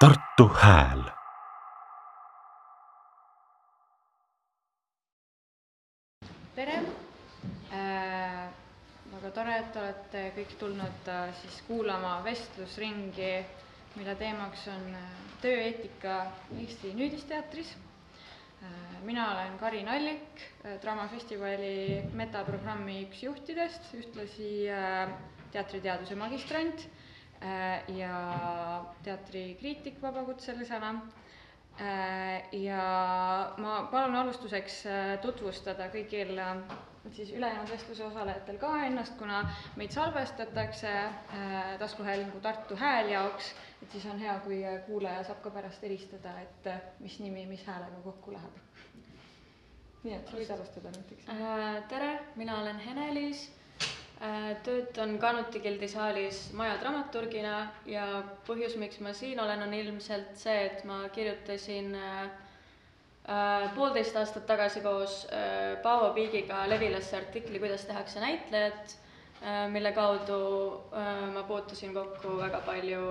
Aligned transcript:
Tartu 0.00 0.46
Hääl 0.48 1.02
tere 6.56 6.76
äh,! 7.72 8.46
väga 9.12 9.32
tore, 9.36 9.58
et 9.60 9.76
olete 9.76 10.22
kõik 10.38 10.54
tulnud 10.62 11.10
äh, 11.12 11.34
siis 11.42 11.58
kuulama 11.66 12.14
vestlusringi, 12.24 13.28
mille 13.98 14.14
teemaks 14.22 14.64
on 14.72 14.88
äh, 15.02 15.10
tööeetika 15.44 16.16
Eesti 16.62 16.94
Nüüdisteatris 16.96 17.74
äh,. 17.76 18.72
mina 19.04 19.28
olen 19.34 19.60
Karin 19.60 19.92
Allik 19.98 20.46
äh,, 20.64 20.78
Draamafestivali 20.80 22.06
metaprogrammi 22.22 23.02
üks 23.10 23.20
juhtidest, 23.28 23.92
ühtlasi 24.00 24.50
äh, 24.72 25.12
teatriteaduse 25.52 26.16
magistrant 26.16 26.88
ja 27.96 28.16
teatrikriitik 29.02 30.02
vabakutselisena 30.02 30.94
Äh, 31.80 32.42
ja 32.52 33.54
ma 33.56 33.86
palun 33.90 34.14
alustuseks 34.20 34.74
äh, 34.86 35.14
tutvustada 35.22 35.86
kõigil 35.94 36.34
äh, 36.36 36.58
siis 37.16 37.30
ülejäänud 37.32 37.70
vestluse 37.72 38.04
osalejatel 38.04 38.58
ka 38.60 38.72
ennast, 38.84 39.14
kuna 39.16 39.38
meid 39.80 39.94
salvestatakse 39.96 40.90
taskuhäälingu 41.80 42.40
Tartu 42.44 42.76
Hääl 42.76 43.08
jaoks, 43.14 43.48
et 43.82 43.96
siis 43.96 44.04
on 44.12 44.20
hea, 44.20 44.34
kui 44.44 44.58
kuulaja 44.90 45.22
saab 45.30 45.40
ka 45.46 45.54
pärast 45.56 45.86
eristada, 45.88 46.34
et 46.44 46.68
mis 47.00 47.16
nimi 47.24 47.46
mis 47.48 47.64
häälega 47.64 48.02
kokku 48.04 48.36
läheb. 48.36 48.60
nii 50.04 50.18
et 50.18 50.28
sa 50.28 50.36
võid 50.36 50.52
alustada 50.58 50.92
näiteks. 50.98 51.32
tere, 51.88 52.12
mina 52.36 52.60
olen 52.60 52.84
Hene-Liis 52.84 53.46
Äh, 53.48 53.59
töötan 54.64 55.14
Kanuti 55.18 55.60
gildi 55.64 55.88
saalis 55.88 56.40
maja 56.52 56.74
dramaturgina 56.82 57.54
ja 57.88 58.04
põhjus, 58.46 58.74
miks 58.80 58.98
ma 59.00 59.14
siin 59.16 59.40
olen, 59.40 59.62
on 59.64 59.72
ilmselt 59.74 60.34
see, 60.36 60.56
et 60.66 60.82
ma 60.84 60.98
kirjutasin 61.14 61.94
äh, 61.96 62.18
äh, 63.24 63.70
poolteist 63.74 64.16
aastat 64.20 64.44
tagasi 64.50 64.82
koos 64.84 65.22
äh, 65.32 65.78
Paavo 65.82 66.10
Piigiga 66.18 66.66
Levilasse 66.68 67.16
artikli 67.16 67.58
Kuidas 67.62 67.86
tehakse 67.88 68.20
näitlejat 68.20 68.92
äh,, 69.40 69.64
mille 69.72 69.92
kaudu 69.96 70.40
äh, 70.92 71.22
ma 71.32 71.42
puutusin 71.48 71.94
kokku 71.96 72.36
väga 72.42 72.60
palju 72.66 73.06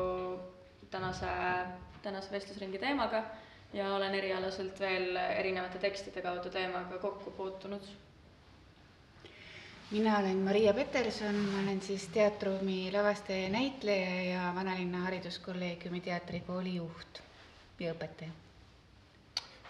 tänase, 0.94 1.32
tänase 2.06 2.32
vestlusringi 2.38 2.78
teemaga 2.86 3.24
ja 3.74 3.90
olen 3.96 4.14
erialaselt 4.18 4.78
veel 4.80 5.18
erinevate 5.18 5.82
tekstide 5.82 6.22
kaudu 6.22 6.54
teemaga 6.54 7.02
kokku 7.02 7.32
puutunud 7.32 7.90
mina 9.92 10.18
olen 10.20 10.38
Maria 10.38 10.74
Peterson, 10.74 11.36
ma 11.36 11.60
olen 11.64 11.82
siis 11.82 12.08
teatriruumi 12.14 12.92
lavastaja 12.94 13.44
ja 13.44 13.50
näitleja 13.50 14.24
ja 14.24 14.52
Vanalinna 14.56 14.98
Hariduskolleegiumi 14.98 16.02
teatrikooli 16.02 16.76
juht 16.76 17.22
ja 17.80 17.94
õpetaja. 17.94 18.30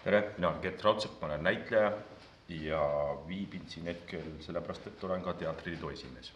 tere, 0.04 0.20
mina 0.36 0.48
olen 0.48 0.60
Gert 0.62 0.84
Raudsepp, 0.84 1.20
ma 1.20 1.26
olen 1.26 1.42
näitleja 1.42 1.92
ja 2.48 2.82
viibin 3.28 3.64
siin 3.68 3.86
hetkel 3.88 4.26
sellepärast, 4.40 4.86
et 4.86 5.04
olen 5.04 5.22
ka 5.22 5.32
teatriliidu 5.32 5.88
esimees. 5.88 6.32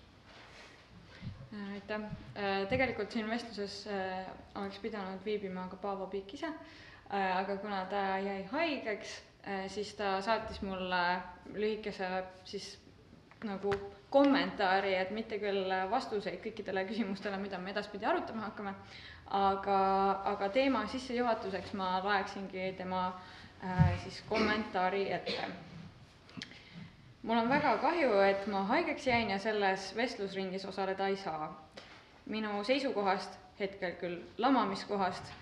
aitäh, 1.73 2.01
äh, 2.37 2.69
tegelikult 2.69 3.13
siin 3.13 3.31
vestluses 3.31 3.87
äh, 3.87 4.25
oleks 4.55 4.79
pidanud 4.79 5.21
viibima 5.25 5.69
ka 5.69 5.77
Paavo 5.77 6.07
Piik 6.07 6.35
ise, 6.35 6.47
äh, 6.47 7.37
aga 7.37 7.57
kuna 7.57 7.85
ta 7.85 8.19
jäi 8.19 8.45
haigeks, 8.53 9.21
siis 9.69 9.93
ta 9.95 10.23
saatis 10.25 10.63
mulle 10.65 11.21
lühikese 11.53 12.09
siis 12.49 12.79
nagu 13.45 13.73
kommentaari, 14.15 14.95
et 14.95 15.11
mitte 15.11 15.41
küll 15.43 15.73
vastuseid 15.91 16.39
kõikidele 16.45 16.85
küsimustele, 16.87 17.39
mida 17.43 17.59
me 17.59 17.73
edaspidi 17.75 18.07
arutama 18.07 18.47
hakkame, 18.47 18.75
aga, 19.35 19.79
aga 20.33 20.49
teema 20.55 20.85
sissejuhatuseks 20.93 21.73
ma 21.81 21.97
loeksingi 22.05 22.69
tema 22.79 23.07
äh, 23.11 23.95
siis 24.05 24.21
kommentaari 24.29 25.09
ette. 25.17 25.49
mul 27.23 27.41
on 27.41 27.49
väga 27.51 27.77
kahju, 27.83 28.13
et 28.29 28.47
ma 28.53 28.63
haigeks 28.69 29.07
jäin 29.07 29.31
ja 29.31 29.39
selles 29.39 29.89
vestlusringis 29.97 30.65
osaleda 30.65 31.09
ei 31.09 31.17
saa. 31.17 31.51
minu 32.27 32.65
seisukohast, 32.65 33.39
hetkel 33.61 33.97
küll 34.01 34.21
lamamiskohast, 34.39 35.33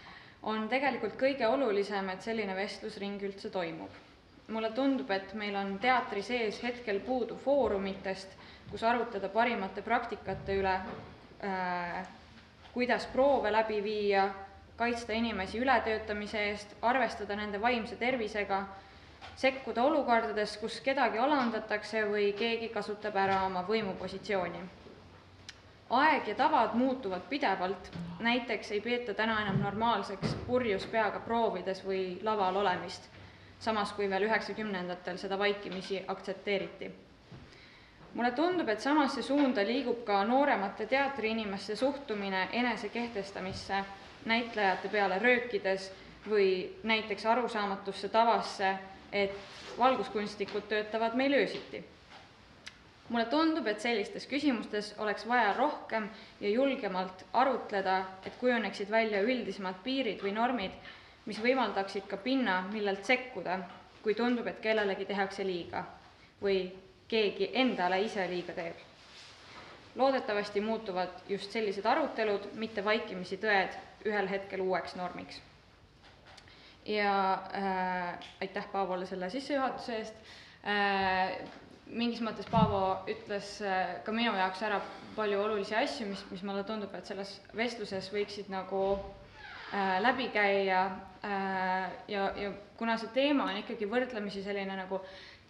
on 0.43 0.69
tegelikult 0.69 1.21
kõige 1.21 1.47
olulisem, 1.47 2.09
et 2.09 2.22
selline 2.22 2.56
vestlusring 2.56 3.22
üldse 3.22 3.50
toimub 3.50 4.00
mulle 4.48 4.70
tundub, 4.70 5.10
et 5.10 5.34
meil 5.34 5.56
on 5.56 5.78
teatri 5.78 6.22
sees 6.22 6.62
hetkel 6.62 7.00
puudu 7.00 7.36
foorumitest, 7.44 8.36
kus 8.70 8.82
arutada 8.84 9.28
parimate 9.28 9.82
praktikate 9.82 10.56
üle 10.58 10.75
äh,, 11.44 12.03
kuidas 12.72 13.06
proove 13.12 13.53
läbi 13.53 13.82
viia, 13.84 14.28
kaitsta 14.76 15.12
inimesi 15.12 15.58
ületöötamise 15.58 16.44
eest, 16.48 16.76
arvestada 16.82 17.36
nende 17.36 17.60
vaimse 17.60 17.97
tervisega, 17.97 18.62
sekkuda 19.36 19.82
olukordades, 19.82 20.56
kus 20.59 20.80
kedagi 20.80 21.19
alandatakse 21.19 22.06
või 22.09 22.32
keegi 22.38 22.69
kasutab 22.69 23.16
ära 23.16 23.42
oma 23.47 23.62
võimupositsiooni. 23.69 24.62
aeg 25.92 26.28
ja 26.28 26.34
tavad 26.34 26.74
muutuvad 26.74 27.22
pidevalt, 27.28 27.91
näiteks 28.20 28.70
ei 28.72 28.80
peeta 28.80 29.14
täna 29.14 29.41
enam 29.42 29.60
normaalseks 29.60 30.36
purjus 30.47 30.86
peaga 30.86 31.20
proovides 31.20 31.84
või 31.84 32.19
laval 32.22 32.56
olemist 32.56 33.10
samas 33.62 33.93
kui 33.95 34.11
veel 34.11 34.27
üheksakümnendatel 34.27 35.19
seda 35.19 35.39
vaikimisi 35.39 36.05
aktsepteeriti. 36.09 36.91
mulle 38.15 38.31
tundub, 38.37 38.69
et 38.69 38.81
samasse 38.81 39.23
suunda 39.23 39.62
liigub 39.65 40.05
ka 40.05 40.25
nooremate 40.25 40.87
teatriinimeste 40.87 41.77
suhtumine 41.77 42.49
enesekehtestamisse 42.53 43.84
näitlejate 44.25 44.89
peale 44.89 45.19
röökides 45.19 45.93
või 46.28 46.75
näiteks 46.83 47.27
arusaamatusse 47.27 48.09
tavasse, 48.09 48.75
et 49.12 49.33
valguskunstnikud 49.78 50.69
töötavad 50.69 51.15
meil 51.15 51.34
öösiti. 51.34 51.84
mulle 53.09 53.25
tundub, 53.27 53.67
et 53.67 53.81
sellistes 53.81 54.27
küsimustes 54.27 54.95
oleks 54.99 55.27
vaja 55.28 55.53
rohkem 55.53 56.09
ja 56.41 56.49
julgemalt 56.49 57.25
arutleda, 57.33 58.05
et 58.27 58.37
kujuneksid 58.41 58.91
välja 58.91 59.21
üldisemad 59.21 59.75
piirid 59.84 60.22
või 60.22 60.33
normid, 60.33 60.71
mis 61.27 61.38
võimaldaksid 61.43 62.06
ka 62.10 62.19
pinna, 62.19 62.62
millelt 62.72 63.05
sekkuda, 63.06 63.59
kui 64.03 64.15
tundub, 64.19 64.47
et 64.50 64.60
kellelegi 64.62 65.06
tehakse 65.06 65.47
liiga 65.47 65.84
või 66.43 66.65
keegi 67.10 67.53
endale 67.62 68.00
ise 68.03 68.27
liiga 68.31 68.56
teeb. 68.56 68.88
loodetavasti 69.94 70.60
muutuvad 70.65 71.09
just 71.28 71.53
sellised 71.53 71.87
arutelud, 71.87 72.47
mitte 72.56 72.84
vaikimisi 72.84 73.37
tõed, 73.37 73.75
ühel 74.09 74.28
hetkel 74.28 74.60
uueks 74.60 74.97
normiks. 74.97 75.41
ja 76.87 77.43
äh, 77.54 78.19
aitäh 78.41 78.66
Paavole 78.72 79.06
selle 79.06 79.31
sissejuhatuse 79.31 79.97
eest 79.97 80.15
äh,, 80.66 81.39
mingis 81.87 82.21
mõttes 82.21 82.49
Paavo 82.50 83.04
ütles 83.06 83.60
äh, 83.62 84.03
ka 84.04 84.12
minu 84.12 84.33
jaoks 84.34 84.62
ära 84.62 84.81
palju 85.16 85.43
olulisi 85.44 85.75
asju, 85.77 86.06
mis, 86.06 86.25
mis 86.31 86.43
mulle 86.43 86.65
tundub, 86.65 86.94
et 86.94 87.06
selles 87.06 87.41
vestluses 87.54 88.09
võiksid 88.12 88.49
nagu 88.50 88.83
äh, 88.97 89.22
läbi 89.72 90.28
käia 90.28 90.84
äh, 91.25 91.91
ja, 92.09 92.33
ja 92.37 92.53
kuna 92.77 92.97
see 93.00 93.09
teema 93.15 93.49
on 93.50 93.60
ikkagi 93.62 93.88
võrdlemisi 93.88 94.43
selline 94.44 94.77
nagu 94.77 95.00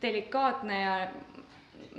delikaatne 0.02 0.80
ja 0.80 0.96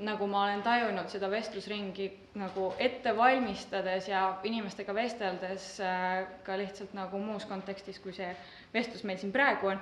nagu 0.03 0.28
ma 0.28 0.45
olen 0.45 0.63
tajunud 0.66 1.09
seda 1.11 1.29
vestlusringi 1.31 2.07
nagu 2.39 2.72
ette 2.81 3.13
valmistades 3.17 4.07
ja 4.09 4.23
inimestega 4.47 4.95
vesteldes 4.95 5.67
äh, 5.84 6.23
ka 6.45 6.57
lihtsalt 6.57 6.95
nagu 6.97 7.19
muus 7.22 7.45
kontekstis, 7.50 8.00
kui 8.01 8.16
see 8.16 8.31
vestlus 8.73 9.03
meil 9.03 9.19
siin 9.22 9.34
praegu 9.35 9.73
on, 9.73 9.81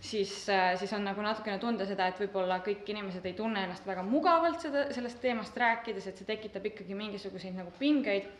siis, 0.00 0.32
äh, 0.48 0.72
siis 0.80 0.92
on 0.96 1.04
nagu 1.04 1.22
natukene 1.24 1.58
tunda 1.60 1.86
seda, 1.88 2.06
et 2.08 2.22
võib-olla 2.22 2.60
kõik 2.64 2.88
inimesed 2.88 3.26
ei 3.26 3.36
tunne 3.36 3.66
ennast 3.66 3.86
väga 3.88 4.04
mugavalt 4.06 4.62
seda, 4.64 4.86
sellest 4.94 5.20
teemast 5.20 5.58
rääkides, 5.58 6.06
et 6.06 6.22
see 6.22 6.28
tekitab 6.28 6.70
ikkagi 6.72 6.96
mingisuguseid 6.96 7.58
nagu 7.58 7.74
pingeid 7.82 8.30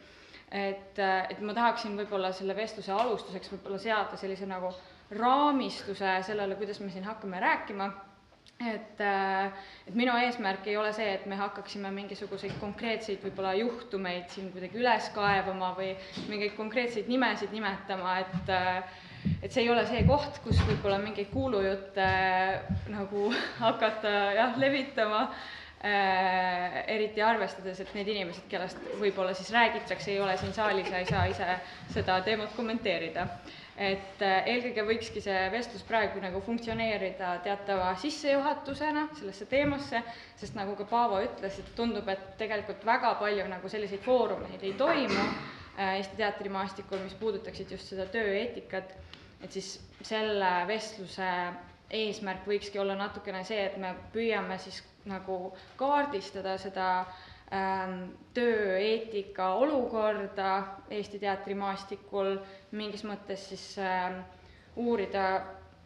et, 0.51 0.99
et 0.99 1.41
ma 1.47 1.55
tahaksin 1.55 1.97
võib-olla 1.99 2.33
selle 2.35 2.57
vestluse 2.59 2.93
alustuseks 2.93 3.53
võib-olla 3.55 3.79
seada 3.79 4.19
sellise 4.19 4.49
nagu 4.51 4.73
raamistuse 5.19 6.21
sellele, 6.27 6.57
kuidas 6.59 6.81
me 6.83 6.91
siin 6.91 7.07
hakkame 7.07 7.41
rääkima, 7.43 7.87
et, 8.61 9.01
et 9.01 9.95
minu 9.97 10.15
eesmärk 10.21 10.67
ei 10.71 10.77
ole 10.79 10.93
see, 10.95 11.09
et 11.15 11.27
me 11.31 11.39
hakkaksime 11.39 11.91
mingisuguseid 11.95 12.59
konkreetseid 12.61 13.23
võib-olla 13.25 13.55
juhtumeid 13.59 14.29
siin 14.35 14.51
kuidagi 14.55 14.83
üles 14.83 15.09
kaevama 15.15 15.73
või 15.79 15.95
mingeid 16.29 16.55
konkreetseid 16.59 17.09
nimesid 17.11 17.55
nimetama, 17.57 18.19
et 18.25 18.53
et 19.45 19.53
see 19.53 19.67
ei 19.67 19.69
ole 19.69 19.83
see 19.85 20.01
koht, 20.09 20.39
kus 20.45 20.61
võib-olla 20.65 20.97
mingeid 21.03 21.29
kuulujutte 21.33 22.07
nagu 22.89 23.27
hakata 23.65 24.13
jah, 24.37 24.55
levitama. 24.61 25.27
Äh, 25.29 25.60
eriti 25.81 27.23
arvestades, 27.25 27.79
et 27.81 27.95
need 27.97 28.09
inimesed, 28.13 28.45
kellest 28.53 28.81
võib-olla 29.01 29.33
siis 29.37 29.49
räägitakse, 29.55 30.11
ei 30.13 30.21
ole 30.21 30.35
siin 30.37 30.53
saalis 30.53 30.91
ja 30.93 30.99
ei 31.01 31.09
saa 31.09 31.25
ise 31.31 31.47
seda 31.95 32.19
teemat 32.27 32.53
kommenteerida. 32.57 33.27
et 33.81 34.21
äh, 34.21 34.43
eelkõige 34.45 34.83
võikski 34.85 35.23
see 35.25 35.47
vestlus 35.55 35.81
praegu 35.89 36.21
nagu 36.21 36.43
funktsioneerida 36.45 37.31
teatava 37.47 37.95
sissejuhatusena 37.97 39.07
sellesse 39.17 39.47
teemasse, 39.49 40.03
sest 40.37 40.59
nagu 40.59 40.75
ka 40.77 40.85
Paavo 40.85 41.23
ütles, 41.25 41.57
et 41.63 41.71
tundub, 41.79 42.09
et 42.13 42.27
tegelikult 42.37 42.85
väga 42.85 43.15
palju 43.23 43.47
nagu 43.49 43.73
selliseid 43.73 44.05
foorumeid 44.05 44.61
ei 44.69 44.75
toimu 44.77 45.23
äh, 45.23 45.97
Eesti 45.97 46.21
teatrimaastikul, 46.21 47.01
mis 47.07 47.17
puudutaksid 47.17 47.73
just 47.73 47.89
seda 47.89 48.05
tööeetikat, 48.13 48.93
et 49.41 49.57
siis 49.57 49.79
selle 50.05 50.53
vestluse 50.69 51.33
eesmärk 51.91 52.47
võikski 52.47 52.81
olla 52.81 52.95
natukene 52.99 53.43
see, 53.45 53.65
et 53.67 53.77
me 53.81 53.95
püüame 54.15 54.59
siis 54.63 54.83
nagu 55.11 55.53
kaardistada 55.81 56.57
seda 56.61 56.89
ähm, 57.53 58.11
tööeetika 58.37 59.55
olukorda 59.61 60.51
Eesti 60.91 61.23
teatrimaastikul, 61.23 62.37
mingis 62.77 63.07
mõttes 63.09 63.49
siis 63.53 63.65
ähm, 63.83 64.21
uurida 64.77 65.27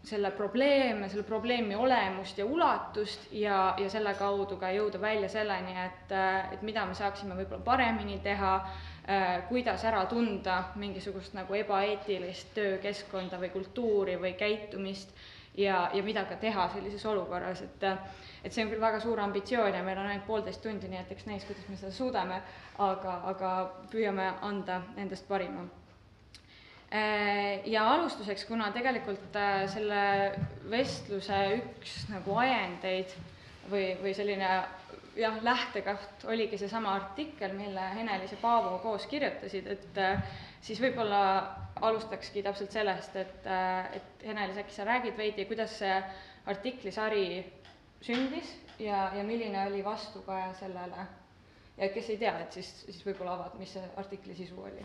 selle 0.04 0.30
probleeme, 0.30 1.08
selle 1.08 1.24
probleemi 1.24 1.74
olemust 1.74 2.38
ja 2.38 2.44
ulatust 2.44 3.32
ja, 3.32 3.74
ja 3.80 3.88
selle 3.90 4.12
kaudu 4.18 4.58
ka 4.60 4.68
jõuda 4.74 5.00
välja 5.00 5.30
selleni, 5.32 5.72
et, 5.80 6.12
et 6.52 6.64
mida 6.66 6.84
me 6.84 6.96
saaksime 6.96 7.36
võib-olla 7.38 7.64
paremini 7.64 8.18
teha, 8.24 8.52
kuidas 9.48 9.84
ära 9.88 10.04
tunda 10.08 10.58
mingisugust 10.80 11.32
nagu 11.36 11.56
ebaeetilist 11.56 12.52
töökeskkonda 12.56 13.40
või 13.40 13.50
kultuuri 13.56 14.18
või 14.20 14.34
käitumist 14.36 15.16
ja, 15.54 15.90
ja 15.94 16.02
mida 16.02 16.24
ka 16.28 16.36
teha 16.40 16.68
sellises 16.72 17.04
olukorras, 17.06 17.62
et 17.62 17.88
et 18.44 18.52
see 18.52 18.64
on 18.64 18.68
küll 18.68 18.82
väga 18.82 19.00
suur 19.00 19.20
ambitsioon 19.24 19.72
ja 19.72 19.82
meil 19.82 19.98
on 19.98 20.10
ainult 20.10 20.26
poolteist 20.26 20.60
tundi, 20.62 20.88
nii 20.90 21.00
et 21.00 21.12
eks 21.14 21.24
näis, 21.30 21.46
kuidas 21.48 21.64
me 21.68 21.78
seda 21.80 21.92
suudame, 21.96 22.42
aga, 22.78 23.14
aga 23.30 23.52
püüame 23.92 24.26
anda 24.44 24.82
endast 25.00 25.24
parima. 25.28 25.64
Äh, 26.94 27.64
ja 27.66 27.86
alustuseks, 27.94 28.44
kuna 28.44 28.68
tegelikult 28.74 29.36
äh, 29.40 29.64
selle 29.72 30.02
vestluse 30.70 31.40
üks 31.56 32.04
nagu 32.12 32.36
ajendeid 32.38 33.16
või, 33.70 33.94
või 34.02 34.12
selline 34.14 34.50
jah, 35.16 35.40
lähtekoht 35.42 36.28
oligi 36.28 36.58
seesama 36.60 36.92
artikkel, 37.00 37.56
mille 37.56 37.88
Henelis 37.96 38.36
ja 38.36 38.38
Paavo 38.42 38.76
koos 38.84 39.08
kirjutasid, 39.10 39.66
et 39.72 39.98
siis 40.64 40.80
võib-olla 40.80 41.20
alustakski 41.84 42.42
täpselt 42.46 42.72
sellest, 42.72 43.16
et, 43.20 43.48
et 43.98 44.24
Henelis, 44.24 44.60
äkki 44.62 44.74
sa 44.74 44.86
räägid 44.88 45.18
veidi, 45.18 45.44
kuidas 45.50 45.76
see 45.82 45.96
artiklisari 46.48 47.26
sündis 48.04 48.54
ja, 48.78 49.10
ja 49.16 49.24
milline 49.24 49.66
oli 49.68 49.84
vastukaja 49.84 50.52
sellele? 50.60 51.06
ja 51.76 51.88
kes 51.90 52.12
ei 52.14 52.20
tea, 52.20 52.36
et 52.44 52.54
siis, 52.54 52.70
siis 52.86 53.00
võib-olla 53.06 53.34
avad, 53.38 53.56
mis 53.58 53.72
see 53.76 53.88
artikli 53.98 54.36
sisu 54.38 54.60
oli 54.62 54.84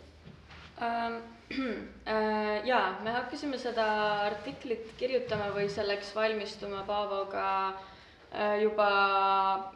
Ähm, 0.82 1.16
äh, 2.08 2.66
jaa, 2.66 3.00
me 3.04 3.12
hakkasime 3.12 3.58
seda 3.60 3.86
artiklit 4.30 4.94
kirjutama 5.00 5.50
või 5.52 5.68
selleks 5.72 6.14
valmistuma 6.16 6.86
Paavoga 6.88 7.48
äh, 7.68 8.62
juba 8.64 8.88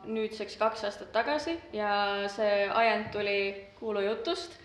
nüüdseks 0.06 0.56
kaks 0.62 0.86
aastat 0.88 1.12
tagasi 1.12 1.58
ja 1.76 1.92
see 2.32 2.70
ajend 2.72 3.12
tuli 3.12 3.36
kuulujutust, 3.82 4.56
äh, 4.56 4.63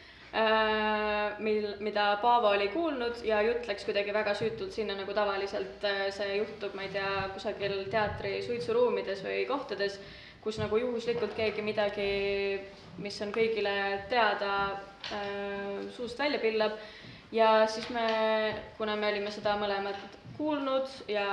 mil, 1.39 1.67
mida 1.81 2.19
Paavo 2.23 2.51
oli 2.53 2.69
kuulnud 2.69 3.23
ja 3.25 3.41
jutt 3.43 3.67
läks 3.69 3.87
kuidagi 3.89 4.13
väga 4.13 4.35
süütult 4.37 4.75
sinna, 4.77 4.97
nagu 4.99 5.15
tavaliselt 5.17 5.87
see 6.15 6.37
juhtub, 6.37 6.75
ma 6.77 6.85
ei 6.85 6.93
tea, 6.93 7.13
kusagil 7.33 7.79
teatri 7.93 8.35
suitsuruumides 8.45 9.23
või 9.25 9.47
kohtades, 9.49 9.97
kus 10.45 10.61
nagu 10.61 10.79
juhuslikult 10.81 11.35
keegi 11.37 11.65
midagi, 11.65 12.11
mis 13.03 13.19
on 13.25 13.33
kõigile 13.35 13.75
teada, 14.11 14.53
äh, 15.13 15.89
suust 15.97 16.19
välja 16.19 16.41
pillab. 16.43 16.79
Ja 17.33 17.67
siis 17.69 17.91
me, 17.93 18.07
kuna 18.79 18.95
me 18.97 19.11
olime 19.11 19.29
seda 19.31 19.53
mõlemad 19.61 19.99
kuulnud 20.39 20.89
ja 21.13 21.27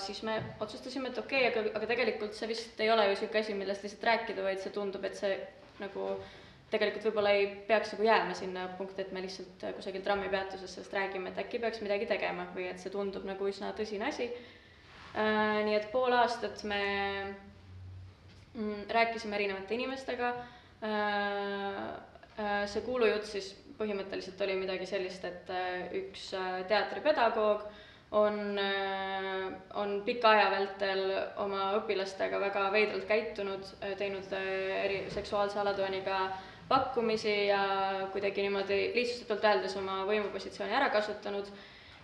siis 0.00 0.24
me 0.26 0.40
otsustasime, 0.60 1.12
et 1.12 1.20
okei 1.20 1.44
okay,, 1.46 1.52
aga, 1.52 1.76
aga 1.78 1.88
tegelikult 1.92 2.34
see 2.34 2.48
vist 2.50 2.80
ei 2.82 2.90
ole 2.90 3.04
ju 3.04 3.12
niisugune 3.12 3.44
asi, 3.44 3.54
millest 3.54 3.86
lihtsalt 3.86 4.08
rääkida, 4.08 4.42
vaid 4.42 4.62
see 4.62 4.74
tundub, 4.74 5.04
et 5.06 5.14
see 5.18 5.36
nagu 5.78 6.08
tegelikult 6.70 7.08
võib-olla 7.08 7.32
ei 7.36 7.46
peaks 7.68 7.92
nagu 7.94 8.08
jääma 8.08 8.34
sinna 8.34 8.66
punkti, 8.78 9.02
et 9.02 9.12
me 9.14 9.22
lihtsalt 9.22 9.66
kusagil 9.76 10.02
trammipeatuses 10.02 10.74
sellest 10.74 10.94
räägime, 10.96 11.30
et 11.30 11.38
äkki 11.44 11.60
peaks 11.62 11.82
midagi 11.84 12.08
tegema 12.10 12.48
või 12.54 12.66
et 12.70 12.82
see 12.82 12.90
tundub 12.94 13.24
nagu 13.28 13.48
üsna 13.48 13.70
tõsine 13.78 14.08
asi 14.08 14.26
äh,. 14.26 15.62
nii 15.68 15.78
et 15.78 15.88
pool 15.92 16.12
aastat 16.16 16.64
me 16.66 16.82
mm, 18.54 18.84
rääkisime 18.98 19.38
erinevate 19.38 19.78
inimestega 19.78 20.34
äh,, 20.34 21.80
Äh, 22.36 22.66
see 22.68 22.82
kuulujutt 22.84 23.24
siis 23.24 23.48
põhimõtteliselt 23.78 24.40
oli 24.44 24.58
midagi 24.60 24.86
sellist, 24.88 25.22
et 25.24 25.48
äh, 25.52 25.86
üks 26.02 26.28
äh, 26.36 26.58
teatripedagoog 26.68 27.62
on, 28.16 28.36
on 29.80 29.94
pika 30.06 30.30
aja 30.30 30.50
vältel 30.52 31.00
oma 31.42 31.72
õpilastega 31.80 32.38
väga 32.38 32.68
veidralt 32.70 33.08
käitunud, 33.08 33.72
teinud 33.98 34.30
eri, 34.36 35.00
seksuaalse 35.10 35.58
alatooniga 35.58 36.18
pakkumisi 36.68 37.46
ja 37.46 37.62
kuidagi 38.12 38.42
niimoodi 38.42 38.78
lihtsustatult 38.94 39.44
öeldes 39.44 39.76
oma 39.78 40.02
võimupositsiooni 40.08 40.74
ära 40.74 40.90
kasutanud. 40.90 41.48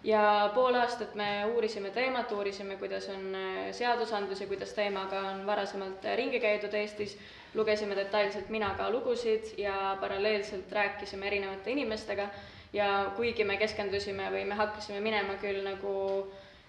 Ja 0.05 0.51
pool 0.55 0.75
aastat 0.75 1.15
me 1.15 1.45
uurisime 1.55 1.93
teemat, 1.95 2.33
uurisime, 2.35 2.75
kuidas 2.77 3.07
on 3.13 3.37
seadusandlus 3.71 4.41
ja 4.43 4.49
kuidas 4.51 4.73
teemaga 4.75 5.21
on 5.31 5.45
varasemalt 5.47 6.07
ringi 6.19 6.41
käidud 6.43 6.75
Eestis. 6.75 7.15
Lugesime 7.55 7.95
detailselt 7.95 8.49
mina 8.51 8.73
ka 8.79 8.89
lugusid 8.91 9.53
ja 9.59 9.97
paralleelselt 10.01 10.73
rääkisime 10.73 11.27
erinevate 11.27 11.71
inimestega. 11.71 12.29
Ja 12.73 13.13
kuigi 13.17 13.45
me 13.45 13.59
keskendusime 13.61 14.31
või 14.33 14.47
me 14.49 14.57
hakkasime 14.59 15.01
minema 15.05 15.37
küll 15.39 15.63
nagu 15.63 15.93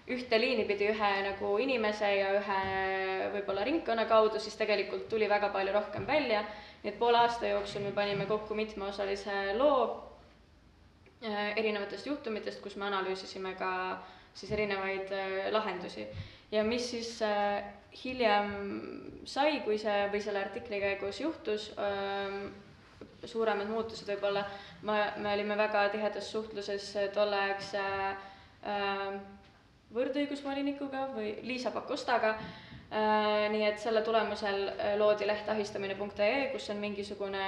ühte 0.04 0.38
liini 0.38 0.66
pidi 0.68 0.90
ühe 0.92 1.12
nagu 1.24 1.54
inimese 1.64 2.10
ja 2.18 2.34
ühe 2.36 2.60
võib-olla 3.34 3.64
ringkonna 3.64 4.04
kaudu, 4.06 4.38
siis 4.38 4.54
tegelikult 4.60 5.08
tuli 5.08 5.28
väga 5.28 5.48
palju 5.48 5.72
rohkem 5.72 6.06
välja, 6.06 6.44
et 6.84 6.98
poole 6.98 7.18
aasta 7.18 7.48
jooksul 7.48 7.82
me 7.86 7.92
panime 7.92 8.26
kokku 8.26 8.54
mitmeosalise 8.54 9.54
loo 9.56 9.84
äh, 11.24 11.52
erinevatest 11.56 12.06
juhtumitest, 12.06 12.60
kus 12.60 12.76
me 12.76 12.88
analüüsisime 12.90 13.54
ka 13.58 13.70
siis 14.34 14.52
erinevaid 14.52 15.12
äh, 15.12 15.48
lahendusi. 15.52 16.06
ja 16.52 16.64
mis 16.64 16.90
siis 16.90 17.22
äh, 17.22 17.64
hiljem 18.04 18.52
sai, 19.24 19.60
kui 19.64 19.78
see 19.78 20.08
või 20.12 20.20
selle 20.20 20.42
artikli 20.44 20.80
käigus 20.82 21.20
juhtus, 21.20 21.68
suuremad 23.24 23.70
muutused 23.70 24.08
võib-olla, 24.10 24.42
ma, 24.82 24.96
me 25.16 25.30
olime 25.32 25.56
väga 25.56 25.86
tihedas 25.92 26.26
suhtluses 26.32 26.88
tolleaegse 27.14 27.84
võrdõigusvolinikuga 29.94 31.06
või 31.14 31.36
Liisa 31.46 31.70
Pakostaga 31.70 32.34
nii 33.50 33.64
et 33.66 33.80
selle 33.82 34.04
tulemusel 34.06 34.68
äh, 34.70 34.94
loodi 35.00 35.26
leht 35.26 35.48
ahistamine.ee, 35.50 36.48
kus 36.52 36.68
on 36.70 36.78
mingisugune 36.78 37.44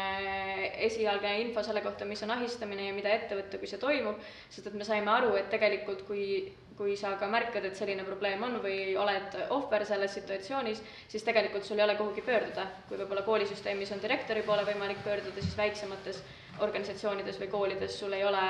esialgne 0.89 1.37
info 1.45 1.63
selle 1.63 1.85
kohta, 1.85 2.09
mis 2.09 2.23
on 2.27 2.35
ahistamine 2.35 2.89
ja 2.89 2.95
mida 2.97 3.13
ette 3.15 3.39
võtta, 3.39 3.61
kui 3.63 3.71
see 3.71 3.83
toimub, 3.83 4.19
sest 4.51 4.67
et 4.67 4.79
me 4.79 4.87
saime 4.87 5.12
aru, 5.12 5.37
et 5.38 5.50
tegelikult 5.53 6.03
kui 6.09 6.26
kui 6.76 6.97
sa 6.97 7.15
ka 7.17 7.29
märkad, 7.33 7.65
et 7.65 7.79
selline 7.79 8.05
probleem 8.05 8.43
on 8.45 8.59
või 8.61 8.91
oled 9.00 9.37
ohver 9.55 9.87
selles 9.88 10.12
situatsioonis, 10.19 10.83
siis 11.09 11.25
tegelikult 11.25 11.65
sul 11.65 11.81
ei 11.81 11.87
ole 11.87 11.95
kuhugi 11.97 12.21
pöörduda. 12.26 12.67
kui 12.88 12.99
võib-olla 13.00 13.23
koolisüsteemis 13.25 13.93
on 13.97 14.03
direktori 14.03 14.43
poole 14.43 14.67
võimalik 14.67 15.00
pöörduda, 15.05 15.41
siis 15.41 15.57
väiksemates 15.57 16.21
organisatsioonides 16.61 17.41
või 17.41 17.49
koolides 17.49 17.99
sul 17.99 18.12
ei 18.12 18.25
ole, 18.25 18.45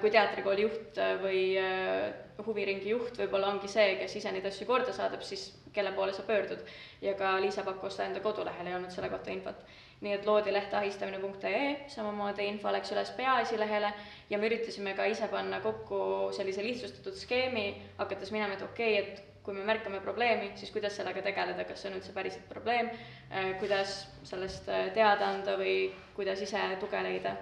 kui 0.00 0.10
teatrikooli 0.10 0.66
juht 0.66 1.00
või 1.22 1.40
äh, 1.60 2.12
huviringi 2.46 2.90
juht 2.90 3.18
võib-olla 3.20 3.52
ongi 3.54 3.70
see, 3.70 3.96
kes 4.00 4.16
ise 4.20 4.32
neid 4.34 4.46
asju 4.48 4.66
korda 4.68 4.92
saadab, 4.96 5.22
siis 5.22 5.48
kelle 5.76 5.92
poole 5.96 6.14
sa 6.16 6.24
pöördud. 6.26 6.62
ja 7.02 7.14
ka 7.14 7.36
Liisa 7.40 7.62
Pakosta 7.62 8.04
enda 8.04 8.20
kodulehel 8.24 8.66
ei 8.66 8.74
olnud 8.74 8.90
selle 8.94 9.12
kohta 9.12 9.30
infot 9.30 9.66
nii 10.04 10.12
et 10.12 10.26
loodi 10.28 10.52
leht 10.52 10.74
ahistamine.ee, 10.76 11.68
samamoodi 11.88 12.48
info 12.50 12.72
läks 12.72 12.92
üles 12.92 13.12
peaesilehele 13.16 13.92
ja 14.30 14.38
me 14.38 14.50
üritasime 14.50 14.92
ka 14.96 15.06
ise 15.08 15.28
panna 15.32 15.62
kokku 15.64 16.00
sellise 16.36 16.64
lihtsustatud 16.64 17.16
skeemi, 17.16 17.70
hakates 17.96 18.32
minema, 18.34 18.58
et 18.58 18.66
okei 18.66 19.00
okay,, 19.00 19.14
et 19.14 19.42
kui 19.46 19.54
me 19.54 19.64
märkame 19.64 20.00
probleemi, 20.02 20.50
siis 20.58 20.72
kuidas 20.74 20.96
sellega 20.98 21.22
tegeleda, 21.22 21.64
kas 21.64 21.84
see 21.84 21.92
on 21.92 22.00
üldse 22.00 22.12
päriselt 22.12 22.48
probleem, 22.50 22.90
äh, 23.30 23.52
kuidas 23.60 24.00
sellest 24.26 24.68
äh, 24.68 24.88
teada 24.94 25.30
anda 25.30 25.54
või 25.60 25.76
kuidas 26.18 26.42
ise 26.42 26.64
tuge 26.82 27.02
leida. 27.06 27.36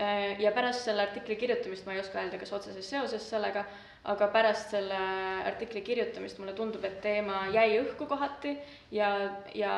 Äh, 0.00 0.40
ja 0.40 0.52
pärast 0.56 0.86
selle 0.86 1.04
artikli 1.04 1.36
kirjutamist 1.36 1.84
ma 1.84 1.92
ei 1.92 2.00
oska 2.00 2.22
öelda, 2.22 2.38
kas 2.40 2.52
otseses 2.56 2.86
seoses 2.88 3.24
sellega, 3.28 3.66
aga 4.08 4.28
pärast 4.32 4.72
selle 4.72 5.00
artikli 5.44 5.82
kirjutamist 5.84 6.40
mulle 6.40 6.54
tundub, 6.56 6.84
et 6.88 7.02
teema 7.04 7.42
jäi 7.52 7.82
õhku 7.82 8.08
kohati 8.08 8.54
ja, 8.96 9.10
ja 9.54 9.74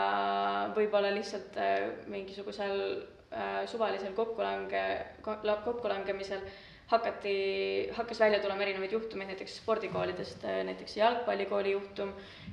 võib-olla 0.77 1.11
lihtsalt 1.17 1.59
äh, 1.59 1.89
mingisugusel 2.13 2.77
äh, 3.35 3.65
suvalisel 3.67 4.15
kokkulange, 4.15 4.85
kokkulangemisel 5.25 6.47
hakati, 6.93 7.37
hakkas 7.97 8.21
välja 8.21 8.39
tulema 8.43 8.63
erinevaid 8.63 8.93
juhtumeid 8.93 9.33
näiteks 9.33 9.59
spordikoolidest, 9.63 10.45
äh, 10.45 10.63
näiteks 10.69 10.97
jalgpallikooli 10.97 11.73
juhtum 11.75 12.13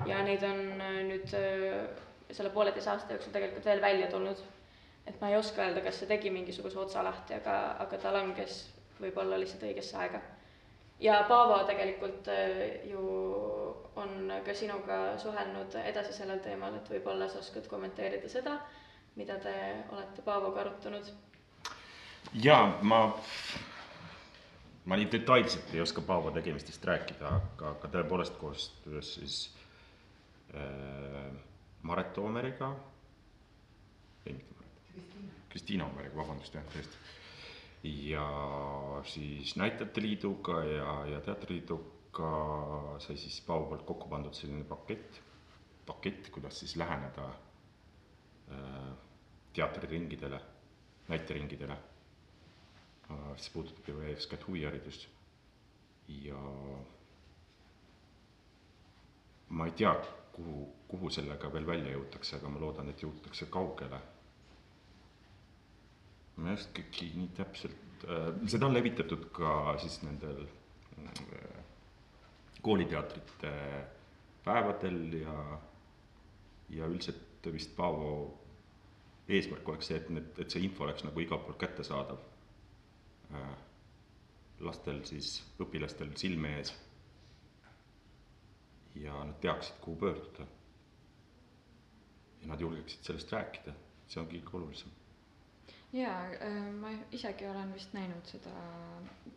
ja 0.10 0.24
neid 0.26 0.46
on 0.48 0.64
nüüd 1.10 1.34
äh, 1.38 1.84
selle 2.32 2.50
pooleteise 2.54 2.94
aasta 2.94 3.14
jooksul 3.14 3.36
tegelikult 3.36 3.66
veel 3.70 3.82
välja 3.82 4.08
tulnud. 4.12 4.42
Et 5.08 5.22
ma 5.22 5.30
ei 5.30 5.38
oska 5.38 5.64
öelda, 5.66 5.82
kas 5.86 6.02
see 6.02 6.10
tegi 6.10 6.34
mingisuguse 6.34 6.80
otsa 6.80 7.04
lahti, 7.04 7.38
aga, 7.38 7.56
aga 7.86 7.98
ta 7.98 8.14
langes 8.14 8.66
võib-olla 9.00 9.40
lihtsalt 9.40 9.64
õigesse 9.70 9.98
aega 9.98 10.22
ja 11.00 11.24
Paavo 11.28 11.64
tegelikult 11.64 12.28
äh, 12.28 12.90
ju 12.90 13.00
on 13.96 14.32
ka 14.46 14.54
sinuga 14.54 15.18
suhelnud 15.18 15.76
edasi 15.84 16.14
sellel 16.14 16.40
teemal, 16.44 16.76
et 16.76 16.92
võib-olla 16.92 17.30
sa 17.30 17.40
oskad 17.40 17.68
kommenteerida 17.72 18.30
seda, 18.32 18.58
mida 19.16 19.40
te 19.44 19.54
olete 19.92 20.24
Paavoga 20.26 20.64
arutanud? 20.66 21.12
jaa, 22.34 22.66
ma, 22.82 23.02
ma 24.86 25.00
nii 25.00 25.10
detailselt 25.12 25.74
ei 25.74 25.82
oska 25.84 26.04
Paavo 26.06 26.32
tegemistest 26.36 26.86
rääkida, 26.86 27.32
aga, 27.40 27.76
aga 27.78 27.92
tõepoolest 27.96 28.38
koostöös 28.42 29.14
siis 29.16 29.42
äh, 30.54 31.32
Maret 31.82 32.14
Toomeriga, 32.14 32.74
ei 34.26 34.36
mitte 34.36 34.59
Kristiina 35.50 35.88
Oomeriga, 35.88 36.16
vabandust 36.18 36.56
jah, 36.56 36.66
tõesti. 36.74 36.98
ja 38.12 38.26
siis 39.08 39.56
Näitlejate 39.58 40.02
Liiduga 40.02 40.64
ja, 40.68 40.96
ja 41.14 41.22
Teatriliiduga 41.26 42.32
sai 43.02 43.18
siis 43.18 43.42
Paavo 43.48 43.70
poolt 43.72 43.86
kokku 43.88 44.10
pandud 44.12 44.36
selline 44.38 44.64
pakett, 44.68 45.22
pakett, 45.86 46.30
kuidas 46.34 46.60
siis 46.60 46.76
läheneda 46.78 47.30
äh, 47.30 48.90
teatriringidele, 49.54 50.42
näiteringidele 51.08 51.78
see 53.38 53.54
puudutab 53.54 53.88
ju 53.88 54.02
eeskätt 54.02 54.48
huviharidust. 54.48 55.08
ja 56.08 56.38
ma 59.50 59.66
ei 59.66 59.72
tea, 59.72 59.94
kuhu, 60.34 60.76
kuhu 60.88 61.10
sellega 61.10 61.52
veel 61.54 61.68
välja 61.68 61.92
jõutakse, 61.94 62.38
aga 62.38 62.50
ma 62.50 62.62
loodan, 62.62 62.90
et 62.90 63.04
jõutakse 63.04 63.46
kaugele. 63.50 64.00
Ma 66.40 66.52
ei 66.52 66.60
oskagi 66.60 67.12
nii 67.20 67.30
täpselt 67.38 68.06
äh,, 68.08 68.30
seda 68.48 68.70
on 68.70 68.78
levitatud 68.78 69.30
ka 69.36 69.76
siis 69.82 70.00
nendel 70.06 70.46
äh, 71.04 71.64
kooliteatrite 72.62 73.54
päevadel 74.44 75.02
ja, 75.22 75.38
ja 76.76 76.88
üldiselt 76.88 77.48
vist 77.54 77.76
Paavo 77.76 78.12
eesmärk 79.30 79.68
oleks 79.70 79.92
see, 79.92 80.00
et 80.00 80.10
need, 80.12 80.34
et 80.42 80.52
see 80.52 80.64
info 80.66 80.84
oleks 80.88 81.06
nagu 81.06 81.22
igalt 81.24 81.46
poolt 81.46 81.60
kättesaadav 81.62 82.20
Äh, 83.30 83.58
lastel 84.66 85.04
siis, 85.06 85.36
õpilastel 85.62 86.16
silme 86.18 86.56
ees. 86.58 86.74
ja 89.00 89.14
nad 89.24 89.38
teaksid, 89.40 89.76
kuhu 89.82 89.96
pöörduda. 90.02 90.48
ja 92.42 92.48
nad 92.48 92.62
julgeksid 92.62 93.04
sellest 93.04 93.32
rääkida, 93.32 93.74
see 94.08 94.22
ongi 94.22 94.42
kõige 94.42 94.58
olulisem. 94.58 94.96
Jaa, 95.94 96.20
äh, 96.42 96.60
ma 96.80 96.92
isegi 97.12 97.48
olen 97.50 97.74
vist 97.74 97.94
näinud 97.98 98.26
seda 98.30 98.54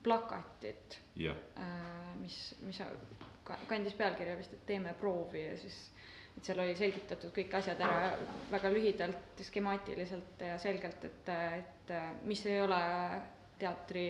plakatit, 0.03 0.99
äh, 1.57 2.15
mis, 2.21 2.39
mis 2.67 2.83
kandis 3.69 3.95
pealkirja 3.99 4.37
vist, 4.39 4.53
et 4.53 4.67
teeme 4.67 4.95
proovi 5.01 5.47
ja 5.47 5.57
siis 5.59 5.79
et 6.37 6.47
seal 6.49 6.63
oli 6.65 6.75
selgitatud 6.77 7.33
kõik 7.37 7.55
asjad 7.59 7.81
ära 7.85 8.13
väga 8.51 8.71
lühidalt, 8.73 9.43
skemaatiliselt 9.45 10.41
ja 10.41 10.57
selgelt, 10.59 11.05
et, 11.05 11.29
et 11.59 11.93
mis 12.25 12.45
ei 12.49 12.63
ole 12.65 12.79
teatri 13.61 14.07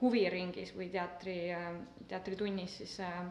huviringis 0.00 0.70
või 0.76 0.88
teatri, 0.94 1.36
teatritunnis 2.08 2.76
siis 2.82 2.94
äh, 3.02 3.24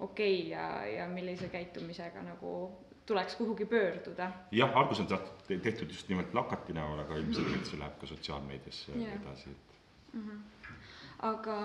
okei 0.00 0.40
okay 0.40 0.50
ja, 0.50 0.64
ja 0.86 1.08
millise 1.08 1.48
käitumisega 1.52 2.22
nagu 2.26 2.54
tuleks 3.06 3.34
kuhugi 3.36 3.66
pöörduda. 3.66 4.30
jah, 4.52 4.76
alguses 4.76 5.06
on 5.12 5.60
tehtud 5.62 5.88
just 5.88 6.08
nimelt 6.08 6.30
plakati 6.32 6.76
näol, 6.76 6.98
aga 7.04 7.16
ilmselgelt 7.22 7.66
see 7.66 7.80
läheb 7.80 7.98
ka 8.00 8.10
sotsiaalmeediasse 8.10 8.92
yeah. 8.98 9.16
edasi, 9.16 9.50
et 9.50 10.12
mm. 10.12 10.28
-hmm. 10.28 10.76
aga 11.32 11.58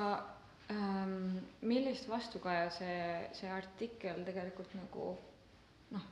ähm, 0.72 1.38
millist 1.62 2.10
vastukaja 2.10 2.70
see, 2.70 3.30
see 3.34 3.52
artikkel 3.52 4.24
tegelikult 4.26 4.74
nagu 4.82 5.16
noh, 5.94 6.06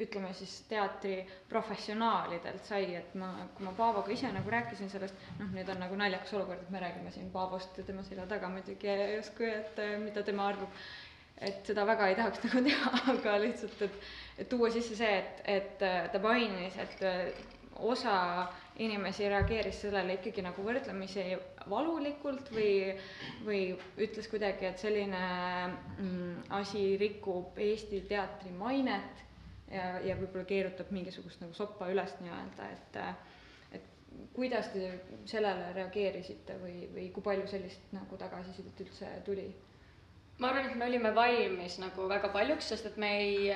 ütleme 0.00 0.32
siis 0.34 0.54
teatri 0.68 1.20
professionaalidelt 1.48 2.66
sai, 2.66 2.94
et 2.98 3.14
ma, 3.18 3.30
kui 3.54 3.66
ma 3.66 3.74
Paavoga 3.76 4.12
ise 4.12 4.30
nagu 4.34 4.50
rääkisin 4.50 4.90
sellest, 4.92 5.28
noh, 5.38 5.52
nüüd 5.54 5.70
on 5.72 5.80
nagu 5.84 5.98
naljakas 5.98 6.34
olukord, 6.38 6.64
et 6.64 6.74
me 6.74 6.82
räägime 6.82 7.12
siin 7.14 7.30
Paavost 7.34 7.78
ja 7.78 7.86
tema 7.86 8.02
selja 8.06 8.26
taga 8.30 8.50
muidugi 8.52 8.96
justkui, 9.16 9.52
et 9.60 9.80
mida 10.04 10.26
tema 10.26 10.50
arvab. 10.50 10.82
Et 11.40 11.66
seda 11.66 11.86
väga 11.88 12.10
ei 12.10 12.18
tahaks 12.18 12.42
nagu 12.46 12.64
teha, 12.68 12.90
aga 13.14 13.36
lihtsalt, 13.44 13.86
et, 13.86 14.02
et 14.42 14.48
tuua 14.50 14.70
sisse 14.74 14.98
see, 14.98 15.14
et, 15.22 15.46
et 15.48 16.12
ta 16.12 16.20
mainis, 16.22 16.76
et 16.82 17.04
osa 17.80 18.48
inimesi 18.80 19.28
reageeris 19.28 19.80
sellele 19.84 20.16
ikkagi 20.18 20.42
nagu 20.44 20.62
võrdlemisi 20.64 21.24
valulikult 21.70 22.50
või, 22.54 22.92
või 23.44 23.62
ütles 24.04 24.28
kuidagi, 24.30 24.68
et 24.68 24.80
selline 24.80 25.22
mm, 25.68 26.46
asi 26.60 26.84
rikub 27.00 27.58
Eesti 27.60 28.02
teatri 28.08 28.52
mainet 28.56 29.24
ja, 29.70 29.98
ja 30.04 30.16
võib-olla 30.20 30.46
keerutab 30.48 30.92
mingisugust 30.94 31.42
nagu 31.44 31.56
soppa 31.56 31.90
üles 31.92 32.16
nii-öelda, 32.22 32.70
et 32.76 33.00
et 33.78 33.90
kuidas 34.34 34.72
te 34.72 34.92
sellele 35.30 35.72
reageerisite 35.76 36.56
või, 36.62 36.88
või 36.94 37.10
kui 37.14 37.24
palju 37.24 37.46
sellist 37.52 37.92
nagu 37.96 38.16
tagasisidet 38.20 38.80
üldse 38.86 39.12
tuli? 39.28 39.48
Ma 40.40 40.48
arvan, 40.48 40.70
et 40.70 40.76
me 40.80 40.86
olime 40.88 41.12
valmis 41.14 41.76
nagu 41.82 42.08
väga 42.08 42.30
paljuks, 42.32 42.72
sest 42.72 42.88
et 42.90 42.96
me 43.00 43.10
ei, 43.20 43.50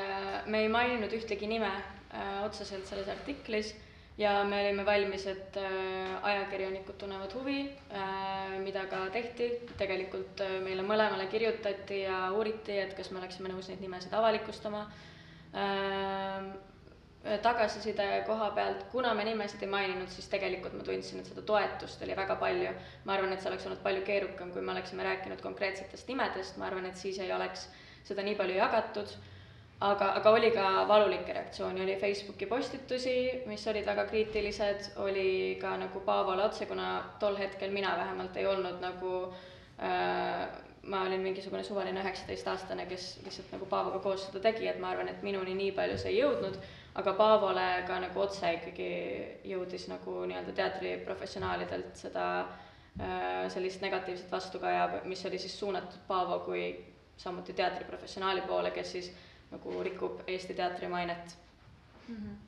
me 0.53 0.65
ei 0.65 0.71
maininud 0.73 1.13
ühtegi 1.17 1.49
nime 1.49 1.71
äh, 1.71 2.45
otseselt 2.45 2.87
selles 2.91 3.09
artiklis. 3.09 3.75
Ja 4.15 4.45
me 4.47 4.61
olime 4.63 4.85
valmis, 4.87 5.25
et 5.27 5.57
äh, 5.59 6.13
ajakirjanikud 6.23 6.95
tunnevad 7.01 7.33
huvi 7.35 7.65
äh,, 7.91 8.53
mida 8.63 8.85
ka 8.87 9.09
tehti, 9.11 9.49
tegelikult 9.81 10.39
äh, 10.45 10.61
meile 10.63 10.85
mõlemale 10.87 11.27
kirjutati 11.33 12.05
ja 12.05 12.29
uuriti, 12.37 12.77
et 12.79 12.95
kas 12.95 13.11
me 13.11 13.19
oleksime 13.19 13.51
nõus 13.51 13.73
neid 13.73 13.83
nimesid 13.83 14.15
avalikustama. 14.15 14.85
Äh, 15.51 16.47
tagasiside 17.43 18.23
koha 18.27 18.51
pealt, 18.51 18.83
kuna 18.93 19.15
me 19.15 19.25
nimesid 19.25 19.63
ei 19.65 19.69
maininud, 19.73 20.11
siis 20.13 20.27
tegelikult 20.29 20.75
ma 20.77 20.85
tundsin, 20.85 21.23
et 21.23 21.31
seda 21.31 21.45
toetust 21.49 22.03
oli 22.05 22.17
väga 22.17 22.37
palju. 22.37 22.73
ma 23.05 23.15
arvan, 23.15 23.33
et 23.33 23.41
see 23.41 23.49
oleks 23.49 23.65
olnud 23.67 23.81
palju 23.85 24.03
keerukam, 24.05 24.51
kui 24.53 24.63
me 24.63 24.73
oleksime 24.73 25.07
rääkinud 25.07 25.41
konkreetsetest 25.41 26.09
nimedest, 26.09 26.59
ma 26.61 26.67
arvan, 26.69 26.87
et 26.87 27.01
siis 27.01 27.19
ei 27.19 27.33
oleks 27.33 27.69
seda 28.05 28.23
nii 28.23 28.37
palju 28.37 28.59
jagatud. 28.59 29.17
aga, 29.81 30.11
aga 30.21 30.31
oli 30.31 30.51
ka 30.51 30.67
valulikke 30.89 31.33
reaktsioone, 31.33 31.83
oli 31.83 31.97
Facebooki 32.01 32.47
postitusi, 32.47 33.17
mis 33.47 33.67
olid 33.69 33.87
väga 33.87 34.05
kriitilised, 34.13 34.93
oli 34.97 35.59
ka 35.61 35.77
nagu 35.81 36.01
Paavole 36.01 36.45
otse, 36.45 36.67
kuna 36.67 37.17
tol 37.21 37.37
hetkel 37.37 37.73
mina 37.73 37.97
vähemalt 37.97 38.37
ei 38.37 38.47
olnud 38.47 38.81
nagu 38.81 39.17
äh, 39.81 40.47
ma 40.87 41.03
olin 41.03 41.21
mingisugune 41.21 41.65
suvaline 41.65 42.01
üheksateistaastane, 42.01 42.87
kes 42.87 43.21
lihtsalt 43.25 43.53
nagu 43.57 43.67
Paavoga 43.67 43.99
koos 44.05 44.27
seda 44.27 44.41
tegi, 44.45 44.69
et 44.69 44.79
ma 44.79 44.93
arvan, 44.93 45.09
et 45.09 45.23
minuni 45.23 45.57
nii 45.57 45.73
palju 45.77 45.99
see 46.01 46.13
ei 46.13 46.21
jõudnud, 46.21 46.59
aga 46.95 47.13
Paavole 47.19 47.67
ka 47.89 47.99
nagu 48.03 48.21
otse 48.23 48.53
ikkagi 48.59 48.89
jõudis 49.51 49.89
nagu 49.91 50.21
nii-öelda 50.31 50.55
teatriprofessionaalidelt 50.61 51.97
seda 51.99 52.27
äh, 52.41 53.51
sellist 53.55 53.83
negatiivset 53.83 54.31
vastukaja, 54.33 54.89
mis 55.05 55.25
oli 55.27 55.39
siis 55.43 55.59
suunatud 55.59 56.07
Paavo 56.09 56.39
kui 56.47 56.67
samuti 57.17 57.53
teatriprofessionaali 57.53 58.47
poole, 58.49 58.71
kes 58.71 58.93
siis 58.97 59.13
nagu 59.51 59.83
rikub 59.87 60.23
Eesti 60.27 60.55
teatri 60.55 60.89
mainet 60.89 61.37
mm. 62.09 62.17
-hmm 62.17 62.43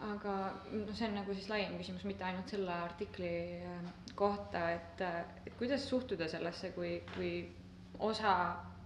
aga 0.00 0.32
noh, 0.72 0.92
see 0.94 1.08
on 1.08 1.14
nagu 1.16 1.34
siis 1.34 1.48
laiem 1.48 1.76
küsimus, 1.80 2.04
mitte 2.08 2.24
ainult 2.26 2.50
selle 2.52 2.72
artikli 2.72 3.30
äh, 3.64 3.86
kohta, 4.18 4.70
et, 4.76 5.00
äh, 5.00 5.22
et 5.46 5.54
kuidas 5.58 5.86
suhtuda 5.88 6.28
sellesse, 6.28 6.70
kui, 6.76 6.98
kui 7.14 7.30
osa 7.98 8.34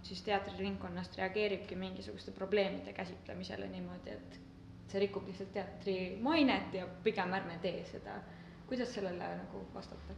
siis 0.03 0.21
teatriringkonnast 0.25 1.17
reageeribki 1.17 1.75
mingisuguste 1.75 2.31
probleemide 2.31 2.93
käsitlemisele 2.93 3.67
niimoodi, 3.69 4.15
et 4.17 4.39
see 4.91 5.01
rikub 5.05 5.27
lihtsalt 5.29 5.53
teatri 5.55 5.95
mainet 6.21 6.73
ja 6.75 6.87
pigem 7.03 7.33
ärme 7.37 7.57
tee 7.63 7.85
seda. 7.91 8.19
kuidas 8.67 8.93
sellele 8.93 9.27
nagu 9.35 9.65
vastata? 9.73 10.13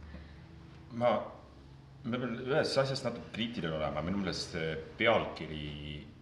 ma, 0.92 1.10
ma 2.04 2.18
pean 2.22 2.36
ühes 2.46 2.76
asjas 2.78 3.02
natuke 3.04 3.32
kriitiline 3.34 3.74
olema, 3.76 4.02
minu 4.02 4.22
meelest 4.22 4.54
see 4.54 4.76
pealkiri 4.98 5.64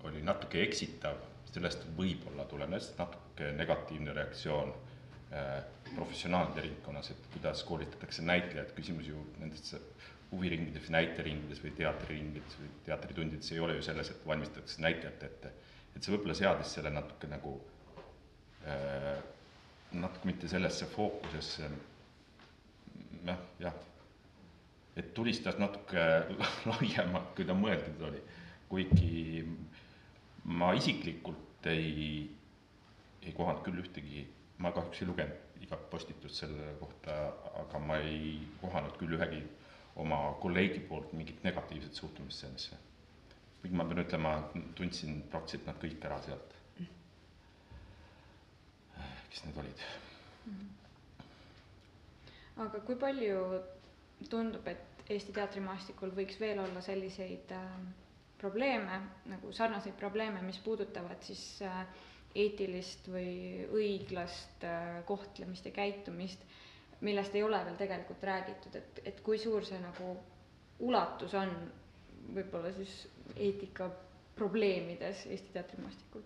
oli 0.08 0.22
natuke 0.24 0.62
eksitav, 0.64 1.20
sellest 1.52 1.84
võib-olla 1.96 2.46
tulenes 2.48 2.92
natuke 2.98 3.52
negatiivne 3.56 4.14
reaktsioon 4.16 4.72
äh, 4.72 5.60
professionaalide 5.94 6.64
ringkonnas, 6.66 7.12
et 7.12 7.26
kuidas 7.34 7.64
koolitatakse 7.68 8.24
näitlejaid, 8.24 8.72
küsimus 8.76 9.08
ju 9.12 9.20
nendes 9.38 9.74
huviringides, 10.32 10.88
näiteringides 10.92 11.60
või 11.62 11.74
teatriringides 11.76 12.56
või 12.60 12.70
teatritundides 12.86 13.52
ei 13.52 13.60
ole 13.60 13.76
ju 13.76 13.84
selles, 13.84 14.10
et 14.10 14.26
valmistatakse 14.26 14.82
näitlejat 14.82 15.22
ette. 15.28 15.52
et 15.94 16.02
see 16.02 16.14
võib-olla 16.14 16.34
seadis 16.34 16.72
selle 16.72 16.90
natuke 16.90 17.28
nagu 17.28 17.54
äh,, 18.64 19.18
natuke 19.92 20.28
mitte 20.30 20.48
sellesse 20.48 20.88
fookusesse, 20.88 21.68
noh, 23.28 23.42
jah, 23.60 23.76
et 24.96 25.12
tulistas 25.14 25.58
natuke 25.60 26.06
laiemalt, 26.70 27.34
kui 27.36 27.48
ta 27.48 27.56
mõeldud 27.56 28.06
oli. 28.08 28.22
kuigi 28.72 29.44
ma 30.48 30.72
isiklikult 30.74 31.66
ei 31.68 32.30
ei 33.22 33.32
kohanud 33.36 33.62
küll 33.62 33.82
ühtegi, 33.82 34.24
ma 34.58 34.72
kahjuks 34.74 35.02
ei 35.02 35.08
lugenud 35.08 35.62
igat 35.62 35.84
postitust 35.90 36.40
selle 36.42 36.72
kohta, 36.80 37.18
aga 37.60 37.78
ma 37.78 37.98
ei 38.02 38.40
kohanud 38.60 38.96
küll 38.98 39.14
ühegi 39.18 39.42
oma 39.96 40.20
kolleegi 40.40 40.80
poolt 40.88 41.12
mingit 41.12 41.42
negatiivset 41.44 41.94
suhtumist 41.94 42.44
sellesse. 42.44 42.76
kuigi 43.62 43.76
ma 43.78 43.84
pean 43.84 44.02
ütlema, 44.02 44.32
tundsin 44.74 45.20
praktiliselt 45.30 45.66
nad 45.68 45.78
kõik 45.82 46.06
ära 46.08 46.20
sealt. 46.24 46.54
kes 49.32 49.44
need 49.46 49.58
olid? 49.64 49.84
aga 52.66 52.80
kui 52.86 52.96
palju 53.00 53.44
tundub, 54.30 54.66
et 54.68 54.88
Eesti 55.10 55.32
teatrimaastikul 55.34 56.12
võiks 56.14 56.38
veel 56.40 56.60
olla 56.62 56.80
selliseid 56.84 57.50
äh, 57.56 57.70
probleeme, 58.38 59.00
nagu 59.30 59.50
sarnaseid 59.54 59.96
probleeme, 59.98 60.42
mis 60.46 60.60
puudutavad 60.62 61.22
siis 61.26 61.42
äh, 61.66 61.80
eetilist 62.38 63.08
või 63.10 63.66
õiglast 63.74 64.64
äh, 64.66 65.00
kohtlemist 65.08 65.66
ja 65.68 65.72
käitumist, 65.74 66.44
millest 67.02 67.34
ei 67.34 67.42
ole 67.42 67.58
veel 67.66 67.76
tegelikult 67.80 68.22
räägitud, 68.28 68.76
et, 68.78 69.00
et 69.10 69.20
kui 69.26 69.38
suur 69.42 69.64
see 69.66 69.78
nagu 69.82 70.12
ulatus 70.86 71.34
on 71.38 71.50
võib-olla 72.36 72.70
siis 72.76 72.94
eetika 73.36 73.88
probleemides 74.38 75.26
Eesti 75.26 75.52
teatrimaastikul? 75.56 76.22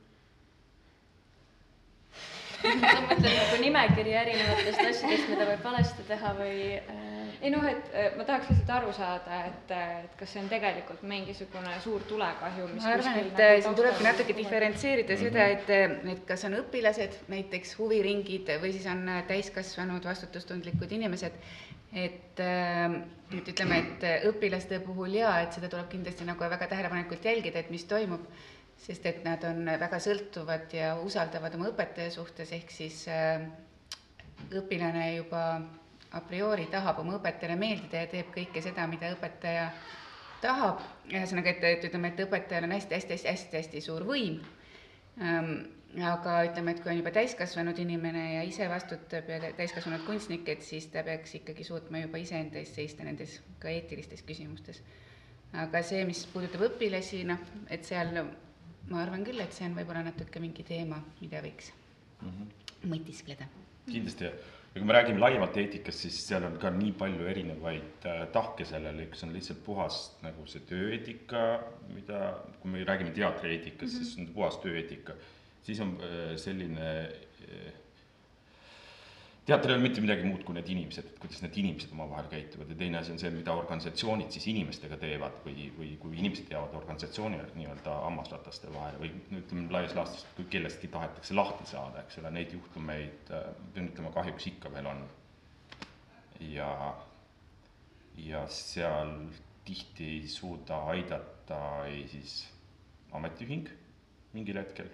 sa 2.60 2.72
mõtled 3.04 3.26
nagu 3.26 3.58
nimekiri 3.62 4.14
erinevatest 4.16 4.80
asjadest, 4.90 5.28
mida 5.32 5.48
võib 5.52 5.64
valesti 5.70 6.06
teha 6.08 6.32
või 6.38 6.56
äh...? 6.80 7.05
Ei 7.40 7.50
noh, 7.52 7.64
et 7.68 7.90
äh, 7.92 8.08
ma 8.16 8.24
tahaks 8.24 8.48
lihtsalt 8.50 8.72
aru 8.78 8.92
saada, 8.96 9.40
et, 9.50 9.72
äh, 9.74 9.92
et 10.06 10.16
kas 10.18 10.32
see 10.32 10.40
on 10.42 10.48
tegelikult 10.50 11.02
mingisugune 11.08 11.74
suur 11.84 12.04
tulekahju, 12.08 12.68
mis 12.72 12.82
ma 12.84 12.94
arvan, 12.94 13.20
et 13.20 13.28
kuskil 13.28 13.44
äh, 13.44 13.52
nagu 13.52 13.66
siin 13.66 13.78
tulebki 13.80 14.06
natuke 14.06 14.36
diferentseerida 14.38 15.18
seda, 15.20 15.46
et, 15.56 15.70
et 16.14 16.24
kas 16.28 16.46
on 16.48 16.58
õpilased, 16.62 17.20
näiteks 17.32 17.76
huviringid 17.80 18.52
või 18.62 18.72
siis 18.76 18.88
on 18.92 19.04
täiskasvanud 19.28 20.08
vastutustundlikud 20.08 20.96
inimesed. 20.98 21.40
et, 21.96 22.40
et 22.40 23.48
ütleme, 23.48 23.78
et 23.78 24.26
õpilaste 24.28 24.80
puhul 24.84 25.14
jaa, 25.20 25.38
et 25.44 25.54
seda 25.56 25.70
tuleb 25.72 25.88
kindlasti 25.92 26.26
nagu 26.28 26.50
väga 26.50 26.68
tähelepanelikult 26.72 27.24
jälgida, 27.24 27.62
et 27.62 27.70
mis 27.70 27.84
toimub, 27.88 28.26
sest 28.80 29.06
et 29.08 29.22
nad 29.24 29.44
on 29.48 29.64
väga 29.80 30.00
sõltuvad 30.02 30.72
ja 30.76 30.94
usaldavad 31.00 31.54
oma 31.56 31.70
õpetaja 31.70 32.10
suhtes, 32.12 32.52
ehk 32.52 32.74
siis 32.74 33.06
õpilane 34.52 35.08
juba 35.16 35.46
a 36.12 36.20
priori 36.20 36.66
tahab 36.70 37.00
oma 37.02 37.16
õpetajale 37.18 37.56
meeldida 37.58 38.04
ja 38.04 38.10
teeb 38.10 38.32
kõike 38.34 38.62
seda, 38.62 38.86
mida 38.90 39.10
õpetaja 39.14 39.70
tahab, 40.42 40.82
ühesõnaga, 41.10 41.54
et, 41.54 41.64
et 41.64 41.88
ütleme, 41.88 42.12
et 42.12 42.20
õpetajal 42.26 42.68
on 42.68 42.76
hästi-hästi-hästi-hästi 42.76 43.82
suur 43.84 44.04
võim 44.06 44.38
ähm,, 45.22 45.54
aga 45.96 46.42
ütleme, 46.48 46.74
et 46.74 46.82
kui 46.84 46.92
on 46.92 46.98
juba 47.00 47.12
täiskasvanud 47.14 47.78
inimene 47.80 48.24
ja 48.34 48.42
ise 48.46 48.68
vastutab 48.68 49.28
ja 49.32 49.52
täiskasvanud 49.56 50.04
kunstnik, 50.06 50.48
et 50.52 50.64
siis 50.66 50.88
ta 50.92 51.04
peaks 51.06 51.38
ikkagi 51.38 51.64
suutma 51.64 52.02
juba 52.02 52.20
iseenda 52.20 52.60
eest 52.60 52.76
seista 52.76 53.06
nendes 53.06 53.38
ka 53.62 53.72
eetilistes 53.72 54.24
küsimustes. 54.26 54.82
aga 55.56 55.82
see, 55.86 56.04
mis 56.04 56.26
puudutab 56.32 56.66
õpilasi, 56.68 57.22
noh, 57.24 57.40
et 57.72 57.86
seal 57.86 58.12
ma 58.90 59.00
arvan 59.02 59.24
küll, 59.24 59.40
et 59.40 59.54
see 59.56 59.64
on 59.68 59.78
võib-olla 59.78 60.04
natuke 60.10 60.42
mingi 60.42 60.66
teema, 60.66 61.00
mida 61.20 61.40
võiks 61.42 61.72
mm 62.20 62.28
-hmm. 62.28 62.90
mõtiskleda. 62.92 63.48
kindlasti 63.86 64.30
ja 64.76 64.80
kui 64.82 64.90
me 64.90 64.92
räägime 64.92 65.22
laiemalt 65.22 65.56
eetikast, 65.56 66.02
siis 66.04 66.18
seal 66.28 66.44
on 66.44 66.58
ka 66.60 66.68
nii 66.68 66.90
palju 67.00 67.24
erinevaid 67.30 68.04
äh, 68.04 68.26
tahke 68.34 68.66
sellele, 68.68 69.06
üks 69.08 69.24
on 69.24 69.32
lihtsalt 69.32 69.62
puhas 69.64 70.00
nagu 70.20 70.44
see 70.52 70.60
tööeetika, 70.68 71.46
mida, 71.94 72.34
kui 72.60 72.74
me 72.74 72.84
räägime 72.84 73.14
teatrieetikast 73.16 73.94
mm, 73.94 74.02
-hmm. 74.02 74.10
siis 74.10 74.18
on 74.20 74.34
puhas 74.34 74.60
tööeetika. 74.60 75.16
siis 75.62 75.80
on 75.80 75.96
äh, 76.04 76.36
selline 76.36 76.90
äh, 79.46 79.50
teatril 79.50 79.76
ei 79.76 79.78
ole 79.78 79.84
mitte 79.84 80.02
midagi 80.02 80.26
muud 80.26 80.42
kui 80.46 80.56
need 80.56 80.68
inimesed, 80.72 81.06
et 81.06 81.18
kuidas 81.22 81.42
need 81.44 81.56
inimesed 81.62 81.92
omavahel 81.94 82.26
käituvad 82.32 82.72
ja 82.72 82.78
teine 82.80 82.98
asi 82.98 83.12
on 83.14 83.20
see, 83.22 83.30
mida 83.30 83.54
organisatsioonid 83.54 84.34
siis 84.34 84.48
inimestega 84.50 84.98
teevad 85.02 85.38
või, 85.44 85.68
või 85.76 85.92
kui 86.02 86.18
inimesed 86.18 86.50
jäävad 86.50 86.74
organisatsiooni 86.80 87.38
nii-öelda 87.54 87.94
hammasrataste 88.08 88.72
vahele 88.74 89.04
või 89.04 89.12
ütleme 89.38 89.70
laias 89.76 89.94
laastus, 89.98 90.26
kui 90.34 90.48
kellestki 90.50 90.90
tahetakse 90.90 91.38
lahti 91.38 91.68
saada, 91.70 92.02
eks 92.02 92.18
ole, 92.22 92.34
neid 92.34 92.56
juhtumeid, 92.58 93.30
pean 93.30 93.90
ütlema, 93.92 94.12
kahjuks 94.18 94.50
ikka 94.50 94.74
veel 94.74 94.90
on. 94.90 95.06
ja, 96.50 96.70
ja 98.26 98.44
seal 98.50 99.14
tihti 99.66 100.12
ei 100.18 100.28
suuda 100.30 100.82
aidata 100.90 101.58
ei 101.86 102.04
siis 102.10 102.38
ametiühing 103.14 103.70
mingil 104.34 104.58
hetkel 104.58 104.90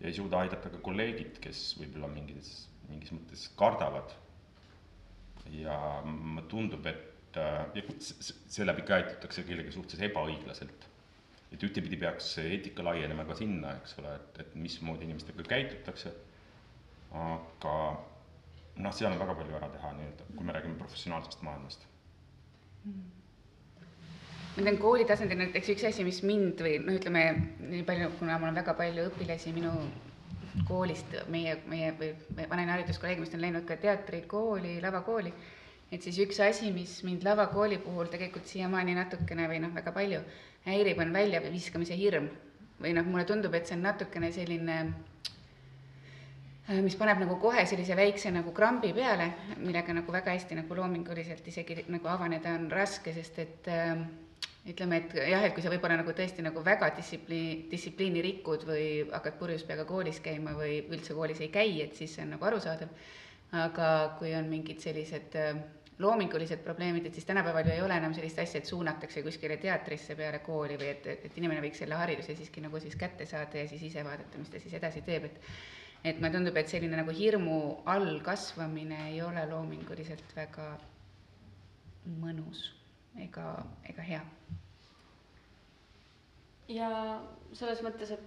ja 0.00 0.08
ei 0.08 0.14
suuda 0.16 0.44
aidata 0.44 0.70
ka 0.72 0.84
kolleegid, 0.84 1.40
kes 1.40 1.70
võib-olla 1.80 2.08
mingis 2.12 2.66
mingis 2.90 3.12
mõttes 3.14 3.48
kardavad. 3.58 4.14
ja 5.54 5.76
mulle 6.04 6.42
tundub, 6.50 6.86
et 6.90 7.36
ja 7.36 7.82
seeläbi 8.48 8.82
käitutakse 8.82 9.44
kellegi 9.46 9.72
suhtes 9.72 10.00
ebaõiglaselt. 10.08 10.86
et 11.52 11.62
ühtepidi 11.62 11.96
peaks 11.96 12.32
eetika 12.42 12.84
laienema 12.84 13.24
ka 13.24 13.36
sinna, 13.38 13.76
eks 13.80 13.98
ole, 14.00 14.14
et, 14.16 14.40
et 14.42 14.54
mismoodi 14.54 15.06
inimestega 15.06 15.46
käitutakse. 15.46 16.12
aga 17.12 17.74
noh, 18.76 18.92
seal 18.94 19.12
on 19.12 19.20
väga 19.20 19.36
palju 19.38 19.60
ära 19.60 19.68
teha 19.76 19.92
nii-öelda, 19.98 20.32
kui 20.32 20.48
me 20.48 20.56
räägime 20.56 20.80
professionaalsest 20.80 21.44
maailmast 21.46 21.86
ma 24.56 24.64
tean 24.64 24.78
kooli 24.80 25.04
tasandil 25.04 25.38
näiteks 25.40 25.70
üks 25.74 25.84
asi, 25.90 26.04
mis 26.04 26.22
mind 26.24 26.60
või 26.64 26.78
noh, 26.80 26.96
ütleme 26.96 27.24
nii 27.60 27.82
palju, 27.88 28.10
kuna 28.20 28.38
mul 28.40 28.50
on 28.50 28.58
väga 28.58 28.74
palju 28.78 29.08
õpilasi 29.10 29.52
minu 29.56 29.72
koolist, 30.64 31.12
meie, 31.32 31.58
meie 31.68 31.92
või 31.98 32.10
Vanalinna 32.36 32.76
hariduskolleegiumist 32.76 33.36
on 33.36 33.44
läinud 33.44 33.66
ka 33.68 33.76
teatrikooli, 33.80 34.78
lavakooli, 34.82 35.32
et 35.92 36.02
siis 36.02 36.18
üks 36.24 36.40
asi, 36.44 36.70
mis 36.74 36.98
mind 37.06 37.26
lavakooli 37.26 37.78
puhul 37.84 38.08
tegelikult 38.12 38.48
siiamaani 38.48 38.96
natukene 38.96 39.48
või 39.50 39.60
noh, 39.62 39.74
väga 39.74 39.92
palju 39.94 40.22
häirib, 40.66 41.02
on 41.02 41.12
väljaviskamise 41.14 41.98
hirm. 41.98 42.30
või 42.80 42.92
noh, 42.92 43.06
mulle 43.08 43.24
tundub, 43.24 43.54
et 43.54 43.66
see 43.66 43.76
on 43.76 43.86
natukene 43.86 44.28
selline 44.32 44.80
mis 46.82 46.96
paneb 46.98 47.20
nagu 47.22 47.36
kohe 47.38 47.62
sellise 47.66 47.94
väikse 47.96 48.32
nagu 48.34 48.52
krambi 48.52 48.90
peale, 48.92 49.30
millega 49.62 49.94
nagu 49.94 50.12
väga 50.12 50.34
hästi 50.34 50.58
nagu 50.58 50.74
loominguliselt 50.74 51.46
isegi 51.46 51.84
nagu 51.88 52.10
avaneda 52.10 52.56
on 52.58 52.66
raske, 52.70 53.14
sest 53.14 53.38
et 53.38 53.68
äh, 53.70 54.02
ütleme, 54.66 54.98
et 55.02 55.14
jah, 55.30 55.44
et 55.46 55.54
kui 55.54 55.62
sa 55.62 55.70
võib-olla 55.70 56.00
nagu 56.00 56.12
tõesti 56.16 56.42
nagu 56.42 56.62
väga 56.64 56.88
distsipliini, 56.96 57.68
distsipliini 57.70 58.22
rikud 58.24 58.66
või 58.66 58.86
hakkad 59.12 59.38
purjus 59.38 59.64
peaga 59.68 59.86
koolis 59.86 60.18
käima 60.24 60.56
või 60.58 60.80
üldse 60.90 61.14
koolis 61.14 61.40
ei 61.44 61.52
käi, 61.54 61.80
et 61.84 61.94
siis 61.94 62.16
see 62.16 62.24
on 62.26 62.34
nagu 62.34 62.50
arusaadav. 62.50 62.90
aga 63.56 63.88
kui 64.18 64.32
on 64.34 64.48
mingid 64.50 64.80
sellised 64.82 65.36
äh, 65.38 65.60
loomingulised 66.02 66.64
probleemid, 66.64 67.06
et 67.06 67.14
siis 67.14 67.24
tänapäeval 67.24 67.68
ju 67.68 67.72
ei 67.72 67.82
ole 67.82 67.94
enam 67.96 68.14
sellist 68.14 68.38
asja, 68.42 68.58
et 68.58 68.66
suunatakse 68.66 69.22
kuskile 69.22 69.56
teatrisse 69.56 70.16
peale 70.18 70.40
kooli 70.44 70.76
või 70.80 70.90
et, 70.90 71.06
et 71.06 71.38
inimene 71.38 71.62
võiks 71.62 71.78
selle 71.84 71.94
hariduse 71.94 72.34
siiski 72.36 72.64
nagu 72.64 72.80
siis 72.82 72.98
kätte 72.98 73.26
saada 73.26 73.62
ja 73.62 73.68
siis 73.70 73.86
ise 73.86 74.04
vaadata, 74.04 74.38
mis 74.38 74.50
ta 74.50 74.60
siis 74.60 74.74
edasi 74.74 75.04
teeb, 75.06 75.30
et 75.30 75.40
et 76.06 76.18
mulle 76.20 76.34
tundub, 76.34 76.58
et 76.58 76.68
selline 76.70 76.98
nagu 76.98 77.10
hirmu 77.10 77.60
all 77.90 78.20
kasvamine 78.22 78.98
ei 79.08 79.22
ole 79.22 79.46
loominguliselt 79.50 80.36
väga 80.36 80.68
mõnus 82.20 82.75
ega, 83.24 83.44
ega 83.90 84.02
hea. 84.10 84.22
ja 86.68 86.88
selles 87.54 87.80
mõttes, 87.86 88.10
et, 88.16 88.24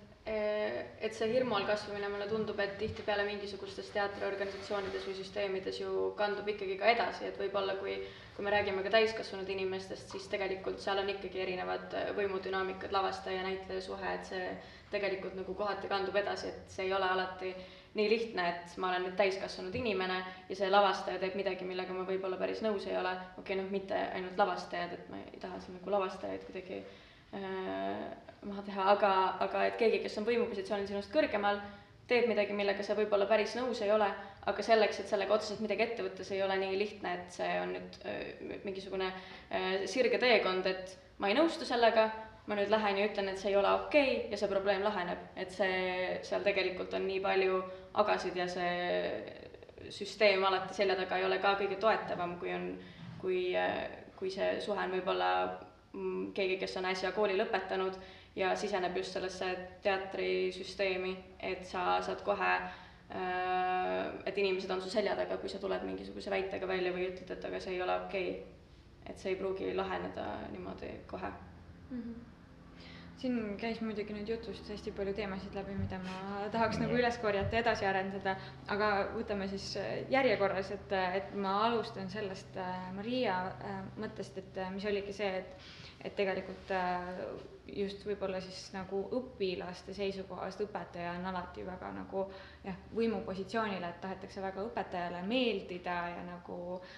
et 1.04 1.16
see 1.18 1.28
hirmu 1.34 1.58
all 1.58 1.66
kasvamine, 1.68 2.08
mulle 2.14 2.28
tundub, 2.32 2.60
et 2.64 2.78
tihtipeale 2.80 3.26
mingisugustes 3.28 3.90
teatriorganisatsioonides 3.96 5.08
või 5.10 5.18
süsteemides 5.18 5.80
ju 5.82 5.92
kandub 6.20 6.48
ikkagi 6.54 6.78
ka 6.80 6.94
edasi, 6.94 7.28
et 7.28 7.40
võib-olla 7.42 7.76
kui, 7.82 7.98
kui 8.38 8.46
me 8.48 8.54
räägime 8.56 8.84
ka 8.86 8.94
täiskasvanud 8.96 9.50
inimestest, 9.56 10.14
siis 10.16 10.30
tegelikult 10.32 10.80
seal 10.84 11.02
on 11.04 11.12
ikkagi 11.16 11.44
erinevad 11.44 11.98
võimudünaamikad, 12.20 12.96
lavastaja, 12.96 13.44
näitleja 13.48 13.84
suhe, 13.90 14.14
et 14.20 14.32
see 14.32 14.48
tegelikult 14.94 15.36
nagu 15.38 15.54
kohati 15.60 15.92
kandub 15.92 16.16
edasi, 16.24 16.54
et 16.54 16.74
see 16.78 16.88
ei 16.88 16.96
ole 16.96 17.12
alati 17.12 17.52
nii 17.98 18.10
lihtne, 18.10 18.46
et 18.54 18.78
ma 18.78 18.92
olen 18.92 19.08
nüüd 19.08 19.18
täiskasvanud 19.18 19.76
inimene 19.80 20.20
ja 20.50 20.56
see 20.58 20.70
lavastaja 20.70 21.20
teeb 21.22 21.38
midagi, 21.40 21.66
millega 21.66 21.96
ma 21.96 22.06
võib-olla 22.08 22.38
päris 22.38 22.62
nõus 22.66 22.86
ei 22.88 22.98
ole, 23.00 23.16
okei 23.40 23.56
okay,, 23.56 23.60
noh, 23.62 23.70
mitte 23.74 23.98
ainult 24.14 24.38
lavastajad, 24.38 24.94
et 24.94 25.10
ma 25.10 25.22
ei 25.24 25.42
taha 25.42 25.58
siin 25.64 25.80
nagu 25.80 25.94
lavastajaid 25.96 26.46
kuidagi 26.46 26.80
äh, 26.84 28.06
maha 28.46 28.66
teha, 28.68 28.88
aga, 28.94 29.14
aga 29.48 29.66
et 29.72 29.80
keegi, 29.82 30.04
kes 30.06 30.20
on 30.22 30.30
võimupositsioonil 30.30 30.90
sinust 30.92 31.14
kõrgemal, 31.14 31.62
teeb 32.10 32.30
midagi, 32.30 32.54
millega 32.58 32.86
sa 32.86 32.96
võib-olla 32.98 33.28
päris 33.30 33.56
nõus 33.58 33.82
ei 33.86 33.92
ole, 33.94 34.08
aga 34.50 34.66
selleks, 34.66 35.02
et 35.02 35.12
sellega 35.12 35.36
otseselt 35.36 35.62
midagi 35.66 35.86
ette 35.86 36.06
võtta, 36.06 36.26
see 36.26 36.40
ei 36.40 36.46
ole 36.46 36.58
nii 36.62 36.78
lihtne, 36.78 37.18
et 37.18 37.38
see 37.42 37.52
on 37.64 37.74
nüüd 37.74 38.00
äh, 38.06 38.58
mingisugune 38.66 39.10
äh, 39.10 39.70
sirge 39.90 40.22
teekond, 40.22 40.70
et 40.70 40.98
ma 41.18 41.30
ei 41.30 41.38
nõustu 41.38 41.66
sellega 41.66 42.10
ma 42.50 42.58
nüüd 42.58 42.72
lähen 42.74 42.98
ja 42.98 43.06
ütlen, 43.06 43.30
et 43.30 43.38
see 43.38 43.52
ei 43.52 43.58
ole 43.60 43.70
okei 43.84 44.14
okay 44.16 44.32
ja 44.34 44.38
see 44.42 44.50
probleem 44.50 44.82
laheneb, 44.82 45.22
et 45.38 45.54
see, 45.54 46.18
seal 46.26 46.46
tegelikult 46.46 46.94
on 46.98 47.06
nii 47.06 47.20
palju 47.22 47.60
agasid 48.02 48.38
ja 48.40 48.48
see 48.50 49.90
süsteem 49.94 50.44
alati 50.46 50.74
selja 50.74 50.96
taga 50.98 51.20
ei 51.20 51.28
ole 51.28 51.38
ka 51.44 51.54
kõige 51.60 51.78
toetavam, 51.82 52.38
kui 52.42 52.54
on, 52.54 52.72
kui, 53.22 53.42
kui 54.18 54.32
see 54.34 54.56
suhe 54.66 54.82
on 54.82 54.96
võib-olla 54.98 55.30
mm, 55.94 56.32
keegi, 56.38 56.58
kes 56.64 56.78
on 56.82 56.90
äsja 56.90 57.14
kooli 57.14 57.38
lõpetanud 57.38 58.00
ja 58.40 58.56
siseneb 58.58 58.98
just 58.98 59.14
sellesse 59.14 59.52
teatrisüsteemi, 59.86 61.14
et 61.52 61.66
sa 61.70 62.00
saad 62.06 62.24
kohe 62.26 62.54
et 63.10 64.38
inimesed 64.38 64.70
on 64.74 64.82
su 64.86 64.90
selja 64.94 65.16
taga, 65.18 65.40
kui 65.42 65.50
sa 65.50 65.62
tuled 65.62 65.86
mingisuguse 65.86 66.30
väitega 66.30 66.68
välja 66.70 66.94
või 66.94 67.08
ütled, 67.10 67.30
et 67.34 67.46
aga 67.50 67.62
see 67.62 67.74
ei 67.78 67.82
ole 67.82 67.96
okei 68.06 68.34
okay.. 68.36 68.58
et 69.10 69.22
see 69.22 69.34
ei 69.34 69.40
pruugi 69.40 69.72
laheneda 69.74 70.28
niimoodi 70.54 70.92
kohe 71.10 71.30
mm. 71.30 72.02
-hmm 72.02 72.29
siin 73.20 73.58
käis 73.60 73.82
muidugi 73.84 74.14
nüüd 74.16 74.30
jutust 74.32 74.70
hästi 74.72 74.94
palju 74.96 75.14
teemasid 75.18 75.56
läbi, 75.58 75.74
mida 75.80 75.98
ma 76.04 76.46
tahaks 76.54 76.78
No. 76.80 76.86
nagu 76.86 76.96
üles 77.02 77.18
korjata 77.20 77.58
ja 77.58 77.64
edasi 77.66 77.88
arendada, 77.90 78.36
aga 78.76 78.90
võtame 79.16 79.48
siis 79.52 79.66
äh, 79.82 79.90
järjekorras, 80.14 80.72
et, 80.76 80.94
et 81.20 81.34
ma 81.36 81.58
alustan 81.68 82.10
sellest 82.14 82.56
äh, 82.58 82.88
Maria 82.96 83.36
äh, 83.52 83.78
mõttest, 84.00 84.40
et 84.44 84.58
äh, 84.64 84.72
mis 84.76 84.88
oligi 84.88 85.14
see, 85.20 85.30
et, 85.42 85.70
et 86.08 86.16
tegelikult 86.16 86.72
äh, 86.72 87.12
just 87.84 88.06
võib-olla 88.08 88.40
siis 88.42 88.64
nagu 88.74 89.04
õpilaste 89.20 89.94
seisukohast 89.94 90.64
õpetaja 90.66 91.18
on 91.20 91.28
alati 91.34 91.66
väga 91.68 91.92
nagu 92.00 92.24
jah, 92.64 92.80
võimupositsioonil, 92.98 93.84
et 93.92 94.00
tahetakse 94.02 94.42
väga 94.48 94.64
õpetajale 94.72 95.22
meeldida 95.28 96.00
ja 96.16 96.24
nagu 96.32 96.62
äh, 96.80 96.98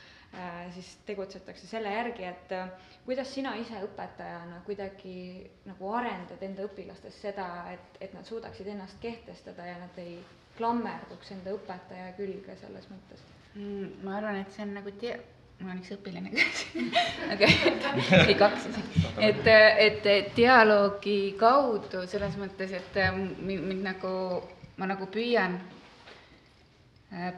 siis 0.74 0.98
tegutsetakse 1.06 1.68
selle 1.68 1.92
järgi, 1.92 2.24
et 2.24 2.52
äh, 2.56 2.70
kuidas 3.06 3.34
sina 3.34 3.54
ise 3.60 3.82
õpetajana 3.84 4.62
kuidagi 4.66 5.16
nagu 5.68 5.92
arendad 5.98 6.44
enda 6.46 6.64
õpilastes 6.70 7.18
seda, 7.22 7.48
et, 7.74 8.00
et 8.00 8.14
nad 8.16 8.28
suudaksid 8.28 8.70
ennast 8.72 9.00
kehtestada 9.04 9.66
ja 9.68 9.76
nad 9.82 10.00
ei 10.02 10.20
klammerduks 10.58 11.34
enda 11.36 11.56
õpetaja 11.58 12.14
külge 12.20 12.56
selles 12.62 12.88
mõttes? 12.92 13.28
Mm, 13.56 13.92
ma 14.06 14.18
arvan, 14.22 14.40
et 14.40 14.56
see 14.56 14.64
on 14.64 14.74
nagu 14.78 14.94
dia-, 15.02 15.20
mul 15.60 15.74
on 15.74 15.84
üks 15.84 15.92
õpilane 15.98 16.48
siin, 16.62 16.88
aga 17.34 17.52
ei 18.22 18.38
kaks 18.40 18.72
isegi, 18.72 19.04
et, 19.28 19.52
et 20.08 20.34
dialoogi 20.38 21.20
kaudu 21.42 22.06
selles 22.08 22.40
mõttes, 22.40 22.72
et 22.80 23.04
äh, 23.04 23.12
mind 23.20 23.84
nagu, 23.84 24.16
ma 24.80 24.88
nagu 24.94 25.12
püüan, 25.12 25.60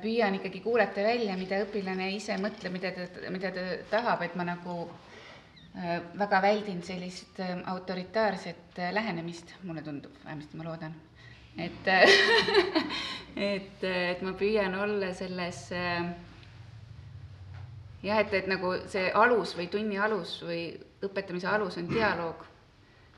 püüan 0.02 0.36
ikkagi 0.38 0.62
kuulata 0.62 1.04
välja, 1.06 1.38
mida 1.38 1.64
õpilane 1.64 2.12
ise 2.14 2.38
mõtleb, 2.42 2.76
mida 2.76 2.92
ta, 2.94 3.08
mida 3.34 3.50
ta 3.56 3.64
tahab, 3.90 4.22
et 4.22 4.36
ma 4.38 4.46
nagu 4.46 4.76
äh, 4.86 5.98
väga 6.20 6.42
väldin 6.44 6.84
sellist 6.86 7.40
äh, 7.42 7.56
autoritaarset 7.72 8.78
äh, 8.78 8.94
lähenemist, 8.94 9.56
mulle 9.64 9.82
tundub, 9.82 10.14
vähemasti 10.26 10.60
ma 10.60 10.68
loodan. 10.70 10.94
et 11.58 11.88
et, 13.54 13.84
et 13.84 14.22
ma 14.22 14.34
püüan 14.38 14.78
olla 14.78 15.14
selles 15.14 15.66
äh, 15.72 16.14
jah, 18.04 18.20
et, 18.20 18.34
et 18.34 18.48
nagu 18.52 18.76
see 18.92 19.10
alus 19.16 19.56
või 19.58 19.70
tunni 19.72 19.98
alus 19.98 20.38
või 20.46 20.66
õpetamise 21.04 21.48
alus 21.50 21.78
on 21.82 21.90
dialoog. 21.90 22.46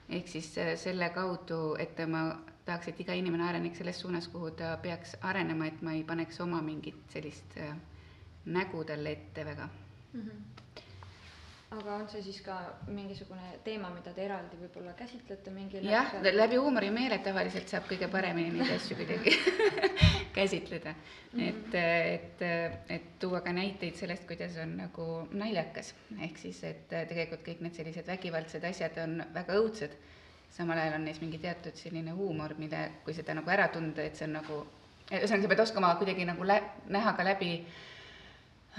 ehk 0.09 0.27
siis 0.29 0.51
äh, 0.57 0.75
selle 0.77 1.09
kaudu, 1.09 1.75
et 1.79 1.99
ma 2.07 2.29
tahaks, 2.65 2.89
et 2.89 2.99
iga 2.99 3.13
inimene 3.17 3.45
areneks 3.47 3.81
selles 3.81 3.99
suunas, 4.01 4.27
kuhu 4.31 4.51
ta 4.59 4.75
peaks 4.81 5.15
arenema, 5.21 5.69
et 5.69 5.81
ma 5.85 5.93
ei 5.93 6.03
paneks 6.03 6.41
oma 6.45 6.61
mingit 6.65 7.03
sellist 7.13 7.57
äh, 7.61 7.75
nägu 8.45 8.83
talle 8.83 9.11
ette 9.11 9.45
väga. 9.45 9.69
mm. 10.13 10.21
-hmm. 10.21 10.43
aga 11.71 11.95
on 11.95 12.09
see 12.09 12.21
siis 12.23 12.41
ka 12.41 12.55
mingisugune 12.87 13.59
teema, 13.63 13.89
mida 13.89 14.13
te 14.13 14.25
eraldi 14.25 14.57
võib-olla 14.57 14.93
käsitlete 14.93 15.51
mingil 15.51 15.87
jah, 15.89 16.13
läbi 16.33 16.55
huumorimeele 16.55 17.17
tavaliselt 17.17 17.67
saab 17.67 17.89
kõige 17.89 18.07
paremini 18.11 18.51
neid 18.53 18.71
asju 18.75 18.95
kuidagi 18.95 19.33
käsitleda 20.39 20.93
mm. 20.93 21.39
-hmm. 21.39 21.47
et, 21.49 21.75
et, 22.13 22.41
et 22.89 23.19
tuua 23.19 23.41
ka 23.41 23.51
näiteid 23.53 23.95
sellest, 23.95 24.27
kuidas 24.27 24.57
on 24.63 24.77
nagu 24.77 25.27
naljakas, 25.31 25.95
ehk 26.21 26.37
siis, 26.37 26.63
et 26.63 26.87
tegelikult 26.87 27.43
kõik 27.47 27.61
need 27.61 27.73
sellised 27.73 28.07
vägivaldsed 28.07 28.63
asjad 28.63 28.97
on 29.03 29.23
väga 29.33 29.59
õudsed, 29.59 29.97
samal 30.55 30.79
ajal 30.79 30.99
on 30.99 31.05
neis 31.09 31.19
mingi 31.21 31.41
teatud 31.43 31.75
selline 31.75 32.13
huumor, 32.15 32.55
mille, 32.57 32.85
kui 33.03 33.13
seda 33.13 33.35
nagu 33.35 33.51
ära 33.51 33.67
tunda, 33.73 34.05
et 34.05 34.15
see 34.15 34.27
on 34.29 34.37
nagu, 34.39 34.61
ühesõnaga, 35.09 35.41
sa 35.43 35.51
pead 35.51 35.65
oskama 35.65 35.95
kuidagi 35.99 36.27
nagu 36.27 36.47
lä-, 36.47 36.63
näha 36.95 37.13
ka 37.17 37.27
läbi 37.27 37.51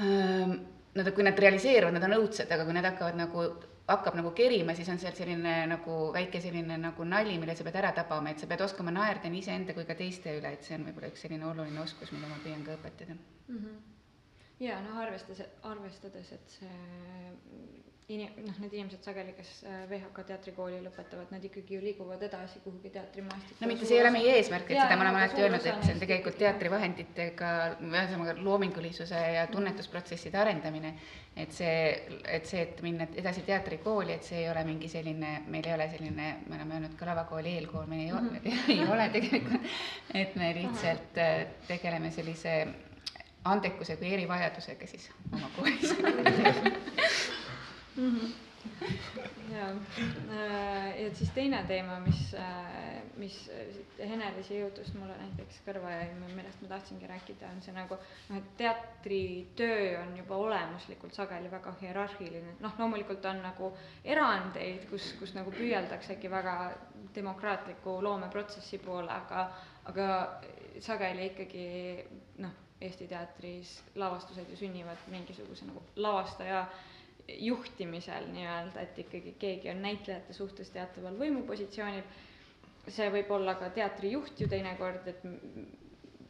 ähm, 0.01 0.57
Nad, 0.97 1.11
kui 1.13 1.25
nad 1.27 1.37
realiseeruvad, 1.37 1.93
nad 1.93 2.07
on 2.07 2.15
õudsed, 2.17 2.49
aga 2.53 2.65
kui 2.65 2.73
nad 2.73 2.87
hakkavad 2.89 3.19
nagu, 3.19 3.43
hakkab 3.91 4.15
nagu 4.19 4.31
kerima, 4.37 4.73
siis 4.77 4.89
on 4.89 5.01
seal 5.03 5.13
selline 5.17 5.57
nagu 5.69 5.97
väike 6.15 6.41
selline 6.41 6.79
nagu 6.81 7.05
nali, 7.05 7.35
mille 7.43 7.53
sa 7.59 7.67
pead 7.67 7.77
ära 7.83 7.91
tabama, 7.99 8.33
et 8.33 8.41
sa 8.41 8.49
pead 8.49 8.65
oskama 8.65 8.95
naerda 8.95 9.29
nii 9.29 9.43
iseenda 9.45 9.77
kui 9.77 9.85
ka 9.85 9.97
teiste 9.99 10.39
üle, 10.39 10.55
et 10.57 10.65
see 10.65 10.79
on 10.79 10.87
võib-olla 10.89 11.11
üks 11.13 11.27
selline 11.27 11.45
oluline 11.51 11.83
oskus, 11.83 12.15
mida 12.17 12.31
ma 12.31 12.39
püüan 12.41 12.65
ka 12.65 12.79
õpetada 12.79 13.13
mm. 13.13 13.59
-hmm. 13.59 13.77
ja 14.65 14.81
noh, 14.87 14.97
arvestades, 15.05 15.45
arvestades, 15.75 16.33
et 16.33 16.57
see 16.59 16.81
inim-, 18.09 18.35
noh, 18.47 18.59
need 18.63 18.75
inimesed 18.77 19.03
sageli, 19.03 19.33
kes 19.35 19.51
äh, 19.67 19.83
VHK 19.91 20.25
teatrikooli 20.29 20.79
lõpetavad, 20.85 21.31
nad 21.35 21.45
ikkagi 21.45 21.75
ju 21.75 21.83
liiguvad 21.83 22.23
edasi 22.23 22.61
kuhugi 22.65 22.93
teatrimaastikku. 22.95 23.59
no 23.61 23.71
mitte 23.71 23.89
see 23.89 23.99
ei 23.99 24.03
ole 24.05 24.13
meie 24.15 24.37
eesmärk, 24.39 24.71
et 24.71 24.77
Jaa, 24.79 24.87
seda 24.87 24.99
me 24.99 25.07
oleme 25.07 25.23
alati 25.23 25.43
öelnud, 25.43 25.67
et 25.67 25.83
see 25.83 25.95
on 25.97 26.03
tegelikult 26.03 26.39
teatrivahenditega, 26.41 27.53
ühesõnaga 27.83 28.37
loomingulisuse 28.39 29.23
ja 29.37 29.47
tunnetusprotsesside 29.51 30.39
arendamine, 30.39 30.95
et 31.37 31.55
see, 31.57 31.79
et 32.39 32.47
see, 32.47 32.63
et 32.63 32.83
minna 32.87 33.09
edasi 33.19 33.43
teatrikooli, 33.49 34.15
et 34.15 34.29
see 34.29 34.45
ei 34.45 34.51
ole 34.53 34.63
mingi 34.69 34.91
selline, 34.93 35.33
meil 35.51 35.67
ei 35.67 35.75
ole 35.75 35.89
selline, 35.91 36.33
me 36.47 36.59
oleme 36.61 36.79
öelnud 36.79 36.95
ka 36.99 37.09
lavakooli 37.11 37.57
eelkool, 37.59 37.89
meil 37.91 38.07
ei 38.07 38.13
ole 38.13 38.21
mm, 38.23 38.37
-hmm. 38.45 38.71
ei 38.77 38.87
ole 38.87 39.09
tegelikult, 39.19 39.73
et 40.15 40.37
me 40.37 40.53
lihtsalt 40.61 41.19
äh, 41.19 41.47
tegeleme 41.67 42.11
sellise 42.15 42.61
andekuse 43.47 43.97
kui 43.97 44.15
erivajadusega 44.15 44.87
siis 44.87 45.11
oma 45.33 45.51
koolis 45.57 45.93
jaa, 49.53 49.71
ja 50.99 51.15
siis 51.15 51.31
teine 51.35 51.63
teema, 51.69 51.99
mis, 52.01 52.35
mis 53.17 53.37
Henelise 53.99 54.59
jutust 54.59 54.95
mulle 54.99 55.15
näiteks 55.21 55.61
kõrva 55.67 55.93
jäi, 55.95 56.09
millest 56.35 56.63
ma 56.63 56.71
tahtsingi 56.75 57.09
rääkida, 57.09 57.53
on 57.55 57.63
see 57.65 57.75
nagu 57.77 57.99
noh, 57.99 58.37
et 58.41 58.51
teatritöö 58.61 60.03
on 60.03 60.17
juba 60.19 60.41
olemuslikult 60.49 61.17
sageli 61.17 61.51
väga 61.53 61.75
hierarhiline, 61.81 62.57
noh, 62.61 62.77
loomulikult 62.79 63.25
on 63.31 63.41
nagu 63.45 63.73
erandeid, 64.05 64.89
kus, 64.91 65.13
kus 65.21 65.35
nagu 65.39 65.55
püüeldaksegi 65.55 66.31
väga 66.33 66.59
demokraatliku 67.17 68.01
loomeprotsessi 68.05 68.83
poole, 68.85 69.13
aga, 69.13 69.49
aga 69.93 70.11
sageli 70.85 71.33
ikkagi 71.33 71.67
noh, 72.45 72.63
Eesti 72.77 73.07
teatris 73.09 73.71
lavastused 73.97 74.51
ju 74.53 74.57
sünnivad 74.61 75.07
mingisuguse 75.09 75.65
nagu 75.65 75.81
lavastaja 75.97 76.67
juhtimisel 77.29 78.27
nii-öelda, 78.33 78.81
et 78.87 78.99
ikkagi 79.03 79.33
keegi 79.39 79.71
on 79.73 79.81
näitlejate 79.83 80.33
suhtes 80.33 80.71
teataval 80.71 81.17
võimupositsioonil. 81.19 82.05
see 82.89 83.09
võib 83.11 83.31
olla 83.35 83.55
ka 83.59 83.69
teatrijuht 83.75 84.41
ju 84.41 84.47
teinekord, 84.49 85.09
et 85.11 85.25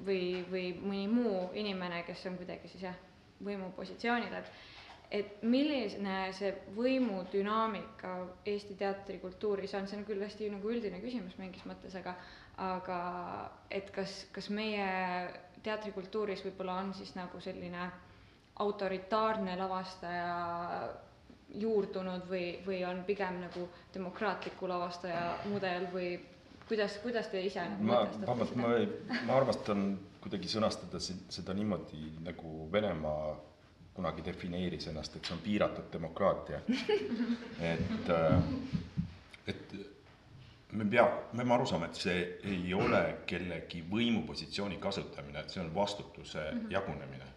või, 0.06 0.44
või 0.50 0.70
mõni 0.80 1.02
muu 1.12 1.42
inimene, 1.54 1.98
kes 2.06 2.22
on 2.30 2.38
kuidagi 2.40 2.68
siis 2.72 2.86
jah, 2.88 2.96
võimupositsioonil, 3.44 4.32
et 4.40 4.52
et 5.14 5.42
milline 5.46 6.14
see 6.34 6.48
võimudünaamika 6.74 8.14
Eesti 8.50 8.74
teatrikultuuris 8.80 9.74
on, 9.78 9.84
see 9.86 10.00
on 10.00 10.06
küll 10.08 10.24
hästi 10.24 10.48
nagu 10.50 10.72
üldine 10.72 10.98
küsimus 11.04 11.36
mingis 11.38 11.62
mõttes, 11.68 11.94
aga 12.00 12.16
aga 12.58 12.96
et 13.70 13.90
kas, 13.94 14.16
kas 14.34 14.48
meie 14.50 14.88
teatrikultuuris 15.62 16.42
võib-olla 16.46 16.80
on 16.82 16.90
siis 16.98 17.12
nagu 17.18 17.38
selline 17.44 17.86
autoritaarne 18.64 19.56
lavastaja 19.56 20.88
juurdunud 21.54 22.26
või, 22.30 22.46
või 22.66 22.82
on 22.88 23.02
pigem 23.06 23.40
nagu 23.40 23.68
demokraatliku 23.94 24.68
lavastaja 24.68 25.36
mudel 25.50 25.86
või 25.92 26.16
kuidas, 26.68 26.98
kuidas 27.02 27.28
te 27.32 27.42
ise 27.46 27.62
nagu 27.70 27.86
ma, 27.86 28.02
vabandust, 28.26 28.56
ma 28.56 28.72
ma 29.28 29.36
armastan 29.36 29.88
kuidagi 30.20 30.50
sõnastada 30.50 31.00
seda 31.00 31.54
niimoodi, 31.54 32.00
nagu 32.26 32.66
Venemaa 32.72 33.36
kunagi 33.96 34.24
defineeris 34.24 34.88
ennast, 34.90 35.16
et 35.16 35.24
see 35.24 35.36
on 35.36 35.42
piiratud 35.44 35.86
demokraatia. 35.92 36.60
et, 37.70 38.10
et 39.48 39.76
me 40.72 40.84
pea, 40.84 41.06
me 41.32 41.38
peame 41.38 41.54
aru 41.56 41.68
saama, 41.70 41.88
et 41.88 42.00
see 42.02 42.18
ei 42.50 42.74
ole 42.76 43.02
kellegi 43.30 43.84
võimupositsiooni 43.90 44.76
kasutamine, 44.82 45.40
et 45.40 45.54
see 45.54 45.62
on 45.62 45.72
vastutuse 45.74 46.42
mm 46.42 46.58
-hmm. 46.58 46.72
jagunemine. 46.74 47.32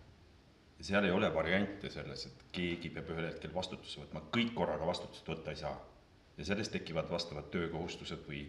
Seal 0.81 1.03
ei 1.03 1.11
ole 1.11 1.29
variante 1.33 1.89
selles, 1.91 2.25
et 2.29 2.43
keegi 2.55 2.91
peab 2.95 3.11
ühel 3.13 3.27
hetkel 3.27 3.51
vastutuse 3.53 3.99
võtma, 4.03 4.23
kõik 4.35 4.53
korraga 4.55 4.87
vastutust 4.87 5.27
võtta 5.27 5.51
ei 5.51 5.59
saa. 5.59 5.75
ja 6.39 6.45
sellest 6.47 6.71
tekivad 6.71 7.09
vastavad 7.11 7.49
töökohustused 7.51 8.21
või, 8.27 8.45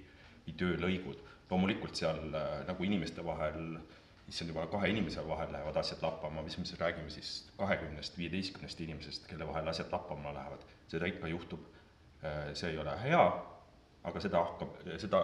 või 0.46 0.54
töölõigud. 0.54 1.24
loomulikult 1.50 1.98
seal 1.98 2.20
äh, 2.38 2.60
nagu 2.68 2.84
inimeste 2.86 3.24
vahel, 3.26 3.80
issand 4.30 4.52
juba 4.52 4.68
kahe 4.70 4.92
inimese 4.92 5.24
vahel 5.26 5.50
lähevad 5.52 5.76
asjad 5.76 6.02
lappama, 6.02 6.42
mis 6.46 6.58
me 6.58 6.64
siis 6.64 6.78
räägime 6.80 7.10
siis 7.10 7.32
kahekümnest, 7.58 8.18
viieteistkümnest 8.18 8.80
inimesest, 8.80 9.26
kelle 9.26 9.46
vahel 9.46 9.68
asjad 9.68 9.90
lappama 9.92 10.34
lähevad, 10.34 10.62
seda 10.88 11.10
ikka 11.10 11.28
juhtub. 11.28 11.66
see 12.52 12.70
ei 12.70 12.78
ole 12.78 12.94
hea, 13.02 13.20
aga 14.04 14.20
seda 14.20 14.42
hakkab, 14.44 14.74
seda, 15.00 15.20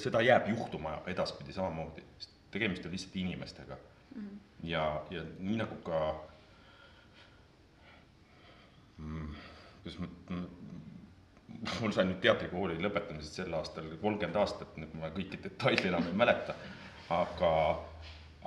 seda 0.00 0.22
jääb 0.24 0.48
juhtuma 0.48 1.02
edaspidi 1.06 1.52
samamoodi, 1.52 2.02
sest 2.18 2.30
tegemist 2.50 2.86
on 2.86 2.92
lihtsalt 2.96 3.16
inimestega 3.20 3.76
mm. 4.14 4.38
ja, 4.70 4.84
ja 5.10 5.24
nii 5.38 5.58
nagu 5.60 5.80
ka 5.86 6.00
mm, 8.98 9.34
kuidas 9.82 9.98
ma, 10.02 10.40
mul 11.80 11.94
sai 11.94 12.06
nüüd 12.08 12.20
teatrikooli 12.24 12.78
lõpetamisest 12.82 13.40
sel 13.40 13.56
aastal 13.56 13.88
kolmkümmend 14.00 14.38
aastat, 14.40 14.76
nüüd 14.80 14.94
ma 14.98 15.10
kõiki 15.14 15.40
detaile 15.44 15.90
enam 15.90 16.06
ei 16.08 16.16
mäleta, 16.18 16.56
aga, 17.14 17.52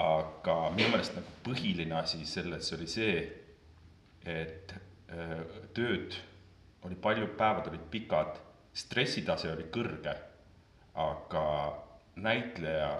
aga 0.01 0.58
minu 0.75 0.91
meelest 0.93 1.17
nagu 1.17 1.36
põhiline 1.45 1.97
asi 1.99 2.23
selles 2.30 2.71
oli 2.77 2.89
see, 2.91 3.19
et 4.27 4.73
öö, 5.13 5.43
tööd 5.77 6.17
oli 6.88 6.97
palju, 7.01 7.30
päevad 7.39 7.69
olid 7.71 7.86
pikad, 7.91 8.39
stressitase 8.77 9.51
oli 9.53 9.67
kõrge, 9.73 10.13
aga 10.97 11.45
näitleja 12.21 12.91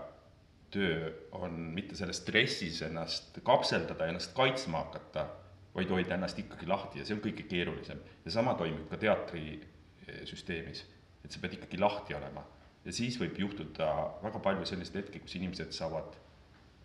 töö 0.72 1.12
on 1.32 1.54
mitte 1.76 1.96
selles 1.96 2.20
stressis 2.22 2.82
ennast 2.86 3.40
kapseldada, 3.44 4.08
ennast 4.10 4.34
kaitsma 4.36 4.84
hakata, 4.86 5.28
vaid 5.76 5.92
hoida 5.94 6.16
ennast 6.18 6.40
ikkagi 6.42 6.68
lahti 6.68 7.00
ja 7.02 7.08
see 7.08 7.16
on 7.16 7.24
kõige 7.24 7.46
keerulisem. 7.48 8.00
ja 8.26 8.32
sama 8.34 8.56
toimub 8.60 8.90
ka 8.90 9.00
teatrisüsteemis, 9.02 10.84
et 11.24 11.32
sa 11.32 11.42
pead 11.44 11.58
ikkagi 11.60 11.80
lahti 11.80 12.18
olema. 12.18 12.44
ja 12.86 12.94
siis 12.94 13.20
võib 13.22 13.40
juhtuda 13.40 13.90
väga 14.24 14.40
palju 14.44 14.66
selliseid 14.66 15.04
hetki, 15.04 15.24
kus 15.24 15.36
inimesed 15.40 15.72
saavad 15.76 16.16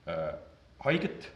äh, 0.09 0.33
haiget, 0.85 1.31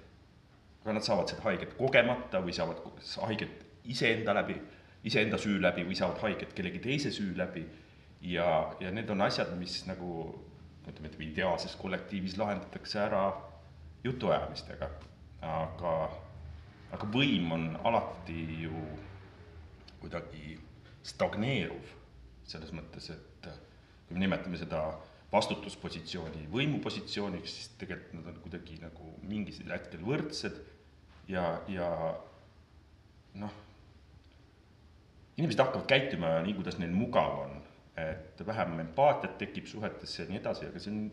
aga 0.84 0.98
nad 0.98 1.06
saavad 1.06 1.30
seda 1.30 1.42
haiget 1.48 1.74
kogemata 1.78 2.42
või 2.44 2.54
saavad 2.54 2.82
haiget 3.26 3.64
iseenda 3.86 4.34
läbi, 4.34 4.58
iseenda 5.06 5.38
süü 5.38 5.58
läbi 5.62 5.86
või 5.86 5.98
saavad 5.98 6.22
haiget 6.22 6.54
kellegi 6.54 6.82
teise 6.82 7.12
süü 7.14 7.34
läbi 7.38 7.64
ja, 8.20 8.76
ja 8.80 8.90
need 8.90 9.10
on 9.10 9.22
asjad, 9.26 9.52
mis 9.58 9.80
nagu 9.86 10.34
ütleme, 10.86 11.10
et 11.10 11.20
ideaalses 11.26 11.74
kollektiivis 11.80 12.36
lahendatakse 12.38 13.00
ära 13.02 13.24
jutuajamistega, 14.04 14.88
aga, 15.42 15.94
aga 16.94 17.10
võim 17.14 17.50
on 17.56 17.66
alati 17.88 18.38
ju 18.62 18.84
kuidagi 20.02 20.56
stagneeruv, 21.06 21.92
selles 22.46 22.72
mõttes, 22.74 23.10
et 23.10 23.50
kui 24.06 24.14
me 24.14 24.22
nimetame 24.22 24.58
seda 24.60 24.84
vastutuspositsiooni 25.32 26.46
võimupositsiooniks, 26.52 27.52
siis 27.52 27.70
tegelikult 27.80 28.20
nad 28.20 28.30
on 28.30 28.40
kuidagi 28.44 28.78
nagu 28.82 29.10
mingil 29.26 29.72
hetkel 29.72 30.04
võrdsed 30.06 30.60
ja, 31.32 31.48
ja 31.68 31.88
noh, 33.42 33.56
inimesed 35.36 35.60
hakkavad 35.60 35.88
käituma 35.90 36.36
nii, 36.46 36.54
kuidas 36.56 36.78
neil 36.80 36.94
mugav 36.94 37.42
on 37.42 37.56
et 37.96 38.42
vähem 38.46 38.80
empaatiat 38.84 39.38
tekib 39.40 39.68
suhetesse 39.70 40.22
ja 40.22 40.28
nii 40.30 40.40
edasi, 40.40 40.68
aga 40.68 40.82
see 40.82 40.92
on, 40.92 41.06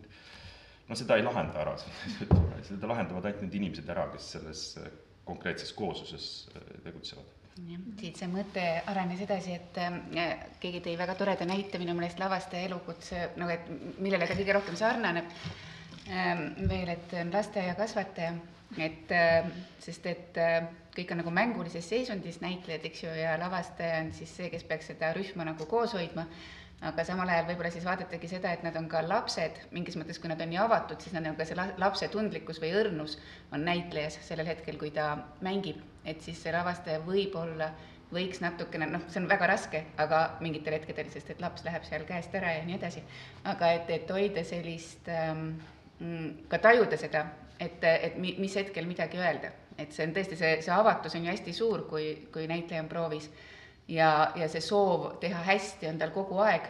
no 0.90 0.98
seda 1.00 1.18
ei 1.20 1.24
lahenda 1.26 1.62
ära, 1.64 1.78
seda 2.70 2.90
lahendavad 2.92 3.30
ainult 3.30 3.46
need 3.46 3.62
inimesed 3.62 3.90
ära, 3.94 4.10
kes 4.14 4.34
selles 4.36 4.66
konkreetses 5.24 5.72
koosluses 5.78 6.28
äh, 6.56 6.68
tegutsevad. 6.84 7.30
jah, 7.70 7.84
siit 8.00 8.20
see 8.20 8.32
mõte 8.32 8.64
arenes 8.92 9.22
edasi, 9.24 9.56
et 9.56 9.80
äh, 9.80 10.48
keegi 10.60 10.84
tõi 10.88 10.98
väga 11.00 11.16
toreda 11.20 11.48
näite 11.48 11.80
minu 11.82 11.96
meelest 11.98 12.20
lavastaja 12.20 12.68
elukutse, 12.68 13.30
nagu 13.40 13.54
et 13.56 13.70
millele 14.04 14.28
ta 14.28 14.40
kõige 14.40 14.58
rohkem 14.60 14.80
sarnaneb 14.80 15.30
ähm, 16.10 16.50
veel, 16.68 16.96
et 16.98 17.16
lasteaiakasvataja, 17.32 18.34
et 18.84 19.14
äh, 19.16 19.54
sest 19.84 20.10
et 20.12 20.42
äh, 20.42 20.66
kõik 20.94 21.14
on 21.14 21.24
nagu 21.24 21.32
mängulises 21.34 21.88
seisundis, 21.90 22.42
näitlejad, 22.44 22.84
eks 22.90 23.06
ju, 23.06 23.14
ja 23.18 23.38
lavastaja 23.42 24.02
on 24.04 24.12
siis 24.18 24.34
see, 24.36 24.50
kes 24.54 24.66
peaks 24.68 24.92
seda 24.92 25.14
rühma 25.16 25.48
nagu 25.48 25.66
koos 25.70 25.96
hoidma 25.98 26.28
aga 26.84 27.06
samal 27.08 27.30
ajal 27.32 27.48
võib-olla 27.48 27.72
siis 27.72 27.86
vaadatagi 27.88 28.28
seda, 28.28 28.52
et 28.52 28.64
nad 28.66 28.76
on 28.80 28.90
ka 28.92 29.04
lapsed, 29.06 29.62
mingis 29.76 29.96
mõttes, 30.00 30.20
kui 30.20 30.32
nad 30.32 30.42
on 30.44 30.52
nii 30.52 30.60
avatud, 30.60 31.00
siis 31.04 31.16
nad 31.16 31.28
on 31.30 31.38
ka 31.40 31.48
see 31.48 31.58
lapse 31.80 32.10
tundlikkus 32.12 32.60
või 32.64 32.74
õrnus 32.82 33.16
on 33.56 33.64
näitlejas 33.68 34.20
sellel 34.26 34.50
hetkel, 34.52 34.78
kui 34.82 34.92
ta 34.96 35.14
mängib, 35.46 35.80
et 36.06 36.22
siis 36.26 36.42
see 36.44 36.54
lavastaja 36.56 37.00
võib-olla 37.08 37.72
võiks 38.14 38.44
natukene, 38.44 38.88
noh, 38.92 39.06
see 39.10 39.22
on 39.24 39.30
väga 39.32 39.48
raske, 39.50 39.86
aga 40.02 40.24
mingitel 40.44 40.76
hetkedel, 40.78 41.10
sest 41.14 41.32
et 41.34 41.42
laps 41.42 41.64
läheb 41.66 41.86
seal 41.88 42.04
käest 42.10 42.36
ära 42.38 42.52
ja 42.58 42.66
nii 42.68 42.78
edasi, 42.78 43.02
aga 43.50 43.72
et, 43.80 43.90
et 43.96 44.12
hoida 44.14 44.44
sellist 44.46 45.10
ähm,, 45.10 45.56
mm, 46.00 46.30
ka 46.52 46.60
tajuda 46.68 47.00
seda, 47.00 47.26
et, 47.58 47.80
et 47.82 48.20
mi, 48.22 48.36
mis 48.44 48.60
hetkel 48.60 48.86
midagi 48.90 49.22
öelda, 49.22 49.54
et 49.80 49.96
see 49.96 50.06
on 50.06 50.14
tõesti, 50.14 50.38
see, 50.38 50.60
see 50.62 50.76
avatus 50.76 51.16
on 51.18 51.26
ju 51.26 51.34
hästi 51.34 51.56
suur, 51.58 51.88
kui, 51.90 52.12
kui 52.34 52.46
näitleja 52.52 52.84
on 52.84 52.92
proovis 52.92 53.32
ja, 53.88 54.32
ja 54.36 54.48
see 54.48 54.62
soov 54.62 55.18
teha 55.20 55.44
hästi 55.44 55.88
on 55.92 56.00
tal 56.00 56.12
kogu 56.16 56.40
aeg 56.44 56.68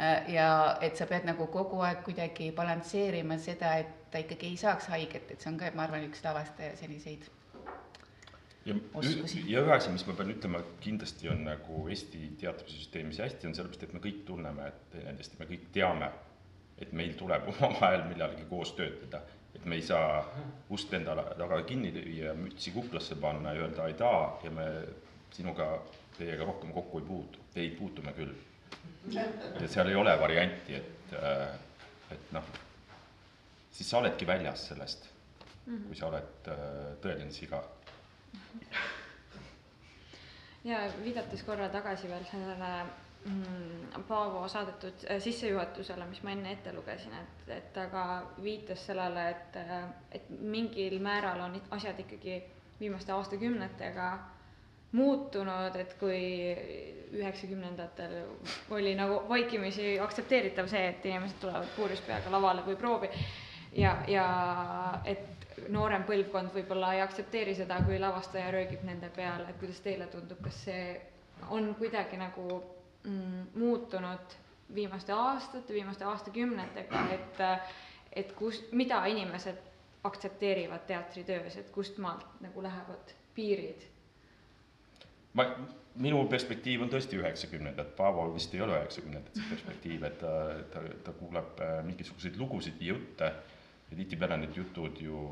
äh, 0.00 0.30
ja 0.34 0.50
et 0.80 0.96
sa 0.96 1.06
pead 1.06 1.26
nagu 1.28 1.46
kogu 1.52 1.80
aeg 1.86 2.02
kuidagi 2.06 2.50
balansseerima 2.52 3.38
seda, 3.38 3.76
et 3.82 4.10
ta 4.10 4.22
ikkagi 4.22 4.52
ei 4.52 4.56
saaks 4.56 4.88
haiget, 4.92 5.30
et 5.30 5.40
see 5.40 5.52
on 5.52 5.58
ka, 5.60 5.70
ma 5.76 5.84
arvan, 5.86 6.06
üks 6.08 6.24
lavastaja 6.24 6.76
selliseid 6.80 7.28
ja, 8.68 8.74
oskusi. 8.94 9.42
ja 9.46 9.62
ühe 9.64 9.74
asja, 9.74 9.92
mis 9.92 10.04
ma 10.08 10.14
pean 10.18 10.32
ütlema, 10.32 10.62
kindlasti 10.82 11.30
on 11.32 11.44
nagu 11.46 11.84
Eesti 11.88 12.32
teatrisüsteemis 12.40 13.20
hästi, 13.24 13.48
on 13.48 13.56
sellepärast, 13.56 13.84
et 13.86 13.96
me 13.96 14.02
kõik 14.04 14.22
tunneme 14.28 14.70
teineteist 14.92 15.36
ja 15.36 15.42
me 15.42 15.50
kõik 15.50 15.66
teame, 15.74 16.10
et 16.78 16.94
meil 16.96 17.14
tuleb 17.18 17.48
omavahel 17.52 18.06
millalgi 18.10 18.48
koos 18.50 18.74
töötada. 18.78 19.22
et 19.54 19.64
me 19.64 19.74
ei 19.74 19.82
saa 19.82 20.20
ust 20.70 20.92
enda 20.94 21.14
taga 21.38 21.62
kinni 21.66 21.88
lüüa, 21.90 22.34
mütsi 22.36 22.70
kuklasse 22.70 23.16
panna 23.18 23.54
ja 23.56 23.64
öelda 23.64 23.88
aidaa 23.88 24.40
ja 24.44 24.50
me 24.50 24.66
sinuga 25.34 25.70
teiega 26.18 26.44
rohkem 26.44 26.72
kokku 26.74 26.98
ei 27.00 27.06
puutu, 27.06 27.44
teid 27.54 27.76
puutume 27.78 28.12
küll. 28.16 28.34
ja 29.14 29.68
seal 29.68 29.88
ei 29.88 29.96
ole 29.96 30.14
varianti, 30.20 30.74
et, 30.74 31.12
äh, 31.16 31.54
et 32.14 32.32
noh, 32.36 32.44
siis 33.70 33.90
sa 33.90 34.02
oledki 34.02 34.26
väljas 34.26 34.68
sellest, 34.72 35.08
kui 35.64 35.96
sa 35.96 36.08
oled 36.10 36.50
äh, 36.52 36.62
tõeline 37.02 37.32
siga. 37.32 37.62
ja 40.64 40.86
viidates 41.04 41.44
korra 41.46 41.68
tagasi 41.72 42.10
veel 42.10 42.24
sellele 42.30 42.72
mm, 43.24 44.02
Paavo 44.08 44.42
saadetud 44.48 45.06
äh, 45.08 45.22
sissejuhatusele, 45.22 46.06
mis 46.10 46.22
ma 46.26 46.34
enne 46.34 46.52
ette 46.56 46.74
lugesin, 46.74 47.14
et, 47.14 47.44
et 47.56 47.72
ta 47.72 47.86
ka 47.92 48.04
viitas 48.42 48.86
sellele, 48.90 49.28
et, 49.30 49.60
et 50.18 50.30
mingil 50.30 50.98
määral 51.04 51.46
on 51.46 51.60
asjad 51.78 52.00
ikkagi 52.04 52.42
viimaste 52.80 53.12
aastakümnetega 53.12 54.10
muutunud, 54.92 55.76
et 55.76 55.94
kui 56.00 56.20
üheksakümnendatel 57.12 58.14
oli 58.70 58.94
nagu 58.96 59.20
vaikimisi 59.28 59.98
aktsepteeritav 60.00 60.68
see, 60.68 60.86
et 60.92 61.06
inimesed 61.06 61.40
tulevad 61.42 61.68
puurjus 61.76 62.00
peaga 62.06 62.32
lavale 62.32 62.64
või 62.66 62.76
proovi. 62.80 63.10
Ja, 63.76 63.98
ja 64.08 64.26
et 65.04 65.48
noorem 65.68 66.04
põlvkond 66.08 66.54
võib-olla 66.54 66.94
ei 66.96 67.02
aktsepteeri 67.04 67.54
seda, 67.58 67.80
kui 67.84 67.98
lavastaja 68.00 68.50
röögib 68.54 68.84
nende 68.88 69.10
peale, 69.14 69.48
et 69.48 69.60
kuidas 69.60 69.80
teile 69.84 70.08
tundub, 70.12 70.40
kas 70.44 70.62
see 70.68 70.84
on 71.54 71.74
kuidagi 71.78 72.16
nagu 72.20 72.46
mm, 73.04 73.48
muutunud 73.60 74.38
viimaste 74.74 75.12
aastate, 75.12 75.72
viimaste 75.74 76.04
aastakümnetega, 76.04 77.04
et, 77.12 77.44
et 78.22 78.32
kus, 78.36 78.62
mida 78.72 79.04
inimesed 79.06 79.60
aktsepteerivad 80.08 80.84
teatritöös, 80.88 81.56
et 81.60 81.70
kust 81.74 81.98
maalt 82.00 82.40
nagu 82.40 82.62
lähevad 82.62 83.14
piirid 83.34 83.84
ma, 85.38 85.46
minu 86.02 86.20
perspektiiv 86.30 86.84
on 86.84 86.92
tõesti 86.92 87.18
üheksakümnendad, 87.18 87.92
Paavo 87.98 88.28
vist 88.34 88.54
ei 88.54 88.62
ole 88.64 88.76
üheksakümnendate 88.78 89.46
perspektiiv, 89.50 90.04
et 90.08 90.18
ta, 90.22 90.34
ta, 90.72 90.82
ta 91.06 91.14
kuuleb 91.18 91.62
äh, 91.64 91.78
mingisuguseid 91.86 92.38
lugusid 92.40 92.82
ja 92.82 92.92
jutte 92.92 93.32
ja 93.88 93.96
tihtipeale 93.96 94.38
need 94.42 94.56
jutud 94.56 95.00
ju 95.02 95.22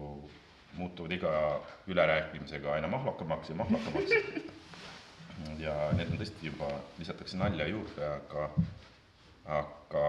muutuvad 0.76 1.12
iga 1.12 1.30
ülerääkimisega 1.88 2.72
aina 2.72 2.88
mahlakamaks 2.88 3.50
ja 3.50 3.54
mahlakamaks. 3.54 4.10
ja 5.58 5.76
need 5.96 6.10
on 6.10 6.20
tõesti 6.20 6.50
juba, 6.50 6.68
lisatakse 6.98 7.38
nalja 7.40 7.68
juurde, 7.68 8.08
aga, 8.08 8.48
aga 9.60 10.02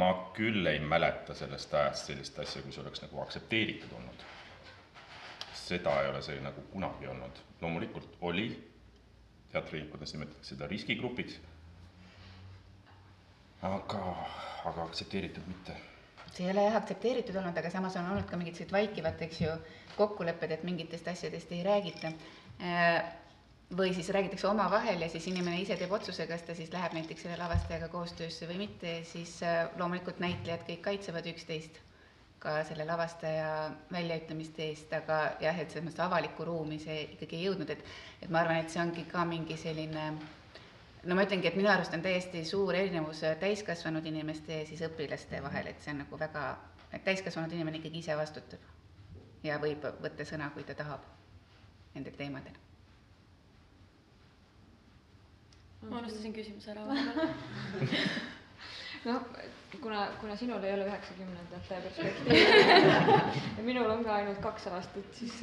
ma 0.00 0.12
küll 0.36 0.68
ei 0.70 0.80
mäleta 0.80 1.34
sellest 1.34 1.74
ajast 1.74 2.12
sellist 2.12 2.38
asja, 2.38 2.62
kus 2.62 2.78
oleks 2.84 3.02
nagu 3.04 3.20
aktsepteeritud 3.24 3.92
olnud. 3.98 4.24
seda 5.66 6.00
ei 6.02 6.08
ole 6.12 6.22
see 6.22 6.38
nagu 6.40 6.62
kunagi 6.72 7.08
olnud, 7.10 7.44
loomulikult 7.60 8.20
oli 8.20 8.50
teatriringkondades 9.52 10.14
nimetatakse 10.16 10.54
seda 10.54 10.68
riskigrupiks. 10.70 11.38
aga, 13.66 14.00
aga 14.70 14.82
aktsepteeritud 14.84 15.46
mitte. 15.48 15.76
see 16.32 16.44
ei 16.44 16.50
ole 16.52 16.66
jah 16.66 16.74
aktsepteeritud 16.80 17.36
olnud, 17.40 17.56
aga 17.58 17.70
samas 17.72 17.96
on 17.96 18.10
olnud 18.10 18.26
ka 18.30 18.36
mingid 18.36 18.58
sellised 18.58 18.74
vaikivad, 18.76 19.22
eks 19.28 19.40
ju, 19.40 19.54
kokkulepped, 19.96 20.50
et 20.52 20.66
mingitest 20.68 21.08
asjadest 21.08 21.52
ei 21.56 21.62
räägita. 21.64 22.12
Äh, 22.60 22.98
või 23.76 23.94
siis 23.96 24.08
räägitakse 24.14 24.46
omavahel 24.46 25.00
ja 25.02 25.08
siis 25.10 25.26
inimene 25.26 25.58
ise 25.62 25.74
teeb 25.80 25.90
otsuse, 25.96 26.26
kas 26.30 26.44
ta 26.46 26.54
siis 26.54 26.70
läheb 26.72 26.92
näiteks 26.94 27.24
selle 27.26 27.38
lavastajaga 27.40 27.88
koostöösse 27.90 28.46
või 28.50 28.60
mitte, 28.66 29.00
siis 29.08 29.38
äh, 29.42 29.64
loomulikult 29.80 30.20
näitlejad 30.22 30.62
kõik 30.68 30.84
kaitsevad 30.84 31.26
üksteist 31.32 31.80
ka 32.46 32.60
selle 32.68 32.86
lavastaja 32.86 33.50
väljaütlemiste 33.90 34.68
eest, 34.70 34.92
aga 34.94 35.18
jah, 35.42 35.58
et 35.58 35.72
selles 35.72 35.88
mõttes 35.88 36.04
avalikku 36.04 36.46
ruumi 36.46 36.78
see 36.82 37.00
ikkagi 37.16 37.40
ei 37.40 37.48
jõudnud, 37.48 37.72
et 37.74 37.82
et 38.22 38.30
ma 38.30 38.44
arvan, 38.44 38.60
et 38.62 38.70
see 38.70 38.82
ongi 38.82 39.02
ka 39.10 39.24
mingi 39.26 39.56
selline 39.58 40.04
no 41.06 41.18
ma 41.18 41.24
ütlengi, 41.26 41.50
et 41.50 41.58
minu 41.58 41.70
arust 41.70 41.94
on 41.96 42.04
täiesti 42.04 42.44
suur 42.46 42.74
erinevus 42.74 43.24
täiskasvanud 43.40 44.06
inimeste 44.06 44.60
ja 44.60 44.68
siis 44.68 44.84
õpilaste 44.86 45.42
vahel, 45.42 45.72
et 45.72 45.82
see 45.82 45.94
on 45.94 46.02
nagu 46.04 46.20
väga, 46.22 46.44
et 46.92 47.04
täiskasvanud 47.06 47.52
inimene 47.56 47.82
ikkagi 47.82 48.02
ise 48.04 48.16
vastutab 48.18 49.46
ja 49.46 49.58
võib 49.62 49.84
võtta 50.02 50.26
sõna, 50.28 50.50
kui 50.54 50.64
ta 50.66 50.78
tahab 50.78 51.04
nendel 51.94 52.16
teemadel. 52.18 52.62
ma 55.86 56.00
unustasin 56.00 56.32
küsimuse 56.34 56.72
ära 56.72 56.82
noh, 59.04 59.26
kuna, 59.82 60.06
kuna 60.20 60.36
sinul 60.36 60.64
ei 60.64 60.72
ole 60.74 60.86
üheksakümnendate 60.88 61.80
perspektiivi 61.82 63.02
ja 63.58 63.64
minul 63.66 63.90
on 63.90 64.04
ka 64.06 64.14
ainult 64.20 64.40
kaks 64.44 64.68
aastat, 64.72 65.10
siis, 65.18 65.36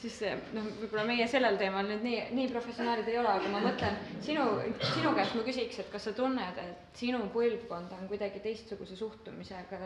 siis 0.00 0.16
noh, 0.56 0.70
võib-olla 0.80 1.04
meie 1.10 1.26
sellel 1.30 1.58
teemal 1.60 1.86
nüüd 1.90 2.04
nii, 2.06 2.22
nii 2.38 2.48
professionaalid 2.54 3.10
ei 3.12 3.18
ole, 3.20 3.34
aga 3.34 3.52
ma 3.52 3.62
mõtlen 3.66 4.00
sinu, 4.24 4.46
sinu 4.94 5.14
käest 5.18 5.36
ma 5.38 5.44
küsiks, 5.48 5.82
et 5.84 5.92
kas 5.92 6.08
sa 6.08 6.16
tunned, 6.16 6.62
et 6.64 6.98
sinu 7.02 7.22
põlvkond 7.34 7.94
on 7.98 8.08
kuidagi 8.10 8.42
teistsuguse 8.46 8.96
suhtumisega 8.98 9.84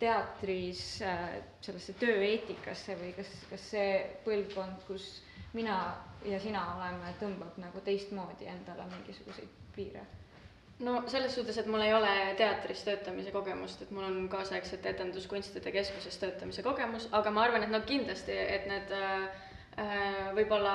teatris 0.00 0.82
sellesse 1.64 1.94
tööeetikasse 2.00 2.98
või 3.00 3.14
kas, 3.16 3.30
kas 3.50 3.70
see 3.72 3.94
põlvkond, 4.26 4.84
kus 4.88 5.08
mina 5.56 5.78
ja 6.28 6.40
sina 6.42 6.62
oleme, 6.74 7.14
tõmbab 7.20 7.56
nagu 7.62 7.80
teistmoodi 7.86 8.48
endale 8.52 8.88
mingisuguseid 8.92 9.60
piire? 9.76 10.04
No 10.78 11.02
selles 11.08 11.34
suhtes, 11.34 11.56
et 11.58 11.68
mul 11.70 11.80
ei 11.86 11.94
ole 11.96 12.12
teatris 12.36 12.82
töötamise 12.84 13.32
kogemust, 13.32 13.82
et 13.82 13.92
mul 13.94 14.04
on 14.04 14.28
kaasaegsete 14.32 14.92
etenduskunstide 14.92 15.72
keskuses 15.72 16.18
töötamise 16.20 16.64
kogemus, 16.66 17.08
aga 17.16 17.32
ma 17.32 17.46
arvan, 17.46 17.64
et 17.64 17.72
no 17.72 17.80
kindlasti, 17.88 18.36
et 18.36 18.66
need 18.68 18.92
äh, 18.96 19.44
võib-olla 20.36 20.74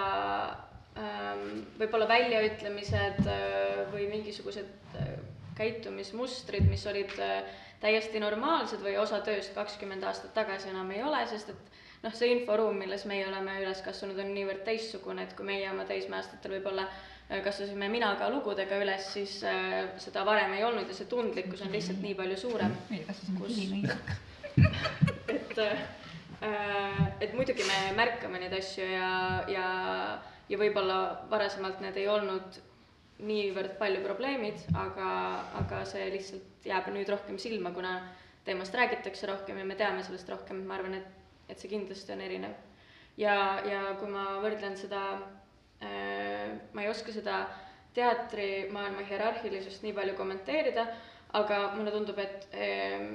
äh, 0.98 1.44
võib-olla 1.82 2.10
väljaütlemised 2.10 3.22
äh, 3.30 3.84
või 3.94 4.08
mingisugused 4.10 4.98
äh, 4.98 5.14
käitumismustrid, 5.60 6.66
mis 6.70 6.88
olid 6.90 7.14
äh, 7.22 7.44
täiesti 7.82 8.22
normaalsed 8.22 8.82
või 8.82 8.98
osa 9.02 9.22
tööst 9.26 9.54
kakskümmend 9.58 10.04
aastat 10.06 10.34
tagasi 10.34 10.74
enam 10.74 10.90
ei 10.96 11.06
ole, 11.06 11.22
sest 11.30 11.54
et 11.54 11.80
noh, 12.02 12.14
see 12.18 12.34
inforuum, 12.34 12.82
milles 12.82 13.06
meie 13.10 13.30
oleme 13.30 13.60
üles 13.62 13.86
kasvanud, 13.86 14.18
on 14.22 14.34
niivõrd 14.34 14.66
teistsugune, 14.66 15.28
et 15.28 15.38
kui 15.38 15.46
meie 15.46 15.70
oma 15.70 15.86
teismeaastatel 15.90 16.58
võib-olla 16.58 16.90
äh, 16.90 17.10
kasvasime 17.46 17.88
mina 17.92 18.12
ka 18.20 18.30
lugudega 18.34 18.80
üles, 18.84 19.06
siis 19.14 19.38
äh, 19.48 19.92
seda 20.02 20.26
varem 20.28 20.54
ei 20.58 20.66
olnud 20.68 20.90
ja 20.90 20.96
see 20.98 21.08
tundlikkus 21.12 21.64
on 21.66 21.72
lihtsalt 21.72 22.02
nii 22.04 22.16
palju 22.20 22.40
suurem. 22.44 22.76
meie 22.90 23.06
kasvasime 23.08 23.46
kilimõisaga 23.48 24.18
et 25.36 25.62
äh,, 25.64 25.86
et 27.22 27.38
muidugi 27.38 27.64
me 27.68 27.80
märkame 27.96 28.42
neid 28.42 28.58
asju 28.58 28.90
ja, 28.90 29.12
ja, 29.52 29.70
ja 30.50 30.60
võib-olla 30.60 31.00
varasemalt 31.32 31.80
need 31.86 32.02
ei 32.02 32.10
olnud 32.12 32.60
niivõrd 33.22 33.78
palju 33.78 34.02
probleemid, 34.02 34.64
aga, 34.74 35.10
aga 35.62 35.84
see 35.86 36.08
lihtsalt 36.10 36.66
jääb 36.66 36.88
nüüd 36.92 37.10
rohkem 37.14 37.38
silma, 37.40 37.70
kuna 37.76 38.00
teemast 38.46 38.74
räägitakse 38.76 39.30
rohkem 39.30 39.60
ja 39.62 39.66
me 39.70 39.78
teame 39.78 40.04
sellest 40.04 40.30
rohkem, 40.34 40.64
ma 40.66 40.80
arvan, 40.80 40.98
et 40.98 41.18
et 41.52 41.60
see 41.60 41.72
kindlasti 41.72 42.14
on 42.16 42.22
erinev. 42.24 42.56
ja, 43.20 43.36
ja 43.68 43.82
kui 44.00 44.10
ma 44.10 44.40
võrdlen 44.44 44.78
seda 44.80 45.02
äh,, 45.20 45.41
ma 45.82 46.84
ei 46.84 46.90
oska 46.92 47.14
seda 47.16 47.42
teatrimaailma 47.96 49.06
hierarhilisust 49.10 49.84
nii 49.86 49.94
palju 49.98 50.16
kommenteerida, 50.20 50.86
aga 51.40 51.62
mulle 51.76 51.94
tundub, 51.96 52.20
et 52.24 52.48
äh, 52.54 53.12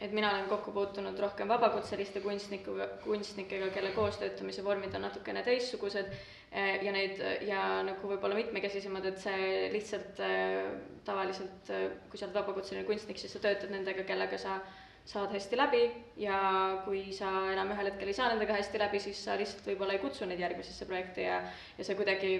et 0.00 0.12
mina 0.16 0.30
olen 0.32 0.46
kokku 0.48 0.72
puutunud 0.72 1.18
rohkem 1.20 1.48
vabakutseliste 1.50 2.22
kunstnikuga, 2.24 2.86
kunstnikega, 3.04 3.66
kelle 3.74 3.90
koostöötamise 3.92 4.62
vormid 4.64 4.94
on 4.96 5.04
natukene 5.04 5.42
teistsugused 5.44 6.08
äh, 6.08 6.78
ja 6.84 6.94
neid 6.94 7.20
ja 7.44 7.64
nagu 7.84 8.08
võib-olla 8.14 8.38
mitmekesisemad, 8.38 9.10
et 9.10 9.20
see 9.20 9.66
lihtsalt 9.74 10.22
äh, 10.24 10.70
tavaliselt, 11.04 11.68
äh, 11.74 11.90
kui 12.08 12.20
sa 12.20 12.28
oled 12.30 12.38
vabakutseline 12.40 12.86
kunstnik, 12.88 13.20
siis 13.20 13.36
sa 13.36 13.42
töötad 13.44 13.74
nendega, 13.74 14.06
kellega 14.08 14.40
sa 14.40 14.56
äh, 14.56 14.79
saad 15.08 15.32
hästi 15.34 15.56
läbi 15.58 15.82
ja 16.20 16.38
kui 16.84 17.12
sa 17.16 17.30
enam 17.52 17.72
ühel 17.74 17.90
hetkel 17.90 18.10
ei 18.10 18.16
saa 18.16 18.28
nendega 18.32 18.56
hästi 18.58 18.78
läbi, 18.82 19.00
siis 19.02 19.22
sa 19.24 19.36
lihtsalt 19.40 19.66
võib-olla 19.66 19.96
ei 19.96 20.02
kutsu 20.02 20.28
neid 20.28 20.42
järgmisesse 20.42 20.86
projekti 20.86 21.24
ja, 21.26 21.40
ja 21.78 21.86
see 21.86 21.96
kuidagi 21.98 22.34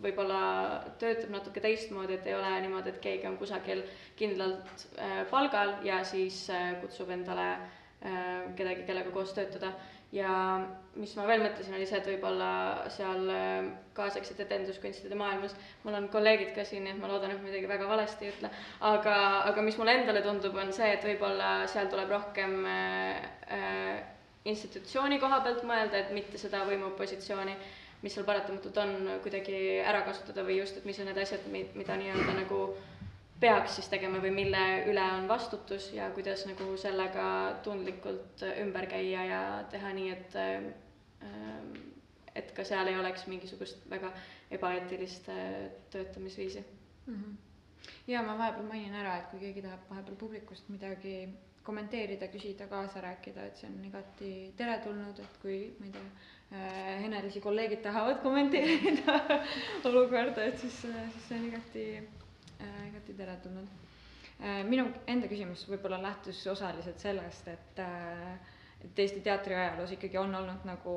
võib-olla 0.00 0.40
töötab 1.00 1.32
natuke 1.34 1.62
teistmoodi, 1.64 2.16
et 2.18 2.28
ei 2.28 2.36
ole 2.36 2.52
niimoodi, 2.64 2.92
et 2.94 3.00
keegi 3.04 3.28
on 3.28 3.36
kusagil 3.40 3.82
kindlalt 4.18 4.86
äh, 4.96 5.22
palgal 5.30 5.74
ja 5.86 6.02
siis 6.08 6.44
äh, 6.54 6.74
kutsub 6.82 7.10
endale 7.14 7.48
äh, 7.52 8.50
kedagi, 8.56 8.86
kellega 8.88 9.12
koos 9.14 9.34
töötada 9.36 9.74
ja 10.12 10.30
mis 10.98 11.12
ma 11.14 11.24
veel 11.28 11.42
mõtlesin, 11.44 11.74
oli 11.76 11.86
see, 11.86 12.00
et 12.00 12.08
võib-olla 12.10 12.50
seal 12.90 13.28
äh, 13.30 13.68
kaasaegsete 13.94 14.42
etenduskunstide 14.46 15.18
maailmas, 15.18 15.54
mul 15.84 15.96
on 15.96 16.08
kolleegid 16.12 16.50
ka 16.56 16.64
siin, 16.66 16.82
nii 16.86 16.96
et 16.96 17.02
ma 17.02 17.10
loodan, 17.10 17.34
et 17.34 17.38
ma 17.40 17.46
midagi 17.46 17.70
väga 17.70 17.86
valesti 17.90 18.26
ei 18.26 18.32
ütle, 18.34 18.50
aga, 18.90 19.16
aga 19.52 19.66
mis 19.66 19.78
mulle 19.78 19.94
endale 20.00 20.24
tundub, 20.26 20.56
on 20.58 20.72
see, 20.74 20.90
et 20.96 21.06
võib-olla 21.06 21.52
seal 21.70 21.90
tuleb 21.92 22.10
rohkem 22.10 22.56
äh, 22.66 23.20
äh, 23.54 24.00
institutsiooni 24.50 25.20
koha 25.22 25.42
pealt 25.46 25.62
mõelda, 25.68 26.02
et 26.02 26.14
mitte 26.16 26.40
seda 26.42 26.64
võimupositsiooni, 26.66 27.54
mis 28.02 28.16
seal 28.16 28.26
paratamatult 28.26 28.78
on, 28.82 28.96
kuidagi 29.22 29.60
ära 29.84 30.02
kasutada 30.06 30.42
või 30.46 30.58
just, 30.62 30.80
et 30.80 30.88
mis 30.88 30.98
on 30.98 31.10
need 31.10 31.20
asjad, 31.22 31.44
mida 31.52 31.98
nii-öelda 32.00 32.34
nagu 32.40 32.64
äh, 32.72 32.99
peaks 33.40 33.78
siis 33.78 33.88
tegema 33.88 34.20
või 34.22 34.32
mille 34.36 34.62
üle 34.90 35.04
on 35.16 35.28
vastutus 35.28 35.90
ja 35.96 36.10
kuidas 36.16 36.44
nagu 36.48 36.76
sellega 36.80 37.26
tundlikult 37.64 38.44
ümber 38.50 38.86
käia 38.90 39.24
ja 39.24 39.42
teha 39.72 39.92
nii, 39.96 40.10
et 40.16 40.36
et 42.36 42.52
ka 42.56 42.64
seal 42.64 42.88
ei 42.88 42.98
oleks 43.00 43.26
mingisugust 43.26 43.82
väga 43.90 44.12
ebaeetilist 44.50 45.28
töötamisviisi 45.90 46.64
mm. 47.06 47.14
-hmm. 47.14 47.36
ja 48.06 48.22
ma 48.22 48.38
vahepeal 48.38 48.66
mainin 48.66 48.94
ära, 48.94 49.18
et 49.18 49.30
kui 49.30 49.40
keegi 49.40 49.62
tahab 49.62 49.88
vahepeal 49.90 50.16
publikust 50.16 50.68
midagi 50.68 51.28
kommenteerida, 51.62 52.28
küsida, 52.28 52.66
kaasa 52.66 53.00
rääkida, 53.00 53.46
et 53.46 53.56
see 53.56 53.68
on 53.68 53.84
igati 53.84 54.30
teretulnud, 54.56 55.18
et 55.18 55.36
kui 55.42 55.58
ma 55.78 55.86
ei 55.86 55.92
tea, 55.92 56.06
äh, 56.52 57.02
Henelisi 57.02 57.40
kolleegid 57.40 57.82
tahavad 57.84 58.22
kommenteerida 58.22 59.20
olukorda, 59.90 60.44
et 60.44 60.58
siis, 60.58 60.80
siis 60.80 61.28
see 61.28 61.38
on 61.38 61.46
igati 61.50 61.84
igati 62.88 63.14
teretulnud 63.16 63.68
äh,. 64.40 64.62
minu 64.68 64.88
enda 65.06 65.28
küsimus 65.30 65.66
võib-olla 65.70 66.00
lähtus 66.02 66.40
osaliselt 66.52 67.00
sellest, 67.02 67.48
et 67.48 67.82
äh,, 67.84 68.34
et 68.84 68.98
Eesti 68.98 69.20
teatri 69.20 69.54
ajaloos 69.54 69.92
ikkagi 69.96 70.18
on 70.18 70.34
olnud 70.34 70.64
nagu 70.64 70.94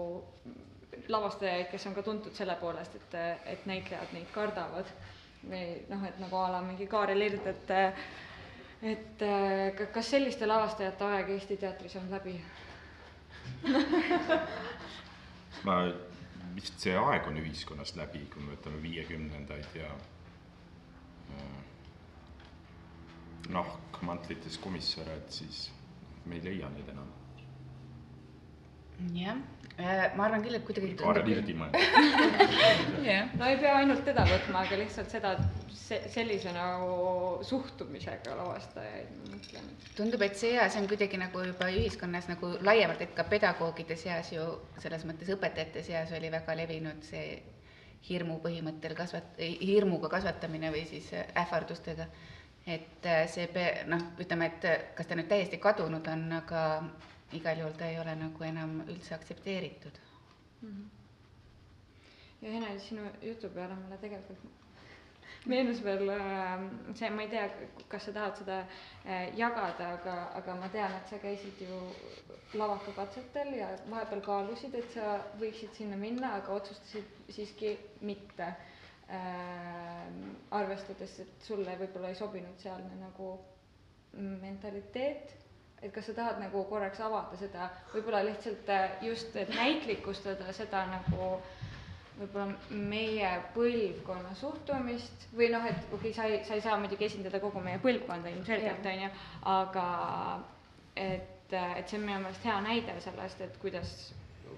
lavastajaid, 1.07 1.67
kes 1.71 1.87
on 1.87 1.95
ka 1.97 2.03
tuntud 2.03 2.35
selle 2.35 2.55
poolest, 2.61 2.95
et, 2.95 3.17
et 3.55 3.65
näitlejad 3.65 4.13
neid 4.15 4.29
kardavad. 4.35 4.91
või 5.43 5.63
noh, 5.89 6.05
et 6.07 6.19
nagu 6.23 6.37
a 6.39 6.51
la 6.53 6.61
mingi 6.63 6.87
Kaarel 6.87 7.21
Ird, 7.25 7.47
et 7.47 7.73
et 8.83 9.21
äh, 9.23 9.87
kas 9.93 10.09
selliste 10.11 10.47
lavastajate 10.47 11.03
aeg 11.03 11.29
Eesti 11.35 11.57
teatris 11.57 11.95
on 11.99 12.09
läbi 12.11 12.37
ma, 15.67 15.77
vist 16.55 16.79
see 16.83 16.95
aeg 16.99 17.27
on 17.27 17.39
ühiskonnas 17.39 17.95
läbi, 17.99 18.25
kui 18.31 18.43
me 18.43 18.55
võtame 18.55 18.81
viiekümnendaid 18.83 19.77
ja 19.79 19.89
nahkmantlites 23.51 24.57
komissare, 24.61 25.17
et 25.21 25.41
siis 25.41 25.65
me 26.25 26.39
ei 26.39 26.45
leia 26.45 26.69
neid 26.71 26.89
enam. 26.93 27.11
jah, 29.17 29.39
äh, 29.81 30.03
ma 30.15 30.27
arvan 30.27 30.43
küll, 30.45 30.55
et 30.55 30.63
kuidagi 30.67 30.93
Kaarel 30.99 31.31
Irdi 31.33 31.55
mõelda. 31.57 31.79
jah. 33.09 33.33
no 33.39 33.49
ei 33.49 33.57
pea 33.59 33.73
ainult 33.81 34.03
teda 34.07 34.23
võtma, 34.29 34.61
aga 34.63 34.77
lihtsalt 34.79 35.11
seda, 35.11 35.33
see, 35.75 35.97
sellise 36.13 36.53
nagu 36.55 37.41
suhtumisega 37.43 38.37
lavastajaid, 38.39 39.17
ma 39.17 39.33
mõtlen. 39.33 39.73
tundub, 39.97 40.23
et 40.23 40.39
see 40.39 40.53
ja 40.55 40.69
see 40.69 40.83
on 40.83 40.87
kuidagi 40.91 41.19
nagu 41.19 41.43
juba 41.49 41.71
ühiskonnas 41.73 42.29
nagu 42.31 42.53
laiemalt, 42.61 43.01
et 43.03 43.17
ka 43.17 43.27
pedagoogide 43.33 43.97
seas 43.99 44.31
ju 44.31 44.45
selles 44.79 45.03
mõttes 45.09 45.33
õpetajate 45.35 45.83
seas 45.89 46.15
oli 46.15 46.31
väga 46.31 46.55
levinud 46.63 47.03
see 47.09 47.41
hirmu 48.09 48.39
põhimõttel 48.43 48.95
kasvat-, 48.95 49.39
hirmuga 49.39 50.09
kasvatamine 50.11 50.71
või 50.71 50.85
siis 50.89 51.11
ähvardustega 51.13 52.07
et 52.67 53.05
äh, 53.05 53.27
see 53.27 53.47
pe-, 53.51 53.83
noh, 53.91 54.01
ütleme, 54.19 54.47
et 54.47 54.65
äh, 54.65 54.81
kas 54.95 55.07
ta 55.09 55.17
nüüd 55.19 55.27
täiesti 55.31 55.59
kadunud 55.59 56.07
on, 56.07 56.25
aga 56.39 56.63
igal 57.35 57.59
juhul 57.59 57.75
ta 57.77 57.89
ei 57.91 57.99
ole 57.99 58.15
nagu 58.15 58.45
enam 58.47 58.77
üldse 58.87 59.15
aktsepteeritud 59.17 59.99
mm. 60.61 60.69
-hmm. 60.69 60.89
ja 62.41 62.57
Ene, 62.57 62.79
sinu 62.79 63.07
jutu 63.21 63.49
peale 63.49 63.75
mulle 63.75 63.97
tegelikult 63.97 64.62
meenus 65.49 65.81
veel 65.83 66.09
äh, 66.13 66.65
see, 66.95 67.09
ma 67.13 67.25
ei 67.25 67.31
tea, 67.33 67.47
kas 67.91 68.07
sa 68.07 68.13
tahad 68.15 68.37
seda 68.39 68.59
jagada, 69.35 69.89
aga, 69.97 70.17
aga 70.39 70.55
ma 70.61 70.69
tean, 70.71 70.93
et 71.01 71.09
sa 71.11 71.19
käisid 71.19 71.59
ju 71.65 71.79
lavakakatsetel 72.57 73.55
ja 73.57 73.71
vahepeal 73.89 74.21
kaalusid, 74.25 74.75
et 74.77 74.91
sa 74.93 75.17
võiksid 75.41 75.73
sinna 75.77 75.97
minna, 75.99 76.35
aga 76.39 76.53
otsustasid 76.59 77.33
siiski 77.33 77.75
mitte. 78.05 78.53
Äh, 79.13 80.05
arvestades, 80.55 81.17
et 81.19 81.43
sulle 81.43 81.73
võib-olla 81.77 82.09
ei 82.13 82.15
sobinud 82.17 82.61
sealne 82.63 82.95
nagu 83.01 83.33
mentaliteet, 84.15 85.33
et 85.83 85.91
kas 85.93 86.07
sa 86.07 86.15
tahad 86.17 86.39
nagu 86.39 86.61
korraks 86.69 87.01
avada 87.03 87.37
seda, 87.37 87.67
võib-olla 87.91 88.21
lihtsalt 88.25 88.71
äh, 88.71 88.95
just, 89.03 89.35
et 89.35 89.51
näitlikustada 89.53 90.55
seda 90.55 90.85
nagu 90.93 91.27
võib-olla 92.17 92.77
meie 92.91 93.29
põlvkonna 93.55 94.33
suhtumist 94.37 95.27
või 95.37 95.49
noh, 95.53 95.65
et 95.69 95.79
okei 95.91 96.11
okay,, 96.11 96.15
sa 96.17 96.25
ei, 96.29 96.41
sa 96.47 96.57
ei 96.57 96.63
saa 96.65 96.79
muidugi 96.81 97.07
esindada 97.07 97.39
kogu 97.43 97.61
meie 97.65 97.79
põlvkonda 97.83 98.31
ilmselgelt, 98.33 98.85
on 98.91 99.05
ju, 99.05 99.11
aga 99.53 99.85
et, 100.95 101.53
et 101.53 101.87
see 101.89 101.99
on 101.99 102.05
minu 102.07 102.19
meelest 102.25 102.45
hea 102.49 102.59
näide 102.65 102.97
sellest, 103.05 103.41
et 103.47 103.57
kuidas, 103.63 103.93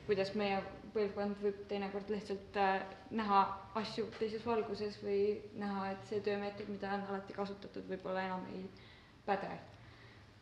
kuidas 0.07 0.33
meie 0.39 0.59
põlvkond 0.95 1.39
võib 1.43 1.61
teinekord 1.69 2.11
lihtsalt 2.11 2.59
äh, 2.61 2.81
näha 3.19 3.43
asju 3.81 4.07
teises 4.19 4.45
valguses 4.47 4.99
või 5.03 5.21
näha, 5.59 5.89
et 5.95 6.11
see 6.11 6.21
töömeetod, 6.27 6.71
mida 6.71 6.93
on 6.97 7.07
alati 7.11 7.35
kasutatud, 7.35 7.87
võib-olla 7.91 8.27
enam 8.29 8.45
ei, 8.55 8.67
pädev 9.27 9.74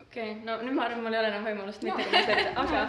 okei 0.08 0.32
okay,, 0.32 0.44
no 0.46 0.60
nüüd 0.62 0.76
ma 0.78 0.86
arvan, 0.88 1.02
mul 1.06 1.16
ei 1.16 1.22
ole 1.22 1.32
enam 1.32 1.48
võimalust 1.48 1.84
mitte 1.86 2.06
kommenteerida, 2.06 2.54
aga 2.64 2.84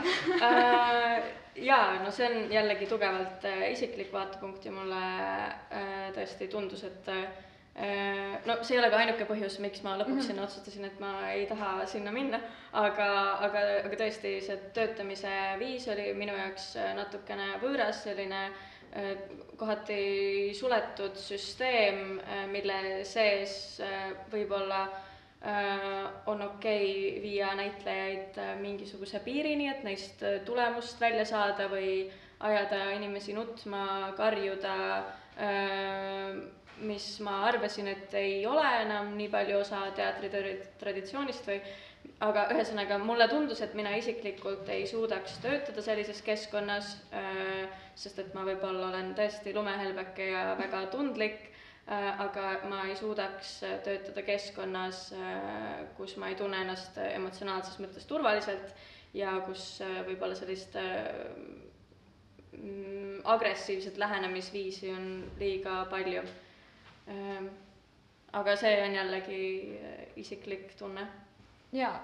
äh, 0.50 1.32
jaa, 1.62 2.02
no 2.02 2.12
see 2.14 2.28
on 2.28 2.52
jällegi 2.52 2.88
tugevalt 2.90 3.46
äh, 3.48 3.70
isiklik 3.72 4.12
vaatepunkt 4.12 4.66
ja 4.66 4.74
mulle 4.74 5.00
äh, 5.00 6.12
tõesti 6.16 6.48
tundus, 6.52 6.84
et 6.88 7.10
äh, 7.14 7.24
no 8.46 8.58
see 8.62 8.76
ei 8.76 8.82
ole 8.82 8.90
ka 8.92 9.00
ainuke 9.02 9.28
põhjus, 9.28 9.58
miks 9.62 9.82
ma 9.86 9.96
lõpuks 9.98 10.14
mm 10.14 10.20
-hmm. 10.20 10.28
sinna 10.28 10.44
otsustasin, 10.46 10.90
et 10.90 11.00
ma 11.02 11.14
ei 11.30 11.46
taha 11.50 11.86
sinna 11.90 12.12
minna, 12.14 12.40
aga, 12.72 13.08
aga, 13.48 13.64
aga 13.86 14.02
tõesti, 14.02 14.36
see 14.44 14.60
töötamise 14.74 15.32
viis 15.62 15.88
oli 15.88 16.12
minu 16.14 16.36
jaoks 16.38 16.74
äh, 16.76 16.92
natukene 16.98 17.54
võõras, 17.62 18.04
selline 18.08 18.44
äh, 18.44 19.10
kohati 19.56 20.52
suletud 20.54 21.16
süsteem, 21.16 22.20
mille 22.50 23.04
sees 23.04 23.80
äh, 23.80 24.10
võib-olla 24.32 24.82
äh, 24.82 25.02
on 26.26 26.42
okei 26.42 27.08
okay 27.08 27.22
viia 27.22 27.54
näitlejaid 27.54 28.38
äh, 28.38 28.54
mingisuguse 28.60 29.20
piirini, 29.20 29.68
et 29.68 29.82
neist 29.84 30.22
äh, 30.22 30.40
tulemust 30.44 31.00
välja 31.00 31.24
saada 31.28 31.68
või 31.68 32.10
ajada 32.40 32.90
inimesi 32.96 33.34
nutma, 33.36 34.12
karjuda 34.16 34.76
äh,, 35.36 36.38
mis 36.84 37.06
ma 37.22 37.44
arvasin, 37.46 37.88
et 37.92 38.14
ei 38.18 38.46
ole 38.46 38.64
enam 38.82 39.12
nii 39.18 39.28
palju 39.30 39.60
osa 39.60 39.84
teatri 39.96 40.30
tra- 40.32 40.56
traditsioonist 40.80 41.46
või 41.46 41.60
aga 42.24 42.48
ühesõnaga, 42.54 42.98
mulle 42.98 43.28
tundus, 43.28 43.60
et 43.62 43.76
mina 43.78 43.92
isiklikult 43.96 44.68
ei 44.72 44.86
suudaks 44.88 45.38
töötada 45.44 45.84
sellises 45.84 46.22
keskkonnas 46.24 46.96
äh,, 47.12 47.68
sest 47.94 48.18
et 48.18 48.32
ma 48.34 48.46
võib-olla 48.48 48.88
olen 48.88 49.12
tõesti 49.18 49.52
lumehelbeke 49.54 50.32
ja 50.32 50.54
väga 50.58 50.86
tundlik. 50.94 51.50
äh, 51.50 51.53
aga 51.86 52.44
ma 52.68 52.82
ei 52.88 52.96
suudaks 52.96 53.58
äh, 53.62 53.78
töötada 53.84 54.22
keskkonnas, 54.24 55.06
kus 55.98 56.16
ma 56.16 56.30
ei 56.32 56.36
tunne 56.38 56.62
ennast 56.64 56.96
emotsionaalses 57.10 57.76
mõttes 57.82 58.06
turvaliselt 58.08 58.72
ja 59.14 59.34
kus 59.46 59.64
äh, 59.84 60.00
võib-olla 60.08 60.36
sellist 60.38 60.74
äh, 60.76 61.10
mm, 62.58 63.20
agressiivset 63.30 63.98
lähenemisviisi 64.00 64.90
on 64.94 65.06
liiga 65.38 65.84
palju. 65.90 66.24
Ähm, 67.08 67.50
aga 68.34 68.56
see 68.58 68.74
on 68.82 68.96
jällegi 68.98 69.42
äh, 69.78 70.00
isiklik 70.20 70.74
tunne. 70.78 71.06
jaa, 71.74 71.94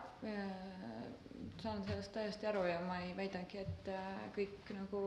saan 1.63 1.85
sellest 1.87 2.13
täiesti 2.13 2.47
aru 2.51 2.65
ja 2.67 2.81
ma 2.83 2.97
ei 3.05 3.13
väidagi, 3.17 3.61
et 3.63 3.91
äh, 3.95 4.09
kõik 4.35 4.73
nagu 4.75 5.03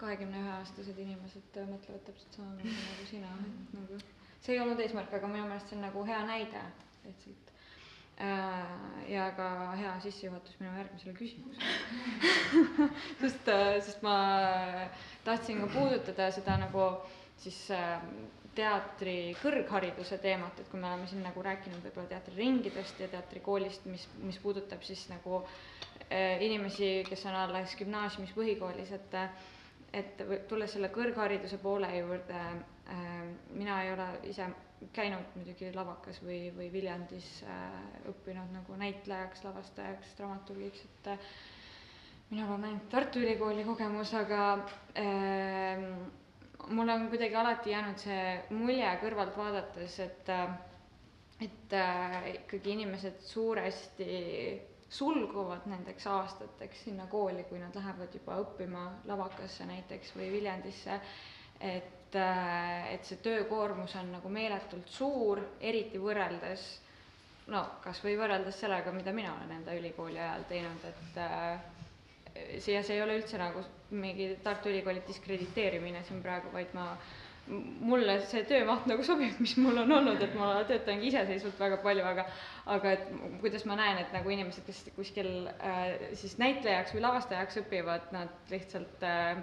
kahekümne 0.00 0.40
ühe 0.42 0.52
aastased 0.58 0.98
inimesed 0.98 1.58
äh, 1.60 1.68
mõtlevad 1.70 2.04
täpselt 2.08 2.38
samamoodi 2.38 2.74
nagu 2.74 3.08
sina, 3.10 3.32
et 3.46 3.74
nagu 3.78 3.98
see 4.44 4.54
ei 4.56 4.60
olnud 4.64 4.80
eesmärk, 4.84 5.12
aga 5.18 5.30
minu 5.30 5.48
meelest 5.48 5.70
see 5.70 5.78
on 5.78 5.84
nagu 5.86 6.04
hea 6.08 6.20
näide 6.28 6.62
lihtsalt. 7.04 7.52
Äh, 8.24 8.74
ja 9.10 9.26
ka 9.38 9.48
hea 9.78 9.92
sissejuhatus 10.04 10.60
minu 10.60 10.70
järgmisele 10.78 11.16
küsimusele 11.18 11.66
sest, 13.22 13.50
sest 13.88 14.04
ma 14.06 14.16
tahtsin 15.26 15.64
ka 15.64 15.70
puudutada 15.74 16.30
seda 16.36 16.54
nagu 16.62 16.86
siis 17.42 17.64
teatri 18.54 19.34
kõrghariduse 19.42 20.18
teemat, 20.22 20.60
et 20.62 20.68
kui 20.70 20.80
me 20.80 20.88
oleme 20.88 21.08
siin 21.10 21.24
nagu 21.26 21.42
rääkinud 21.42 21.82
võib-olla 21.84 22.10
teatriringidest 22.12 23.00
ja 23.02 23.08
teatrikoolist, 23.12 23.86
mis, 23.90 24.06
mis 24.22 24.38
puudutab 24.42 24.84
siis 24.86 25.04
nagu 25.10 25.40
äh, 25.42 26.42
inimesi, 26.44 26.90
kes 27.08 27.26
on 27.30 27.38
alles 27.38 27.74
gümnaasiumis, 27.80 28.34
põhikoolis, 28.36 28.94
et 28.94 29.18
et 29.94 30.22
tulles 30.50 30.72
selle 30.74 30.88
kõrghariduse 30.94 31.58
poole 31.62 31.90
juurde 31.96 32.38
äh,, 32.40 33.02
mina 33.54 33.80
ei 33.84 33.92
ole 33.94 34.06
ise 34.30 34.48
käinud 34.92 35.36
muidugi 35.38 35.70
lavakas 35.74 36.18
või, 36.24 36.48
või 36.56 36.68
Viljandis 36.72 37.28
äh, 37.48 37.76
õppinud 38.10 38.50
nagu 38.56 38.76
näitlejaks, 38.80 39.44
lavastajaks, 39.46 40.14
dramaturgiks, 40.18 40.82
et 40.88 41.08
äh, 41.14 41.30
minul 42.30 42.52
on 42.56 42.64
ainult 42.68 42.88
Tartu 42.92 43.22
Ülikooli 43.22 43.64
kogemus, 43.68 44.12
aga 44.18 44.42
äh, 44.98 45.86
mul 46.74 46.88
on 46.88 47.08
kuidagi 47.12 47.36
alati 47.36 47.72
jäänud 47.74 47.98
see 48.00 48.22
mulje 48.56 48.90
kõrvalt 49.02 49.36
vaadates, 49.38 49.98
et, 50.04 50.30
et 51.48 51.76
äh, 51.80 52.20
ikkagi 52.38 52.74
inimesed 52.76 53.20
suuresti 53.24 54.10
sulguvad 54.94 55.66
nendeks 55.70 56.06
aastateks 56.06 56.84
sinna 56.86 57.06
kooli, 57.10 57.44
kui 57.48 57.58
nad 57.62 57.74
lähevad 57.78 58.14
juba 58.14 58.38
õppima 58.44 58.84
lavakasse 59.10 59.66
näiteks 59.66 60.14
või 60.18 60.30
Viljandisse, 60.36 61.00
et, 61.60 62.14
äh, 62.14 62.92
et 62.94 63.04
see 63.08 63.18
töökoormus 63.24 63.96
on 64.00 64.12
nagu 64.18 64.30
meeletult 64.32 64.88
suur, 64.88 65.42
eriti 65.60 65.98
võrreldes 66.02 66.66
no 67.52 67.64
kas 67.84 68.00
või 68.04 68.16
võrreldes 68.18 68.58
sellega, 68.62 68.92
mida 68.94 69.12
mina 69.12 69.34
olen 69.36 69.50
enda 69.58 69.74
ülikooli 69.76 70.18
ajal 70.20 70.46
teinud, 70.48 70.84
et 70.90 71.18
äh, 71.20 71.64
see, 72.58 72.78
see 72.82 72.94
ei 72.96 73.02
ole 73.04 73.18
üldse 73.20 73.38
nagu 73.40 73.62
mingi 73.94 74.30
Tartu 74.42 74.70
Ülikooli 74.72 75.02
diskrediteerimine 75.06 76.02
siin 76.08 76.22
praegu, 76.24 76.50
vaid 76.54 76.72
ma, 76.74 76.86
mulle 77.84 78.14
see 78.30 78.44
töömaht 78.48 78.86
nagu 78.88 79.04
sobib, 79.04 79.34
mis 79.44 79.52
mul 79.60 79.76
on 79.82 79.92
olnud, 79.98 80.22
et 80.24 80.34
ma 80.38 80.52
töötangi 80.68 81.10
iseseisvalt 81.10 81.58
väga 81.60 81.78
palju, 81.84 82.04
aga 82.08 82.24
aga 82.76 82.94
et 82.96 83.04
kuidas 83.42 83.66
ma 83.68 83.76
näen, 83.80 84.00
et 84.00 84.14
nagu 84.16 84.32
inimesed, 84.32 84.64
kes 84.68 84.80
kuskil 84.96 85.30
äh, 85.52 86.08
siis 86.16 86.38
näitlejaks 86.40 86.94
või 86.96 87.04
lavastajaks 87.04 87.60
õpivad, 87.64 88.08
nad 88.16 88.32
lihtsalt 88.52 89.04
äh, 89.04 89.42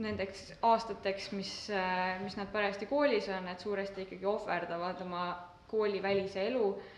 nendeks 0.00 0.46
aastateks, 0.64 1.28
mis 1.36 1.52
äh,, 1.70 2.16
mis 2.24 2.38
nad 2.40 2.48
parajasti 2.54 2.88
koolis 2.90 3.28
on, 3.36 3.48
et 3.52 3.62
suuresti 3.62 4.06
ikkagi 4.08 4.26
ohverdavad 4.26 5.04
oma 5.04 5.26
koolivälise 5.70 6.48
elu 6.48 6.66
ähm, 6.72 6.93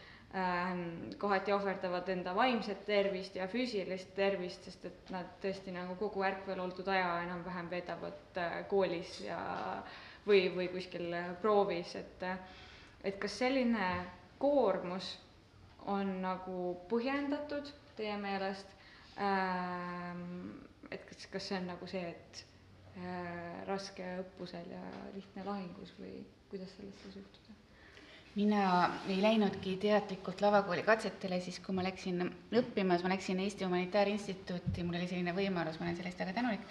kohati 1.18 1.52
ohverdavad 1.54 2.08
enda 2.12 2.34
vaimset 2.36 2.82
tervist 2.86 3.36
ja 3.38 3.46
füüsilist 3.48 4.10
tervist, 4.18 4.64
sest 4.68 4.84
et 4.90 5.10
nad 5.14 5.30
tõesti 5.40 5.72
nagu 5.72 5.94
kogu 6.00 6.24
ärkvel 6.28 6.60
oldud 6.60 6.88
aja 6.92 7.14
enam-vähem 7.24 7.70
veedavad 7.72 8.40
äh, 8.42 8.58
koolis 8.68 9.14
ja 9.24 9.38
või, 10.26 10.42
või 10.56 10.68
kuskil 10.74 11.08
äh, 11.16 11.30
proovis, 11.40 11.94
et 12.02 12.26
äh, 12.28 12.36
et 13.06 13.18
kas 13.22 13.36
selline 13.38 13.86
koormus 14.42 15.12
on 15.86 16.08
nagu 16.24 16.62
põhjendatud 16.90 17.68
teie 17.96 18.16
meelest 18.20 18.72
ähm,, 19.22 20.56
et 20.90 21.04
kas, 21.08 21.26
kas 21.32 21.46
see 21.50 21.60
on 21.60 21.68
nagu 21.70 21.88
see, 21.90 22.02
et 22.12 22.42
äh, 22.98 23.62
raske 23.70 24.08
õppusel 24.24 24.72
ja 24.74 24.82
lihtne 25.14 25.46
lahingus 25.46 25.94
või 26.00 26.18
kuidas 26.50 26.74
sellesse 26.78 27.14
suhtuda? 27.14 27.56
Mina 28.36 28.62
ei 29.08 29.16
läinudki 29.24 29.76
teadlikult 29.80 30.42
lavakooli 30.44 30.82
katsetele 30.84 31.38
siis, 31.40 31.56
kui 31.64 31.74
ma 31.76 31.84
läksin 31.86 32.20
õppimas, 32.60 33.00
ma 33.04 33.12
läksin 33.14 33.40
Eesti 33.40 33.64
Humanitaarinstituuti, 33.64 34.84
mul 34.84 34.98
oli 35.00 35.08
selline 35.08 35.32
võimalus, 35.36 35.78
ma 35.80 35.86
olen 35.88 35.96
selle 35.96 36.12
eest 36.12 36.20
väga 36.20 36.34
tänulik, 36.36 36.66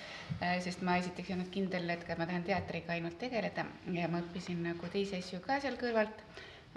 sest 0.65 0.85
ma 0.85 0.99
esiteks 1.01 1.31
ei 1.31 1.37
olnud 1.39 1.49
kindel, 1.55 1.89
et 1.95 2.05
ma 2.19 2.27
tahan 2.29 2.45
teatriga 2.45 2.93
ainult 2.93 3.17
tegeleda 3.21 3.65
ja 3.97 4.11
ma 4.13 4.21
õppisin 4.21 4.61
nagu 4.67 4.91
teisi 4.93 5.17
asju 5.17 5.41
ka 5.47 5.57
seal 5.63 5.79
kõrvalt, 5.81 6.21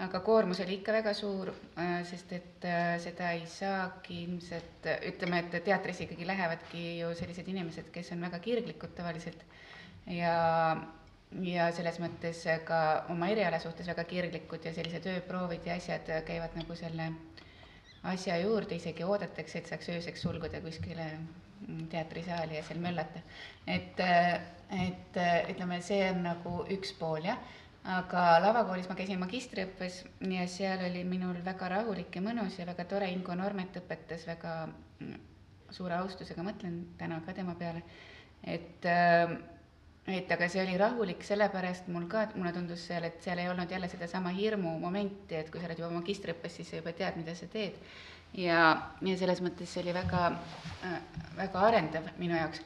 aga 0.07 0.23
koormus 0.25 0.63
oli 0.65 0.79
ikka 0.79 0.95
väga 0.97 1.13
suur, 1.13 1.53
sest 2.09 2.33
et 2.39 2.69
seda 3.05 3.29
ei 3.37 3.45
saagi 3.51 4.23
ilmselt, 4.25 4.89
ütleme, 5.13 5.43
et 5.45 5.59
teatrisse 5.69 6.07
ikkagi 6.07 6.25
lähevadki 6.33 6.85
ju 7.03 7.13
sellised 7.19 7.51
inimesed, 7.53 7.93
kes 7.93 8.09
on 8.17 8.25
väga 8.25 8.41
kirglikud 8.41 8.97
tavaliselt. 8.97 9.45
Ja 10.09 10.33
ja 11.45 11.69
selles 11.75 11.99
mõttes 12.01 12.41
ka 12.65 12.79
oma 13.13 13.29
eriala 13.29 13.59
suhtes 13.61 13.87
väga 13.87 14.03
kirglikud 14.09 14.65
ja 14.65 14.73
sellised 14.73 15.05
ööproovid 15.11 15.67
ja 15.67 15.75
asjad 15.77 16.09
käivad 16.25 16.55
nagu 16.57 16.75
selle 16.75 17.11
asja 18.09 18.37
juurde, 18.39 18.79
isegi 18.79 19.03
oodatakse, 19.03 19.59
et 19.59 19.69
saaks 19.69 19.89
ööseks 19.93 20.21
sulguda 20.23 20.61
kuskile 20.63 21.05
teatrisaali 21.91 22.55
ja 22.55 22.63
seal 22.63 22.79
möllata. 22.79 23.21
et, 23.67 23.99
et 24.85 25.19
ütleme, 25.51 25.81
see 25.85 26.05
on 26.09 26.23
nagu 26.23 26.53
üks 26.71 26.93
pool 26.99 27.27
jah, 27.27 27.37
aga 27.99 28.23
lavakoolis 28.43 28.89
ma 28.89 28.95
käisin 28.95 29.19
magistriõppes 29.21 30.01
ja 30.31 30.47
seal 30.47 30.85
oli 30.89 31.03
minul 31.03 31.43
väga 31.45 31.69
rahulik 31.75 32.15
ja 32.15 32.23
mõnus 32.23 32.57
ja 32.59 32.65
väga 32.69 32.87
tore, 32.89 33.11
Ingo 33.11 33.35
Normet 33.35 33.77
õpetas 33.83 34.25
väga 34.27 34.55
suure 35.69 35.99
austusega, 35.99 36.43
mõtlen 36.43 36.81
täna 36.97 37.19
ka 37.25 37.35
tema 37.37 37.53
peale, 37.59 37.83
et 38.43 38.87
et 40.15 40.31
aga 40.31 40.47
see 40.49 40.61
oli 40.63 40.77
rahulik, 40.79 41.23
sellepärast 41.25 41.89
mul 41.93 42.07
ka, 42.11 42.27
mulle 42.35 42.53
tundus 42.55 42.85
seal, 42.89 43.05
et 43.07 43.21
seal 43.23 43.41
ei 43.41 43.49
olnud 43.51 43.71
jälle 43.71 43.89
sedasama 43.91 44.33
hirmu 44.35 44.77
momenti, 44.79 45.35
et 45.35 45.51
kui 45.51 45.61
sa 45.61 45.69
oled 45.69 45.81
juba 45.81 45.91
magistriõppes, 45.99 46.55
siis 46.59 46.71
sa 46.71 46.81
juba 46.81 46.93
tead, 46.97 47.19
mida 47.19 47.35
sa 47.35 47.49
teed. 47.51 47.77
ja, 48.37 48.59
ja 49.01 49.15
selles 49.17 49.41
mõttes 49.41 49.71
see 49.73 49.81
oli 49.81 49.93
väga 49.93 50.27
äh,, 50.85 50.99
väga 51.37 51.63
arendav 51.67 52.11
minu 52.17 52.37
jaoks 52.37 52.61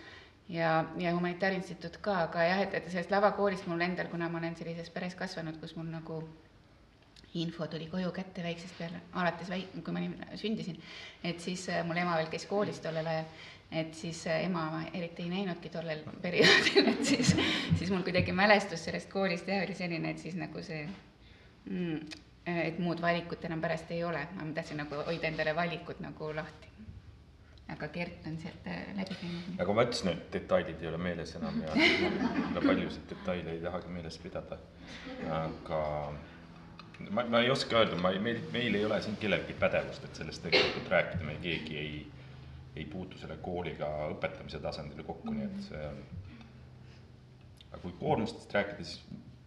ja, 0.49 0.85
ja 0.99 1.13
Humanitaarinstituut 1.15 1.97
ka, 2.03 2.17
aga 2.27 2.47
jah, 2.47 2.63
et, 2.65 2.73
et 2.79 2.89
sellest 2.91 3.11
lavakoolist 3.11 3.67
mul 3.71 3.81
endal, 3.85 4.09
kuna 4.11 4.29
ma 4.29 4.41
olen 4.41 4.57
sellises 4.59 4.91
peres 4.91 5.15
kasvanud, 5.15 5.59
kus 5.61 5.77
mul 5.79 5.87
nagu 5.91 6.19
info 7.39 7.67
tuli 7.67 7.87
koju 7.89 8.11
kätte 8.13 8.43
väiksest 8.43 8.77
peale, 8.77 9.01
alates 9.17 9.49
väi-, 9.49 9.65
kui 9.81 9.95
ma 9.95 10.03
sündisin, 10.37 10.77
et 11.23 11.41
siis 11.41 11.65
äh, 11.69 11.81
mul 11.87 11.97
ema 11.97 12.17
veel 12.19 12.29
käis 12.33 12.45
koolis 12.49 12.81
tollel 12.83 13.07
ajal 13.09 13.25
et 13.73 13.93
siis 13.97 14.25
äh, 14.27 14.43
ema 14.45 14.65
ma 14.71 14.81
eriti 14.93 15.23
ei 15.23 15.29
näinudki 15.29 15.69
tollel 15.73 16.03
perioodil, 16.21 16.91
et 16.93 17.05
siis, 17.05 17.35
siis 17.79 17.89
mul 17.91 18.03
kuidagi 18.05 18.35
mälestus 18.35 18.85
sellest 18.85 19.09
koolist 19.11 19.47
jah, 19.47 19.63
oli 19.65 19.75
selline, 19.77 20.11
et 20.13 20.21
siis 20.21 20.35
nagu 20.39 20.61
see 20.63 20.83
mm, 21.69 21.99
et 22.45 22.79
muud 22.83 23.01
valikut 23.01 23.45
enam 23.47 23.61
pärast 23.63 23.91
ei 23.95 24.03
ole, 24.03 24.21
ma 24.35 24.45
tahtsin 24.55 24.81
nagu 24.83 25.03
hoida 25.07 25.29
endale 25.29 25.55
valikut 25.55 26.03
nagu 26.03 26.35
lahti. 26.35 26.69
aga 27.73 27.87
Gert 27.87 28.27
on 28.27 28.37
sealt 28.37 28.67
äh, 28.67 28.83
läbi 28.97 29.15
käinud. 29.21 29.55
nagu 29.57 29.73
ma 29.73 29.85
ütlesin, 29.87 30.11
et 30.11 30.33
detailid 30.33 30.81
ei 30.81 30.87
ole 30.91 30.97
meeles 30.97 31.35
enam 31.39 31.61
ja 31.63 32.61
paljusid 32.61 33.09
detaile 33.09 33.55
ei 33.55 33.61
tahagi 33.63 33.87
meeles 33.87 34.17
pidada. 34.17 34.57
aga 35.31 35.79
ma, 37.09 37.23
ma 37.23 37.39
ei 37.39 37.49
oska 37.49 37.79
öelda, 37.79 37.95
ma 38.01 38.11
ei, 38.11 38.19
meil, 38.19 38.41
meil 38.51 38.75
ei 38.75 38.85
ole 38.85 39.01
siin 39.01 39.15
kellelgi 39.21 39.55
pädevust, 39.59 40.03
et 40.03 40.19
sellest 40.21 40.43
tegelikult 40.43 40.91
rääkida, 40.91 41.23
me 41.23 41.37
keegi 41.41 41.77
ei, 41.77 42.03
ei 42.75 42.85
puutu 42.85 43.17
selle 43.17 43.37
kooliga 43.41 43.89
õpetamise 44.15 44.59
tasandil 44.61 45.03
kokku 45.03 45.31
mm, 45.31 45.39
-hmm. 45.39 45.47
nii 45.47 45.59
et 45.59 45.63
see 45.69 45.87
on. 45.87 46.03
aga 47.71 47.81
kui 47.81 47.91
koormustest 47.99 48.53
rääkida, 48.53 48.83
siis 48.83 49.01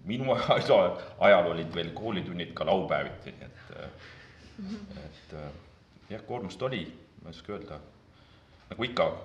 minu 0.04 0.32
ajal, 0.56 1.00
ajal 1.18 1.50
olid 1.50 1.74
veel 1.74 1.90
koolitunnid 1.90 2.52
ka 2.54 2.66
laupäeviti, 2.66 3.32
nii 3.32 3.46
et 3.46 3.72
mm, 4.58 4.68
-hmm. 4.68 5.04
et 5.04 5.36
jah, 6.10 6.26
koormust 6.26 6.62
oli, 6.62 6.86
ma 7.22 7.28
ei 7.28 7.36
oska 7.36 7.52
öelda 7.52 7.80
nagu 8.70 8.82
ikka, 8.82 9.22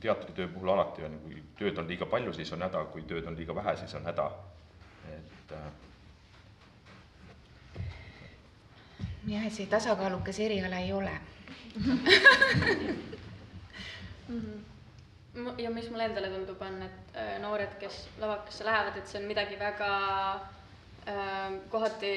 teatritöö 0.00 0.48
puhul 0.48 0.68
alati 0.68 1.04
on, 1.04 1.18
kui 1.24 1.42
tööd 1.58 1.78
on 1.78 1.88
liiga 1.88 2.06
palju, 2.06 2.32
siis 2.32 2.52
on 2.52 2.62
häda, 2.62 2.84
kui 2.84 3.02
tööd 3.02 3.26
on 3.26 3.36
liiga 3.36 3.54
vähe, 3.54 3.76
siis 3.76 3.94
on 3.94 4.06
häda, 4.06 4.30
et 5.14 5.52
äh, 5.52 5.72
jah, 9.26 9.46
et 9.46 9.52
see 9.52 9.66
tasakaalukas 9.66 10.38
eriala 10.40 10.78
ei 10.78 10.92
ole 10.92 11.14
ja 15.58 15.70
mis 15.70 15.90
mulle 15.90 16.04
endale 16.10 16.28
tundub, 16.34 16.60
on, 16.62 16.82
et 16.82 17.16
äh, 17.16 17.34
noored, 17.42 17.74
kes 17.80 18.08
lavakasse 18.20 18.64
lähevad, 18.66 18.96
et 18.98 19.06
see 19.08 19.20
on 19.22 19.28
midagi 19.30 19.58
väga 19.60 19.90
äh, 21.08 21.58
kohati 21.70 22.14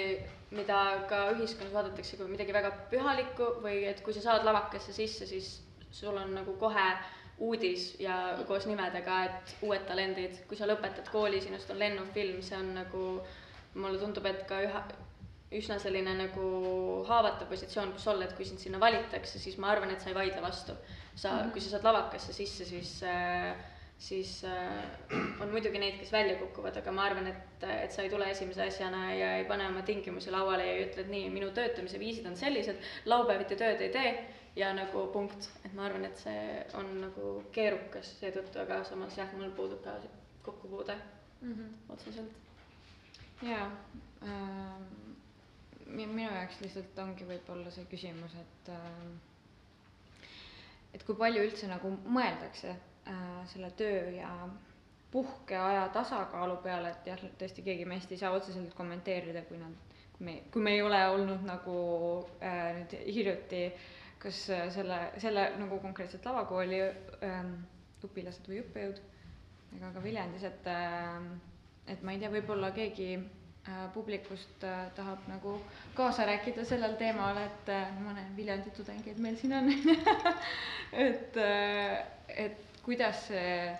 mida 0.52 1.08
ka 1.10 1.20
ühiskonnas 1.32 1.74
vaadatakse 1.74 2.18
kui 2.20 2.28
midagi 2.28 2.54
väga 2.56 2.72
pühalikku 2.92 3.46
või 3.64 3.86
et 3.88 4.02
kui 4.04 4.16
sa 4.16 4.24
saad 4.26 4.44
lavakasse 4.48 4.94
sisse, 4.96 5.28
siis 5.30 5.52
sul 5.96 6.18
on 6.20 6.34
nagu 6.36 6.56
kohe 6.60 6.88
uudis 7.42 7.86
ja 8.00 8.18
koos 8.48 8.68
nimedega, 8.70 9.22
et 9.30 9.54
uued 9.66 9.86
talendid, 9.88 10.42
kui 10.50 10.60
sa 10.60 10.68
lõpetad 10.70 11.08
kooli, 11.14 11.40
sinust 11.42 11.72
on 11.74 11.80
lennufilm, 11.80 12.42
see 12.46 12.58
on 12.60 12.74
nagu, 12.76 13.06
mulle 13.74 14.02
tundub, 14.02 14.28
et 14.30 14.44
ka 14.50 14.60
üha, 14.68 14.84
üsna 15.52 15.78
selline 15.80 16.14
nagu 16.16 16.46
haavatav 17.08 17.50
positsioon, 17.52 17.92
kus 17.96 18.08
olla, 18.08 18.26
et 18.26 18.36
kui 18.38 18.48
sind 18.48 18.62
sinna 18.62 18.80
valitakse, 18.80 19.40
siis 19.40 19.58
ma 19.60 19.74
arvan, 19.74 19.92
et 19.92 20.04
sa 20.04 20.12
ei 20.12 20.16
vaidle 20.16 20.42
vastu. 20.42 20.78
sa, 21.16 21.36
kui 21.52 21.62
sa 21.62 21.74
saad 21.74 21.84
lavakasse 21.84 22.34
sisse, 22.34 22.66
siis 22.66 23.02
äh, 23.04 23.52
siis 24.02 24.44
äh, 24.44 24.84
on 25.42 25.52
muidugi 25.52 25.80
neid, 25.80 26.00
kes 26.00 26.12
välja 26.12 26.38
kukuvad, 26.40 26.78
aga 26.80 26.92
ma 26.96 27.04
arvan, 27.06 27.28
et, 27.30 27.66
et 27.68 27.94
sa 27.94 28.02
ei 28.02 28.10
tule 28.10 28.30
esimese 28.32 28.64
asjana 28.66 29.04
ja 29.14 29.36
ei 29.38 29.46
pane 29.46 29.68
oma 29.70 29.84
tingimusi 29.86 30.34
lauale 30.34 30.66
ja 30.66 30.78
ei 30.78 30.86
ütle, 30.88 31.06
et 31.06 31.12
nii, 31.14 31.28
minu 31.34 31.52
töötamise 31.54 32.00
viisid 32.02 32.26
on 32.26 32.38
sellised, 32.40 32.82
laupäeviti 33.06 33.60
tööd 33.60 33.84
ei 33.86 33.92
tee 33.94 34.14
ja 34.58 34.72
nagu 34.74 35.06
punkt, 35.14 35.52
et 35.62 35.76
ma 35.78 35.86
arvan, 35.86 36.08
et 36.10 36.18
see 36.18 36.64
on 36.80 36.90
nagu 37.04 37.36
keerukas 37.54 38.16
seetõttu, 38.24 38.64
aga 38.64 38.82
samas 38.90 39.20
jah, 39.22 39.30
mul 39.38 39.54
puudub 39.60 39.84
ka 39.86 40.00
kokkupuude 40.48 40.98
mm 41.42 41.54
-hmm. 41.54 41.94
otseselt. 41.94 42.34
jaa 43.42 43.70
äh,, 44.24 44.82
minu 45.96 46.24
jaoks 46.24 46.62
lihtsalt 46.64 47.00
ongi 47.04 47.28
võib-olla 47.30 47.72
see 47.74 47.86
küsimus, 47.92 48.34
et 48.42 48.72
äh, 48.74 50.26
et 50.98 51.04
kui 51.08 51.16
palju 51.20 51.44
üldse 51.48 51.70
nagu 51.72 51.92
mõeldakse 52.18 52.74
äh, 52.74 53.32
selle 53.54 53.72
töö 53.80 54.10
ja 54.18 54.32
puhkeaja 55.12 55.88
tasakaalu 55.96 56.58
peale, 56.64 56.92
et 56.96 57.08
jah, 57.12 57.24
tõesti 57.40 57.64
keegi 57.66 57.86
meist 57.88 58.12
ei 58.16 58.20
saa 58.22 58.32
otseselt 58.36 58.74
kommenteerida, 58.78 59.42
kui 59.50 59.60
nad, 59.60 59.74
kui 60.16 60.26
me, 60.28 60.36
kui 60.54 60.64
me 60.64 60.76
ei 60.78 60.84
ole 60.86 61.02
olnud 61.16 61.44
nagu 61.48 61.78
äh, 62.44 62.70
nüüd 62.80 62.96
hiljuti 63.12 63.66
kas 64.22 64.40
äh, 64.54 64.68
selle, 64.74 64.98
selle 65.22 65.48
nagu 65.60 65.80
konkreetselt 65.84 66.26
lavakooli 66.30 66.80
äh, 66.86 67.40
õpilased 68.06 68.48
või 68.50 68.60
õppejõud 68.64 69.02
ega 69.78 69.90
ka 69.96 70.04
Viljandis, 70.04 70.44
et 70.48 70.68
äh, 70.70 71.32
et 71.92 72.04
ma 72.06 72.14
ei 72.14 72.20
tea, 72.22 72.30
võib-olla 72.34 72.70
keegi 72.76 73.08
publikust 73.94 74.64
äh, 74.64 74.92
tahab 74.96 75.20
nagu 75.30 75.62
kaasa 75.94 76.26
rääkida 76.26 76.66
sellel 76.66 76.96
teemal, 76.98 77.38
et 77.38 77.70
äh, 77.70 77.92
ma 78.02 78.14
näen 78.18 78.32
Viljandi 78.38 78.70
tudengeid 78.74 79.20
meil 79.22 79.36
siin 79.38 79.54
on 79.54 79.70
et 81.06 81.38
äh,, 81.38 82.06
et 82.28 82.58
kuidas 82.84 83.28
see 83.28 83.78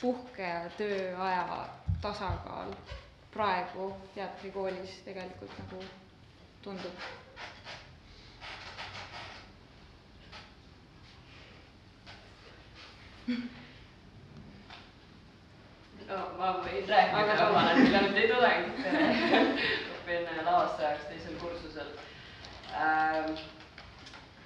puhke- 0.00 0.42
ja 0.42 0.70
tööaja 0.78 1.68
tasakaal 2.02 2.74
praegu 3.32 3.92
teatrikoolis 4.16 4.98
tegelikult 5.06 5.58
nagu 5.62 5.82
tundub? 6.66 7.10
no 16.10 16.20
ma 16.38 16.52
võin 16.64 16.86
rääkida, 16.88 17.48
ma 17.52 17.64
olen 17.64 17.82
Viljandi 17.84 18.28
tudeng 18.34 18.84
õpin 19.96 20.30
lavastajaks 20.44 21.10
teisel 21.10 21.40
kursusel 21.40 21.90
ähm, 22.76 23.36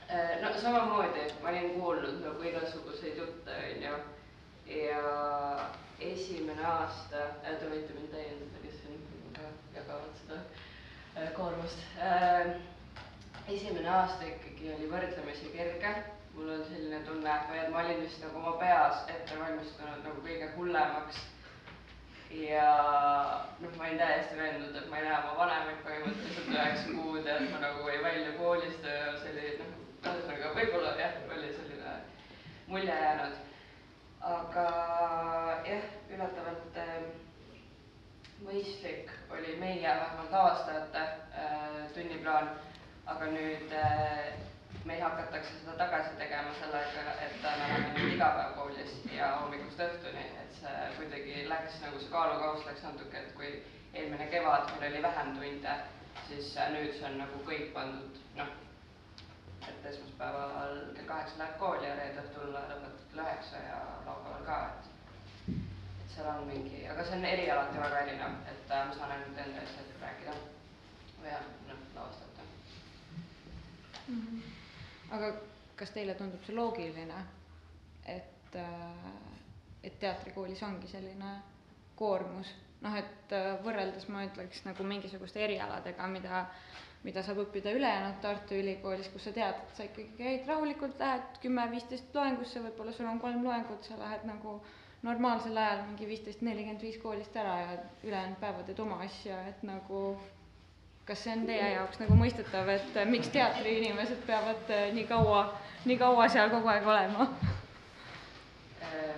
Äh, 0.08 0.40
no 0.42 0.60
samamoodi, 0.60 1.22
ma 1.42 1.48
olin 1.50 1.72
kuulnud 1.74 2.20
nagu 2.22 2.42
igasuguseid 2.46 3.16
jutte, 3.18 3.54
onju. 3.70 3.94
ja 4.70 5.00
esimene 5.98 6.62
aasta, 6.62 7.24
äh, 7.42 7.56
te 7.58 7.70
võite 7.72 7.96
mind 7.96 8.12
täiendada, 8.14 8.60
kes 8.62 8.76
siin 8.84 9.00
jagavad 9.74 10.12
seda 10.20 10.38
äh, 11.16 11.32
koormust. 11.34 11.82
esimene 13.50 13.90
aasta 13.90 14.28
ikkagi 14.30 14.70
oli 14.76 14.86
võrdlemisi 14.94 15.50
kerge, 15.56 15.92
mul 16.36 16.54
on 16.54 16.62
selline 16.70 17.02
tunne, 17.08 17.34
et 17.58 17.74
ma 17.74 17.82
olin 17.82 18.04
vist 18.06 18.22
nagu 18.22 18.38
oma 18.38 18.54
peas 18.62 19.02
ette 19.10 19.40
valmistunud 19.42 20.06
nagu 20.06 20.22
kõige 20.22 20.52
hullemaks 20.54 21.18
ja 22.30 22.68
noh, 23.60 23.70
ma 23.76 23.84
olin 23.84 23.98
täiesti 23.98 24.36
veendunud, 24.36 24.76
et 24.76 24.88
ma 24.90 24.98
ei 24.98 25.04
näe 25.06 25.18
oma 25.18 25.34
vanemaid 25.38 25.82
põhimõtteliselt 25.86 26.48
üheksa 26.52 26.94
kuud 26.94 27.28
ja 27.28 27.36
et 27.40 27.50
ma 27.52 27.60
nagu 27.62 27.88
ei 27.92 28.02
välju 28.02 28.32
koolist 28.38 28.88
ja 28.88 29.12
see 29.20 29.34
oli 29.34 29.52
noh, 29.60 29.74
ühesõnaga 30.06 30.54
võib-olla 30.58 30.94
jah, 31.00 31.20
oli 31.36 31.52
selline 31.54 31.94
mulje 32.66 32.98
jäänud. 33.02 33.38
aga 34.26 34.66
jah, 35.68 35.86
üllatavalt 36.10 36.80
äh, 36.82 36.96
mõistlik 38.42 39.12
oli 39.30 39.54
meie 39.60 39.86
vähemalt 39.86 40.34
avastajate 40.34 40.98
äh, 40.98 41.78
tunniplaan, 41.94 42.50
aga 43.06 43.30
nüüd 43.30 43.72
äh, 43.72 44.34
meil 44.86 45.02
hakatakse 45.02 45.54
seda 45.60 45.76
tagasi 45.80 46.16
tegema 46.18 46.52
sellega, 46.60 47.14
et 47.26 47.38
me 47.42 47.52
oleme 47.52 47.94
nüüd 47.96 48.12
iga 48.16 48.28
päev 48.36 48.52
koolis 48.58 48.92
ja 49.14 49.32
hommikust 49.40 49.82
õhtuni, 49.86 50.26
et 50.42 50.60
see 50.60 50.84
kuidagi 50.98 51.46
läks 51.50 51.80
nagu 51.84 52.02
see 52.02 52.12
kaalukauss 52.12 52.68
läks 52.68 52.84
natuke, 52.86 53.22
et 53.22 53.34
kui 53.38 53.50
eelmine 53.94 54.28
kevad 54.34 54.70
meil 54.80 54.92
oli 54.92 55.02
vähem 55.08 55.34
tunde, 55.40 55.74
siis 56.28 56.54
nüüd 56.76 56.94
see 56.94 57.10
on 57.10 57.18
nagu 57.24 57.42
kõik 57.48 57.72
pandud 57.74 58.22
noh 58.38 58.54
et 59.68 59.86
esmaspäeval 59.90 60.74
kell 60.96 61.06
kaheksa 61.06 61.38
läheb 61.38 61.56
kooli 61.58 61.88
ja 61.88 61.94
reede 61.98 62.22
õhtul 62.22 62.52
lõpetad 62.54 63.00
kell 63.10 63.22
üheksa 63.24 63.62
ja 63.62 63.78
laupäeval 64.06 64.44
ka, 64.48 64.58
et 64.66 65.54
et 65.54 66.12
seal 66.14 66.28
on 66.32 66.44
mingi, 66.50 66.82
aga 66.92 67.06
see 67.06 67.18
on 67.18 67.26
erialati 67.30 67.80
väga 67.82 68.02
erinev, 68.06 68.36
et 68.52 68.74
äh, 68.76 68.84
ma 68.88 68.98
saan 68.98 69.16
ainult 69.16 69.40
enda 69.46 69.64
eest 69.64 69.80
hetkel 69.80 70.04
rääkida 70.04 70.36
või 71.22 71.32
jah, 71.32 71.48
noh, 71.70 71.82
lavastada 71.96 72.46
mm. 74.08 74.20
-hmm. 74.20 74.55
Aga 75.14 75.32
kas 75.76 75.92
teile 75.94 76.14
tundub 76.18 76.44
see 76.46 76.54
loogiline, 76.56 77.18
et, 78.06 78.56
äh, 78.56 79.10
et 79.84 79.98
teatrikoolis 80.00 80.62
ongi 80.66 80.88
selline 80.90 81.34
koormus, 81.96 82.52
noh 82.82 82.96
et 82.96 83.34
äh, 83.36 83.52
võrreldes 83.64 84.08
ma 84.12 84.24
ütleks 84.26 84.64
nagu 84.66 84.84
mingisuguste 84.84 85.44
erialadega, 85.44 86.08
mida 86.12 86.46
mida 87.06 87.22
saab 87.22 87.38
õppida 87.44 87.70
ülejäänud 87.76 88.16
Tartu 88.22 88.56
Ülikoolis, 88.58 89.08
kus 89.12 89.28
sa 89.28 89.32
tead, 89.36 89.58
et 89.62 89.76
sa 89.78 89.84
ikkagi 89.86 90.16
käid 90.18 90.48
rahulikult, 90.50 90.96
lähed 90.98 91.36
kümme-viisteist 91.44 92.14
loengusse, 92.16 92.62
võib-olla 92.64 92.94
sul 92.96 93.06
on 93.10 93.20
kolm 93.22 93.44
loengut, 93.46 93.84
sa 93.86 93.98
lähed 94.00 94.24
nagu 94.26 94.56
normaalsel 95.06 95.56
ajal 95.62 95.84
mingi 95.86 96.08
viisteist, 96.08 96.42
nelikümmend 96.42 96.82
viis 96.82 96.98
koolist 97.02 97.36
ära 97.38 97.52
ja 97.60 97.76
ülejäänud 98.08 98.40
päevad 98.42 98.66
teed 98.66 98.82
oma 98.82 98.98
asja, 99.04 99.38
et 99.52 99.62
nagu 99.68 100.00
kas 101.06 101.22
see 101.22 101.32
on 101.32 101.46
teie 101.46 101.68
jaoks 101.76 102.00
nagu 102.02 102.16
mõistetav, 102.18 102.68
et 102.72 102.98
miks 103.10 103.30
teatriinimesed 103.34 104.24
peavad 104.26 104.72
äh, 104.74 104.88
nii 104.96 105.06
kaua, 105.06 105.44
nii 105.86 105.98
kaua 106.00 106.26
seal 106.32 106.50
kogu 106.50 106.72
aeg 106.72 106.88
olema? 106.90 107.28
Äh, 108.82 109.14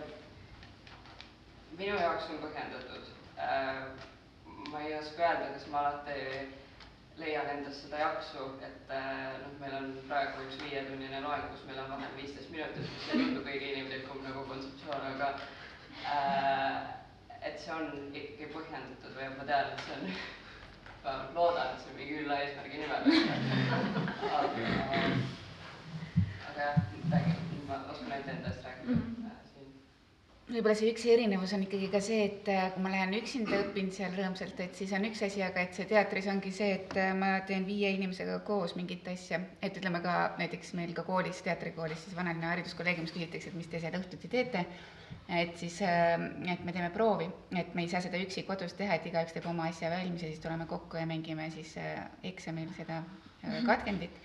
minu 1.78 1.96
jaoks 1.96 2.28
on 2.34 2.42
põhjendatud. 2.44 3.08
Äh, 3.40 3.82
ma 4.68 4.84
ei 4.84 4.94
oska 4.98 5.24
öelda, 5.24 5.52
kas 5.54 5.66
ma 5.72 5.86
alati 5.86 6.18
leian 7.18 7.48
endas 7.54 7.80
seda 7.82 8.02
jaksu, 8.02 8.50
et 8.62 8.92
äh, 8.94 9.38
noh, 9.42 9.54
meil 9.62 9.76
on 9.78 9.88
praegu 10.10 10.44
üks 10.44 10.60
viietunnine 10.60 11.22
loeng, 11.24 11.48
kus 11.54 11.64
meil 11.70 11.80
on 11.82 11.94
vahem 11.96 12.18
viisteist 12.20 12.52
minutit, 12.54 12.84
mis 12.84 13.08
ei 13.08 13.22
tundu 13.22 13.44
kõige 13.46 13.72
inimlikum 13.72 14.20
nagu 14.26 14.44
kontseptsioon, 14.50 15.06
aga 15.14 15.32
äh, 16.04 16.76
et 17.48 17.56
see 17.62 17.72
on 17.74 17.88
ikkagi 18.12 18.50
põhjendatud 18.52 19.16
või 19.16 19.32
ma 19.38 19.48
tean, 19.48 19.72
et 19.72 19.86
see 19.86 19.96
on 19.96 20.12
loodan, 21.34 21.66
et 21.74 21.80
see 21.84 21.94
mingi 21.98 22.18
ülla 22.22 22.40
eesmärgi 22.42 22.78
nimel. 22.78 23.02
aga, 24.38 24.66
aga 26.48 26.60
jah, 26.60 26.76
midagi, 26.96 27.32
ma 27.68 27.74
oskan 27.92 28.12
ainult 28.12 28.34
enda 28.34 28.48
eest 28.48 28.64
rääkida 28.64 28.92
mm 28.92 28.98
-hmm. 28.98 29.17
Võib-olla 30.48 30.74
see 30.78 30.88
üks 30.92 31.04
erinevus 31.12 31.52
on 31.56 31.64
ikkagi 31.66 31.88
ka 31.92 32.00
see, 32.04 32.22
et 32.30 32.48
äh, 32.52 32.68
kui 32.72 32.82
ma 32.84 32.92
lähen 32.92 33.12
üksinda 33.18 33.58
õpin 33.66 33.90
seal 33.92 34.14
rõõmsalt, 34.16 34.60
et 34.64 34.78
siis 34.78 34.92
on 34.96 35.04
üks 35.08 35.20
asi, 35.26 35.42
aga 35.44 35.64
et 35.64 35.76
see 35.76 35.88
teatris 35.90 36.28
ongi 36.32 36.52
see, 36.54 36.70
et 36.78 36.94
äh, 36.96 37.10
ma 37.16 37.34
teen 37.48 37.66
viie 37.68 37.90
inimesega 37.96 38.38
koos 38.48 38.72
mingit 38.78 39.06
asja, 39.12 39.40
et 39.60 39.76
ütleme 39.76 40.00
ka 40.04 40.14
näiteks 40.40 40.72
meil 40.78 40.94
ka 40.96 41.04
koolis, 41.06 41.42
teatrikoolis 41.44 42.00
siis 42.06 42.16
Vanalinna 42.16 42.54
hariduskolleegiumis 42.54 43.12
küsitakse, 43.16 43.52
et 43.52 43.58
mis 43.60 43.68
te 43.68 43.82
seal 43.82 43.98
õhtuti 44.00 44.30
teete. 44.32 44.64
et 45.28 45.56
siis, 45.60 45.74
et 45.84 46.60
me 46.64 46.72
teeme 46.72 46.88
proovi, 46.92 47.26
et 47.52 47.74
me 47.76 47.82
ei 47.84 47.88
saa 47.92 48.00
seda 48.00 48.16
üksi 48.16 48.46
kodus 48.48 48.72
teha, 48.76 48.96
et 48.96 49.06
igaüks 49.10 49.34
teeb 49.36 49.44
oma 49.50 49.66
asja 49.68 49.90
valmis 49.92 50.22
ja 50.24 50.30
siis 50.30 50.40
tuleme 50.40 50.64
kokku 50.66 50.96
ja 50.96 51.04
mängime 51.06 51.50
siis 51.52 51.74
äh, 51.76 52.06
eksamil 52.24 52.70
seda 52.76 53.02
äh, 53.02 53.58
katkendit. 53.66 54.16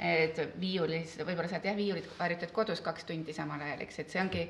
Et 0.00 0.38
viiulis, 0.60 1.18
võib-olla 1.20 1.48
saad 1.48 1.64
jah, 1.68 1.76
viiulit 1.76 2.06
harjutad 2.18 2.52
kodus 2.56 2.80
kaks 2.80 3.04
tundi 3.08 3.34
samal 3.36 3.60
ajal, 3.60 3.82
eks, 3.84 3.98
et 4.00 4.12
see 4.12 4.20
ongi, 4.20 4.46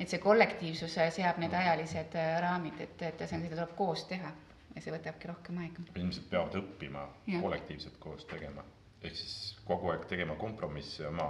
et 0.00 0.08
see 0.08 0.20
kollektiivsus 0.22 0.94
seab 1.16 1.40
need 1.42 1.54
ajalised 1.54 2.14
äh, 2.16 2.36
raamid, 2.42 2.80
et, 2.80 3.02
et 3.02 3.20
ühesõnaga 3.20 3.50
seda 3.50 3.56
tuleb 3.58 3.76
koos 3.78 4.04
teha 4.08 4.32
ja 4.74 4.82
see 4.82 4.94
võtabki 4.94 5.30
rohkem 5.30 5.58
aega. 5.64 5.84
inimesed 5.94 6.28
peavad 6.30 6.56
õppima 6.60 7.04
Jah. 7.26 7.42
kollektiivselt 7.44 7.98
koos 8.02 8.24
tegema. 8.30 8.64
ehk 9.02 9.16
siis 9.16 9.34
kogu 9.64 9.90
aeg 9.92 10.06
tegema 10.08 10.36
kompromisse, 10.40 11.06
oma 11.08 11.28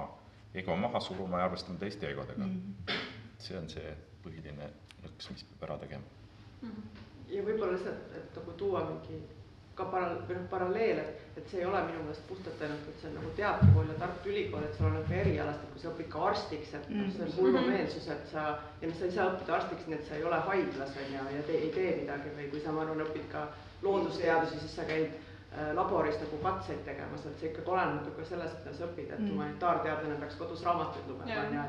ego 0.54 0.76
maha 0.76 1.00
suruma 1.00 1.38
ja 1.38 1.48
arvestama 1.50 1.78
teiste 1.78 2.10
egodega 2.10 2.46
mm.. 2.46 2.96
see 3.38 3.58
on 3.58 3.68
see 3.70 3.92
põhiline 4.24 4.70
nõks, 5.04 5.30
mis 5.32 5.44
peab 5.50 5.68
ära 5.68 5.78
tegema. 5.84 6.72
ja 7.30 7.44
võib-olla 7.46 7.74
lihtsalt, 7.76 8.16
et 8.18 8.40
nagu 8.40 8.56
tuua 8.62 8.84
mingi 8.90 9.22
ka 9.81 9.87
paral-, 9.95 10.20
noh, 10.28 10.45
paralleel, 10.53 10.99
et, 11.03 11.22
et 11.41 11.49
see 11.49 11.61
ei 11.62 11.66
ole 11.68 11.81
minu 11.89 12.03
meelest 12.05 12.26
puhtalt 12.28 12.61
ainult, 12.66 12.89
et 12.93 13.01
see 13.03 13.09
on 13.11 13.16
nagu 13.20 13.31
teatrikool 13.39 13.89
ja 13.93 13.97
Tartu 14.03 14.28
Ülikool, 14.33 14.66
et 14.68 14.76
sul 14.76 14.89
on 14.91 14.97
nagu 14.99 15.16
erialast, 15.22 15.64
et 15.64 15.72
kui 15.74 15.83
sa 15.85 15.91
õpid 15.95 16.09
ka 16.12 16.26
arstiks, 16.31 16.74
et 16.78 16.91
noh, 16.93 17.09
see 17.14 17.24
on 17.26 17.33
hullumeelsus, 17.39 18.09
et 18.16 18.28
sa, 18.33 18.45
ja 18.83 18.91
noh, 18.91 18.97
sa 19.01 19.09
ei 19.09 19.14
saa 19.16 19.31
õppida 19.33 19.57
arstiks 19.59 19.89
nii, 19.89 19.99
et 20.01 20.07
sa 20.11 20.18
ei 20.20 20.26
ole 20.28 20.41
haiglas, 20.51 20.95
on 21.05 21.14
ju, 21.16 21.24
ja 21.39 21.43
te, 21.49 21.59
ei 21.64 21.72
tee 21.78 21.91
midagi 22.03 22.37
või 22.37 22.51
kui 22.53 22.62
sa, 22.64 22.76
ma 22.76 22.85
arvan, 22.87 23.03
õpid 23.09 23.26
ka 23.33 23.47
loodusteadusi, 23.83 24.61
siis 24.61 24.74
sa 24.76 24.85
käid 24.91 25.09
äh, 25.14 25.72
laboris 25.78 26.18
nagu 26.20 26.39
katseid 26.45 26.85
tegemas, 26.87 27.24
et 27.26 27.41
see 27.41 27.51
ikkagi 27.51 27.72
oleneb 27.74 27.97
natuke 28.03 28.26
sellest, 28.28 28.61
mida 28.64 28.76
sa 28.76 28.87
õpid, 28.91 29.09
et 29.11 29.18
Mm. 29.20 29.31
humanitaarteadlane 29.35 30.20
peaks 30.20 30.37
kodus 30.41 30.62
raamatuid 30.66 31.09
lugema, 31.09 31.41
on 31.47 31.55
ju, 31.57 31.61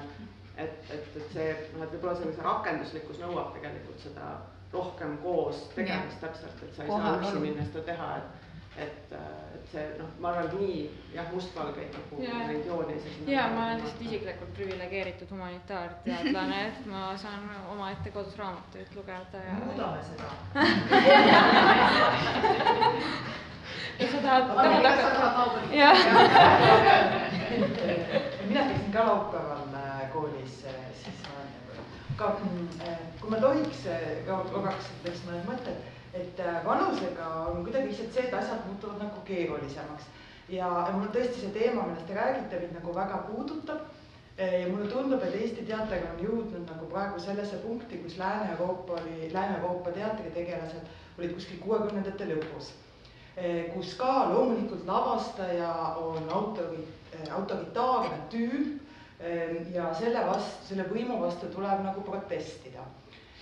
et 0.58 0.66
et, 0.66 0.90
et, 0.94 1.06
et 1.16 1.30
see 1.34 1.46
noh, 1.78 1.84
et 1.86 1.94
võib-olla 1.96 2.16
see, 2.20 2.34
see 2.36 2.44
rakenduslikkus 2.46 3.22
nõuab 3.24 3.54
tegelikult 3.56 4.00
seda 4.04 4.26
rohkem 4.74 5.18
koos 5.24 5.66
tegemist 5.76 6.22
täpselt, 6.22 6.64
et 6.64 6.76
sa 6.76 6.84
ei 6.84 6.88
saa 6.88 6.98
Kohalolu. 6.98 7.28
üksi 7.28 7.40
minna 7.44 7.66
seda 7.68 7.84
teha, 7.92 8.16
et 8.18 8.42
et, 8.78 9.12
et 9.56 9.66
see 9.72 9.84
noh, 10.00 10.08
ma 10.24 10.30
arvan, 10.32 10.46
et 10.48 10.54
nii 10.56 10.78
jah, 11.16 11.28
mustvalgeid 11.34 11.92
nagu 11.96 12.20
Jaa. 12.24 12.40
neid 12.48 12.66
jooni 12.68 12.94
ei 12.96 13.02
saa 13.04 13.12
sinna 13.16 13.34
jaa, 13.34 13.48
ma 13.52 13.60
olen 13.66 13.82
lihtsalt 13.82 14.04
isiklikult 14.08 14.54
priviligeeritud 14.60 15.30
humanitaarteadlane, 15.36 16.60
et 16.70 16.80
ma 16.92 17.02
saan 17.20 17.42
omaette 17.74 18.10
kodus 18.16 18.36
raamatuid 18.40 18.90
lugeda 18.96 19.38
ja. 19.46 19.54
muudame 19.66 20.02
seda. 20.08 20.30
ja 24.00 24.06
sa 24.12 24.18
tahad, 24.24 24.44
ega 24.80 24.92
sa 24.96 25.04
hakata? 25.04 25.20
tahad 25.20 25.36
laupäeval? 25.38 25.68
jah, 25.82 25.98
mina 28.48 28.62
käisin 28.72 28.92
ka 28.96 29.02
laupäeval 29.08 29.64
äh, 29.84 30.12
koolis, 30.14 30.56
siis 31.04 31.20
olen 31.34 31.41
mm, 32.30 32.68
äh, 32.86 32.98
kui 33.22 33.30
ma 33.30 33.40
tohiks 33.42 33.86
äh, 33.90 34.26
ka 34.26 34.42
ütleks 34.48 35.24
mõned 35.28 35.48
mõtted, 35.48 35.88
et 36.18 36.42
äh, 36.44 36.60
vanusega 36.66 37.30
on 37.52 37.64
kuidagi 37.66 37.92
lihtsalt 37.92 38.14
see, 38.16 38.26
et 38.28 38.36
asjad 38.38 38.68
muutuvad 38.68 39.00
nagu 39.04 39.24
keerulisemaks. 39.28 40.10
ja, 40.50 40.68
ja 40.68 40.92
mul 40.98 41.10
tõesti 41.16 41.42
see 41.42 41.54
teema, 41.56 41.88
millest 41.88 42.08
te 42.08 42.18
räägite, 42.18 42.60
mind 42.62 42.78
nagu 42.80 42.96
väga 42.96 43.24
puudutab. 43.30 43.90
ja 44.42 44.68
mulle 44.68 44.88
tundub, 44.90 45.24
et 45.24 45.36
Eesti 45.38 45.66
teater 45.68 46.06
on 46.10 46.22
jõudnud 46.24 46.70
nagu 46.70 46.88
praegu 46.90 47.20
sellesse 47.20 47.58
punkti, 47.66 48.00
kus 48.04 48.18
Lääne-Euroopa 48.18 48.94
oli, 49.02 49.30
Lääne-Euroopa 49.34 49.92
teatritegelased 49.92 51.20
olid 51.20 51.36
kuskil 51.36 51.60
kuuekümnendate 51.62 52.26
lõpus 52.30 52.72
kus 53.74 53.94
ka 54.00 54.30
loomulikult 54.34 54.88
lavastaja 54.88 55.72
on 56.00 56.30
autori, 56.30 56.82
autoritaarne 57.32 58.18
tüüp 58.34 58.82
ja 59.74 59.92
selle 59.98 60.24
vastu, 60.26 60.66
selle 60.72 60.88
võimu 60.90 61.20
vastu 61.22 61.50
tuleb 61.54 61.84
nagu 61.86 62.02
protestida. 62.08 62.88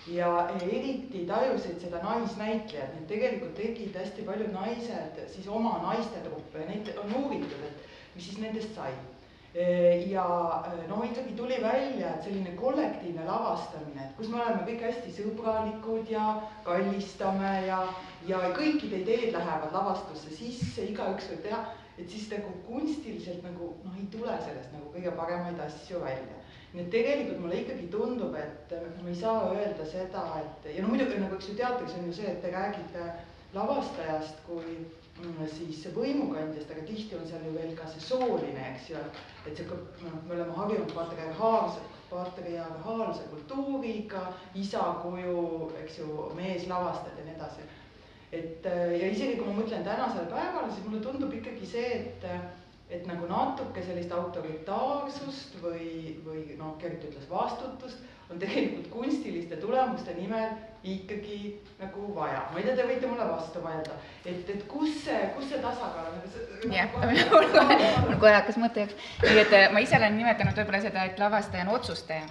ja 0.09 0.29
eriti 0.63 1.19
tajusid 1.27 1.83
seda 1.83 1.99
naisnäitlejad, 2.01 2.95
need 2.95 3.05
tegelikult 3.11 3.51
tegid 3.53 3.95
hästi 3.99 4.23
paljud 4.25 4.49
naised 4.55 5.19
siis 5.29 5.47
oma 5.47 5.75
naistetruppe 5.83 6.63
ja 6.63 6.65
neid 6.69 6.89
on 7.03 7.13
uuritud, 7.19 7.61
et 7.67 8.15
mis 8.15 8.25
siis 8.25 8.39
nendest 8.41 8.73
sai. 8.75 8.93
ja 10.09 10.25
no 10.87 11.03
ikkagi 11.03 11.35
tuli 11.37 11.59
välja, 11.61 12.15
et 12.15 12.23
selline 12.23 12.55
kollektiivne 12.57 13.25
lavastamine, 13.25 14.01
et 14.05 14.15
kus 14.17 14.29
me 14.29 14.41
oleme 14.41 14.65
kõik 14.65 14.83
hästi 14.87 15.13
sõbralikud 15.13 16.09
ja 16.09 16.25
kallistame 16.65 17.53
ja, 17.67 17.79
ja 18.27 18.41
kõikide 18.57 19.03
ideed 19.03 19.33
lähevad 19.37 19.73
lavastusse 19.73 20.33
sisse, 20.33 20.85
igaüks 20.89 21.29
võib 21.31 21.45
teha, 21.47 21.63
et 21.99 22.09
siis 22.09 22.29
nagu 22.31 22.53
kunstiliselt 22.67 23.43
nagu 23.43 23.73
noh, 23.83 23.97
ei 23.99 24.07
tule 24.13 24.35
sellest 24.45 24.71
nagu 24.75 24.91
kõige 24.93 25.11
paremaid 25.17 25.59
asju 25.65 26.03
välja. 26.03 26.37
nii 26.73 26.83
et 26.83 26.91
tegelikult 26.93 27.39
mulle 27.41 27.59
ikkagi 27.63 27.87
tundub, 27.89 28.35
et 28.37 28.73
me 29.03 29.09
ei 29.09 29.15
saa 29.17 29.49
öelda 29.55 29.85
seda, 29.89 30.21
et 30.43 30.69
ja 30.75 30.83
no 30.83 30.91
muidugi 30.91 31.17
nagu 31.17 31.35
eks 31.35 31.49
ju 31.49 31.55
teatris 31.57 31.95
on 31.97 32.05
ju 32.07 32.13
see, 32.13 32.29
et 32.29 32.41
te 32.43 32.51
räägite 32.53 33.07
lavastajast 33.53 34.43
kui 34.45 34.75
mm, 34.77 35.39
siis 35.49 35.81
võimukandjast, 35.95 36.69
aga 36.69 36.85
tihti 36.85 37.17
on 37.17 37.25
seal 37.27 37.47
ju 37.47 37.55
veel 37.55 37.73
ka 37.77 37.87
see 37.89 38.05
sooline, 38.05 38.67
eks 38.73 38.91
ju, 38.91 39.01
et 39.49 39.57
see, 39.57 39.79
noh, 40.05 40.19
me 40.27 40.37
oleme 40.37 40.57
harjunud 40.59 40.93
patriarhaalse, 40.93 41.81
patriarhaalse 42.11 43.25
kultuuriga, 43.33 44.27
isa 44.55 44.85
kuju, 45.01 45.71
eks 45.83 45.99
ju, 46.03 46.29
meeslavastajad 46.37 47.17
ja 47.17 47.27
nii 47.27 47.37
edasi. 47.39 47.67
Et 48.31 48.65
äh, 48.65 48.95
ja 49.01 49.11
isegi 49.11 49.37
kui 49.39 49.49
ma 49.49 49.59
mõtlen 49.61 49.85
tänasele 49.85 50.29
päevale, 50.31 50.71
siis 50.71 50.85
mulle 50.85 51.03
tundub 51.03 51.33
ikkagi 51.33 51.65
see, 51.65 51.91
et 51.99 52.25
et 52.89 53.05
nagu 53.05 53.27
natuke 53.29 53.83
sellist 53.85 54.11
autoritaarsust 54.17 55.59
või, 55.61 56.15
või 56.25 56.55
noh, 56.57 56.73
Gert 56.81 57.03
ütles 57.05 57.27
vastutust, 57.29 57.99
on 58.29 58.41
tegelikult 58.41 58.87
kunstiliste 58.93 59.57
tulemuste 59.61 60.13
nimel 60.17 60.55
ikkagi 60.83 61.59
nagu 61.79 62.07
vaja. 62.15 62.47
ma 62.51 62.59
ei 62.59 62.65
tea, 62.65 62.75
te 62.77 62.87
võite 62.87 63.11
mulle 63.11 63.27
vastu 63.29 63.61
vaielda, 63.63 63.97
et, 64.23 64.49
et 64.55 64.65
kus 64.69 65.03
see, 65.03 65.19
kus 65.35 65.49
see 65.51 65.61
tasakaal 65.61 66.09
on? 66.13 66.73
jah, 66.73 66.89
mul 67.33 67.53
kohe, 67.53 67.77
mul 68.07 68.17
kohe 68.21 68.33
hakkas 68.37 68.57
mõte 68.61 68.85
jooksma. 68.85 69.07
nii 69.27 69.43
et 69.43 69.55
äh, 69.59 69.67
ma 69.73 69.85
ise 69.85 69.97
olen 70.01 70.17
nimetanud 70.21 70.61
võib-olla 70.61 70.81
seda, 70.85 71.05
et 71.09 71.21
lavastaja 71.21 71.67
on 71.67 71.75
otsustaja. 71.77 72.25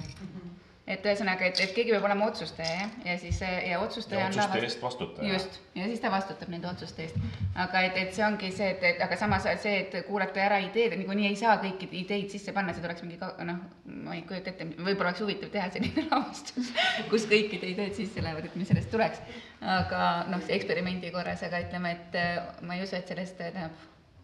Et 0.89 1.05
ühesõnaga, 1.05 1.49
et, 1.51 1.59
et 1.61 1.72
keegi 1.76 1.93
peab 1.93 2.07
olema 2.09 2.28
otsustaja 2.30 2.68
jah, 2.72 2.93
ja 3.05 3.16
siis 3.20 3.41
äh, 3.45 3.57
ja 3.70 3.80
otsustaja 3.84 4.22
ja 4.22 4.28
otsuste 4.30 4.61
eest 4.64 4.82
vastutaja. 4.82 5.32
just, 5.32 5.59
ja 5.76 5.89
siis 5.91 6.01
ta 6.01 6.11
vastutab 6.12 6.53
nende 6.53 6.68
otsuste 6.70 7.05
eest. 7.05 7.18
aga 7.64 7.82
et, 7.89 7.99
et 8.03 8.14
see 8.16 8.24
ongi 8.24 8.51
see, 8.55 8.70
et, 8.72 8.86
et 8.93 9.03
aga 9.05 9.18
samas 9.20 9.45
see, 9.62 9.74
et 9.82 9.99
kuulata 10.07 10.41
ära 10.47 10.61
ideed, 10.64 10.97
niikuinii 11.01 11.28
ei 11.28 11.36
saa 11.41 11.59
kõiki 11.62 11.91
ideid 12.01 12.32
sisse 12.32 12.55
panna, 12.57 12.72
see 12.72 12.84
tuleks 12.84 13.05
mingi 13.05 13.20
noh, 13.20 13.61
ma 14.07 14.16
ei 14.16 14.24
kujuta 14.28 14.55
ette, 14.55 14.70
võib-olla 14.78 15.12
oleks 15.12 15.22
huvitav 15.24 15.53
teha 15.53 15.68
selline 15.74 16.07
lavastus, 16.11 16.72
kus 17.12 17.28
kõikide 17.28 17.68
ideed 17.74 17.95
sisse 17.99 18.24
lähevad, 18.24 18.49
et 18.49 18.57
mis 18.57 18.72
sellest 18.72 18.91
tuleks. 18.95 19.20
aga 19.61 20.09
noh, 20.32 20.49
eksperimendi 20.57 21.12
korras, 21.12 21.45
aga 21.45 21.61
ütleme, 21.66 21.93
et 21.99 22.18
äh, 22.18 22.43
ma 22.64 22.78
ei 22.78 22.86
usu, 22.86 22.97
et 22.97 23.12
sellest 23.12 23.36
tähendab 23.43 23.76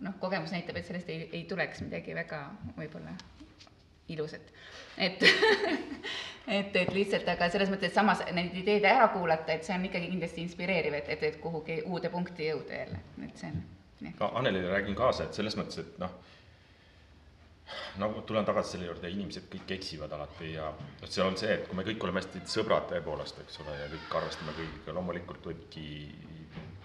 noh, 0.05 0.17
kogemus 0.21 0.53
näitab, 0.55 0.81
et 0.81 0.89
sellest 0.89 1.13
ei, 1.13 1.29
ei 1.33 1.45
tuleks 1.51 1.85
midagi 1.85 2.17
väga 2.17 2.47
võib-olla 2.79 3.13
ilusat. 4.09 4.53
et, 4.99 5.23
et, 6.59 6.77
et 6.77 6.93
lihtsalt, 6.95 7.29
aga 7.29 7.49
selles 7.53 7.71
mõttes 7.73 7.95
samas 7.95 8.25
neid 8.33 8.57
ideid 8.61 8.85
ära 8.89 9.09
kuulata, 9.15 9.55
et 9.55 9.65
see 9.65 9.77
on 9.77 9.87
ikkagi 9.89 10.11
kindlasti 10.13 10.45
inspireeriv, 10.45 10.99
et, 11.01 11.09
et, 11.17 11.23
et 11.31 11.41
kuhugi 11.41 11.81
uude 11.87 12.11
punkti 12.13 12.51
jõuda 12.51 12.85
jälle, 12.85 13.01
et 13.25 13.41
see 13.41 13.53
on 13.53 13.63
ka 14.19 14.33
Annelile 14.35 14.69
räägin 14.69 14.97
kaasa, 14.99 15.25
et 15.25 15.35
selles 15.35 15.57
mõttes, 15.57 15.79
et 15.81 15.99
noh, 16.03 16.13
nagu 18.03 18.21
tulen 18.29 18.45
tagasi 18.45 18.75
selle 18.75 18.91
juurde, 18.91 19.09
inimesed 19.11 19.47
kõik 19.53 19.71
eksivad 19.79 20.13
alati 20.13 20.53
ja 20.53 20.69
et 21.01 21.09
seal 21.09 21.31
on 21.31 21.39
see, 21.41 21.55
et 21.55 21.69
kui 21.69 21.79
me 21.79 21.87
kõik 21.87 22.05
oleme 22.05 22.21
hästi 22.21 22.43
sõbrad 22.51 22.91
tõepoolest, 22.91 23.41
eks 23.45 23.63
ole, 23.65 23.77
ja 23.81 23.89
kõik 23.93 24.19
arvestame 24.21 24.57
kõigiga, 24.59 24.97
loomulikult 24.99 25.49
võibki 25.49 25.87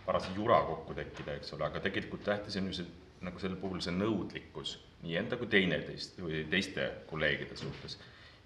paras 0.05 0.30
jura 0.36 0.61
kokku 0.70 0.95
tekkida, 0.97 1.36
eks 1.38 1.53
ole, 1.57 1.67
aga 1.67 1.82
tegelikult 1.84 2.24
tähtis 2.26 2.57
on 2.61 2.72
ju 2.72 2.80
see 2.80 2.88
nagu 3.26 3.41
sel 3.41 3.57
puhul 3.59 3.82
see 3.84 3.91
nõudlikkus 3.91 4.78
nii 5.04 5.16
enda 5.20 5.38
kui 5.39 5.47
teineteist 5.52 6.20
või 6.20 6.43
teiste 6.52 6.89
kolleegide 7.10 7.56
suhtes. 7.58 8.00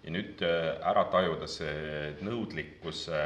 ja 0.04 0.12
nüüd 0.12 0.41
äh, 0.43 0.70
ära 0.89 1.06
tajuda 1.12 1.47
see 1.47 2.14
nõudlikkuse 2.22 3.20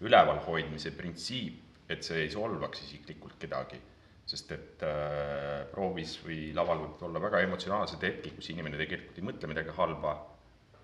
ülevalhoidmise 0.00 0.92
printsiip, 0.94 1.62
et 1.88 2.04
see 2.04 2.24
ei 2.24 2.30
solvaks 2.30 2.84
isiklikult 2.86 3.38
kedagi 3.40 3.80
sest 4.28 4.50
et 4.52 4.82
äh, 4.84 5.62
proovis 5.72 6.18
või 6.20 6.50
laval 6.56 6.82
võib 6.82 7.04
olla 7.08 7.20
väga 7.22 7.40
emotsionaalsed 7.46 8.02
hetked, 8.04 8.34
kus 8.36 8.50
inimene 8.52 8.76
tegelikult 8.76 9.16
ei 9.16 9.24
mõtle 9.24 9.48
midagi 9.48 9.72
halba, 9.78 10.12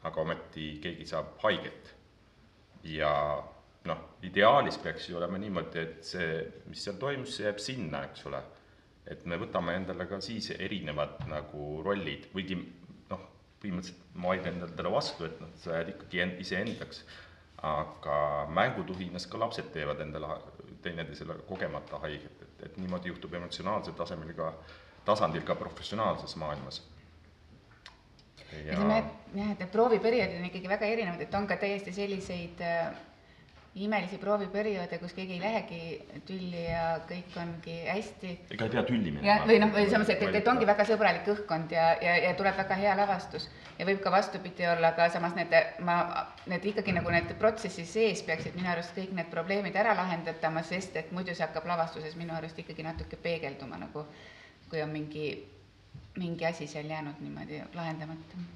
aga 0.08 0.22
ometi 0.22 0.70
keegi 0.80 1.04
saab 1.10 1.34
haiget. 1.42 1.92
ja 2.88 3.10
noh, 3.88 4.00
ideaalis 4.24 4.78
peaks 4.80 5.10
ju 5.10 5.18
olema 5.20 5.38
niimoodi, 5.40 5.80
et 5.80 6.08
see, 6.08 6.40
mis 6.68 6.84
seal 6.84 6.96
toimus, 7.00 7.36
see 7.36 7.46
jääb 7.46 7.60
sinna, 7.60 8.02
eks 8.08 8.24
ole. 8.30 8.40
Et 9.10 9.26
me 9.28 9.36
võtame 9.40 9.74
endale 9.78 10.06
ka 10.08 10.20
siis 10.24 10.50
erinevad 10.54 11.20
nagu 11.28 11.82
rollid, 11.84 12.30
kuigi 12.32 12.56
noh, 13.10 13.26
põhimõtteliselt 13.60 14.16
ma 14.16 14.32
vaidlen 14.32 14.62
endale 14.64 14.92
vastu, 14.94 15.28
et 15.28 15.40
noh, 15.42 15.52
sa 15.60 15.78
jääd 15.78 15.92
ikkagi 15.94 16.22
end, 16.24 16.40
iseendaks, 16.44 17.04
aga 17.64 18.16
mängutuhinas 18.52 19.28
ka 19.30 19.40
lapsed 19.40 19.70
teevad 19.74 20.00
endale 20.04 20.38
teineteisele 20.84 21.38
kogemata 21.48 22.00
haiget, 22.04 22.42
et, 22.44 22.66
et 22.68 22.80
niimoodi 22.80 23.12
juhtub 23.12 23.36
emotsionaalsel 23.40 23.96
tasemel 23.96 24.34
ka, 24.36 24.50
tasandil 25.04 25.44
ka 25.44 25.56
professionaalses 25.60 26.36
maailmas. 26.40 26.82
ütleme, 28.54 28.98
et 28.98 29.34
jah, 29.34 29.50
et 29.50 29.64
need 29.64 29.70
prooviperioodid 29.72 30.38
on 30.38 30.48
ikkagi 30.48 30.70
väga 30.70 30.88
erinevad, 30.96 31.24
et 31.24 31.34
on 31.34 31.48
ka 31.50 31.56
täiesti 31.60 31.92
selliseid 31.92 32.60
äh, 32.62 32.92
imelisi 33.74 34.18
prooviperioode, 34.22 34.98
kus 35.02 35.12
keegi 35.16 35.34
ei 35.34 35.40
lähegi 35.42 36.20
tülli 36.26 36.62
ja 36.62 37.00
kõik 37.08 37.34
ongi 37.42 37.74
hästi. 37.88 38.32
ega 38.54 38.68
ei 38.68 38.72
pea 38.74 38.82
tülli 38.86 39.10
minema. 39.10 39.38
või 39.48 39.56
noh, 39.58 39.72
või 39.74 39.88
samas, 39.90 40.12
et, 40.14 40.20
et, 40.22 40.36
et 40.38 40.50
ongi 40.50 40.66
väga 40.68 40.86
sõbralik 40.86 41.26
õhkkond 41.32 41.74
ja, 41.74 41.88
ja, 42.02 42.12
ja 42.28 42.34
tuleb 42.38 42.54
väga 42.60 42.78
hea 42.78 42.92
lavastus. 43.00 43.48
ja 43.78 43.86
võib 43.88 43.98
ka 44.04 44.12
vastupidi 44.14 44.68
olla, 44.70 44.92
aga 44.94 45.08
samas 45.10 45.34
need, 45.34 45.56
ma, 45.82 45.96
need 46.50 46.68
ikkagi 46.70 46.94
nagu 46.94 47.10
need 47.10 47.32
protsessi 47.40 47.86
sees 47.90 48.22
peaksid 48.22 48.54
minu 48.54 48.70
arust 48.70 48.94
kõik 48.94 49.10
need 49.16 49.30
probleemid 49.32 49.74
ära 49.82 49.96
lahendatama, 49.98 50.62
sest 50.62 50.94
et 51.00 51.10
muidu 51.12 51.34
see 51.34 51.46
hakkab 51.46 51.66
lavastuses 51.66 52.14
minu 52.20 52.36
arust 52.38 52.60
ikkagi 52.62 52.86
natuke 52.86 53.18
peegelduma 53.18 53.80
nagu, 53.82 54.06
kui 54.70 54.84
on 54.86 54.94
mingi, 54.94 55.32
mingi 56.22 56.46
asi 56.46 56.70
seal 56.70 56.86
jäänud 56.94 57.18
niimoodi 57.26 57.58
lahendamata. 57.74 58.46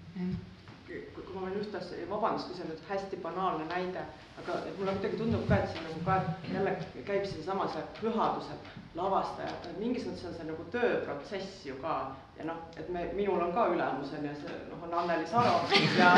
Kui 0.89 1.41
ma 1.41 1.51
just 1.53 1.75
asja, 1.75 2.07
vabandust, 2.09 2.49
kui 2.49 2.57
see 2.57 2.65
on 2.65 2.71
nüüd 2.73 2.85
hästi 2.89 3.19
banaalne 3.25 3.67
näide, 3.69 4.05
aga 4.41 4.55
et 4.65 4.79
mulle 4.79 4.95
kuidagi 4.97 5.21
tundub 5.21 5.45
ka, 5.49 5.59
et 5.61 5.75
see 5.75 5.83
nagu 5.85 6.01
ka 6.07 6.17
jälle 6.55 6.73
käib 7.11 7.27
siinsama 7.29 7.67
see 7.75 7.83
pühaduse 7.99 8.57
lavastaja, 8.97 9.53
mingis 9.77 10.07
mõttes 10.09 10.25
on 10.31 10.39
see 10.39 10.49
nagu 10.49 10.65
tööprotsess 10.73 11.61
ju 11.69 11.77
ka. 11.83 11.99
Ja 12.39 12.47
noh, 12.47 12.59
et 12.79 12.89
me, 12.95 13.05
minul 13.19 13.43
on 13.43 13.53
ka 13.53 13.67
ülemus 13.73 14.13
on 14.17 14.27
ju, 14.29 14.35
see 14.41 14.59
noh, 14.71 14.83
on 14.87 14.93
Anneli 15.03 15.27
Saro 15.27 15.57
ja, 15.99 16.13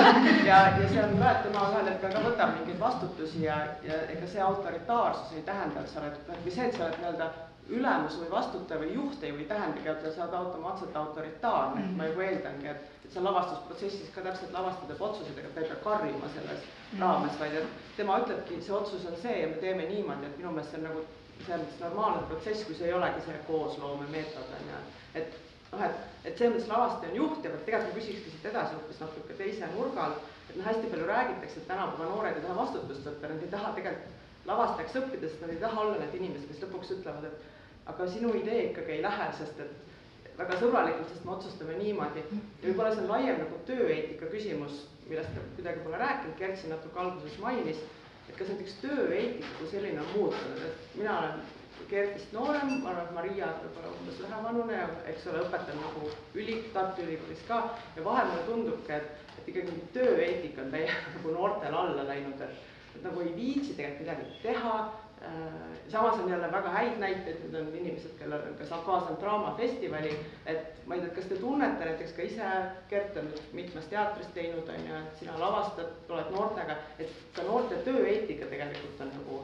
ja, 0.46 0.58
ja 0.78 0.88
see 0.92 1.02
on 1.02 1.14
ka, 1.18 1.30
et 1.30 1.46
tema 1.48 1.66
ühel 1.72 1.88
hetkel 1.90 2.12
ka 2.14 2.24
võtab 2.28 2.58
mingeid 2.58 2.82
vastutusi 2.82 3.46
ja, 3.46 3.56
ja 3.86 4.02
ega 4.12 4.28
see 4.28 4.44
autoritaarsus 4.44 5.38
ei 5.38 5.46
tähenda, 5.48 5.80
et 5.80 5.94
sa 5.94 6.04
oled, 6.04 6.20
või 6.44 6.52
see, 6.52 6.68
et 6.68 6.76
sa 6.76 6.86
oled 6.86 7.00
nii-öelda 7.00 7.30
ülemus 7.68 8.16
või 8.20 8.30
vastutaja 8.30 8.80
või 8.80 8.94
juht 8.94 9.22
ei, 9.22 9.32
või 9.34 9.46
tähendagi, 9.50 9.88
et 9.88 10.06
sa 10.14 10.24
oled 10.24 10.34
automaatselt 10.38 10.96
autoritaarne 10.96 11.80
mm, 11.80 11.86
-hmm. 11.86 11.96
ma 11.96 12.06
juba 12.06 12.24
eeldangi, 12.24 12.66
et, 12.72 12.88
et 13.04 13.12
sa 13.12 13.24
lavastusprotsessis 13.24 14.10
ka 14.14 14.24
täpselt 14.26 14.52
lavastaja 14.52 14.88
teeb 14.90 15.02
otsuseid, 15.08 15.38
ega 15.38 15.52
ta 15.54 15.60
ei 15.60 15.68
pea 15.68 15.82
karjuma 15.84 16.32
selles 16.34 16.60
mm 16.60 16.98
-hmm. 16.98 17.00
raames, 17.00 17.38
vaid 17.40 17.54
et 17.54 17.68
tema 17.96 18.18
ütlebki, 18.18 18.62
see 18.62 18.74
otsus 18.74 19.06
on 19.06 19.16
see 19.22 19.36
ja 19.40 19.48
me 19.48 19.54
teeme 19.54 19.88
niimoodi, 19.92 20.26
et 20.26 20.38
minu 20.38 20.52
meelest 20.52 20.70
see 20.70 20.80
on 20.80 20.88
nagu 20.88 21.04
selles 21.46 21.62
mõttes 21.66 21.80
normaalne 21.84 22.26
protsess, 22.28 22.64
kui 22.64 22.74
see 22.74 22.88
ei 22.88 22.98
olegi 22.98 23.20
see 23.26 23.38
koosloome 23.46 24.06
meetod 24.10 24.54
on 24.58 24.68
ju, 24.72 24.80
et 25.14 25.38
noh, 25.72 25.82
et, 25.86 25.96
et 26.24 26.38
selles 26.38 26.54
mõttes 26.54 26.72
lavastaja 26.74 27.12
on 27.12 27.16
juht 27.16 27.44
ja 27.44 27.50
tegelikult 27.50 27.94
ma 27.94 27.98
küsikski 28.00 28.30
siit 28.30 28.52
edasi 28.52 28.74
hoopis 28.74 29.00
natuke 29.00 29.34
teise 29.42 29.74
nurga 29.74 30.04
alt, 30.04 30.30
et 30.50 30.56
noh, 30.56 30.66
hästi 30.66 30.90
palju 30.92 31.06
räägitakse, 31.06 31.60
et 31.60 31.68
tänapäeva 31.68 32.10
noored 32.10 32.36
ei 32.36 32.46
taha 32.46 32.56
vastutust 32.62 33.06
võtta, 33.06 33.28
nad 33.28 33.46
ei 33.46 33.54
taha 33.56 33.72
tegelikult 33.78 34.19
lavastajaks 34.48 34.98
õppida, 35.02 35.28
sest 35.28 35.44
nad 35.44 35.54
ei 35.54 35.60
taha 35.62 35.84
olla 35.84 36.00
need 36.00 36.16
inimesed, 36.18 36.48
kes 36.48 36.64
lõpuks 36.64 36.94
ütlevad, 36.96 37.28
et 37.28 37.92
aga 37.92 38.08
sinu 38.08 38.32
idee 38.38 38.70
ikkagi 38.70 38.96
ei 38.96 39.04
lähe, 39.04 39.28
sest 39.38 39.60
et 39.64 40.38
väga 40.40 40.58
sõbralikult, 40.60 41.08
sest 41.12 41.24
me 41.26 41.34
otsustame 41.36 41.76
niimoodi. 41.78 42.24
ja 42.24 42.66
võib-olla 42.68 42.94
see 42.94 43.04
on 43.04 43.12
laiem 43.12 43.40
nagu 43.42 43.62
tööeetika 43.68 44.30
küsimus, 44.32 44.84
millest 45.08 45.32
ta 45.34 45.46
kuidagi 45.56 45.84
pole 45.84 46.00
rääkinud, 46.00 46.36
Gert 46.38 46.60
siin 46.60 46.72
natuke 46.74 47.00
alguses 47.00 47.38
mainis, 47.42 47.80
et 48.28 48.36
kas 48.38 48.52
näiteks 48.52 48.76
tööeetika 48.84 49.56
kui 49.58 49.72
selline 49.72 50.00
on 50.00 50.12
muutunud, 50.14 50.62
et 50.68 50.94
mina 50.96 51.18
olen 51.18 51.42
Gertist 51.90 52.32
noorem, 52.32 52.80
ma 52.82 52.90
arvan, 52.90 53.06
et 53.06 53.14
Maria 53.16 53.46
on 53.50 53.62
võib-olla 53.64 53.92
umbes 53.96 54.18
ühevanune 54.22 54.74
ja 54.76 54.88
eks 55.10 55.24
ole, 55.30 55.40
õpetan 55.46 55.78
nagu 55.80 56.10
üli, 56.38 56.56
Tartu 56.74 57.02
Ülikoolis 57.06 57.40
ka 57.48 57.60
ja 57.96 58.04
vahel 58.04 58.28
mulle 58.30 58.44
tundubki, 58.46 58.98
et, 58.98 59.24
et 59.38 59.48
ikkagi 59.50 59.72
mingi 59.72 59.88
tööeetika 59.96 60.62
on 60.66 60.74
täiesti 60.74 61.12
nagu 61.16 61.34
noortel 61.34 61.78
alla 61.82 62.04
läinud, 62.06 62.44
et, 62.46 62.69
et 62.94 63.04
nagu 63.06 63.20
ei 63.20 63.36
viitsi 63.36 63.76
tegelikult 63.76 64.06
midagi 64.06 64.42
teha 64.42 64.74
Äh, 65.22 65.88
samas 65.88 66.18
on 66.20 66.30
jälle 66.30 66.52
väga 66.52 66.68
häid 66.68 66.98
näiteid, 66.98 67.42
need 67.42 67.54
on 67.60 67.74
inimesed, 67.76 68.12
kellel 68.18 68.40
on 68.48 68.54
ka 68.54 68.78
kaasanud 68.86 69.20
Draamafestivali, 69.20 70.14
et 70.46 70.86
ma 70.86 70.94
ei 70.94 71.00
tea, 71.00 71.10
kas 71.14 71.26
te 71.28 71.36
tunnete 71.36 71.84
näiteks 71.84 72.14
ka 72.16 72.22
ise, 72.24 72.46
Gert 72.88 73.16
on 73.20 73.28
mitmes 73.52 73.90
teatris 73.92 74.30
teinud, 74.34 74.68
on 74.68 74.86
ju, 74.88 74.96
et 74.96 75.20
sina 75.20 75.36
lavastad, 75.40 75.92
oled 76.08 76.32
noortega, 76.32 76.78
et 76.98 77.12
ka 77.36 77.44
noorte 77.44 77.82
tööeetika 77.84 78.48
tegelikult 78.48 79.02
on 79.04 79.12
nagu 79.18 79.40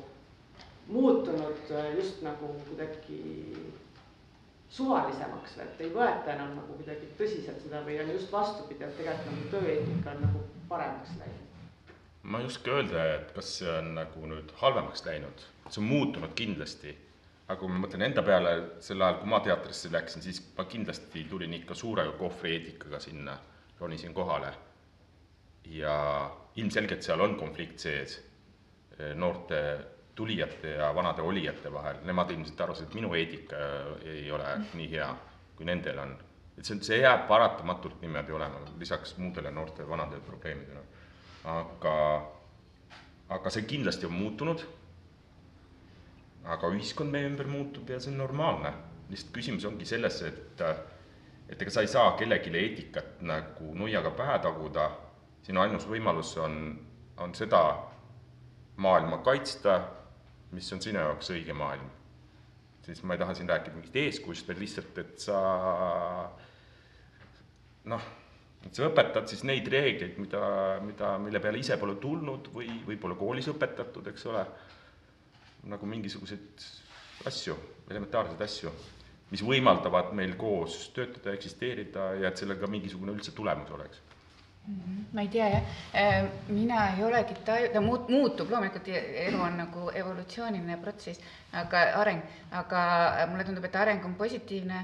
muutunud 0.88 1.72
äh, 1.76 1.92
just 1.98 2.24
nagu 2.24 2.54
kuidagi 2.70 3.20
suvalisemaks 4.78 5.58
või 5.58 5.66
et 5.66 5.82
ei 5.84 5.92
võeta 5.98 6.38
enam 6.38 6.56
nagu 6.56 6.78
kuidagi 6.80 7.12
tõsiselt 7.20 7.60
seda 7.66 7.84
või 7.84 8.00
on 8.00 8.16
just 8.16 8.32
vastupidi, 8.32 8.80
et 8.80 8.96
tegelikult 9.02 9.28
nagu 9.34 9.52
tööeetika 9.58 10.16
on 10.16 10.24
nagu 10.30 10.46
paremaks 10.72 11.20
läinud? 11.20 11.45
Ma 12.26 12.40
ei 12.40 12.46
oska 12.46 12.70
öelda, 12.74 13.02
et 13.14 13.32
kas 13.36 13.50
see 13.60 13.70
on 13.70 13.92
nagu 14.00 14.26
nüüd 14.26 14.50
halvemaks 14.60 15.04
läinud, 15.06 15.42
see 15.68 15.80
on 15.82 15.88
muutunud 15.90 16.32
kindlasti, 16.38 16.94
aga 17.46 17.58
kui 17.60 17.70
ma 17.70 17.82
mõtlen 17.84 18.02
enda 18.08 18.24
peale, 18.26 18.54
sel 18.82 19.02
ajal, 19.02 19.20
kui 19.20 19.30
ma 19.30 19.40
teatrisse 19.44 19.92
läksin, 19.94 20.24
siis 20.24 20.40
ma 20.56 20.66
kindlasti 20.66 21.26
tulin 21.30 21.54
ikka 21.60 21.76
suure 21.78 22.06
kohvri 22.18 22.56
eetikaga 22.56 23.00
sinna, 23.02 23.36
ronisin 23.80 24.14
kohale. 24.14 24.54
ja 25.66 25.92
ilmselgelt 26.62 27.02
seal 27.02 27.20
on 27.20 27.32
konflikt 27.34 27.82
sees 27.82 28.12
eh, 28.98 29.14
noorte 29.18 29.56
tulijate 30.14 30.76
ja 30.76 30.92
vanade 30.94 31.22
olijate 31.22 31.72
vahel, 31.72 31.96
nemad 32.06 32.30
ilmselt 32.30 32.60
arvasid, 32.60 32.86
et 32.86 32.94
minu 32.94 33.10
eetika 33.18 33.56
ei 34.04 34.30
ole 34.30 34.52
nii 34.78 34.86
hea, 34.92 35.08
kui 35.56 35.66
nendel 35.66 35.98
on. 35.98 36.14
et 36.56 36.64
see 36.64 36.76
on, 36.76 36.82
see 36.86 37.00
jääb 37.00 37.26
paratamatult 37.28 37.98
niimoodi 38.00 38.32
olema, 38.32 38.62
lisaks 38.78 39.16
muudele 39.18 39.50
noorte 39.50 39.88
vanade 39.88 40.22
probleemidele 40.28 40.84
aga, 41.46 42.26
aga 43.28 43.50
see 43.50 43.66
kindlasti 43.70 44.06
on 44.06 44.16
muutunud. 44.18 44.64
aga 46.46 46.68
ühiskond 46.70 47.10
meie 47.10 47.26
ümber 47.26 47.48
muutub 47.50 47.88
ja 47.90 47.98
see 48.00 48.12
on 48.12 48.20
normaalne. 48.22 48.72
lihtsalt 49.10 49.32
küsimus 49.34 49.64
ongi 49.66 49.86
selles, 49.86 50.20
et, 50.26 50.62
et 51.48 51.62
ega 51.62 51.70
sa 51.70 51.82
ei 51.82 51.90
saa 51.90 52.16
kellelegi 52.18 52.50
eetikat 52.58 53.22
nagu 53.22 53.74
nuiaga 53.74 54.10
pähe 54.18 54.38
taguda, 54.42 54.88
sinu 55.46 55.62
ainus 55.62 55.86
võimalus 55.86 56.34
on, 56.42 56.56
on 57.22 57.34
seda 57.34 57.62
maailma 58.82 59.20
kaitsta, 59.22 59.78
mis 60.52 60.72
on 60.72 60.82
sinu 60.82 60.98
jaoks 60.98 61.30
õige 61.30 61.54
maailm. 61.54 61.86
siis 62.82 63.02
ma 63.02 63.14
ei 63.14 63.22
taha 63.22 63.34
siin 63.34 63.48
rääkida 63.50 63.74
mingist 63.74 63.96
eeskujust, 64.02 64.48
vaid 64.48 64.62
lihtsalt, 64.62 64.98
et 64.98 65.18
sa 65.22 65.38
noh 67.90 68.10
et 68.66 68.74
sa 68.74 68.88
õpetad 68.88 69.28
siis 69.30 69.44
neid 69.46 69.68
reegleid, 69.70 70.18
mida, 70.18 70.42
mida, 70.84 71.14
mille 71.22 71.40
peale 71.42 71.60
ise 71.62 71.78
pole 71.80 71.96
tulnud 72.02 72.50
või, 72.54 72.68
või 72.86 72.98
pole 73.00 73.16
koolis 73.18 73.48
õpetatud, 73.52 74.10
eks 74.10 74.26
ole, 74.30 74.42
nagu 75.70 75.88
mingisuguseid 75.90 76.66
asju, 77.26 77.56
elementaarseid 77.90 78.42
asju, 78.46 78.72
mis 79.30 79.42
võimaldavad 79.42 80.12
meil 80.14 80.36
koos 80.38 80.90
töötada, 80.94 81.34
eksisteerida 81.34 82.12
ja 82.20 82.30
et 82.30 82.42
sellel 82.42 82.60
ka 82.60 82.70
mingisugune 82.70 83.14
üldse 83.16 83.34
tulemus 83.34 83.72
oleks. 83.74 84.02
Ma 85.12 85.20
ei 85.22 85.28
tea 85.28 85.48
jah, 85.48 85.62
äh, 85.94 86.28
mina 86.48 86.88
ei 86.96 87.04
olegi 87.04 87.36
taju-, 87.46 87.70
ta 87.72 87.80
muut-, 87.80 88.10
muutub, 88.10 88.50
loomulikult 88.50 88.88
elu 88.90 89.38
on 89.40 89.60
nagu 89.60 89.86
evolutsiooniline 89.94 90.76
protsess, 90.82 91.22
aga 91.56 91.84
areng, 92.00 92.24
aga 92.58 92.80
mulle 93.30 93.46
tundub, 93.46 93.64
et 93.68 93.78
areng 93.78 94.04
on 94.04 94.16
positiivne 94.18 94.82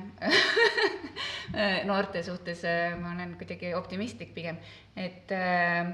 noorte 1.90 2.22
suhtes. 2.22 2.62
Äh, 2.64 2.94
ma 3.00 3.12
olen 3.16 3.34
kuidagi 3.40 3.74
optimistlik 3.74 4.32
pigem, 4.36 4.60
et 4.96 5.34
äh, 5.34 5.90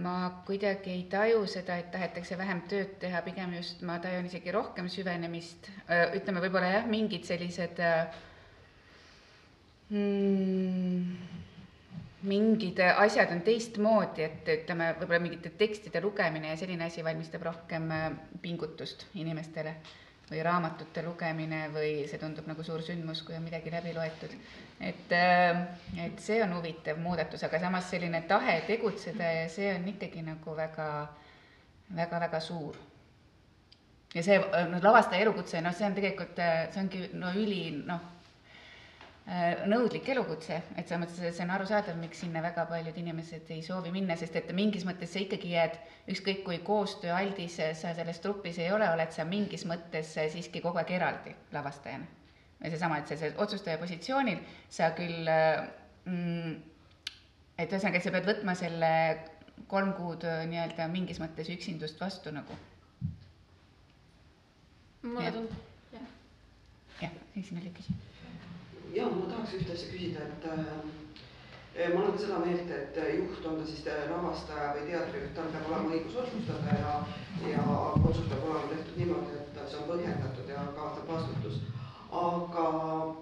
ma 0.00 0.14
kuidagi 0.46 0.94
ei 0.94 1.04
taju 1.10 1.42
seda, 1.50 1.76
et 1.76 1.90
tahetakse 1.92 2.38
vähem 2.40 2.62
tööd 2.70 2.94
teha, 3.02 3.20
pigem 3.26 3.52
just 3.58 3.82
ma 3.84 3.98
tajun 4.00 4.30
isegi 4.30 4.54
rohkem 4.54 4.88
süvenemist, 4.88 5.68
ütleme 6.16 6.40
võib-olla 6.46 6.70
jah, 6.78 6.88
mingid 6.88 7.28
sellised 7.28 7.82
mm, 9.90 11.49
mingid 12.22 12.80
asjad 12.96 13.32
on 13.32 13.40
teistmoodi, 13.44 14.24
et 14.26 14.48
ütleme, 14.52 14.90
võib-olla 14.98 15.22
mingite 15.24 15.52
tekstide 15.56 16.02
lugemine 16.04 16.52
ja 16.52 16.58
selline 16.60 16.84
asi 16.84 17.04
valmistab 17.04 17.46
rohkem 17.48 17.88
äh, 17.96 18.06
pingutust 18.42 19.06
inimestele 19.14 19.74
või 20.30 20.42
raamatute 20.46 21.02
lugemine 21.02 21.64
või 21.74 22.04
see 22.10 22.20
tundub 22.20 22.46
nagu 22.46 22.62
suur 22.62 22.84
sündmus, 22.86 23.24
kui 23.26 23.34
on 23.34 23.42
midagi 23.42 23.72
läbi 23.72 23.94
loetud. 23.96 24.36
et, 24.80 25.12
äh, 25.16 25.64
et 26.04 26.20
see 26.20 26.42
on 26.44 26.54
huvitav 26.58 27.00
muudatus, 27.00 27.44
aga 27.44 27.58
samas 27.58 27.90
selline 27.90 28.22
tahe 28.28 28.60
tegutseda 28.68 29.32
ja 29.40 29.48
see 29.48 29.72
on 29.74 29.88
ikkagi 29.88 30.22
nagu 30.22 30.56
väga, 30.56 31.08
väga-väga 31.96 32.40
suur. 32.40 32.76
ja 34.14 34.22
see, 34.22 34.38
noh, 34.68 34.82
lavastaja 34.82 35.22
elukutse, 35.22 35.60
noh, 35.60 35.72
see 35.72 35.86
on 35.86 35.94
tegelikult, 35.94 36.36
see 36.36 36.84
ongi 36.84 37.08
no 37.14 37.32
üli, 37.32 37.64
noh 37.86 38.19
nõudlik 39.70 40.08
elukutse, 40.10 40.56
et 40.76 40.88
selles 40.88 41.02
mõttes, 41.04 41.34
see 41.36 41.44
on 41.44 41.52
arusaadav, 41.54 41.98
miks 42.00 42.22
sinna 42.24 42.42
väga 42.42 42.64
paljud 42.66 42.96
inimesed 42.98 43.50
ei 43.54 43.60
soovi 43.62 43.92
minna, 43.94 44.16
sest 44.18 44.36
et 44.40 44.48
mingis 44.56 44.86
mõttes 44.88 45.12
sa 45.12 45.20
ikkagi 45.22 45.52
jääd, 45.52 45.76
ükskõik 46.10 46.42
kui 46.46 46.58
koostööaldis 46.66 47.60
sa 47.78 47.92
selles 47.94 48.18
trupis 48.24 48.58
ei 48.58 48.72
ole, 48.74 48.88
oled 48.90 49.12
sa 49.14 49.26
mingis 49.28 49.66
mõttes 49.70 50.16
siiski 50.16 50.62
kogu 50.64 50.80
aeg 50.82 50.90
eraldi 50.96 51.34
lavastajana. 51.52 52.08
ja 52.64 52.70
seesama, 52.70 52.98
et 52.98 53.08
sa 53.08 53.16
selles 53.16 53.38
otsustaja 53.38 53.78
positsioonil, 53.78 54.42
sa 54.68 54.90
küll 54.96 55.28
mm, 55.28 56.56
et 57.60 57.70
ühesõnaga, 57.70 58.00
et 58.00 58.04
sa 58.04 58.14
pead 58.14 58.28
võtma 58.28 58.56
selle 58.58 58.92
kolm 59.70 59.94
kuud 59.94 60.24
äh, 60.26 60.44
nii-öelda 60.50 60.88
mingis 60.90 61.20
mõttes 61.22 61.50
üksindust 61.52 62.00
vastu 62.00 62.32
nagu. 62.34 62.56
mulle 65.02 65.32
tundub, 65.32 65.66
jah. 65.92 66.14
jah, 67.02 67.18
oli 67.36 67.74
küsimus. 67.78 68.09
Ja 68.94 69.06
ma 69.10 69.26
tahaks 69.30 69.54
ühte 69.58 69.74
asja 69.74 69.90
küsida, 69.92 70.26
et 70.26 70.46
äh, 70.50 71.90
ma 71.94 72.00
olen 72.02 72.14
ka 72.16 72.22
seda 72.24 72.38
meelt, 72.44 72.70
et 72.74 73.00
juht, 73.16 73.44
on 73.46 73.60
ta 73.60 73.66
siis 73.68 73.84
lavastaja 74.10 74.72
või 74.76 74.88
teatrijuht, 74.90 75.34
tal 75.36 75.52
peab 75.54 75.68
olema 75.70 75.94
õigus 75.96 76.18
otsustada 76.24 76.78
ja, 76.80 76.94
ja 77.52 77.66
otsus 78.02 78.26
peab 78.26 78.48
olema 78.48 78.72
tehtud 78.72 78.98
niimoodi, 79.00 79.36
et 79.38 79.60
see 79.66 79.78
on 79.82 79.90
põhjendatud 79.92 80.50
ja 80.50 80.66
kaasneb 80.78 81.14
vastutus. 81.14 81.60
aga 82.10 82.64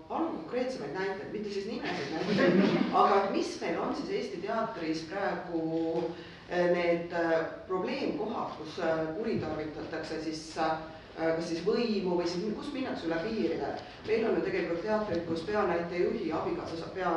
palun 0.09 0.37
konkreetsemaid 0.39 0.95
näiteid, 0.97 1.33
mitte 1.33 1.51
siis 1.53 1.67
nimesid 1.69 2.15
näiteid, 2.15 2.63
aga 2.97 3.19
mis 3.35 3.51
meil 3.61 3.81
on 3.85 3.97
siis 3.97 4.15
Eesti 4.17 4.41
teatris 4.47 5.03
praegu 5.11 5.65
äh, 6.01 6.71
need 6.73 7.13
äh, 7.13 7.35
probleemkohad, 7.67 8.57
kus 8.57 8.81
kuritarvitatakse 9.19 10.23
siis 10.25 10.41
äh, 10.59 10.79
kas 11.19 11.49
siis 11.51 11.65
võimu 11.67 12.17
või 12.19 12.29
siis 12.29 12.47
kus 12.55 12.71
minnakse 12.73 13.09
üle 13.09 13.19
piiride. 13.25 13.75
meil 14.07 14.25
on 14.29 14.39
ju 14.39 14.45
tegelikult 14.47 14.83
teatrid, 14.83 15.27
kus 15.27 15.43
peanäitejuhi 15.49 16.33
abikaasa 16.33 16.79
saab 16.79 16.95
pea, 16.95 17.13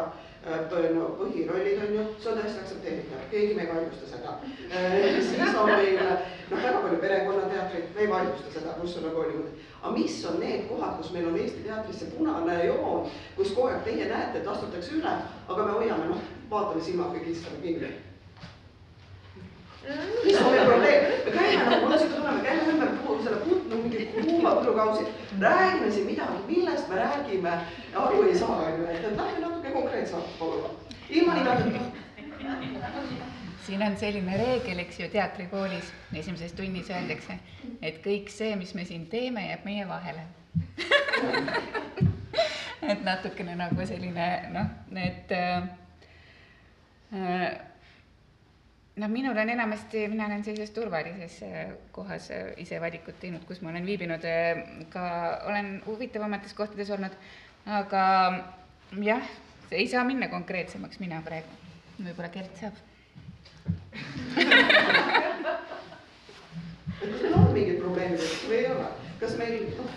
äh, 0.45 0.89
no 0.95 1.09
põhirollid 1.19 1.83
on 1.85 1.93
ju, 1.97 2.05
see 2.19 2.31
on 2.31 2.39
täiesti 2.39 2.63
aktsepteeritav, 2.63 3.23
keegi 3.31 3.55
me 3.55 3.61
ei 3.61 3.71
vaidlusta 3.73 4.09
seda. 4.09 4.37
siis 5.29 5.55
on 5.55 5.69
meil 5.69 5.99
noh, 6.01 6.57
väga 6.57 6.81
palju 6.81 7.01
perekonnateatrit, 7.05 7.95
me 7.95 8.01
ei 8.01 8.09
vaidlusta 8.09 8.53
seda, 8.59 8.77
kus 8.81 8.97
on 8.97 9.09
nagu 9.09 9.25
niimoodi. 9.29 9.65
aga 9.81 9.95
mis 9.97 10.21
on 10.25 10.39
need 10.39 10.69
kohad, 10.69 10.95
kus 10.97 11.11
meil 11.15 11.27
on 11.27 11.37
Eesti 11.37 11.65
teatris 11.65 11.99
see 12.03 12.13
punane 12.17 12.61
joon, 12.65 13.09
kus 13.35 13.53
kogu 13.53 13.69
aeg 13.69 13.83
teie 13.85 14.09
näete, 14.09 14.41
et 14.41 14.47
astutakse 14.55 14.97
üle, 14.97 15.17
aga 15.47 15.65
me 15.65 15.77
hoiame 15.77 16.15
noh, 16.15 16.31
vaatame 16.49 16.81
silmad 16.81 17.13
kõik 17.13 17.29
lihtsalt 17.29 17.61
kinni 17.61 17.93
mis 20.25 20.41
on 20.41 20.51
meie 20.51 20.65
probleem, 20.65 21.03
me 21.25 21.31
käime 21.31 21.63
nagu, 21.65 21.85
mul 21.85 21.93
on 21.93 21.99
siuke 21.99 22.15
tunne, 22.15 22.31
me 22.31 22.43
käime 22.45 22.73
ümber 22.73 22.91
puu, 23.01 23.17
selle 23.23 23.39
puu, 23.45 23.57
no 23.69 23.75
mingi 23.81 24.05
kuuma 24.13 24.53
põllukausi, 24.57 25.03
räägime 25.41 25.91
siin 25.91 26.05
midagi, 26.05 26.43
millest 26.47 26.89
me 26.89 26.95
räägime, 27.01 27.53
aru 28.03 28.23
ei 28.27 28.37
saa, 28.37 28.57
onju, 28.67 28.83
et 28.91 29.01
lähme 29.17 29.39
natuke 29.45 29.69
konkreetsemalt 29.77 30.39
palun. 30.39 30.77
ilma 31.09 31.33
nimedeta. 31.33 31.79
siin 33.65 33.81
on 33.87 33.97
selline 33.97 34.37
reegel, 34.37 34.79
eks 34.85 34.99
ju, 34.99 35.09
teatrikoolis 35.09 35.93
esimeses 36.13 36.53
tunnis 36.53 36.89
öeldakse, 36.89 37.39
et 37.81 38.01
kõik 38.05 38.29
see, 38.29 38.55
mis 38.55 38.73
me 38.77 38.85
siin 38.85 39.07
teeme, 39.09 39.47
jääb 39.49 39.65
meie 39.65 39.87
vahele 39.87 40.29
et 42.91 43.03
natukene 43.05 43.55
nagu 43.55 43.85
selline 43.87 44.27
noh, 44.53 44.71
need 44.93 45.31
äh, 45.31 45.69
äh, 49.01 49.07
noh, 49.07 49.09
minul 49.11 49.37
on 49.37 49.49
enamasti, 49.49 50.07
mina 50.07 50.25
olen 50.25 50.43
sellises 50.43 50.69
turvalises 50.75 51.41
äh, 51.43 51.73
kohas 51.91 52.29
äh, 52.31 52.53
ise 52.61 52.81
valikut 52.81 53.19
teinud, 53.19 53.43
kus 53.47 53.61
ma 53.61 53.69
olen 53.69 53.85
viibinud, 53.85 54.25
ka 54.89 55.03
olen 55.49 55.81
huvitavamates 55.85 56.53
kohtades 56.53 56.89
olnud, 56.93 57.11
aga 57.65 58.03
jah, 59.01 59.27
ei 59.71 59.87
saa 59.87 60.03
minna 60.05 60.27
konkreetsemaks 60.29 60.99
mina 60.99 61.21
praegu, 61.25 61.49
võib-olla 61.99 62.29
Gert 62.29 62.57
saab. 62.61 62.73
kas 67.01 67.21
meil 67.21 67.33
on 67.37 67.53
mingid 67.53 67.79
probleemid 67.81 68.27
või 68.47 68.59
ei 68.59 68.67
ole, 68.71 68.91
kas 69.19 69.37
meil 69.39 69.63
noh, 69.77 69.95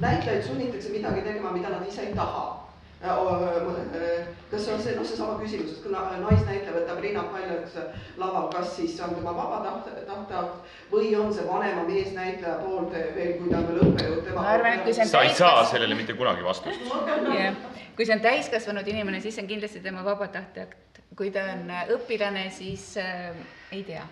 näitlejaid 0.00 0.44
sunnitakse 0.46 0.92
midagi 0.92 1.24
tegema, 1.24 1.52
mida 1.56 1.72
nad 1.72 1.88
ise 1.88 2.08
ei 2.08 2.14
taha 2.16 2.61
kas 3.02 4.64
see 4.64 4.74
on 4.74 4.82
see, 4.82 4.94
noh, 4.94 5.06
seesama 5.06 5.38
küsimus, 5.40 5.72
et 5.74 5.82
kui 5.82 5.92
naisnäitleja 5.92 6.74
võtab 6.76 7.00
rinnapaljaks 7.02 7.74
laval, 8.20 8.46
kas 8.52 8.76
siis 8.76 8.94
see 8.96 9.06
on 9.06 9.16
tema 9.16 9.34
vaba 9.34 9.58
tahte, 9.64 10.04
tahteakt 10.06 10.76
või 10.92 11.10
on 11.18 11.34
see 11.34 11.46
vanema 11.48 11.82
meesnäitleja 11.88 12.60
poolt 12.62 12.94
veel, 12.94 13.34
kui 13.40 13.50
ta 13.50 13.58
on 13.58 13.68
veel 13.70 13.82
õppejõud, 13.88 14.22
tema 14.28 14.38
ma 14.38 14.54
arvan, 14.54 14.78
et 14.78 14.86
kui 14.86 14.94
see 14.94 15.06
on 15.06 15.12
sa 15.16 15.26
ei 15.26 15.34
saa 15.34 15.66
sellele 15.72 15.98
mitte 15.98 16.14
kunagi 16.18 16.46
vastust. 16.46 16.86
jah, 17.40 17.58
kui 17.96 18.06
see 18.06 18.16
on 18.16 18.24
täiskasvanud 18.24 18.94
inimene, 18.94 19.22
siis 19.24 19.34
see 19.38 19.46
on 19.46 19.50
kindlasti 19.50 19.82
tema 19.84 20.06
vaba 20.06 20.30
tahteakt. 20.32 21.02
kui 21.16 21.30
ta 21.34 21.42
on 21.52 21.68
äh, 21.68 21.88
õpilane, 21.92 22.46
siis 22.54 22.94
äh, 23.00 23.34
ei 23.72 23.82
tea. 23.84 24.06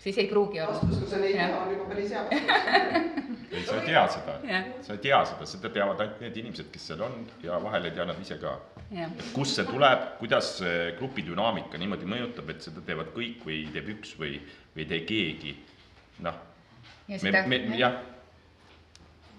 Siis 0.00 0.18
ei 0.18 0.26
pruugi 0.26 0.60
olla. 0.60 0.72
vastus, 0.72 0.98
kui 0.98 1.08
sa 1.10 1.16
ei 1.20 1.34
tea, 1.34 1.48
on 1.60 1.72
juba 1.74 1.88
päris 1.92 2.10
hea 2.14 2.22
vastus. 2.24 3.00
ei, 3.52 3.64
sa 3.66 3.76
ei 3.76 3.86
tea 3.86 4.04
seda 4.14 4.36
sa 4.86 4.92
ei 4.96 5.02
tea 5.06 5.22
seda, 5.32 5.48
seda 5.52 5.72
teavad 5.74 6.04
ainult 6.04 6.20
need 6.24 6.38
inimesed, 6.42 6.70
kes 6.72 6.86
seal 6.90 7.02
on 7.06 7.16
ja 7.44 7.58
vahel 7.62 7.88
ei 7.88 7.96
tea 7.96 8.06
nad 8.08 8.20
ise 8.22 8.38
ka. 8.42 8.54
et 8.90 9.24
kust 9.34 9.58
see 9.58 9.66
tuleb, 9.68 10.06
kuidas 10.20 10.54
see 10.60 10.92
grupi 10.98 11.24
dünaamika 11.26 11.80
niimoodi 11.80 12.08
mõjutab, 12.10 12.54
et 12.54 12.64
seda 12.68 12.84
teevad 12.86 13.12
kõik 13.16 13.44
või 13.46 13.64
teeb 13.74 13.90
üks 13.96 14.14
või, 14.20 14.38
või 14.74 14.86
ei 14.86 14.88
tee 14.94 15.02
keegi. 15.08 15.58
noh, 16.26 16.40
ja 17.08 17.18
me, 17.18 17.22
seda, 17.26 17.44
me 17.50 17.60
jah, 17.78 18.00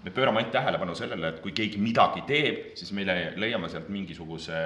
me 0.04 0.10
pöörame 0.10 0.42
ainult 0.42 0.54
tähelepanu 0.54 0.94
sellele, 0.98 1.34
et 1.34 1.42
kui 1.42 1.52
keegi 1.56 1.80
midagi 1.82 2.24
teeb, 2.26 2.72
siis 2.78 2.92
me 2.92 3.04
le- 3.06 3.34
leiame 3.40 3.68
sealt 3.70 3.90
mingisuguse 3.92 4.62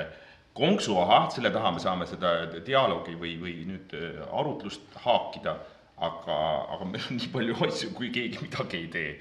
konksu, 0.56 0.96
ahah, 0.98 1.28
selle 1.32 1.50
taha 1.52 1.72
me 1.76 1.80
saame 1.82 2.06
seda 2.08 2.32
dialoogi 2.64 3.16
või, 3.20 3.34
või 3.40 3.56
nüüd 3.68 3.92
äh, 3.96 4.22
arutlust 4.32 4.96
haakida, 5.04 5.58
aga, 5.96 6.36
aga 6.74 6.84
meil 6.84 7.08
on 7.10 7.16
nii 7.20 7.30
palju 7.32 7.56
asju, 7.68 7.90
kui 7.96 8.10
keegi 8.14 8.42
midagi 8.42 8.82
ei 8.82 8.88
tee. 8.92 9.12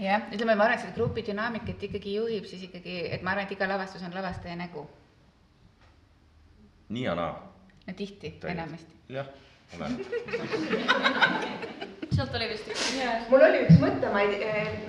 jah, 0.00 0.24
ütleme, 0.32 0.56
ma 0.56 0.64
arvan, 0.64 0.78
et 0.78 0.84
seda 0.84 0.96
grupi 0.96 1.24
dünaamikat 1.26 1.84
ikkagi 1.90 2.16
juhib 2.16 2.48
siis 2.48 2.64
ikkagi, 2.68 2.96
et 3.14 3.22
ma 3.22 3.34
arvan, 3.34 3.46
et 3.46 3.54
iga 3.56 3.68
lavastus 3.70 4.04
on 4.06 4.16
lavastaja 4.16 4.56
nägu. 4.58 4.86
nii 6.88 7.04
ja 7.04 7.14
naa. 7.18 7.32
no 7.86 7.96
tihti, 7.96 8.34
enamasti. 8.54 8.94
jah, 9.08 9.28
olen. 9.76 9.92
sealt 12.20 12.34
oli 12.34 12.46
vist 12.50 12.68
üks 12.68 12.86
mul 13.30 13.42
oli 13.46 13.60
üks 13.64 13.78
mõte, 13.80 14.08
ma 14.12 14.22
ei, 14.26 14.40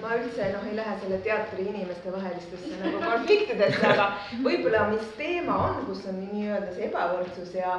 ma 0.02 0.16
üldse 0.18 0.48
noh, 0.56 0.64
ei 0.68 0.76
lähe 0.78 0.96
selle 1.04 1.20
teatri 1.26 1.68
inimeste 1.70 2.14
vahelistesse 2.14 2.80
nagu 2.82 3.02
konfliktidesse, 3.04 3.84
aga 3.94 4.08
võib-olla 4.44 4.88
mis 4.92 5.12
teema 5.20 5.58
on, 5.68 5.84
kus 5.88 6.02
on 6.12 6.18
nii-öelda 6.24 6.74
see 6.76 6.88
ebavõrdsus 6.90 7.54
ja 7.60 7.76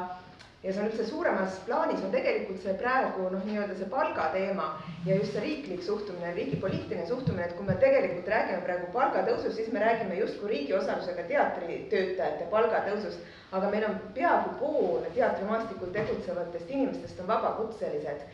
ja 0.63 0.71
see 0.73 0.83
on 0.83 0.89
üldse 0.89 1.05
suuremas 1.09 1.57
plaanis 1.67 2.03
on 2.07 2.13
tegelikult 2.15 2.63
see 2.63 2.75
praegu 2.79 3.25
noh, 3.33 3.43
nii-öelda 3.49 3.75
see 3.79 3.89
palgateema 3.91 4.69
ja 5.07 5.17
just 5.19 5.35
see 5.35 5.43
riiklik 5.43 5.83
suhtumine, 5.83 6.31
riigi 6.37 6.61
poliitiline 6.63 7.07
suhtumine, 7.09 7.49
et 7.49 7.57
kui 7.59 7.67
me 7.67 7.75
tegelikult 7.83 8.31
räägime 8.31 8.63
praegu 8.69 8.93
palgatõusust, 8.95 9.57
siis 9.59 9.73
me 9.75 9.83
räägime 9.83 10.21
justkui 10.21 10.53
riigi 10.53 10.77
osalusega 10.79 11.27
teatritöötajate 11.33 12.47
palgatõusust, 12.55 13.27
aga 13.59 13.75
meil 13.75 13.89
on 13.91 13.99
peaaegu 14.15 14.55
pool 14.63 15.11
teatrimaastikul 15.19 15.93
tegutsevatest 15.99 16.71
inimestest 16.71 17.21
on 17.21 17.31
vabakutselised. 17.35 18.25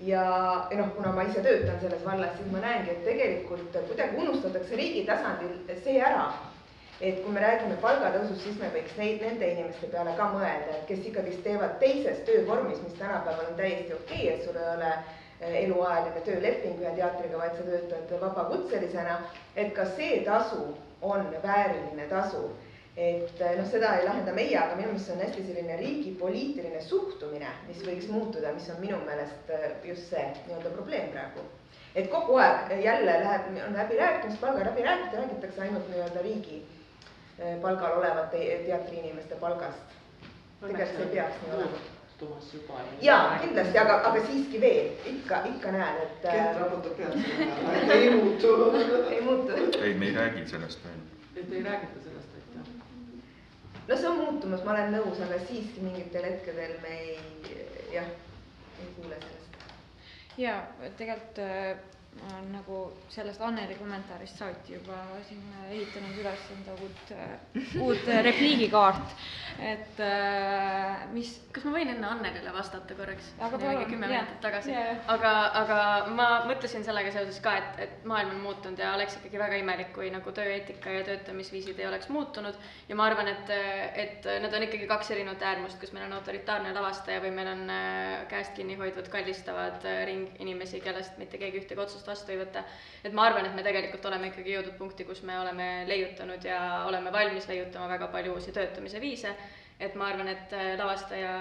Ja, 0.00 0.22
ja 0.70 0.78
noh, 0.78 0.88
kuna 0.94 1.12
ma 1.14 1.22
ise 1.26 1.42
töötan 1.42 1.78
selles 1.82 2.02
vallas, 2.06 2.34
siis 2.38 2.50
ma 2.50 2.62
näengi, 2.62 2.90
et 2.90 3.04
tegelikult 3.06 3.76
kuidagi 3.88 4.18
unustatakse 4.22 4.78
riigi 4.78 5.04
tasandil 5.10 5.78
see 5.82 6.00
ära, 6.02 6.26
et 7.04 7.18
kui 7.20 7.32
me 7.32 7.40
räägime 7.42 7.76
palgatõusust, 7.82 8.46
siis 8.46 8.56
me 8.60 8.70
võiks 8.72 8.94
neid, 8.96 9.20
nende 9.20 9.48
inimeste 9.52 9.90
peale 9.92 10.14
ka 10.16 10.30
mõelda, 10.32 10.78
et 10.78 10.86
kes 10.88 11.04
ikkagist 11.10 11.42
teevad 11.44 11.76
teises 11.82 12.22
töövormis, 12.28 12.80
mis 12.80 12.96
tänapäeval 12.96 13.50
on 13.50 13.58
täiesti 13.58 13.92
okei 13.92 14.22
okay,, 14.22 14.36
et 14.38 14.44
sul 14.46 14.56
ei 14.56 14.68
ole 14.72 14.92
eh, 14.94 15.56
eluajaline 15.64 16.22
tööleping 16.28 16.80
ühe 16.80 16.92
teatriga, 16.96 17.40
vaid 17.42 17.58
sa 17.58 17.66
töötad 17.68 18.14
vabakutselisena, 18.22 19.18
et 19.56 19.74
ka 19.76 19.84
see 19.98 20.22
tasu 20.24 20.70
on 21.04 21.28
vääriline 21.42 22.08
tasu 22.08 22.46
et 22.96 23.40
eh, 23.42 23.56
noh, 23.58 23.66
seda 23.68 23.96
ei 23.98 24.06
lahenda 24.06 24.32
meie, 24.32 24.54
aga 24.54 24.78
minu 24.78 24.92
meelest 24.92 25.10
see 25.10 25.16
on 25.16 25.24
hästi 25.26 25.44
selline 25.48 25.76
riigi 25.80 26.14
poliitiline 26.20 26.80
suhtumine, 26.88 27.50
mis 27.66 27.82
võiks 27.84 28.06
muutuda, 28.08 28.54
mis 28.54 28.70
on 28.70 28.78
minu 28.80 29.00
meelest 29.04 29.50
eh, 29.52 29.66
just 29.90 30.08
see 30.14 30.24
nii-öelda 30.46 30.72
probleem 30.78 31.10
praegu. 31.12 31.44
et 31.94 32.08
kogu 32.10 32.38
aeg 32.42 32.72
jälle 32.82 33.18
läheb, 33.20 33.50
on 33.66 33.76
läbirääkimised, 33.76 34.40
palga 34.40 34.64
läbirääkimised, 34.70 35.18
räägitakse 35.18 35.66
ainult 35.66 35.90
nii-öelda 35.90 36.22
riigi 36.24 36.62
palgal 37.62 37.98
olevate 37.98 38.62
teatriinimeste 38.66 39.34
palgast. 39.34 39.98
tegelikult 40.60 40.98
see 40.98 41.12
peaks 41.16 41.42
nii 41.42 41.56
olema. 41.56 41.82
Toomas 42.18 42.54
juba. 42.54 42.80
jaa, 43.02 43.38
kindlasti, 43.42 43.78
aga, 43.78 43.94
aga 44.08 44.20
siiski 44.26 44.60
veel 44.60 44.90
ikka, 45.10 45.40
ikka 45.50 45.72
näen, 45.74 45.96
et 46.02 46.20
Kert 46.22 46.36
äh, 46.36 46.60
raputab 46.60 46.94
pead 46.96 47.90
ei 47.96 48.10
muutu. 48.14 48.52
ei 49.10 49.20
muutu. 49.20 49.56
ei, 49.82 49.94
me 49.94 50.06
ei 50.06 50.14
räägi 50.14 50.46
sellest 50.48 50.84
veel. 50.84 51.00
et 51.36 51.52
ei 51.52 51.62
räägita 51.62 52.04
sellest, 52.04 52.36
et 52.38 52.54
jah. 52.54 52.68
no 53.88 53.96
see 53.96 54.08
on 54.08 54.20
muutumas, 54.20 54.62
ma 54.64 54.76
olen 54.76 54.94
nõus, 54.94 55.24
aga 55.26 55.40
siiski 55.48 55.82
mingitel 55.82 56.28
hetkedel 56.30 56.76
me 56.86 56.94
ei, 57.00 57.18
jah, 57.96 58.06
ei 58.78 58.92
kuule 58.94 59.18
sellest. 59.26 59.66
ja 60.38 60.54
tegelikult 61.02 61.42
äh, 61.42 61.74
nagu 62.52 62.80
sellest 63.12 63.42
Anneli 63.44 63.74
kommentaarist 63.78 64.38
saati 64.38 64.76
juba 64.76 64.96
siin 65.28 65.42
ehitanud 65.70 66.18
üles 66.22 66.44
enda 66.54 66.76
uut, 66.84 67.12
uut 67.82 68.10
repliigikaart, 68.28 69.14
et 69.72 70.00
äh, 70.02 71.04
mis. 71.12 71.32
kas 71.54 71.66
ma 71.66 71.74
võin 71.76 71.92
enne 71.92 72.08
Annelile 72.08 72.52
vastata 72.54 72.96
korraks? 72.96 73.32
Aga 73.38 73.60
palun, 73.60 73.84
kümme 73.90 74.08
minutit 74.10 74.40
tagasi 74.42 74.74
aga, 74.74 75.32
aga 75.60 75.78
ma 76.14 76.28
mõtlesin 76.48 76.86
sellega 76.86 77.12
seoses 77.14 77.40
ka, 77.44 77.56
et, 77.60 77.82
et 77.86 78.08
maailm 78.08 78.34
on 78.36 78.42
muutunud 78.48 78.80
ja 78.80 78.94
oleks 78.96 79.18
ikkagi 79.18 79.40
väga 79.40 79.60
imelik, 79.60 79.92
kui 79.96 80.10
nagu 80.14 80.34
tööeetika 80.34 80.94
ja 80.94 81.04
töötamisviisid 81.06 81.78
ei 81.82 81.88
oleks 81.90 82.08
muutunud. 82.14 82.58
ja 82.88 82.98
ma 82.98 83.08
arvan, 83.10 83.30
et, 83.34 83.52
et 84.04 84.30
need 84.44 84.54
on 84.54 84.68
ikkagi 84.68 84.88
kaks 84.90 85.12
erinevat 85.14 85.42
äärmust, 85.52 85.78
kus 85.82 85.92
meil 85.96 86.06
on 86.08 86.16
autoritaarne 86.18 86.74
lavastaja 86.74 87.22
või 87.24 87.34
meil 87.36 87.52
on 87.52 87.66
äh, 87.74 88.24
käest 88.32 88.54
kinni 88.56 88.78
hoidvad, 88.80 89.10
kallistavad 89.12 89.84
äh, 89.88 90.02
ring 90.08 90.42
inimesi, 90.42 90.80
kellest 90.84 91.18
mitte 91.20 91.40
keegi 91.40 91.62
ühtegi 91.62 91.80
otsust 91.84 92.03
vastu 92.06 92.32
ei 92.32 92.38
võta. 92.40 92.64
et 93.04 93.12
ma 93.12 93.26
arvan, 93.28 93.46
et 93.46 93.54
me 93.54 93.62
tegelikult 93.62 94.06
oleme 94.06 94.30
ikkagi 94.30 94.56
jõudnud 94.56 94.78
punkti, 94.78 95.04
kus 95.04 95.22
me 95.22 95.38
oleme 95.40 95.84
leiutanud 95.88 96.44
ja 96.44 96.60
oleme 96.86 97.12
valmis 97.12 97.48
leiutama 97.48 97.88
väga 97.88 98.08
palju 98.08 98.34
uusi 98.34 98.52
töötamise 98.52 99.00
viise 99.00 99.34
et 99.80 99.94
ma 99.98 100.06
arvan, 100.06 100.28
et 100.30 100.52
äh, 100.54 100.76
lavastaja, 100.78 101.32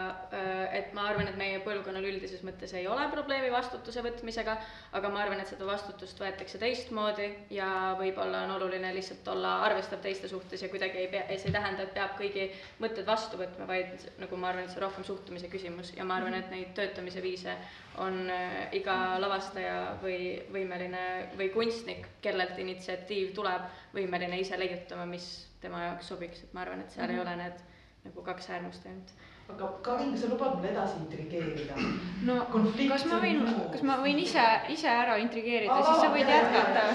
et 0.73 0.93
ma 0.97 1.05
arvan, 1.11 1.27
et 1.29 1.35
meie 1.37 1.59
põlvkonnal 1.65 2.05
üldises 2.09 2.41
mõttes 2.45 2.71
ei 2.73 2.87
ole 2.89 3.05
probleemi 3.11 3.51
vastutuse 3.53 4.01
võtmisega, 4.01 4.55
aga 4.97 5.11
ma 5.13 5.21
arvan, 5.21 5.41
et 5.43 5.51
seda 5.51 5.67
vastutust 5.67 6.17
võetakse 6.19 6.57
teistmoodi 6.61 7.27
ja 7.53 7.67
võib-olla 7.99 8.43
on 8.47 8.55
oluline 8.55 8.89
lihtsalt 8.95 9.27
olla 9.35 9.59
arvestav 9.67 10.01
teiste 10.01 10.31
suhtes 10.31 10.65
ja 10.65 10.71
kuidagi 10.73 11.03
ei 11.03 11.11
pea, 11.13 11.27
see 11.29 11.51
ei 11.51 11.57
tähenda, 11.57 11.85
et 11.85 11.93
peab 11.93 12.17
kõigi 12.17 12.47
mõtted 12.81 13.05
vastu 13.05 13.37
võtma, 13.37 13.67
vaid 13.69 14.07
nagu 14.23 14.39
ma 14.41 14.49
arvan, 14.49 14.65
et 14.65 14.73
see 14.73 14.81
on 14.81 14.87
rohkem 14.87 15.07
suhtumise 15.07 15.51
küsimus 15.53 15.93
ja 15.93 16.07
ma 16.07 16.17
arvan, 16.17 16.37
et 16.39 16.49
neid 16.53 16.73
töötamise 16.77 17.21
viise 17.21 17.53
on 18.01 18.23
äh, 18.33 18.73
iga 18.79 19.19
lavastaja 19.21 19.99
või 20.01 20.39
võimeline 20.53 21.35
või 21.37 21.51
kunstnik, 21.53 22.09
kellelt 22.25 22.57
initsiatiiv 22.57 23.35
tuleb, 23.37 23.69
võimeline 23.93 24.41
ise 24.41 24.57
leiutama, 24.57 25.05
mis 25.05 25.29
tema 25.61 25.85
jaoks 25.85 26.09
sobiks, 26.09 26.41
et 26.43 26.57
ma 26.57 26.65
arvan, 26.65 26.81
et 26.81 26.91
seal 26.91 27.05
mm 27.05 27.13
-hmm. 27.13 27.21
ei 27.21 27.25
ole 27.27 27.35
need 27.43 27.72
nagu 28.03 28.23
kaks 28.25 28.49
äärmust 28.49 28.85
ainult. 28.85 29.13
aga 29.53 29.67
Karin, 29.85 30.13
sa 30.17 30.27
lubad 30.31 30.55
mul 30.57 30.65
edasi 30.71 30.99
intrigeerida? 31.03 31.75
no 32.27 32.39
Konflikt 32.51 32.91
kas 32.91 33.05
ma 33.11 33.19
võin 33.23 33.43
kas 33.73 33.83
ma 33.89 33.99
võin 34.03 34.19
ise, 34.23 34.45
ise 34.75 34.89
ära 34.91 35.17
intrigeerida 35.23 35.81
siis 35.83 36.01
sa 36.03 36.11
võid 36.13 36.31
jaa, 36.31 36.41
jätkata 36.41 36.85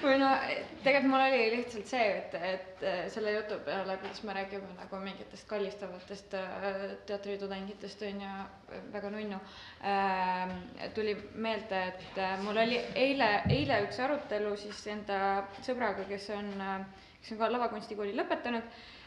või 0.00 0.16
no 0.20 0.28
tegelikult 0.84 1.10
mul 1.12 1.22
oli 1.26 1.40
lihtsalt 1.54 1.90
see, 1.90 2.06
et, 2.18 2.36
et 2.50 2.84
äh, 2.88 3.00
selle 3.12 3.34
jutu 3.34 3.58
peale, 3.66 3.96
kuidas 4.00 4.22
me 4.24 4.36
räägime 4.36 4.70
nagu 4.78 5.00
mingitest 5.02 5.48
kallistavatest 5.50 6.36
äh, 6.38 6.68
teatritudengitest 7.08 8.04
on 8.08 8.22
ju, 8.24 8.36
väga 8.94 9.10
nunnu 9.12 9.40
äh,. 9.84 10.54
tuli 10.96 11.16
meelde, 11.34 11.82
et 11.92 12.20
äh, 12.20 12.38
mul 12.44 12.62
oli 12.64 12.80
eile, 12.94 13.28
eile 13.52 13.82
üks 13.88 14.00
arutelu 14.00 14.54
siis 14.60 14.80
enda 14.94 15.20
sõbraga, 15.60 16.08
kes 16.08 16.30
on, 16.36 16.48
kes 17.20 17.36
on 17.36 17.44
ka 17.44 17.52
lavakunstikooli 17.52 18.16
lõpetanud 18.16 18.64
ähm, 18.64 18.99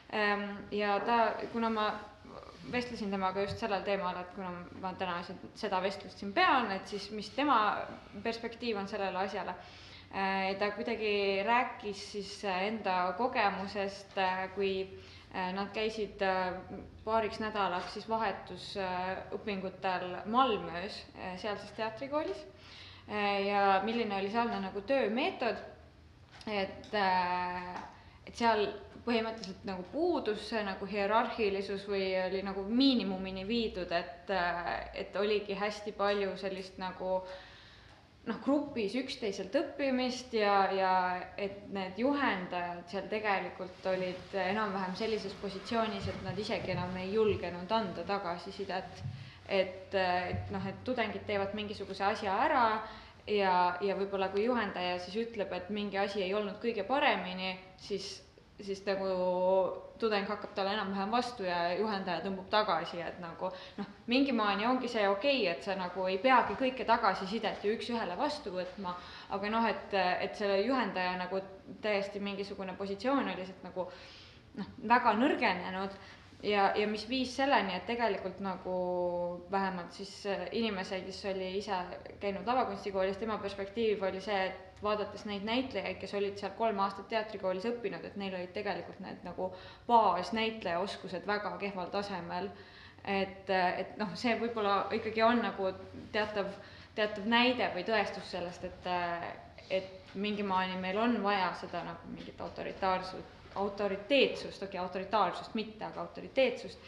ja 0.71 0.99
ta, 1.05 1.19
kuna 1.53 1.69
ma 1.69 1.91
vestlesin 2.71 3.11
temaga 3.11 3.41
just 3.43 3.59
sellel 3.59 3.81
teemal, 3.83 4.15
et 4.19 4.29
kuna 4.35 4.51
ma 4.81 4.93
täna 4.99 5.17
seda 5.59 5.79
vestlust 5.83 6.19
siin 6.21 6.33
pean, 6.35 6.71
et 6.71 6.87
siis 6.87 7.09
mis 7.15 7.29
tema 7.35 7.57
perspektiiv 8.23 8.77
on 8.79 8.87
sellele 8.87 9.17
asjale. 9.25 9.55
ta 10.59 10.71
kuidagi 10.75 11.41
rääkis 11.45 12.11
siis 12.11 12.43
enda 12.45 13.13
kogemusest, 13.17 14.13
kui 14.55 14.73
äh, 14.83 15.53
nad 15.53 15.67
käisid 15.73 16.21
äh, 16.21 16.53
paariks 17.03 17.39
nädalaks 17.41 17.93
siis 17.93 18.09
vahetusõpingutel 18.09 20.17
Malmöös, 20.25 21.05
sealses 21.41 21.71
teatrikoolis. 21.71 22.45
ja 23.47 23.81
milline 23.83 24.15
oli 24.15 24.29
sealne 24.31 24.59
nagu 24.63 24.81
töömeetod, 24.81 25.55
et, 26.47 26.93
et 28.27 28.35
seal 28.35 28.67
põhimõtteliselt 29.05 29.65
nagu 29.67 29.83
puudus 29.91 30.45
see 30.49 30.61
nagu 30.63 30.87
hierarhilisus 30.87 31.87
või 31.89 32.05
oli 32.21 32.43
nagu 32.45 32.63
miinimumini 32.67 33.43
viidud, 33.47 33.91
et, 33.91 34.31
et 34.95 35.15
oligi 35.19 35.57
hästi 35.59 35.91
palju 35.97 36.37
sellist 36.39 36.79
nagu 36.79 37.17
noh, 38.29 38.39
grupis 38.45 38.95
üksteiselt 38.95 39.55
õppimist 39.59 40.33
ja, 40.37 40.55
ja 40.71 40.93
et 41.35 41.67
need 41.75 41.99
juhendajad 41.99 42.87
seal 42.91 43.09
tegelikult 43.11 43.91
olid 43.91 44.37
enam-vähem 44.45 44.95
sellises 44.99 45.35
positsioonis, 45.41 46.07
et 46.07 46.23
nad 46.23 46.39
isegi 46.39 46.71
enam 46.75 46.95
ei 47.01 47.11
julgenud 47.13 47.71
anda 47.71 48.07
tagasisidet. 48.07 49.03
et, 49.49 49.91
et 49.93 50.51
noh, 50.55 50.63
et 50.67 50.83
tudengid 50.87 51.25
teevad 51.27 51.51
mingisuguse 51.53 52.05
asja 52.07 52.37
ära 52.45 52.67
ja, 53.27 53.77
ja 53.83 53.95
võib-olla 53.99 54.29
kui 54.31 54.45
juhendaja 54.45 54.99
siis 55.03 55.17
ütleb, 55.27 55.51
et 55.51 55.69
mingi 55.69 55.99
asi 55.99 56.23
ei 56.23 56.33
olnud 56.33 56.61
kõige 56.63 56.87
paremini, 56.87 57.57
siis 57.75 58.21
siis 58.63 58.81
nagu 58.87 59.07
tudeng 59.99 60.27
hakkab 60.27 60.53
talle 60.55 60.73
enam-vähem 60.73 61.11
vastu 61.11 61.45
ja 61.47 61.59
juhendaja 61.77 62.23
tõmbub 62.25 62.47
tagasi, 62.51 62.99
et 63.01 63.19
nagu 63.23 63.51
noh, 63.77 63.91
mingi 64.11 64.33
maani 64.35 64.67
ongi 64.67 64.89
see 64.91 65.05
okei 65.09 65.43
okay,, 65.43 65.51
et 65.53 65.67
sa 65.67 65.75
nagu 65.79 66.07
ei 66.09 66.17
peagi 66.23 66.57
kõike 66.59 66.87
tagasisidet 66.87 67.63
ju 67.63 67.75
üks-ühele 67.77 68.17
vastu 68.19 68.55
võtma, 68.55 68.95
aga 69.35 69.53
noh, 69.53 69.69
et, 69.69 69.95
et 69.95 70.35
selle 70.39 70.59
juhendaja 70.63 71.15
nagu 71.21 71.39
täiesti 71.83 72.19
mingisugune 72.23 72.75
positsioon 72.79 73.23
oli 73.23 73.39
lihtsalt 73.39 73.63
nagu 73.69 73.87
noh, 74.59 74.75
väga 74.95 75.15
nõrgenenud 75.19 75.95
ja, 76.43 76.71
ja 76.75 76.87
mis 76.87 77.05
viis 77.09 77.35
selleni, 77.35 77.75
et 77.77 77.85
tegelikult 77.87 78.39
nagu 78.43 78.75
vähemalt 79.51 79.95
siis 79.95 80.11
inimese, 80.51 80.99
kes 81.05 81.23
oli 81.31 81.49
ise 81.57 81.77
käinud 82.19 82.47
lavakunstikoolis, 82.47 83.17
tema 83.17 83.37
perspektiiv 83.41 84.03
oli 84.03 84.21
see, 84.21 84.45
et 84.49 84.83
vaadates 84.83 85.25
neid 85.29 85.45
näitlejaid, 85.47 85.97
kes 86.01 86.13
olid 86.19 86.37
seal 86.39 86.53
kolm 86.57 86.79
aastat 86.83 87.07
teatrikoolis 87.11 87.65
õppinud, 87.69 88.03
et 88.03 88.15
neil 88.19 88.35
olid 88.35 88.51
tegelikult 88.55 88.99
need 89.03 89.23
nagu 89.23 89.49
baasnäitlejaoskused 89.87 91.27
väga 91.27 91.55
kehval 91.61 91.91
tasemel. 91.93 92.49
et, 93.03 93.49
et 93.49 93.97
noh, 93.99 94.13
see 94.15 94.35
võib-olla 94.39 94.87
ikkagi 94.95 95.23
on 95.23 95.41
nagu 95.43 95.71
teatav, 96.11 96.53
teatav 96.95 97.25
näide 97.27 97.67
või 97.75 97.83
tõestus 97.87 98.29
sellest, 98.31 98.63
et, 98.63 98.87
et 99.69 100.15
mingi 100.15 100.43
maani 100.43 100.77
meil 100.79 100.97
on 100.97 101.17
vaja 101.23 101.49
seda 101.59 101.83
nagu 101.83 102.13
mingit 102.13 102.39
autoritaarsust, 102.41 103.42
autoriteetsust, 103.55 104.63
okei 104.63 104.79
okay,, 104.79 104.85
autoritaarsust 104.85 105.53
mitte, 105.53 105.85
aga 105.85 106.01
autoriteetsust. 106.01 106.79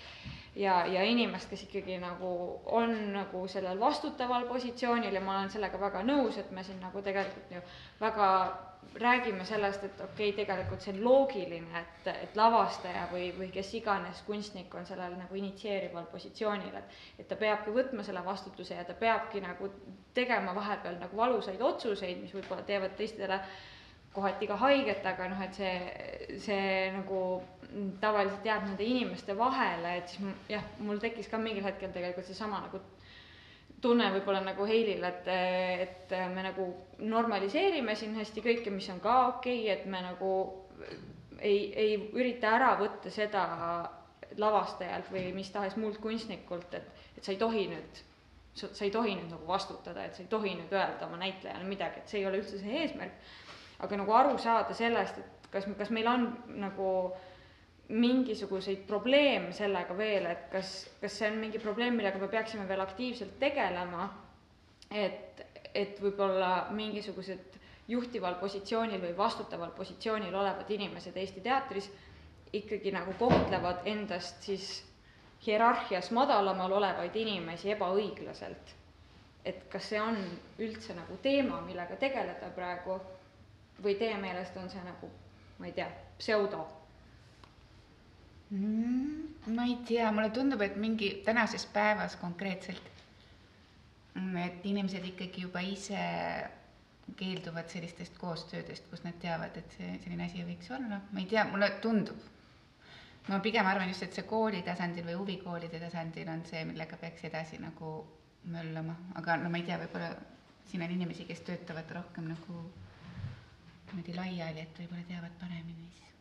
Ja, 0.56 0.86
ja 0.88 1.02
inimest, 1.04 1.50
kes 1.50 1.66
ikkagi 1.66 1.98
nagu 2.00 2.62
on 2.66 2.94
nagu 3.12 3.42
sellel 3.52 3.80
vastutaval 3.80 4.46
positsioonil 4.48 5.14
ja 5.14 5.22
ma 5.22 5.40
olen 5.40 5.52
sellega 5.52 5.80
väga 5.80 6.04
nõus, 6.08 6.38
et 6.40 6.52
me 6.56 6.64
siin 6.64 6.80
nagu 6.80 7.02
tegelikult 7.04 7.52
ju 7.52 7.60
väga 8.00 8.30
räägime 8.96 9.46
sellest, 9.46 9.84
et 9.84 10.02
okei 10.02 10.30
okay,, 10.30 10.46
tegelikult 10.46 10.82
see 10.82 10.94
on 10.94 11.04
loogiline, 11.04 11.80
et, 11.80 12.08
et 12.08 12.38
lavastaja 12.40 13.08
või, 13.12 13.28
või 13.38 13.50
kes 13.52 13.74
iganes 13.80 14.22
kunstnik 14.28 14.74
on 14.76 14.88
sellel 14.88 15.18
nagu 15.20 15.36
initsieerival 15.36 16.08
positsioonil, 16.12 16.76
et 16.80 17.20
et 17.20 17.28
ta 17.28 17.36
peabki 17.40 17.74
võtma 17.76 18.04
selle 18.08 18.24
vastutuse 18.26 18.78
ja 18.78 18.86
ta 18.88 18.94
peabki 18.94 19.42
nagu 19.44 19.70
tegema 20.14 20.56
vahepeal 20.56 21.00
nagu 21.02 21.18
valusaid 21.18 21.62
otsuseid, 21.62 22.22
mis 22.22 22.34
võib-olla 22.36 22.64
teevad 22.64 22.96
teistele 22.96 23.42
kohati 24.16 24.48
ka 24.48 24.58
haiget, 24.62 25.06
aga 25.06 25.30
noh, 25.32 25.42
et 25.46 25.58
see, 25.58 26.40
see 26.42 26.90
nagu 26.96 27.22
tavaliselt 28.02 28.46
jääb 28.48 28.68
nende 28.70 28.88
inimeste 28.88 29.36
vahele, 29.38 29.98
et 30.00 30.12
siis 30.14 30.52
jah, 30.52 30.64
mul 30.80 31.02
tekkis 31.04 31.28
ka 31.32 31.40
mingil 31.42 31.66
hetkel 31.66 31.92
tegelikult 31.94 32.28
seesama 32.30 32.62
nagu 32.68 32.82
tunne 33.84 34.08
võib-olla 34.16 34.42
nagu 34.46 34.66
Heilil, 34.66 35.04
et, 35.06 35.28
et 35.84 36.16
me 36.34 36.46
nagu 36.46 36.70
normaliseerime 37.04 37.96
siin 38.00 38.16
hästi 38.18 38.44
kõike, 38.46 38.74
mis 38.74 38.88
on 38.94 39.02
ka 39.04 39.18
okei 39.36 39.66
okay,, 39.66 39.76
et 39.76 39.86
me 39.92 40.02
nagu 40.06 40.32
ei, 41.40 41.72
ei 41.76 41.94
ürita 42.16 42.56
ära 42.56 42.74
võtta 42.80 43.12
seda 43.14 43.46
lavastajalt 44.42 45.12
või 45.14 45.30
mis 45.36 45.52
tahes 45.54 45.78
muult 45.80 46.00
kunstnikult, 46.04 46.74
et, 46.76 47.08
et 47.18 47.24
sa 47.24 47.34
ei 47.34 47.40
tohi 47.40 47.68
nüüd, 47.72 48.02
sa, 48.56 48.72
sa 48.72 48.86
ei 48.88 48.94
tohi 48.94 49.16
nüüd 49.16 49.32
nagu 49.32 49.48
vastutada, 49.48 50.06
et 50.06 50.18
sa 50.18 50.24
ei 50.24 50.32
tohi 50.32 50.56
nüüd 50.58 50.74
öelda 50.76 51.08
oma 51.08 51.20
näitlejale 51.22 51.68
midagi, 51.68 52.02
et 52.02 52.12
see 52.12 52.24
ei 52.24 52.30
ole 52.30 52.42
üldse 52.42 52.60
see 52.62 52.82
eesmärk. 52.84 53.20
Aga 53.80 53.98
nagu 54.00 54.14
aru 54.14 54.38
saada 54.38 54.74
sellest, 54.74 55.18
et 55.20 55.50
kas, 55.52 55.68
kas 55.78 55.92
meil 55.94 56.08
on 56.08 56.28
nagu 56.62 56.92
mingisuguseid 57.90 58.86
probleeme 58.88 59.52
sellega 59.54 59.98
veel, 59.98 60.26
et 60.30 60.48
kas, 60.52 60.72
kas 61.02 61.20
see 61.20 61.30
on 61.30 61.38
mingi 61.42 61.62
probleem, 61.62 61.98
millega 61.98 62.20
me 62.22 62.30
peaksime 62.32 62.66
veel 62.68 62.82
aktiivselt 62.82 63.38
tegelema, 63.40 64.08
et, 64.90 65.44
et 65.74 66.02
võib-olla 66.02 66.72
mingisugused 66.74 67.60
juhtival 67.88 68.40
positsioonil 68.42 69.02
või 69.02 69.14
vastutaval 69.18 69.76
positsioonil 69.78 70.34
olevad 70.34 70.70
inimesed 70.74 71.18
Eesti 71.22 71.44
teatris 71.46 71.92
ikkagi 72.56 72.94
nagu 72.96 73.14
kohtlevad 73.20 73.86
endast 73.86 74.42
siis 74.48 74.70
hierarhias 75.46 76.10
madalamal 76.16 76.72
olevaid 76.80 77.16
inimesi 77.16 77.72
ebaõiglaselt. 77.76 78.74
et 79.46 79.68
kas 79.70 79.92
see 79.92 80.00
on 80.02 80.16
üldse 80.58 80.96
nagu 80.98 81.20
teema, 81.22 81.60
millega 81.62 81.96
tegeleda 82.02 82.48
praegu 82.56 82.96
või 83.84 83.96
teie 84.00 84.18
meelest 84.22 84.58
on 84.58 84.70
see 84.70 84.84
nagu, 84.86 85.12
ma 85.60 85.70
ei 85.70 85.76
tea, 85.78 85.88
pseudo 86.18 86.66
mm,? 88.50 89.54
ma 89.56 89.66
ei 89.70 89.78
tea, 89.88 90.12
mulle 90.12 90.30
tundub, 90.34 90.62
et 90.62 90.76
mingi 90.80 91.12
tänases 91.26 91.66
päevas 91.74 92.16
konkreetselt 92.22 92.96
et 94.16 94.64
inimesed 94.66 95.04
ikkagi 95.12 95.44
juba 95.44 95.62
ise 95.66 96.00
keelduvad 97.20 97.68
sellistest 97.70 98.16
koostöödest, 98.18 98.88
kus 98.90 99.04
nad 99.06 99.18
teavad, 99.22 99.58
et 99.60 99.76
see, 99.78 99.98
selline 100.04 100.26
asi 100.26 100.46
võiks 100.48 100.72
olla, 100.74 101.02
ma 101.12 101.22
ei 101.22 101.28
tea, 101.30 101.44
mulle 101.52 101.70
tundub. 101.84 102.32
ma 103.28 103.40
pigem 103.42 103.66
arvan 103.66 103.90
just, 103.90 104.04
et 104.06 104.14
see 104.14 104.26
kooli 104.30 104.62
tasandil 104.66 105.06
või 105.06 105.18
huvikoolide 105.20 105.80
tasandil 105.82 106.30
on 106.30 106.44
see, 106.46 106.64
millega 106.66 106.98
peaks 107.02 107.26
edasi 107.26 107.58
nagu 107.62 107.92
möllama, 108.54 108.96
aga 109.20 109.38
no 109.42 109.50
ma 109.50 109.58
ei 109.60 109.66
tea, 109.68 109.80
võib-olla 109.82 110.12
siin 110.70 110.84
on 110.86 110.94
inimesi, 110.94 111.26
kes 111.26 111.42
töötavad 111.46 111.92
rohkem 111.98 112.30
nagu 112.32 112.62
niimoodi 113.96 114.16
laiali, 114.16 114.60
et 114.60 114.80
võib-olla 114.80 115.04
teavad 115.08 115.36
paremini 115.40 115.88
siis. 115.96 116.14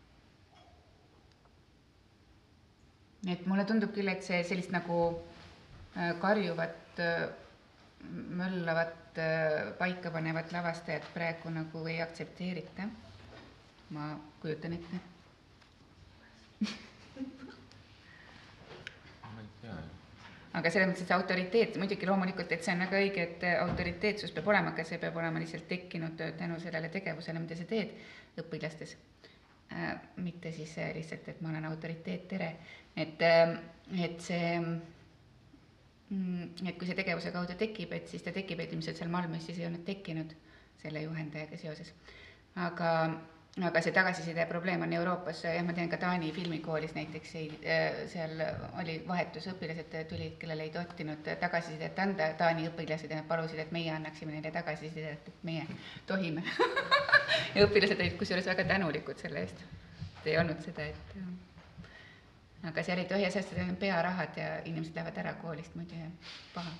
et 3.32 3.46
mulle 3.50 3.64
tundub 3.64 3.92
küll, 3.94 4.08
et 4.12 4.22
see 4.22 4.42
sellist 4.46 4.70
nagu 4.74 4.98
äh, 5.96 6.12
karjuvat, 6.20 7.00
äh, 7.02 7.28
möllavat, 8.40 9.18
äh, 9.18 9.72
paikapanevat 9.78 10.52
lavastajat 10.52 11.04
praegu 11.14 11.50
nagu 11.50 11.86
ei 11.86 12.00
aktsepteerita. 12.04 12.82
ma 13.90 14.18
kujutan 14.40 14.72
ette 14.72 14.96
ma 19.34 19.40
ei 19.40 19.50
tea 19.60 19.74
jah 19.74 19.94
aga 20.55 20.70
selles 20.70 20.88
mõttes, 20.88 21.02
et 21.02 21.11
see 21.11 21.16
autoriteet, 21.16 21.76
muidugi 21.82 22.07
loomulikult, 22.07 22.52
et 22.55 22.62
see 22.62 22.74
on 22.74 22.84
väga 22.84 23.00
õige, 23.00 23.26
et 23.26 23.46
autoriteetsus 23.59 24.34
peab 24.34 24.50
olema, 24.52 24.70
aga 24.74 24.86
see 24.86 25.00
peab 25.02 25.16
olema 25.18 25.42
lihtsalt 25.42 25.66
tekkinud 25.70 26.22
tänu 26.38 26.61
sellele 26.62 26.90
tegevusele, 26.94 27.42
mida 27.42 27.59
sa 27.59 27.66
teed 27.70 27.90
õpilastes 28.42 28.96
äh,. 29.74 29.94
mitte 30.22 30.52
siis 30.55 30.76
äh, 30.78 30.92
lihtsalt, 30.94 31.28
et 31.28 31.40
ma 31.42 31.50
olen 31.50 31.66
autoriteet, 31.72 32.28
tere. 32.30 32.50
et 32.96 33.22
äh,, 33.22 33.57
et 34.07 34.20
see 34.22 34.61
mm,, 36.11 36.66
et 36.68 36.78
kui 36.78 36.86
see 36.86 36.98
tegevuse 37.02 37.34
kaudu 37.34 37.59
tekib, 37.59 37.92
et 37.98 38.09
siis 38.09 38.22
ta 38.22 38.32
tekib, 38.34 38.62
et 38.62 38.72
ilmselt 38.72 39.00
seal 39.00 39.11
Malmös 39.11 39.46
siis 39.48 39.59
ei 39.59 39.66
olnud 39.66 39.84
tekkinud 39.86 40.34
selle 40.82 41.02
juhendajaga 41.02 41.59
seoses. 41.59 41.94
aga 42.55 42.90
aga 43.62 43.80
see 43.80 43.92
tagasiside 43.94 44.46
probleem 44.50 44.82
on 44.82 44.92
Euroopas, 44.92 45.44
jah, 45.44 45.62
ma 45.62 45.72
tean 45.72 45.88
ka 45.90 45.98
Taani 46.02 46.32
filmikoolis 46.34 46.94
näiteks 46.96 47.34
ei, 47.38 47.44
äh, 47.62 48.00
seal 48.11 48.40
oli 48.80 48.96
vahetusõpilased 49.07 49.94
tulid, 50.11 50.34
kellele 50.40 50.66
ei 50.66 50.72
tohtinud 50.74 51.28
tagasisidet 51.40 51.98
anda, 52.02 52.32
Taani 52.40 52.66
õpilased 52.72 53.12
ja 53.14 53.20
nad 53.20 53.28
palusid, 53.30 53.61
et 53.62 53.70
meie 53.76 53.92
annaksime 53.94 54.34
neile 54.34 54.50
tagasisidet, 54.55 55.28
et 55.30 55.46
meie 55.46 55.66
tohime. 56.07 56.42
Ja 57.55 57.64
õpilased 57.66 57.98
olid 57.98 58.14
kusjuures 58.18 58.46
väga 58.46 58.64
tänulikud 58.68 59.18
selle 59.18 59.40
eest, 59.42 59.62
et 60.20 60.26
ei 60.32 60.36
olnud 60.38 60.61
seda, 60.62 60.86
et 60.86 62.66
aga 62.70 62.84
seal 62.86 63.02
ei 63.02 63.09
tohi 63.11 63.30
säästada 63.30 63.66
pearahad 63.80 64.38
ja 64.38 64.48
inimesed 64.64 64.98
lähevad 64.98 65.22
ära 65.22 65.34
koolist, 65.42 65.74
muidu 65.78 65.98
jääb 65.98 66.34
paha 66.55 66.74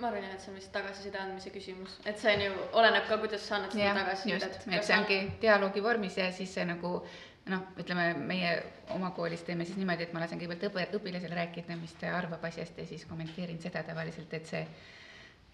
ma 0.00 0.08
arvan 0.08 0.24
jah, 0.24 0.34
et 0.34 0.44
see 0.44 0.52
on 0.52 0.58
vist 0.58 0.72
tagasiside 0.72 1.18
andmise 1.20 1.50
küsimus, 1.54 1.96
et 2.08 2.20
see 2.20 2.32
on 2.36 2.44
ju, 2.46 2.52
oleneb 2.80 3.08
ka, 3.08 3.18
kuidas 3.22 3.42
sa 3.46 3.58
annad 3.58 3.74
seda 3.76 3.92
tagasisidet. 3.98 4.62
et 4.78 4.86
see 4.86 4.96
ongi 4.96 5.18
dialoogi 5.42 5.82
vormis 5.84 6.16
ja 6.20 6.30
siis 6.32 6.54
see 6.56 6.64
nagu 6.68 6.94
noh, 7.50 7.66
ütleme 7.82 8.06
meie 8.14 8.54
oma 8.94 9.12
koolis 9.16 9.44
teeme 9.46 9.66
siis 9.68 9.78
niimoodi, 9.80 10.08
et 10.08 10.16
ma 10.16 10.24
lasen 10.24 10.40
kõigepealt 10.40 10.66
õpe, 10.70 10.88
õpilasel 11.00 11.36
rääkida, 11.36 11.76
mis 11.80 11.94
ta 12.00 12.14
arvab 12.16 12.44
asjast 12.50 12.78
ja 12.78 12.86
siis 12.88 13.06
kommenteerin 13.10 13.60
seda 13.62 13.84
tavaliselt, 13.86 14.34
et 14.38 14.50
see, 14.50 14.64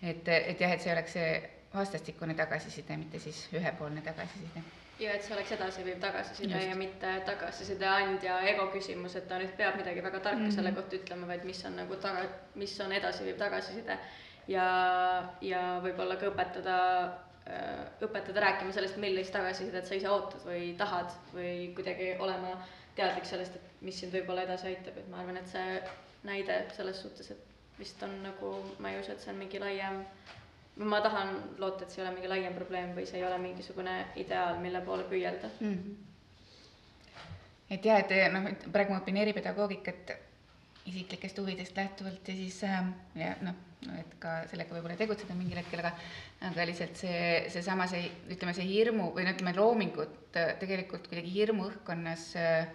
et, 0.03 0.29
et 0.29 0.61
jah, 0.61 0.75
et 0.75 0.83
see 0.83 0.95
oleks 0.95 1.17
see 1.19 1.31
vastastikune 1.75 2.35
tagasiside, 2.39 2.97
mitte 3.01 3.21
siis 3.23 3.47
ühepoolne 3.55 4.03
tagasiside 4.05 4.65
ja 5.01 5.13
et 5.13 5.25
see 5.25 5.35
oleks 5.37 5.53
edasiviiv 5.53 5.99
tagasiside 6.01 6.55
Just. 6.55 6.69
ja 6.71 6.77
mitte 6.77 7.11
tagasiside 7.27 7.89
andja 7.89 8.39
ego 8.53 8.69
küsimus, 8.73 9.17
et 9.19 9.27
ta 9.29 9.41
nüüd 9.41 9.53
peab 9.59 9.77
midagi 9.81 10.03
väga 10.05 10.21
tarka 10.21 10.39
mm 10.39 10.47
-hmm. 10.47 10.55
selle 10.55 10.73
kohta 10.73 10.97
ütlema, 10.97 11.29
vaid 11.29 11.45
mis 11.45 11.65
on 11.65 11.77
nagu 11.77 11.97
taga, 11.97 12.23
mis 12.55 12.81
on 12.81 12.93
edasiviiv 12.93 13.37
tagasiside 13.37 13.99
ja, 14.49 14.67
ja 15.41 15.63
võib-olla 15.85 16.17
ka 16.21 16.31
õpetada, 16.31 16.79
äh, 17.49 17.83
õpetada 18.05 18.45
rääkima 18.47 18.75
sellest, 18.75 18.99
millist 19.03 19.35
tagasisidet 19.35 19.89
sa 19.89 19.99
ise 19.99 20.11
ootad 20.11 20.47
või 20.47 20.73
tahad 20.79 21.13
või 21.35 21.73
kuidagi 21.77 22.15
olema 22.23 22.57
teadlik 22.97 23.29
sellest, 23.29 23.59
et 23.59 23.85
mis 23.85 23.99
sind 24.01 24.15
võib-olla 24.15 24.47
edasi 24.47 24.73
aitab, 24.73 24.97
et 24.97 25.11
ma 25.13 25.21
arvan, 25.21 25.41
et 25.41 25.51
see 25.51 25.81
näide 26.27 26.63
selles 26.77 27.03
suhtes, 27.03 27.31
et 27.35 27.79
vist 27.79 28.03
on 28.03 28.15
nagu, 28.25 28.55
ma 28.81 28.91
ei 28.91 29.01
usu, 29.03 29.13
et 29.13 29.23
see 29.23 29.33
on 29.35 29.41
mingi 29.41 29.61
laiem, 29.61 30.01
ma 30.89 31.01
tahan 31.05 31.35
loota, 31.61 31.85
et 31.85 31.93
see 31.93 32.03
ei 32.03 32.07
ole 32.07 32.15
mingi 32.17 32.31
laiem 32.33 32.57
probleem 32.57 32.95
või 32.97 33.07
see 33.09 33.21
ei 33.21 33.27
ole 33.29 33.39
mingisugune 33.43 33.99
ideaal, 34.23 34.61
mille 34.63 34.81
poole 34.85 35.05
püüelda 35.11 35.51
mm. 35.61 35.75
-hmm. 35.75 35.97
et 37.77 37.85
jah, 37.85 38.01
et 38.01 38.33
noh, 38.33 38.49
praegu 38.73 38.95
ma 38.95 39.03
õpin 39.03 39.21
eripedagoogikat 39.25 40.17
isiklikest 40.87 41.39
huvidest 41.39 41.77
lähtuvalt 41.77 42.29
ja 42.29 42.35
siis 42.35 42.65
äh, 42.65 42.85
ja 43.15 43.35
noh, 43.43 43.55
et 44.01 44.17
ka 44.23 44.39
sellega 44.51 44.75
võib-olla 44.75 44.97
tegutseda 44.99 45.37
mingil 45.39 45.61
hetkel, 45.61 45.83
aga 45.83 45.93
aga 46.51 46.67
lihtsalt 46.69 46.99
see, 47.01 47.21
seesama, 47.53 47.87
see 47.91 48.09
ütleme, 48.33 48.55
see 48.57 48.67
hirmu 48.69 49.13
või 49.17 49.27
no 49.27 49.35
ütleme, 49.37 49.55
loomingut 49.57 50.37
äh, 50.39 50.55
tegelikult 50.61 51.09
kuidagi 51.11 51.33
hirmuõhkkonnas 51.35 52.25
äh, 52.41 52.73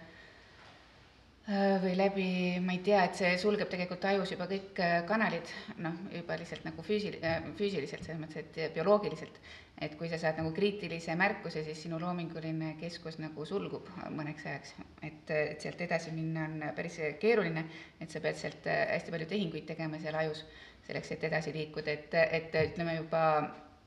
äh, 1.48 1.76
või 1.84 1.96
läbi, 2.00 2.28
ma 2.64 2.78
ei 2.78 2.84
tea, 2.86 3.04
et 3.08 3.20
see 3.20 3.34
sulgeb 3.42 3.72
tegelikult 3.72 4.08
ajus 4.12 4.36
juba 4.36 4.50
kõik 4.52 4.84
kanalid, 5.10 5.52
noh, 5.84 6.00
juba 6.16 6.40
lihtsalt 6.42 6.66
nagu 6.68 6.86
füüsil-, 6.86 7.20
füüsiliselt, 7.60 8.08
selles 8.08 8.24
mõttes, 8.24 8.46
et 8.46 8.78
bioloogiliselt 8.78 9.42
et 9.82 9.96
kui 9.98 10.10
sa 10.10 10.18
saad 10.22 10.38
nagu 10.38 10.52
kriitilise 10.54 11.16
märkuse, 11.18 11.64
siis 11.66 11.80
sinu 11.82 11.98
loominguline 12.02 12.76
keskus 12.80 13.18
nagu 13.22 13.46
sulgub 13.50 13.88
mõneks 14.14 14.46
ajaks. 14.46 14.74
et, 15.02 15.32
et 15.34 15.64
sealt 15.64 15.82
edasi 15.82 16.14
minna 16.14 16.46
on 16.46 16.66
päris 16.78 17.00
keeruline, 17.22 17.64
et 18.00 18.14
sa 18.14 18.22
pead 18.22 18.38
sealt 18.38 18.70
hästi 18.70 19.14
palju 19.16 19.30
tehinguid 19.32 19.66
tegema 19.72 20.00
seal 20.04 20.20
ajus, 20.22 20.44
selleks, 20.88 21.12
et 21.16 21.26
edasi 21.30 21.54
liikuda, 21.56 21.98
et, 21.98 22.16
et 22.40 22.56
ütleme 22.72 22.96
juba, 22.98 23.26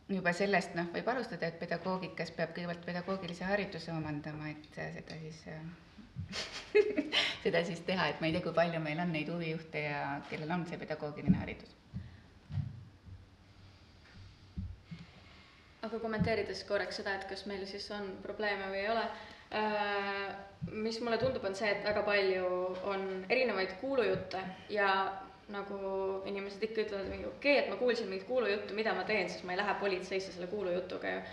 juba 0.09 0.33
sellest 0.37 0.77
noh, 0.79 0.91
võib 0.95 1.09
alustada, 1.15 1.49
et 1.49 1.59
pedagoogikas 1.63 2.35
peab 2.37 2.55
kõigepealt 2.57 2.85
pedagoogilise 2.87 3.49
hariduse 3.49 3.93
omandama, 3.93 4.53
et 4.55 4.83
seda 4.99 5.19
siis 5.23 5.43
seda 7.45 7.65
siis 7.65 7.81
teha, 7.87 8.09
et 8.09 8.21
ma 8.21 8.29
ei 8.29 8.35
tea, 8.37 8.45
kui 8.45 8.55
palju 8.57 8.81
meil 8.83 9.01
on 9.03 9.13
neid 9.13 9.31
huvijuhte 9.33 9.85
ja 9.87 10.03
kellel 10.31 10.53
on 10.57 10.67
see 10.69 10.81
pedagoogiline 10.81 11.41
haridus. 11.41 11.75
Aga 15.85 16.01
kommenteerides 16.01 16.65
korraks 16.65 17.03
seda, 17.03 17.19
et 17.19 17.27
kas 17.29 17.45
meil 17.51 17.67
siis 17.69 17.91
on 17.93 18.09
probleeme 18.25 18.71
või 18.73 18.81
ei 18.81 18.89
ole, 18.89 19.05
äh, 19.61 20.31
mis 20.73 21.01
mulle 21.05 21.19
tundub, 21.21 21.45
on 21.45 21.57
see, 21.59 21.69
et 21.75 21.85
väga 21.85 22.05
palju 22.07 22.49
on 22.89 23.05
erinevaid 23.29 23.77
kuulujutte 23.83 24.41
ja 24.73 24.89
nagu 25.53 25.79
inimesed 26.31 26.63
ikka 26.69 26.87
ütlevad 26.87 27.11
mingi 27.11 27.27
okei 27.29 27.57
okay,, 27.59 27.65
et 27.65 27.73
ma 27.73 27.77
kuulsin 27.81 28.09
mingit 28.09 28.29
kuulujuttu, 28.29 28.75
mida 28.75 28.95
ma 28.97 29.05
teen, 29.09 29.29
siis 29.29 29.45
ma 29.45 29.53
ei 29.53 29.61
lähe 29.61 29.75
politseisse 29.81 30.33
selle 30.33 30.49
kuulujutuga 30.53 31.17
ju 31.17 31.27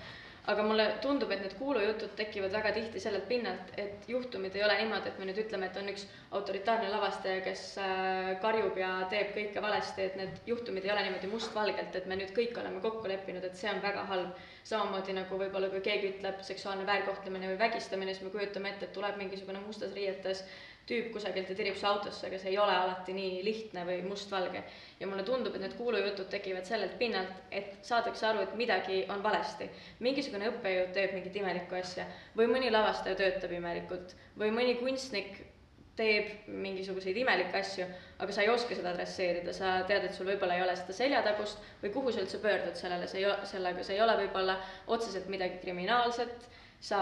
aga 0.50 0.64
mulle 0.66 0.86
tundub, 1.04 1.30
et 1.32 1.42
need 1.44 1.54
kuulujutud 1.60 2.16
tekivad 2.18 2.54
väga 2.56 2.72
tihti 2.74 3.02
sellelt 3.04 3.28
pinnalt, 3.30 3.74
et 3.82 4.08
juhtumid 4.10 4.56
ei 4.58 4.64
ole 4.66 4.78
niimoodi, 4.80 5.12
et 5.12 5.20
me 5.22 5.28
nüüd 5.30 5.42
ütleme, 5.44 5.68
et 5.70 5.78
on 5.78 5.92
üks 5.92 6.08
autoritaarne 6.38 6.90
lavastaja, 6.90 7.44
kes 7.46 7.66
äh, 7.82 8.32
karjub 8.42 8.80
ja 8.82 8.90
teeb 9.12 9.36
kõike 9.36 9.62
valesti, 9.62 10.08
et 10.08 10.18
need 10.18 10.40
juhtumid 10.50 10.88
ei 10.88 10.94
ole 10.96 11.04
niimoodi 11.06 11.30
mustvalgelt, 11.30 11.94
et 12.00 12.10
me 12.10 12.18
nüüd 12.18 12.34
kõik 12.38 12.58
oleme 12.58 12.82
kokku 12.82 13.12
leppinud, 13.12 13.46
et 13.46 13.60
see 13.60 13.70
on 13.74 13.84
väga 13.86 14.08
halb. 14.14 14.48
samamoodi 14.70 15.14
nagu 15.18 15.38
võib-olla, 15.40 15.72
kui 15.74 15.80
keegi 15.82 16.10
ütleb 16.12 16.44
seksuaalne 16.46 16.84
väärkohtlemine 16.86 17.48
või 17.50 17.58
vägistamine, 17.58 18.14
siis 18.14 18.28
me 18.28 18.30
kujutame 18.30 18.70
ette, 18.70 18.86
et 18.86 18.94
tuleb 18.94 19.18
mingisugune 19.18 19.58
mustas 19.64 19.96
riietes 19.98 20.44
tüüp 20.90 21.12
kusagilt 21.14 21.50
ja 21.50 21.56
tirib 21.56 21.78
su 21.78 21.86
autosse, 21.88 22.26
aga 22.28 22.40
see 22.42 22.52
ei 22.52 22.58
ole 22.60 22.74
alati 22.74 23.14
nii 23.16 23.44
lihtne 23.46 23.84
või 23.88 24.02
mustvalge. 24.08 24.64
ja 25.00 25.08
mulle 25.08 25.24
tundub, 25.24 25.56
et 25.56 25.62
need 25.62 25.78
kuulujutud 25.78 26.30
tekivad 26.30 26.66
sellelt 26.66 26.98
pinnalt, 26.98 27.32
et 27.52 27.78
saadakse 27.86 28.28
aru, 28.28 28.42
et 28.42 28.56
midagi 28.56 29.06
on 29.10 29.24
valesti. 29.24 29.70
mingisugune 30.00 30.50
õppejõud 30.52 30.92
teeb 30.98 31.14
mingit 31.14 31.36
imelikku 31.36 31.76
asja 31.76 32.06
või 32.38 32.50
mõni 32.52 32.72
lavastaja 32.72 33.16
töötab 33.16 33.52
imelikult 33.52 34.16
või 34.38 34.52
mõni 34.52 34.76
kunstnik 34.82 35.40
teeb 35.96 36.48
mingisuguseid 36.48 37.18
imelikke 37.20 37.60
asju, 37.60 37.86
aga 38.24 38.34
sa 38.34 38.46
ei 38.46 38.50
oska 38.50 38.76
seda 38.78 38.94
adresseerida, 38.94 39.54
sa 39.54 39.74
tead, 39.90 40.06
et 40.08 40.16
sul 40.16 40.30
võib-olla 40.30 40.56
ei 40.58 40.64
ole 40.64 40.76
seda 40.80 40.96
seljatagust 40.96 41.62
või 41.84 41.92
kuhu 41.94 42.14
sa 42.14 42.24
üldse 42.24 42.40
pöördud 42.42 42.80
sellele, 42.80 43.10
see 43.12 43.22
ei 43.22 43.28
ole, 43.28 43.46
sellega, 43.50 43.84
see 43.84 43.98
ei 43.98 44.04
ole 44.06 44.16
võib-olla 44.24 44.58
otseselt 44.96 45.28
midagi 45.32 45.60
kriminaalset 45.62 46.48
sa 46.82 47.00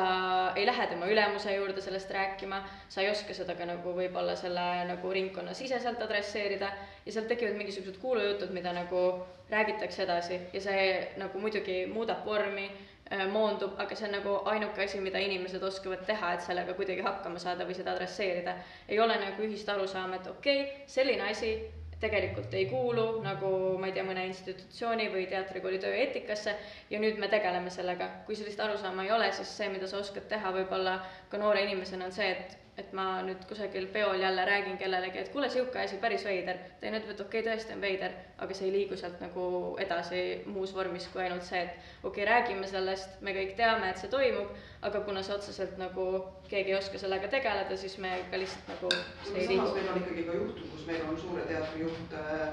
ei 0.56 0.66
lähe 0.66 0.88
tema 0.88 1.08
ülemuse 1.08 1.56
juurde 1.56 1.82
sellest 1.82 2.12
rääkima, 2.12 2.64
sa 2.90 3.02
ei 3.02 3.10
oska 3.10 3.34
seda 3.34 3.56
ka 3.56 3.66
nagu 3.66 3.94
võib-olla 3.96 4.36
selle 4.36 4.66
nagu 4.90 5.12
ringkonna 5.16 5.54
siseselt 5.56 6.02
adresseerida 6.04 6.72
ja 7.06 7.12
sealt 7.16 7.32
tekivad 7.32 7.56
mingisugused 7.56 8.02
kuulujutud, 8.02 8.52
mida 8.52 8.74
nagu 8.76 9.04
räägitakse 9.50 10.04
edasi 10.04 10.42
ja 10.54 10.62
see 10.62 10.84
nagu 11.18 11.40
muidugi 11.40 11.86
muudab 11.94 12.28
vormi, 12.28 12.68
äh, 13.08 13.24
moondub, 13.32 13.80
aga 13.80 13.96
see 13.96 14.10
on 14.10 14.18
nagu 14.20 14.36
ainuke 14.52 14.84
asi, 14.84 15.00
mida 15.00 15.24
inimesed 15.24 15.64
oskavad 15.64 16.04
teha, 16.06 16.34
et 16.36 16.44
sellega 16.44 16.76
kuidagi 16.76 17.06
hakkama 17.08 17.40
saada 17.40 17.66
või 17.66 17.80
seda 17.80 17.96
adresseerida. 17.96 18.58
ei 18.88 19.00
ole 19.00 19.16
nagu 19.24 19.48
ühist 19.48 19.70
arusaama, 19.70 20.20
et 20.20 20.28
okei 20.28 20.62
okay,, 20.62 20.82
selline 20.88 21.32
asi 21.32 21.56
tegelikult 22.00 22.54
ei 22.54 22.66
kuulu 22.70 23.06
nagu 23.24 23.50
ma 23.80 23.90
ei 23.90 23.96
tea, 23.96 24.06
mõne 24.08 24.24
institutsiooni 24.30 25.10
või 25.14 25.26
teatrikooli 25.32 25.82
tööeetikasse 25.84 26.56
ja 26.90 27.00
nüüd 27.04 27.20
me 27.20 27.28
tegeleme 27.28 27.70
sellega. 27.74 28.08
kui 28.26 28.36
sellist 28.40 28.60
arusaama 28.60 29.04
ei 29.04 29.12
ole, 29.12 29.32
siis 29.36 29.52
see, 29.58 29.70
mida 29.74 29.88
sa 29.88 30.00
oskad 30.00 30.28
teha 30.32 30.54
võib-olla 30.56 31.00
ka 31.30 31.38
noore 31.42 31.64
inimesena, 31.68 32.06
on 32.08 32.16
see, 32.16 32.32
et 32.32 32.58
et 32.80 32.94
ma 32.96 33.06
nüüd 33.26 33.44
kusagil 33.50 33.88
peol 33.94 34.22
jälle 34.22 34.46
räägin 34.48 34.78
kellelegi, 34.80 35.20
et 35.20 35.30
kuule, 35.34 35.50
sihuke 35.52 35.82
asi 35.82 35.98
päris 36.02 36.24
veider, 36.26 36.58
teine 36.82 37.02
ütleb, 37.02 37.14
et 37.16 37.24
okei 37.26 37.42
okay,, 37.42 37.52
tõesti 37.52 37.76
on 37.76 37.84
veider, 37.84 38.16
aga 38.40 38.56
see 38.56 38.70
ei 38.70 38.74
liigu 38.78 38.98
sealt 39.00 39.20
nagu 39.24 39.46
edasi 39.84 40.24
muus 40.48 40.74
vormis 40.76 41.08
kui 41.14 41.24
ainult 41.26 41.46
see, 41.48 41.62
et 41.66 42.04
okei 42.04 42.24
okay,, 42.24 42.28
räägime 42.32 42.68
sellest, 42.72 43.20
me 43.26 43.36
kõik 43.36 43.56
teame, 43.60 43.92
et 43.92 44.02
see 44.02 44.12
toimub, 44.14 44.52
aga 44.88 45.04
kuna 45.08 45.24
see 45.26 45.36
otseselt 45.36 45.80
nagu 45.82 46.10
keegi 46.50 46.74
ei 46.74 46.78
oska 46.80 47.02
sellega 47.02 47.32
tegeleda, 47.32 47.78
siis 47.78 47.98
me 48.04 48.14
ka 48.32 48.42
lihtsalt 48.42 48.74
nagu 48.74 48.92
see 48.94 49.42
ei 49.44 49.48
samas 49.48 49.74
liigu. 49.74 49.80
meil 49.80 49.90
on 49.94 50.04
ikkagi 50.04 50.28
ka 50.30 50.38
juhtum, 50.42 50.70
kus 50.76 50.86
meil 50.92 51.08
on 51.10 51.18
Suure 51.20 51.48
Teatri 51.50 51.84
juht 51.84 52.14
äh, 52.16 52.46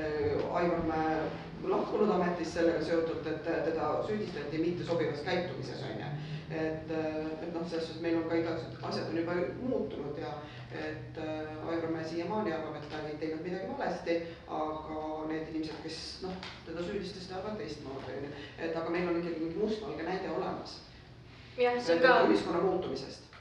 äh, 0.00 0.56
Aivar 0.60 0.86
Mäe 0.88 1.18
lahkunud 1.68 2.10
ametist 2.10 2.56
sellega 2.56 2.84
seotult, 2.84 3.26
et 3.26 3.44
teda 3.44 3.90
süüdistati 4.06 4.58
mittesobivas 4.58 5.22
käitumises, 5.26 5.82
on 5.82 6.00
ju. 6.00 6.14
Et, 6.50 6.90
et 6.90 7.54
noh, 7.54 7.64
selles 7.68 7.86
suhtes 7.88 8.02
meil 8.04 8.18
on 8.18 8.28
ka 8.28 8.36
igasugused 8.40 8.84
asjad 8.84 9.08
on 9.08 9.16
juba 9.16 9.36
muutunud 9.62 10.18
ja 10.20 10.34
et 10.74 11.18
äh, 11.18 11.68
Aivar 11.68 11.90
Mäe 11.90 12.04
siiamaani 12.04 12.52
arvab, 12.52 12.76
et 12.76 12.88
ta 12.90 13.00
ei 13.08 13.16
teinud 13.18 13.44
midagi 13.46 13.68
valesti, 13.70 14.16
aga 14.48 15.02
need 15.30 15.52
inimesed, 15.52 15.76
kes 15.84 15.98
noh, 16.24 16.34
teda 16.66 16.82
süüdistasid, 16.82 17.36
arvavad 17.36 17.60
teistmoodi, 17.62 18.16
on 18.16 18.26
ju. 18.26 18.32
et 18.58 18.76
aga 18.76 18.90
meil 18.90 19.08
on 19.08 19.20
ikkagi 19.20 19.44
mingi 19.44 19.60
mustvalge 19.62 20.02
näide 20.02 20.32
olemas. 20.34 20.80
jah, 21.58 21.78
see 21.78 21.96
on 21.96 22.02
ka 22.02 22.16
ühiskonna 22.28 22.64
muutumisest. 22.66 23.38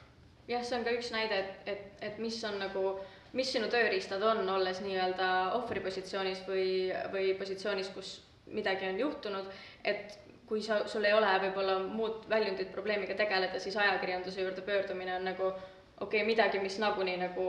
jah, 0.47 0.63
see 0.63 0.77
on 0.77 0.85
ka 0.85 0.95
üks 0.99 1.11
näide, 1.15 1.39
et, 1.39 1.73
et, 1.73 1.87
et 2.11 2.21
mis 2.21 2.37
on 2.45 2.59
nagu, 2.61 2.97
mis 3.33 3.51
sinu 3.55 3.71
tööriistad 3.73 4.21
on, 4.29 4.45
olles 4.57 4.83
nii-öelda 4.85 5.31
ohvri 5.57 5.81
positsioonis 5.81 6.45
või, 6.47 6.67
või 7.15 7.33
positsioonis, 7.39 7.89
kus 7.97 8.19
midagi 8.53 8.85
on 8.91 8.99
juhtunud, 8.99 9.49
et 9.83 10.19
kui 10.47 10.61
sa, 10.61 10.81
sul 10.87 11.05
ei 11.07 11.13
ole 11.13 11.29
võib-olla 11.45 11.77
muud 11.83 12.25
väljundit 12.29 12.71
probleemiga 12.73 13.15
tegeleda, 13.19 13.59
siis 13.59 13.77
ajakirjanduse 13.77 14.41
juurde 14.41 14.61
pöördumine 14.61 15.15
on 15.15 15.29
nagu 15.31 15.47
okei 15.47 16.19
okay,, 16.21 16.25
midagi, 16.27 16.59
mis 16.59 16.79
nagunii 16.79 17.15
nagu 17.21 17.47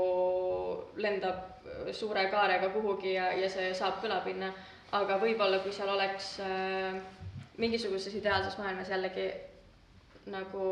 lendab 0.96 1.92
suure 1.92 2.28
kaarega 2.30 2.68
kuhugi 2.74 3.16
ja, 3.16 3.32
ja 3.38 3.50
see 3.50 3.72
saab 3.74 3.98
kõlapinna, 4.02 4.52
aga 4.94 5.18
võib-olla 5.22 5.58
kui 5.64 5.72
seal 5.74 5.90
oleks 5.90 6.36
äh, 6.44 7.00
mingisuguses 7.58 8.14
ideaalses 8.20 8.58
maailmas 8.58 8.90
jällegi 8.90 9.28
nagu 10.32 10.68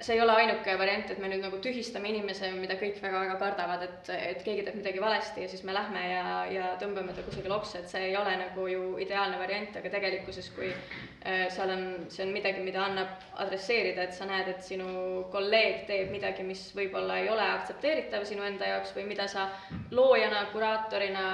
see 0.00 0.14
ei 0.14 0.20
ole 0.22 0.32
ainuke 0.32 0.74
variant, 0.78 1.10
et 1.10 1.18
me 1.18 1.28
nüüd 1.30 1.42
nagu 1.42 1.58
tühistame 1.62 2.10
inimese, 2.12 2.48
mida 2.54 2.76
kõik 2.78 3.00
väga-väga 3.02 3.34
kardavad, 3.40 3.82
et, 3.86 4.10
et 4.14 4.44
keegi 4.46 4.64
teeb 4.66 4.78
midagi 4.78 5.02
valesti 5.02 5.42
ja 5.42 5.48
siis 5.50 5.64
me 5.66 5.74
lähme 5.74 6.02
ja, 6.06 6.22
ja 6.52 6.68
tõmbame 6.80 7.14
ta 7.16 7.24
kusagile 7.26 7.56
oksa, 7.56 7.80
et 7.80 7.90
see 7.90 8.04
ei 8.10 8.16
ole 8.18 8.34
nagu 8.40 8.66
ju 8.70 8.84
ideaalne 9.02 9.40
variant, 9.40 9.76
aga 9.78 9.92
tegelikkuses, 9.96 10.52
kui 10.56 10.70
äh, 10.70 11.48
seal 11.54 11.74
on, 11.74 11.84
see 12.14 12.26
on 12.26 12.32
midagi, 12.34 12.62
mida 12.64 12.84
annab 12.86 13.26
adresseerida, 13.42 14.06
et 14.06 14.16
sa 14.16 14.28
näed, 14.30 14.52
et 14.54 14.62
sinu 14.66 15.26
kolleeg 15.34 15.82
teeb 15.90 16.14
midagi, 16.14 16.46
mis 16.46 16.64
võib-olla 16.78 17.18
ei 17.22 17.32
ole 17.32 17.50
aktsepteeritav 17.58 18.26
sinu 18.28 18.46
enda 18.46 18.70
jaoks 18.76 18.94
või 18.96 19.08
mida 19.10 19.26
sa 19.30 19.50
loojana, 19.90 20.46
kuraatorina 20.54 21.26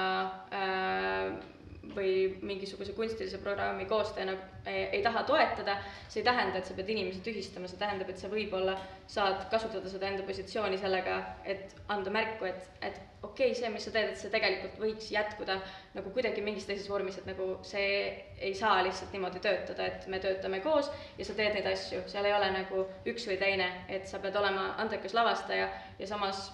äh, 0.49 1.57
või 1.95 2.37
mingisuguse 2.45 2.93
kunstilise 2.97 3.39
programmi 3.43 3.85
koostajana 3.89 4.35
ei, 4.65 4.83
ei 4.97 5.03
taha 5.03 5.23
toetada, 5.27 5.77
see 6.07 6.21
ei 6.21 6.27
tähenda, 6.27 6.59
et 6.59 6.69
sa 6.69 6.75
pead 6.77 6.89
inimesi 6.93 7.21
tühistama, 7.25 7.69
see 7.69 7.79
tähendab, 7.81 8.09
et 8.11 8.21
sa 8.21 8.29
võib-olla 8.31 8.75
saad 9.09 9.45
kasutada 9.51 9.89
seda 9.91 10.09
enda 10.09 10.25
positsiooni 10.27 10.77
sellega, 10.81 11.19
et 11.45 11.75
anda 11.89 12.13
märku, 12.13 12.49
et, 12.49 12.69
et 12.81 12.99
okei 13.23 13.51
okay,, 13.51 13.57
see, 13.57 13.71
mis 13.73 13.83
sa 13.87 13.93
teed, 13.95 14.13
et 14.13 14.21
see 14.21 14.31
tegelikult 14.33 14.77
võiks 14.81 15.09
jätkuda 15.11 15.57
nagu 15.95 16.13
kuidagi 16.15 16.43
mingis 16.45 16.67
teises 16.69 16.87
vormis, 16.91 17.17
et 17.19 17.27
nagu 17.29 17.51
see 17.67 17.89
ei 18.37 18.53
saa 18.55 18.83
lihtsalt 18.85 19.11
niimoodi 19.15 19.41
töötada, 19.43 19.89
et 19.89 20.07
me 20.07 20.21
töötame 20.23 20.61
koos 20.65 20.91
ja 21.17 21.27
sa 21.27 21.35
teed 21.37 21.57
neid 21.57 21.67
asju, 21.73 22.05
seal 22.11 22.29
ei 22.29 22.37
ole 22.37 22.53
nagu 22.55 22.85
üks 23.09 23.27
või 23.29 23.39
teine, 23.41 23.69
et 23.89 24.07
sa 24.07 24.21
pead 24.23 24.37
olema 24.39 24.73
andekas 24.79 25.17
lavastaja 25.17 25.67
ja 25.99 26.07
samas 26.07 26.47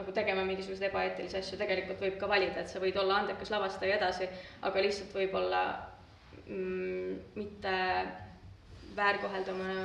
nagu 0.00 0.14
tegema 0.16 0.44
mingisuguseid 0.48 0.88
ebaeetilisi 0.90 1.38
asju, 1.40 1.58
tegelikult 1.60 2.00
võib 2.02 2.16
ka 2.20 2.28
valida, 2.30 2.64
et 2.64 2.72
sa 2.72 2.80
võid 2.82 2.96
olla 3.00 3.20
andekas 3.22 3.52
lavastaja 3.52 3.98
edasi, 4.00 4.28
aga 4.66 4.82
lihtsalt 4.84 5.14
võib-olla 5.16 5.62
mm, 6.46 7.20
mitte 7.36 7.76
väärkoheldama 8.96 9.76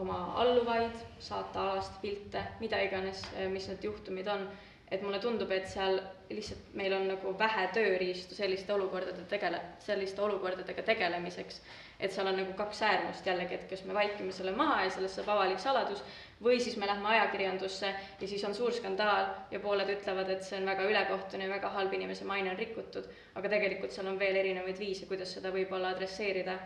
oma 0.00 0.18
alluvaid, 0.40 0.96
saata 1.20 1.66
alast 1.72 1.98
pilte, 2.02 2.42
mida 2.60 2.80
iganes, 2.86 3.22
mis 3.52 3.68
need 3.68 3.84
juhtumid 3.90 4.28
on. 4.28 4.48
et 4.92 5.00
mulle 5.00 5.16
tundub, 5.24 5.48
et 5.56 5.64
seal 5.72 5.94
lihtsalt 6.28 6.74
meil 6.76 6.92
on 6.92 7.06
nagu 7.08 7.30
vähe 7.40 7.62
tööriistu 7.72 8.36
selliste 8.36 8.74
olukordade 8.74 9.22
tegele-, 9.30 9.62
selliste 9.80 10.20
olukordadega 10.20 10.82
tegelemiseks. 10.84 11.62
Et 12.02 12.12
seal 12.12 12.26
on 12.26 12.36
nagu 12.40 12.52
kaks 12.58 12.82
äärmust 12.82 13.26
jällegi, 13.26 13.54
et 13.54 13.68
kas 13.70 13.84
me 13.86 13.94
vaikime 13.94 14.34
selle 14.34 14.52
maha 14.58 14.82
ja 14.84 14.90
sellest 14.90 15.20
saab 15.20 15.30
avalik 15.36 15.62
saladus 15.62 16.02
või 16.42 16.58
siis 16.60 16.76
me 16.80 16.88
lähme 16.90 17.08
ajakirjandusse 17.14 17.92
ja 18.20 18.28
siis 18.28 18.44
on 18.44 18.54
suur 18.54 18.74
skandaal 18.74 19.28
ja 19.54 19.60
pooled 19.62 19.90
ütlevad, 19.94 20.30
et 20.34 20.44
see 20.44 20.58
on 20.58 20.66
väga 20.66 20.86
ülekohtune 20.90 21.46
ja 21.46 21.54
väga 21.54 21.70
halb, 21.76 21.94
inimese 21.94 22.26
maine 22.28 22.50
on 22.50 22.58
rikutud, 22.58 23.06
aga 23.38 23.52
tegelikult 23.54 23.94
seal 23.94 24.10
on 24.10 24.18
veel 24.18 24.38
erinevaid 24.42 24.78
viise, 24.82 25.06
kuidas 25.10 25.34
seda 25.36 25.54
võib-olla 25.54 25.94
adresseerida, 25.94 26.58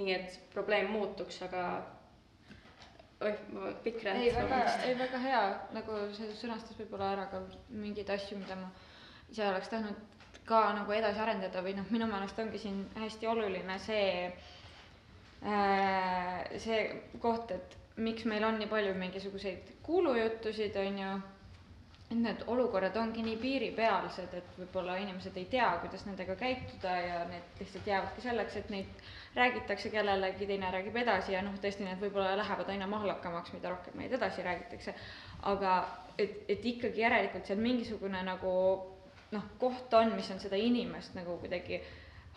nii 0.00 0.14
et 0.14 0.38
probleem 0.54 0.88
muutuks, 0.94 1.42
aga 1.44 1.64
oih, 3.20 3.42
pikk 3.84 4.04
räät. 4.06 4.22
ei, 4.22 4.32
väga, 4.34 4.62
ei 4.86 4.94
väga 4.98 5.20
hea, 5.26 5.42
nagu 5.76 5.98
see 6.16 6.30
sõnastas 6.38 6.78
võib-olla 6.80 7.12
ära 7.16 7.26
ka 7.32 7.42
mingeid 7.68 8.08
asju, 8.16 8.38
mida 8.40 8.56
ma 8.56 8.70
ise 9.30 9.44
oleks 9.46 9.68
tahtnud 9.68 10.08
ka 10.48 10.62
nagu 10.74 10.94
edasi 10.96 11.20
arendada 11.22 11.62
või 11.62 11.76
noh, 11.76 11.86
minu 11.94 12.08
meelest 12.10 12.38
ongi 12.42 12.58
siin 12.58 12.80
hästi 12.96 13.28
oluline 13.30 13.76
see 13.82 14.30
see 15.40 16.80
koht, 17.20 17.50
et 17.54 17.76
miks 18.00 18.24
meil 18.28 18.44
on 18.44 18.58
nii 18.60 18.68
palju 18.68 18.94
mingisuguseid 18.98 19.70
kuulujuttusid, 19.86 20.76
on 20.76 20.98
ju, 21.00 21.12
et 22.10 22.18
need 22.18 22.42
olukorrad 22.50 22.96
ongi 22.98 23.22
nii 23.24 23.36
piiripealsed, 23.40 24.34
et 24.34 24.58
võib-olla 24.58 24.96
inimesed 25.00 25.36
ei 25.38 25.46
tea, 25.52 25.68
kuidas 25.82 26.04
nendega 26.08 26.34
käituda 26.40 26.94
ja 27.06 27.22
need 27.30 27.62
lihtsalt 27.62 27.86
jäävadki 27.86 28.24
selleks, 28.24 28.56
et 28.60 28.70
neid 28.74 29.04
räägitakse 29.36 29.92
kellelegi, 29.94 30.48
teine 30.50 30.72
räägib 30.74 30.96
edasi 31.04 31.36
ja 31.36 31.42
noh, 31.46 31.54
tõesti 31.62 31.86
need 31.86 32.02
võib-olla 32.02 32.34
lähevad 32.40 32.72
aina 32.74 32.88
mahlakamaks, 32.90 33.54
mida 33.54 33.70
rohkem 33.70 34.00
neid 34.00 34.12
edasi 34.18 34.42
räägitakse. 34.42 34.94
aga 35.52 35.74
et, 36.18 36.42
et 36.48 36.64
ikkagi 36.66 37.00
järelikult 37.00 37.46
seal 37.46 37.62
mingisugune 37.62 38.22
nagu 38.26 38.52
noh, 39.30 39.44
koht 39.58 39.94
on, 39.94 40.12
mis 40.18 40.30
on 40.34 40.40
seda 40.42 40.58
inimest 40.58 41.14
nagu 41.14 41.38
kuidagi 41.40 41.80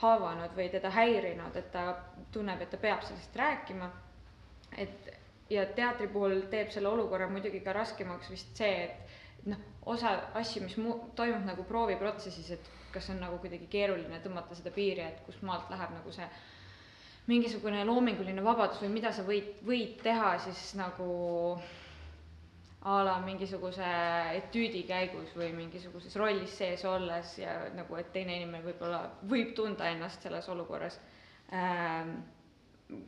haavanud 0.01 0.55
või 0.57 0.69
teda 0.73 0.89
häirinud, 0.89 1.55
et 1.55 1.71
ta 1.71 1.83
tunneb, 2.31 2.61
et 2.61 2.69
ta 2.73 2.77
peab 2.77 3.03
sellest 3.05 3.35
rääkima. 3.35 3.91
et 4.77 5.11
ja 5.49 5.65
teatri 5.65 6.07
puhul 6.07 6.41
teeb 6.49 6.71
selle 6.73 6.87
olukorra 6.89 7.27
muidugi 7.29 7.59
ka 7.61 7.73
raskemaks 7.73 8.29
vist 8.31 8.57
see, 8.57 8.83
et 8.83 9.45
noh, 9.51 9.59
osa 9.85 10.15
asju, 10.39 10.63
mis 10.63 10.77
mu-, 10.81 10.99
toimub 11.15 11.45
nagu 11.45 11.65
prooviprotsessis, 11.67 12.49
et 12.55 12.69
kas 12.93 13.09
on 13.13 13.19
nagu 13.21 13.37
kuidagi 13.43 13.67
keeruline 13.69 14.19
tõmmata 14.23 14.55
seda 14.57 14.71
piiri, 14.73 15.03
et 15.05 15.21
kust 15.27 15.43
maalt 15.45 15.69
läheb 15.73 15.93
nagu 15.97 16.13
see 16.15 16.27
mingisugune 17.27 17.85
loominguline 17.87 18.43
vabadus 18.43 18.81
või 18.83 18.91
mida 18.97 19.11
sa 19.15 19.23
võid, 19.27 19.53
võid 19.67 19.99
teha 20.03 20.33
siis 20.43 20.73
nagu 20.79 21.07
a 22.83 22.99
la 23.05 23.15
mingisuguse 23.23 23.89
etüüdi 24.37 24.83
käigus 24.87 25.31
või 25.39 25.53
mingisuguses 25.55 26.15
rollis 26.19 26.57
sees 26.59 26.83
olles 26.85 27.37
ja 27.39 27.53
nagu, 27.77 27.95
et 27.95 28.09
teine 28.11 28.35
inimene 28.41 28.63
võib-olla 28.65 29.05
võib 29.31 29.53
tunda 29.55 29.87
ennast 29.87 30.25
selles 30.25 30.49
olukorras 30.51 30.99
ähm, 31.55 32.17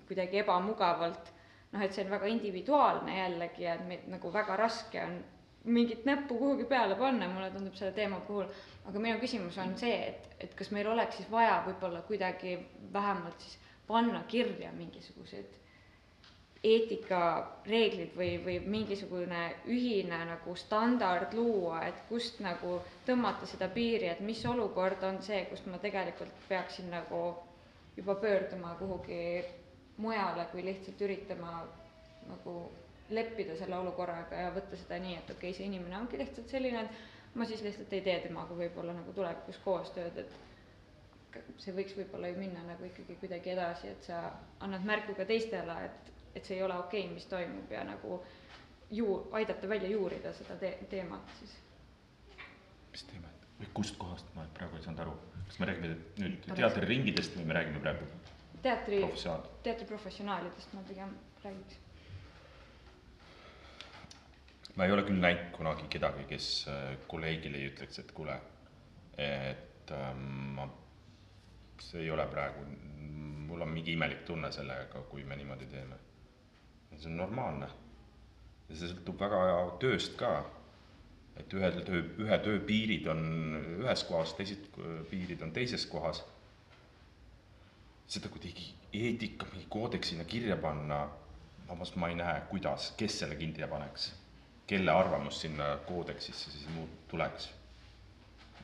kuidagi 0.07 0.39
ebamugavalt. 0.45 1.33
Noh, 1.73 1.83
et 1.83 1.91
see 1.91 2.05
on 2.05 2.13
väga 2.13 2.29
individuaalne 2.31 3.17
jällegi 3.17 3.67
et 3.67 3.81
meid 3.89 4.05
nagu 4.07 4.31
väga 4.31 4.55
raske 4.61 5.01
on 5.03 5.17
mingit 5.65 6.05
näppu 6.05 6.37
kuhugi 6.39 6.69
peale 6.69 6.95
panna, 6.95 7.27
mulle 7.27 7.49
tundub 7.51 7.75
selle 7.75 7.91
teema 7.97 8.21
puhul, 8.23 8.47
aga 8.85 9.01
minu 9.01 9.19
küsimus 9.19 9.57
on 9.59 9.73
see, 9.81 9.97
et, 10.11 10.29
et 10.39 10.55
kas 10.55 10.71
meil 10.71 10.87
oleks 10.87 11.19
siis 11.19 11.29
vaja 11.31 11.57
võib-olla 11.65 12.03
kuidagi 12.07 12.55
vähemalt 12.93 13.43
siis 13.43 13.57
panna 13.89 14.23
kirja 14.29 14.71
mingisugused 14.77 15.64
eetikareeglid 16.65 18.15
või, 18.17 18.29
või 18.45 18.55
mingisugune 18.65 19.41
ühine 19.71 20.19
nagu 20.29 20.55
standard 20.57 21.33
luua, 21.37 21.81
et 21.89 21.99
kust 22.09 22.39
nagu 22.43 22.79
tõmmata 23.07 23.47
seda 23.49 23.69
piiri, 23.73 24.09
et 24.11 24.23
mis 24.25 24.41
olukord 24.49 25.03
on 25.07 25.21
see, 25.25 25.43
kust 25.49 25.67
ma 25.71 25.81
tegelikult 25.83 26.47
peaksin 26.49 26.89
nagu 26.93 27.21
juba 27.97 28.15
pöörduma 28.21 28.75
kuhugi 28.79 29.19
mujale, 29.97 30.47
kui 30.51 30.65
lihtsalt 30.65 31.01
üritama 31.01 31.61
nagu 32.27 32.55
leppida 33.09 33.55
selle 33.59 33.77
olukorraga 33.77 34.47
ja 34.47 34.53
võtta 34.55 34.77
seda 34.79 34.97
nii, 35.01 35.19
et 35.19 35.29
okei 35.29 35.51
okay,, 35.51 35.57
see 35.57 35.69
inimene 35.69 35.99
ongi 35.99 36.19
lihtsalt 36.19 36.49
selline, 36.49 36.81
et 36.87 37.37
ma 37.37 37.45
siis 37.45 37.61
lihtsalt 37.63 37.93
ei 37.93 38.01
tee 38.05 38.17
temaga 38.25 38.57
võib-olla 38.57 38.95
nagu 38.97 39.13
tulevikus 39.13 39.59
koostööd, 39.63 40.17
et 40.23 41.43
see 41.61 41.75
võiks 41.75 41.95
võib-olla 41.97 42.31
ju 42.31 42.39
minna 42.39 42.63
nagu 42.65 42.87
ikkagi 42.87 43.17
kuidagi 43.21 43.53
edasi, 43.53 43.91
et 43.91 44.09
sa 44.09 44.21
annad 44.65 44.85
märku 44.87 45.15
ka 45.17 45.27
teistele, 45.29 45.77
et, 45.89 46.11
et 46.35 46.45
see 46.45 46.57
ei 46.57 46.63
ole 46.63 46.77
okei 46.77 47.05
okay,, 47.05 47.13
mis 47.13 47.25
toimub 47.31 47.71
ja 47.71 47.83
nagu 47.87 48.19
ju 48.91 49.27
aidata 49.31 49.69
välja 49.69 49.89
juurida 49.89 50.33
seda 50.33 50.57
te 50.61 50.77
teemat 50.89 51.37
siis. 51.39 51.55
mis 52.91 53.07
teemat 53.11 53.49
või 53.59 53.71
kust 53.73 53.97
kohast, 53.97 54.29
ma 54.35 54.45
praegu 54.53 54.77
ei 54.77 54.83
saanud 54.83 55.05
aru, 55.05 55.17
kas 55.47 55.59
me 55.59 55.71
räägime 55.71 55.95
nüüd 56.21 56.53
teatriringidest 56.53 57.39
või 57.39 57.49
me 57.49 57.59
räägime 57.59 57.81
praegu 57.83 58.07
teatri, 58.65 58.99
professionaal. 58.99 59.41
teatriprofessionaalidest 59.63 60.73
ma 60.73 60.81
pigem 60.87 61.17
räägiks. 61.43 61.77
ma 64.75 64.85
ei 64.85 64.91
ole 64.91 65.03
küll 65.07 65.21
näinud 65.21 65.51
kunagi 65.55 65.87
kedagi, 65.89 66.25
kes 66.29 66.47
äh, 66.67 66.97
kolleegile 67.07 67.61
ei 67.61 67.69
ütleks, 67.69 67.99
et 68.01 68.11
kuule, 68.11 68.35
et 69.17 69.93
ähm, 69.95 70.25
ma, 70.57 70.65
see 71.79 72.01
ei 72.03 72.09
ole 72.11 72.25
praegu, 72.27 72.65
mul 73.47 73.63
on 73.63 73.71
mingi 73.71 73.93
imelik 73.95 74.25
tunne 74.27 74.51
sellega, 74.51 75.05
kui 75.11 75.23
me 75.23 75.37
niimoodi 75.39 75.69
teeme. 75.71 76.01
See 76.99 77.11
on 77.11 77.17
normaalne. 77.17 77.69
ja 78.69 78.75
see 78.75 78.91
sõltub 78.91 79.19
väga 79.19 79.41
tööst 79.81 80.17
ka. 80.19 80.31
et 81.35 81.53
ühel 81.53 81.81
töö, 81.83 82.01
ühe 82.23 82.37
töö 82.43 82.59
piirid 82.67 83.07
on 83.11 83.21
ühes 83.81 84.05
kohas, 84.07 84.33
teised 84.37 84.69
piirid 85.09 85.41
on 85.41 85.51
teises 85.51 85.85
kohas. 85.91 86.23
seda 88.07 88.29
kuidagi 88.29 88.73
eetika 88.93 89.47
mingi 89.51 89.65
koodeksina 89.69 90.23
kirja 90.23 90.55
panna, 90.57 91.07
vabandust, 91.67 91.95
ma 91.99 92.09
ei 92.09 92.15
näe, 92.15 92.41
kuidas, 92.49 92.93
kes 92.97 93.19
selle 93.19 93.35
kirja 93.35 93.67
paneks 93.67 94.13
kelle 94.67 94.91
arvamus 94.91 95.41
sinna 95.41 95.77
koodeksisse 95.77 96.51
siis 96.51 96.69
muud 96.73 96.89
tuleks? 97.07 97.49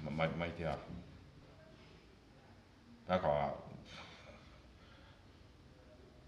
ma, 0.01 0.11
ma, 0.11 0.27
ma 0.37 0.45
ei 0.45 0.51
tea. 0.57 0.77
väga, 3.09 3.33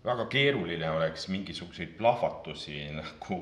väga 0.03 0.25
keeruline 0.31 0.89
oleks 0.91 1.27
mingisuguseid 1.31 1.95
plahvatusi 1.97 2.79
nagu 2.97 3.39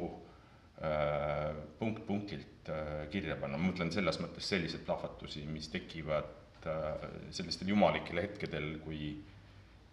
äh, 0.84 1.56
punkt 1.80 2.06
punktilt 2.08 2.70
äh, 2.70 3.08
kirja 3.14 3.38
panna, 3.42 3.58
ma 3.58 3.72
mõtlen 3.72 3.92
selles 3.94 4.20
mõttes 4.22 4.50
selliseid 4.52 4.86
plahvatusi, 4.86 5.46
mis 5.50 5.72
tekivad 5.74 6.68
äh, 6.70 7.08
sellistel 7.34 7.74
jumalikel 7.74 8.22
hetkedel, 8.22 8.76
kui, 8.86 9.16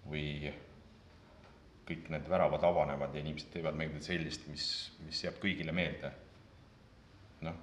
kui 0.04 0.26
kõik 1.88 2.10
need 2.12 2.28
väravad 2.28 2.64
avanevad 2.68 3.16
ja 3.16 3.22
inimesed 3.24 3.52
teevad 3.54 3.78
midagi 3.78 4.04
sellist, 4.10 4.44
mis, 4.52 4.66
mis 5.06 5.22
jääb 5.24 5.40
kõigile 5.40 5.72
meelde. 5.72 6.12
Noh, 7.46 7.56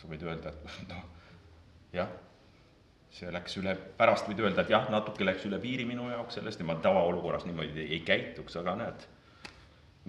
sa 0.00 0.10
võid 0.10 0.26
öelda, 0.26 0.50
et 0.50 0.74
noh, 0.90 1.06
jah, 1.94 2.10
see 3.14 3.30
läks 3.34 3.56
üle, 3.58 3.74
pärast 3.98 4.28
võid 4.30 4.42
öelda, 4.44 4.62
et 4.62 4.70
jah, 4.70 4.86
natuke 4.92 5.26
läks 5.26 5.46
üle 5.48 5.58
piiri 5.62 5.86
minu 5.88 6.06
jaoks 6.12 6.38
sellest 6.38 6.62
ja 6.62 6.66
ma 6.68 6.76
tavaolukorras 6.82 7.46
niimoodi 7.48 7.82
ei, 7.82 7.88
ei 7.96 8.04
käituks, 8.06 8.54
aga 8.60 8.76
näed, 8.78 9.06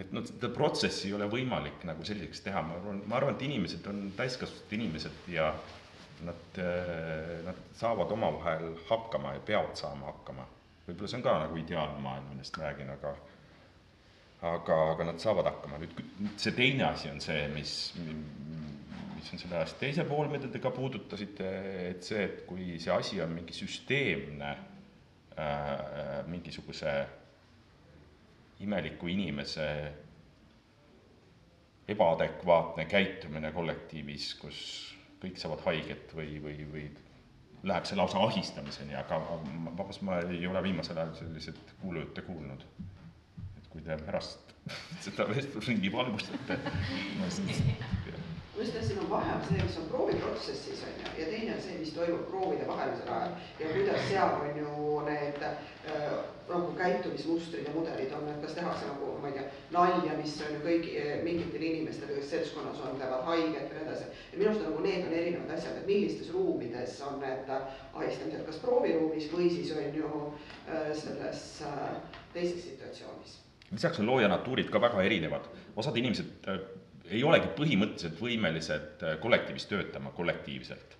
et 0.03 0.13
noh, 0.15 0.25
seda 0.27 0.51
protsessi 0.53 1.09
ei 1.09 1.15
ole 1.17 1.27
võimalik 1.31 1.81
nagu 1.89 2.05
selliseks 2.07 2.45
teha, 2.45 2.61
ma 2.65 2.77
arvan, 2.77 3.01
ma 3.09 3.17
arvan, 3.17 3.37
et 3.37 3.45
inimesed 3.49 3.89
on 3.89 4.03
täiskasvanud 4.19 4.75
inimesed 4.77 5.31
ja 5.33 5.49
nad, 6.27 6.61
nad 7.47 7.65
saavad 7.79 8.13
omavahel 8.13 8.75
hakkama 8.89 9.35
ja 9.37 9.43
peavad 9.45 9.73
saama 9.79 10.11
hakkama. 10.11 10.45
võib-olla 10.85 11.09
see 11.09 11.19
on 11.19 11.25
ka 11.25 11.37
nagu 11.45 11.57
ideaalmaailm, 11.57 12.29
millest 12.35 12.57
ma 12.57 12.67
räägin, 12.67 12.93
aga 12.93 13.15
aga, 14.41 14.77
aga 14.93 15.09
nad 15.11 15.21
saavad 15.21 15.49
hakkama, 15.49 15.81
nüüd 15.81 16.37
see 16.41 16.53
teine 16.57 16.87
asi 16.89 17.09
on 17.11 17.21
see, 17.21 17.41
mis, 17.53 17.75
mis 19.21 19.33
on 19.35 19.41
selle 19.41 19.61
asja 19.61 19.77
teise 19.77 20.05
pool, 20.09 20.29
mida 20.31 20.49
te 20.49 20.59
ka 20.61 20.71
puudutasite, 20.73 21.49
et 21.91 22.05
see, 22.05 22.23
et 22.25 22.45
kui 22.49 22.75
see 22.81 22.93
asi 22.93 23.21
on 23.21 23.33
mingi 23.35 23.53
süsteemne 23.53 24.51
äh, 25.37 26.21
mingisuguse 26.31 26.95
imeliku 28.61 29.09
inimese 29.09 29.67
ebaadekvaatne 31.91 32.85
käitumine 32.89 33.51
kollektiivis, 33.53 34.33
kus 34.41 34.59
kõik 35.21 35.37
saavad 35.37 35.63
haiget 35.67 36.13
või, 36.17 36.35
või, 36.41 36.65
või 36.71 36.85
läheb 37.67 37.85
see 37.85 37.97
lausa 37.97 38.21
ahistamiseni, 38.25 38.95
aga 38.97 39.19
vabandust, 39.21 40.01
ma 40.05 40.21
ei 40.25 40.45
ole 40.49 40.63
viimasel 40.65 40.97
ajal 40.97 41.13
selliseid 41.19 41.75
kuulujutte 41.81 42.25
kuulnud. 42.25 42.65
et 43.57 43.67
kui 43.69 43.81
te 43.85 43.97
pärast 44.05 44.55
seda 45.05 45.27
vestlusringi 45.29 45.91
valgustate 45.93 46.57
no 47.19 47.29
siis 47.29 47.61
just 48.61 48.73
tahtsin, 48.73 48.99
on 48.99 49.09
vahe 49.09 49.35
on 49.35 49.45
see, 49.47 49.63
mis 49.63 49.77
on 49.77 49.89
prooviprotsessis 49.89 50.83
on 50.85 50.99
ju, 51.01 51.13
ja 51.21 51.29
teine 51.31 51.55
on 51.55 51.61
see, 51.61 51.77
mis 51.79 51.93
toimub 51.95 52.27
proovide 52.29 52.67
vahelisel 52.67 53.09
ajal 53.13 53.31
ja 53.59 53.73
kuidas 53.73 54.07
seal 54.09 54.35
on 54.41 54.59
ju 54.59 55.01
need 55.07 55.41
äh, 55.43 56.13
nagu 56.49 56.71
käitumismustrid 56.77 57.67
ja 57.67 57.73
mudelid 57.73 58.13
on, 58.13 58.27
et 58.29 58.41
kas 58.43 58.53
tehakse 58.57 58.87
nagu 58.89 59.11
ma 59.21 59.29
ei 59.29 59.37
tea, 59.37 59.45
nalja, 59.73 60.15
mis 60.17 60.35
on 60.45 60.55
ju 60.55 60.61
kõigi 60.65 61.05
mingitel 61.25 61.65
inimestel, 61.69 62.11
kes 62.15 62.29
seltskonnas 62.33 62.81
on, 62.85 62.97
teevad 62.99 63.23
haiget 63.29 63.61
ja 63.61 63.77
nii 63.77 63.85
edasi. 63.85 64.09
ja 64.31 64.39
minu 64.39 64.49
arust 64.51 64.65
nagu 64.65 64.83
need 64.85 65.05
on 65.07 65.15
erinevad 65.21 65.53
asjad, 65.57 65.77
et 65.79 65.87
millistes 65.87 66.33
ruumides 66.33 66.97
on 67.07 67.19
need 67.23 67.53
ahistamised, 67.53 68.43
kas 68.47 68.59
prooviruumis 68.65 69.29
või 69.33 69.49
siis 69.53 69.71
on 69.77 69.95
ju 70.01 70.11
äh, 70.25 70.91
selles 70.97 71.45
äh, 71.67 71.87
teises 72.33 72.63
situatsioonis. 72.67 73.39
Lisaks 73.71 73.99
on 74.03 74.09
looja 74.09 74.27
natuurid 74.27 74.69
ka 74.69 74.81
väga 74.83 75.03
erinevad, 75.07 75.47
osad 75.79 75.97
inimesed 75.97 76.49
äh, 76.51 76.59
ei 77.11 77.23
olegi 77.27 77.51
põhimõtteliselt 77.57 78.19
võimelised 78.21 79.05
äh, 79.05 79.15
kollektiivis 79.21 79.67
töötama 79.69 80.13
kollektiivselt. 80.15 80.97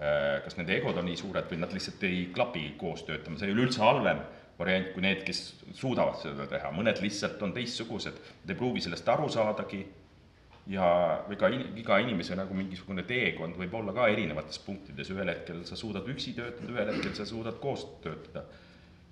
Äh, 0.00 0.38
kas 0.44 0.56
nende 0.58 0.76
egod 0.78 0.98
on 0.98 1.08
nii 1.08 1.18
suured 1.20 1.50
või 1.50 1.60
nad 1.62 1.74
lihtsalt 1.74 2.04
ei 2.08 2.28
klapi 2.34 2.70
koos 2.80 3.04
töötama, 3.08 3.38
see 3.38 3.50
ei 3.50 3.56
ole 3.56 3.66
üldse 3.68 3.84
halvem 3.84 4.22
variant 4.58 4.92
kui 4.94 5.02
need, 5.04 5.24
kes 5.26 5.40
suudavad 5.74 6.20
seda 6.20 6.46
teha, 6.50 6.70
mõned 6.74 7.00
lihtsalt 7.02 7.40
on 7.42 7.54
teistsugused, 7.56 8.18
nad 8.42 8.52
ei 8.52 8.58
pruugi 8.58 8.84
sellest 8.84 9.08
aru 9.10 9.28
saadagi 9.32 9.80
ja 10.70 10.88
ega 11.32 11.48
iga 11.80 11.98
inimese 12.04 12.36
nagu 12.38 12.54
mingisugune 12.54 13.02
teekond 13.08 13.56
võib 13.58 13.72
olla 13.80 13.94
ka 13.96 14.06
erinevates 14.12 14.60
punktides, 14.62 15.10
ühel 15.10 15.32
hetkel 15.32 15.64
sa 15.66 15.78
suudad 15.78 16.06
üksi 16.12 16.36
töötada, 16.36 16.68
ühel 16.70 16.92
hetkel 16.92 17.16
sa 17.18 17.26
suudad 17.26 17.58
koos 17.62 17.86
töötada. 18.04 18.44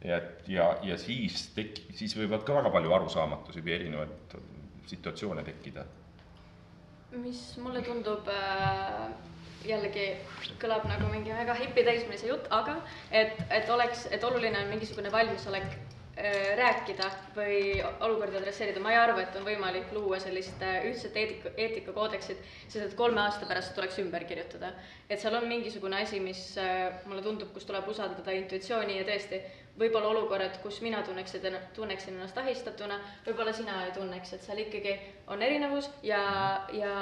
et 0.00 0.46
ja, 0.48 0.76
ja 0.86 0.96
siis 0.96 1.50
tek-, 1.56 1.82
siis 1.96 2.14
võivad 2.16 2.44
ka 2.46 2.60
väga 2.60 2.70
palju 2.76 2.94
arusaamatusi 3.00 3.64
või 3.64 3.74
erinevaid 3.80 4.36
situatsioone 4.92 5.42
tekkida 5.44 5.84
mis 7.18 7.42
mulle 7.58 7.82
tundub 7.82 8.28
äh, 8.30 9.10
jällegi 9.66 10.06
kõlab 10.62 10.86
nagu 10.88 11.10
mingi 11.10 11.32
väga 11.34 11.56
hipi 11.58 11.84
teismelise 11.86 12.30
jutt, 12.30 12.50
aga 12.54 12.80
et, 13.10 13.38
et 13.50 13.70
oleks, 13.70 14.06
et 14.14 14.24
oluline 14.24 14.60
on 14.62 14.70
mingisugune 14.70 15.10
valmisolek 15.12 15.66
äh, 15.74 16.52
rääkida 16.60 17.08
või 17.34 17.58
olukordi 18.06 18.38
adresseerida, 18.38 18.82
ma 18.84 18.94
ei 18.94 19.00
arva, 19.00 19.24
et 19.24 19.36
on 19.40 19.46
võimalik 19.48 19.90
luua 19.96 20.20
sellist 20.22 20.62
äh, 20.62 20.84
ühtset 20.86 21.18
eetika, 21.18 21.52
eetikakoodeksit, 21.56 22.46
sest 22.68 22.84
et 22.86 22.96
kolme 22.98 23.24
aasta 23.24 23.48
pärast 23.50 23.74
tuleks 23.74 23.98
ümber 24.04 24.24
kirjutada. 24.30 24.72
et 25.08 25.18
seal 25.18 25.34
on 25.34 25.48
mingisugune 25.50 25.98
asi, 26.04 26.22
mis 26.22 26.44
mulle 27.10 27.26
tundub, 27.26 27.50
kus 27.52 27.66
tuleb 27.66 27.88
usaldada 27.90 28.38
intuitsiooni 28.38 29.00
ja 29.00 29.08
tõesti 29.08 29.42
võib-olla 29.78 30.10
olukorrad, 30.12 30.58
kus 30.62 30.80
mina 30.84 31.02
tunneksin, 31.02 31.56
tunneksin 31.74 32.16
ennast 32.16 32.38
ahistatuna, 32.38 32.98
võib-olla 33.26 33.52
sina 33.56 33.84
ei 33.86 33.94
tunneks, 33.96 34.34
et 34.34 34.44
seal 34.44 34.64
ikkagi 34.64 34.96
on 35.30 35.42
erinevus 35.42 35.90
ja, 36.02 36.22
ja 36.74 36.94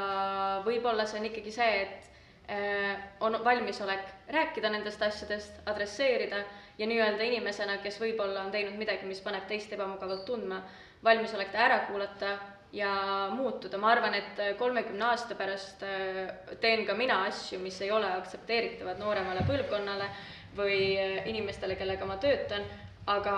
võib-olla 0.66 1.07
see 1.07 1.20
on 1.20 1.28
ikkagi 1.31 1.55
see, 1.55 1.81
et 1.86 2.53
äh, 2.53 3.09
on 3.20 3.39
valmisolek 3.45 4.31
rääkida 4.35 4.70
nendest 4.74 5.03
asjadest, 5.03 5.62
adresseerida 5.66 6.45
ja 6.78 6.86
nii-öelda 6.86 7.24
inimesena, 7.31 7.81
kes 7.82 7.99
võib-olla 8.03 8.45
on 8.45 8.55
teinud 8.55 8.78
midagi, 8.78 9.09
mis 9.09 9.24
paneb 9.24 9.49
teist 9.51 9.73
ebamugavalt 9.74 10.24
tundma, 10.28 10.62
valmisolek 11.05 11.53
ta 11.53 11.66
ära 11.66 11.82
kuulata 11.89 12.36
ja 12.73 12.93
muutuda, 13.32 13.78
ma 13.81 13.95
arvan, 13.95 14.15
et 14.15 14.40
kolmekümne 14.59 15.07
aasta 15.09 15.35
pärast 15.35 15.82
äh, 15.89 16.27
teen 16.61 16.85
ka 16.86 16.95
mina 16.95 17.23
asju, 17.27 17.59
mis 17.65 17.81
ei 17.82 17.90
ole 17.90 18.11
aktsepteeritavad 18.19 19.01
nooremale 19.01 19.47
põlvkonnale 19.49 20.11
või 20.59 20.79
äh, 20.99 21.23
inimestele, 21.31 21.79
kellega 21.79 22.07
ma 22.07 22.19
töötan, 22.23 22.67
aga 23.07 23.35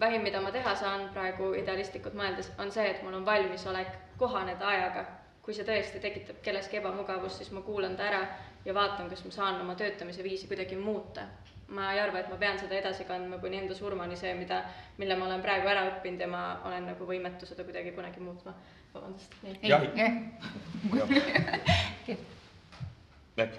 vähim, 0.00 0.22
mida 0.22 0.40
ma 0.40 0.52
teha 0.52 0.74
saan 0.76 1.08
praegu 1.14 1.52
idealistlikult 1.58 2.14
mõeldes, 2.16 2.52
on 2.62 2.70
see, 2.72 2.86
et 2.90 3.02
mul 3.04 3.14
on 3.20 3.26
valmisolek 3.26 3.88
kohaneda 4.20 4.68
ajaga. 4.68 5.04
kui 5.42 5.54
see 5.54 5.64
tõesti 5.66 5.98
tekitab 5.98 6.36
kelleski 6.42 6.76
ebamugavust, 6.78 7.40
siis 7.40 7.50
ma 7.50 7.60
kuulan 7.66 7.96
ta 7.98 8.04
ära 8.06 8.20
ja 8.64 8.74
vaatan, 8.74 9.08
kas 9.10 9.24
ma 9.24 9.30
saan 9.34 9.60
oma 9.60 9.74
töötamise 9.74 10.22
viisi 10.22 10.46
kuidagi 10.46 10.76
muuta. 10.76 11.20
ma 11.68 11.92
ei 11.92 12.00
arva, 12.00 12.18
et 12.18 12.28
ma 12.28 12.36
pean 12.36 12.58
seda 12.60 12.74
edasi 12.76 13.04
kandma 13.08 13.38
kuni 13.40 13.58
enda 13.58 13.74
surmani, 13.74 14.16
see, 14.16 14.34
mida, 14.36 14.64
mille 14.98 15.16
ma 15.16 15.24
olen 15.24 15.42
praegu 15.42 15.68
ära 15.72 15.86
õppinud 15.88 16.20
ja 16.20 16.26
ma 16.28 16.60
olen 16.68 16.86
nagu 16.90 17.06
võimetu 17.08 17.46
seda 17.48 17.64
kuidagi 17.64 17.92
kunagi 17.96 18.20
muutma. 18.20 18.52
vabandust, 18.94 19.34
nii. 19.42 19.58
jah, 19.62 19.82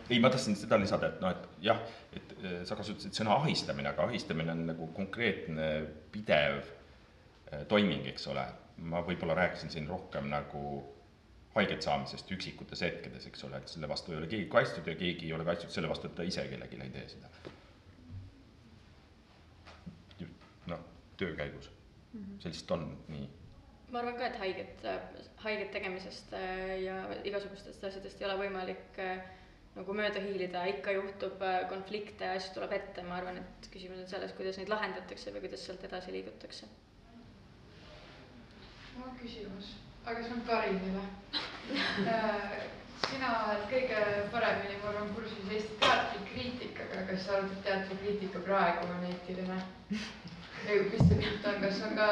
ei, 0.10 0.20
ma 0.20 0.30
tahtsin 0.30 0.56
seda 0.56 0.78
lisada, 0.78 1.07
et 1.10 1.22
noh, 1.22 1.30
et 1.34 1.65
jah, 1.65 1.80
et 2.15 2.34
eh, 2.40 2.57
sa 2.68 2.77
kasutasid 2.80 3.15
sõna 3.18 3.38
ahistamine, 3.41 3.91
aga 3.94 4.07
ahistamine 4.10 4.53
on 4.53 4.65
nagu 4.72 4.90
konkreetne 4.95 5.69
pidev 6.14 6.60
eh, 6.64 7.64
toiming, 7.69 8.07
eks 8.14 8.27
ole. 8.34 8.45
ma 8.90 9.03
võib-olla 9.06 9.35
rääkisin 9.38 9.69
siin 9.69 9.85
rohkem 9.88 10.26
nagu 10.31 10.60
haiget 11.53 11.85
saamisest 11.85 12.31
üksikutes 12.34 12.81
hetkedes, 12.81 13.27
eks 13.30 13.44
ole, 13.45 13.60
et 13.61 13.69
selle 13.69 13.90
vastu 13.90 14.11
ei 14.11 14.18
ole 14.18 14.30
keegi 14.31 14.48
kaitstud 14.49 14.88
ja 14.90 14.95
keegi 14.98 15.27
ei 15.27 15.35
ole 15.35 15.45
kaitstud 15.45 15.69
selle 15.76 15.91
vastu, 15.91 16.10
et 16.10 16.15
ta 16.18 16.26
ise 16.26 16.48
kellelegi 16.49 16.81
ei 16.81 16.90
tee 16.95 17.06
seda. 17.14 17.30
noh, 20.72 20.81
töö 21.19 21.35
käigus 21.35 21.69
mm, 21.69 22.19
-hmm. 22.19 22.41
see 22.41 22.49
lihtsalt 22.49 22.72
on 22.72 22.85
nii 23.11 23.30
ma 23.91 23.99
arvan 23.99 24.18
ka, 24.18 24.26
et 24.26 24.38
haiget, 24.41 24.85
haiget 25.44 25.72
tegemisest 25.72 26.31
ja 26.81 26.95
igasugustest 27.23 27.84
asjadest 27.84 28.22
ei 28.22 28.27
ole 28.30 28.38
võimalik 28.48 28.98
nagu 29.75 29.95
mööda 29.97 30.21
hiilida, 30.21 30.65
ikka 30.75 30.93
juhtub 30.97 31.41
äh, 31.45 31.63
konflikte, 31.71 32.27
asju 32.35 32.53
tuleb 32.57 32.75
ette, 32.77 33.05
ma 33.07 33.17
arvan, 33.21 33.39
et 33.41 33.69
küsimus 33.73 34.03
on 34.03 34.09
selles, 34.11 34.35
kuidas 34.37 34.59
neid 34.61 34.69
lahendatakse 34.73 35.33
või 35.33 35.45
kuidas 35.47 35.65
sealt 35.65 35.83
edasi 35.89 36.13
liigutakse. 36.17 36.69
mul 38.93 39.07
on 39.09 39.17
küsimus, 39.17 39.71
aga 40.05 40.21
see 40.23 40.33
on 40.35 40.43
Karinile 40.45 41.05
sina 43.09 43.29
oled 43.47 43.63
kõige 43.71 44.01
paremini, 44.33 44.77
ma 44.83 44.91
arvan, 44.91 45.09
kursis 45.17 45.49
Eesti 45.55 45.79
teatrikriitikaga, 45.81 47.01
kas 47.09 47.25
sa 47.25 47.37
arvad, 47.39 47.55
et 47.57 47.63
teatrikriitika 47.67 48.43
praegu 48.45 48.87
on 48.93 49.07
eetiline? 49.09 49.57
mis 50.91 51.07
see 51.09 51.17
pilt 51.19 51.47
on, 51.49 51.57
kas 51.65 51.81
on 51.87 51.97
ka 51.99 52.07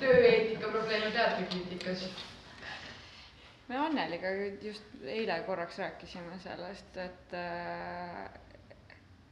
tööeetika 0.00 0.70
probleeme 0.72 1.10
teatrikriitikas? 1.16 2.06
Me 3.72 3.78
Anneliga 3.78 4.28
just 4.62 4.82
eile 5.08 5.38
korraks 5.46 5.78
rääkisime 5.78 6.38
sellest, 6.42 6.96
et 6.96 7.36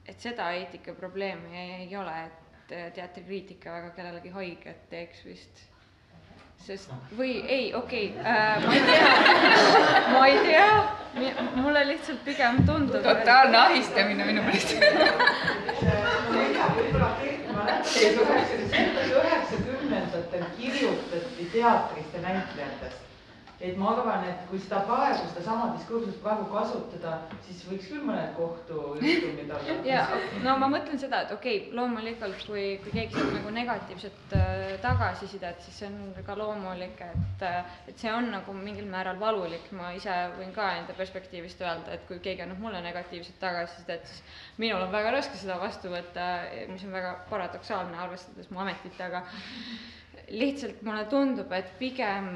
et 0.08 0.20
seda 0.20 0.50
eetikaprobleemi 0.56 1.58
ei 1.60 1.96
ole, 1.96 2.14
et 2.26 2.94
teatrikriitika 2.96 3.74
väga 3.74 3.90
kellelegi 3.98 4.32
haiget 4.34 4.88
teeks 4.90 5.24
vist 5.26 5.60
sest 6.64 6.92
või 7.18 7.34
ei, 7.48 7.74
okei 7.74 8.10
okay, 8.16 8.32
äh,, 8.32 8.64
ma 8.66 8.72
ei 8.76 8.80
tea, 8.88 9.12
ma 10.14 10.22
ei 10.28 10.38
tea, 10.46 11.44
mulle 11.56 11.84
lihtsalt 11.88 12.24
pigem 12.24 12.62
tundub. 12.68 13.02
totaalne 13.04 13.56
et... 13.56 13.64
ahistamine 13.64 14.24
minu 14.28 14.42
meelest. 14.44 14.76
üheksakümnendatel 19.20 20.44
kirjutati 20.56 21.48
teatrist 21.52 22.14
ja 22.14 22.26
näitlejatest 22.28 23.09
et 23.60 23.76
ma 23.76 23.90
arvan, 23.92 24.22
et 24.24 24.44
kui 24.48 24.58
seda 24.60 24.78
praegu, 24.88 25.26
sedasama 25.34 25.66
diskursust 25.74 26.22
praegu 26.24 26.46
kasutada, 26.48 27.16
siis 27.44 27.60
võiks 27.68 27.90
küll 27.90 28.06
mõned 28.08 28.32
kohtujuhtumid 28.38 29.52
olla. 29.52 29.74
ja 29.90 30.04
no 30.46 30.54
ma 30.62 30.70
mõtlen 30.72 31.00
seda, 31.00 31.26
et 31.26 31.34
okei 31.34 31.58
okay,, 31.58 31.74
loomulikult 31.76 32.46
kui, 32.48 32.64
kui 32.80 32.94
keegi 32.94 33.18
saab 33.18 33.34
nagu 33.36 33.52
negatiivset 33.58 34.34
äh, 34.38 34.64
tagasisidet, 34.80 35.60
siis 35.66 35.82
see 35.82 35.90
on 35.90 36.24
ka 36.24 36.38
loomulik, 36.40 37.04
et 37.04 37.46
äh, 37.50 37.76
et 37.90 38.00
see 38.00 38.12
on 38.14 38.30
nagu 38.32 38.56
mingil 38.56 38.88
määral 38.88 39.20
valulik, 39.20 39.68
ma 39.76 39.92
ise 39.96 40.16
võin 40.38 40.56
ka 40.56 40.72
enda 40.80 40.96
perspektiivist 40.96 41.60
öelda, 41.60 41.98
et 41.98 42.08
kui 42.08 42.20
keegi 42.24 42.46
annab 42.46 42.64
mulle 42.64 42.80
negatiivset 42.84 43.36
tagasisidet, 43.44 44.08
siis 44.08 44.24
minul 44.62 44.86
on 44.86 44.92
väga 44.94 45.12
raske 45.18 45.36
seda 45.36 45.60
vastu 45.60 45.92
võtta, 45.92 46.32
mis 46.72 46.88
on 46.88 46.96
väga 46.96 47.14
paradoksaalne, 47.28 48.00
arvestades 48.08 48.48
mu 48.48 48.64
ametit, 48.64 48.96
aga 49.04 49.26
lihtsalt 50.30 50.82
mulle 50.86 51.04
tundub, 51.10 51.52
et 51.52 51.70
pigem, 51.78 52.34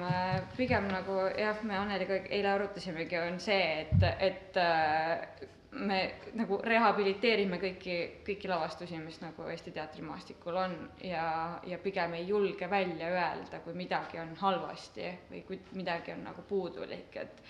pigem 0.56 0.88
nagu 0.90 1.18
jah, 1.38 1.60
me 1.66 1.76
Anneliga 1.78 2.18
eile 2.26 2.50
arutasimegi, 2.54 3.18
on 3.22 3.38
see, 3.42 3.84
et, 3.84 4.06
et 4.24 4.58
äh, 4.60 5.48
me 5.74 5.98
nagu 6.38 6.58
rehabiliteerime 6.62 7.58
kõiki, 7.62 7.96
kõiki 8.26 8.50
lavastusi, 8.50 8.98
mis 9.02 9.18
nagu 9.22 9.46
Eesti 9.50 9.74
teatrimaastikul 9.74 10.58
on 10.58 10.76
ja, 11.02 11.26
ja 11.66 11.78
pigem 11.82 12.14
ei 12.18 12.28
julge 12.28 12.68
välja 12.70 13.10
öelda, 13.14 13.60
kui 13.64 13.74
midagi 13.78 14.20
on 14.22 14.34
halvasti 14.42 15.10
või 15.30 15.42
kui 15.48 15.60
midagi 15.74 16.14
on 16.14 16.24
nagu 16.28 16.46
puudulik, 16.48 17.18
et, 17.20 17.42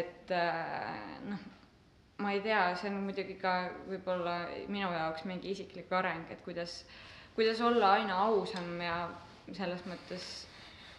et 0.00 0.32
äh, 0.36 1.18
noh, 1.28 1.48
ma 2.22 2.32
ei 2.36 2.42
tea, 2.44 2.64
see 2.78 2.92
on 2.92 3.02
muidugi 3.06 3.36
ka 3.40 3.56
võib-olla 3.88 4.38
minu 4.68 4.92
jaoks 4.92 5.26
mingi 5.28 5.52
isiklik 5.56 5.92
areng, 5.96 6.28
et 6.30 6.40
kuidas, 6.44 6.82
kuidas 7.36 7.60
olla 7.64 7.96
aina 7.98 8.20
ausam 8.28 8.76
ja 8.80 8.96
selles 9.50 9.82
mõttes 9.88 10.26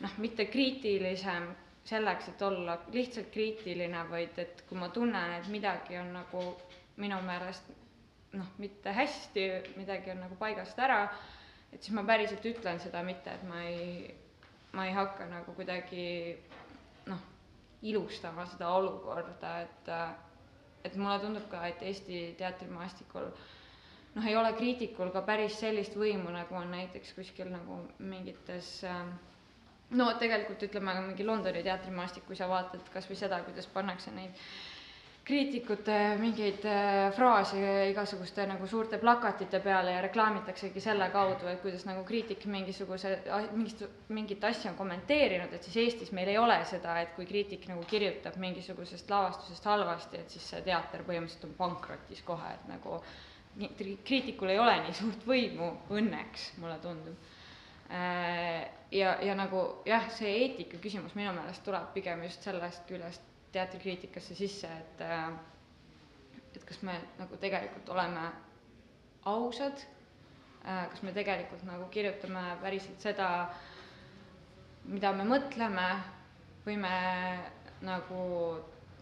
noh, 0.03 0.13
mitte 0.21 0.45
kriitilisem 0.51 1.47
selleks, 1.87 2.29
et 2.31 2.41
olla 2.47 2.77
lihtsalt 2.93 3.29
kriitiline, 3.33 4.03
vaid 4.09 4.37
et 4.39 4.63
kui 4.69 4.79
ma 4.79 4.89
tunnen, 4.95 5.35
et 5.37 5.47
midagi 5.51 5.97
on 5.99 6.11
nagu 6.15 6.43
minu 7.01 7.19
meelest 7.25 7.71
noh, 8.37 8.49
mitte 8.61 8.93
hästi, 8.95 9.47
midagi 9.77 10.13
on 10.13 10.21
nagu 10.25 10.37
paigast 10.39 10.79
ära, 10.79 11.01
et 11.73 11.81
siis 11.83 11.95
ma 11.95 12.03
päriselt 12.07 12.45
ütlen 12.49 12.79
seda, 12.83 13.03
mitte 13.03 13.33
et 13.33 13.43
ma 13.49 13.63
ei, 13.67 14.13
ma 14.73 14.87
ei 14.87 14.95
hakka 14.95 15.27
nagu 15.31 15.55
kuidagi 15.57 16.05
noh, 17.11 17.23
ilustama 17.83 18.45
seda 18.53 18.71
olukorda, 18.79 19.57
et 19.67 19.95
et 20.83 20.95
mulle 20.99 21.15
tundub 21.23 21.45
ka, 21.47 21.61
et 21.71 21.79
Eesti 21.87 22.17
teatrimaastikul 22.39 23.29
äh, 23.29 23.43
noh, 24.15 24.25
ei 24.25 24.35
ole 24.37 24.53
kriitikul 24.57 25.11
ka 25.13 25.23
päris 25.25 25.59
sellist 25.59 25.95
võimu, 25.97 26.31
nagu 26.33 26.55
on 26.59 26.71
näiteks 26.71 27.13
kuskil 27.17 27.49
nagu 27.53 27.79
mingites 27.99 28.75
äh, 28.87 29.05
no 29.97 30.11
tegelikult 30.19 30.67
ütleme, 30.69 30.95
mingi 31.07 31.25
Londoni 31.25 31.63
teatrimaastik, 31.65 32.27
kui 32.27 32.37
sa 32.37 32.49
vaatad 32.49 32.87
kas 32.93 33.09
või 33.09 33.19
seda, 33.19 33.41
kuidas 33.47 33.69
pannakse 33.73 34.13
neid 34.15 34.45
kriitikute 35.23 35.97
mingeid 36.19 36.65
äh, 36.67 37.05
fraase 37.15 37.59
igasuguste 37.93 38.43
nagu 38.49 38.67
suurte 38.67 38.97
plakatite 38.99 39.61
peale 39.63 39.93
ja 39.95 40.01
reklaamitaksegi 40.03 40.83
selle 40.83 41.07
kaudu, 41.13 41.47
et 41.47 41.61
kuidas 41.63 41.85
nagu 41.87 42.03
kriitik 42.07 42.43
mingisuguse, 42.51 43.13
mingit, 43.55 43.85
mingit 44.11 44.43
asja 44.43 44.73
on 44.73 44.77
kommenteerinud, 44.81 45.53
et 45.55 45.63
siis 45.63 45.79
Eestis 45.85 46.11
meil 46.11 46.33
ei 46.33 46.39
ole 46.41 46.57
seda, 46.67 46.97
et 46.99 47.15
kui 47.15 47.27
kriitik 47.29 47.69
nagu 47.71 47.85
kirjutab 47.87 48.35
mingisugusest 48.43 49.13
lavastusest 49.15 49.69
halvasti, 49.71 50.19
et 50.25 50.35
siis 50.35 50.49
see 50.51 50.65
teater 50.67 51.05
põhimõtteliselt 51.07 51.47
on 51.47 51.55
pankrotis 51.61 52.25
kohe, 52.27 52.51
et 52.57 52.67
nagu 52.67 52.99
kriitikul 54.03 54.49
ei 54.49 54.59
ole 54.59 54.75
nii 54.87 54.93
suurt 54.97 55.25
võimu, 55.29 55.67
õnneks, 55.93 56.47
mulle 56.61 56.77
tundub. 56.81 57.31
Äh, 57.93 58.63
ja, 58.95 59.11
ja 59.21 59.35
nagu 59.37 59.59
jah, 59.85 60.07
see 60.15 60.31
eetika 60.45 60.79
küsimus 60.81 61.13
minu 61.17 61.33
meelest 61.35 61.61
tuleb 61.65 61.91
pigem 61.93 62.23
just 62.25 62.45
sellest 62.47 62.85
küljest 62.89 63.25
teatrikriitikasse 63.53 64.33
sisse, 64.37 64.69
et 64.81 65.03
äh, 65.05 65.27
et 66.55 66.63
kas 66.69 66.81
me 66.85 66.95
nagu 67.19 67.37
tegelikult 67.41 67.89
oleme 67.93 68.23
ausad, 69.29 69.83
äh, 70.65 70.87
kas 70.91 71.03
me 71.05 71.13
tegelikult 71.13 71.63
nagu 71.69 71.85
kirjutame 71.93 72.43
päriselt 72.61 73.01
seda, 73.05 73.29
mida 74.89 75.13
me 75.15 75.25
mõtleme, 75.29 75.87
või 76.65 76.77
me 76.79 76.95
nagu 77.83 78.23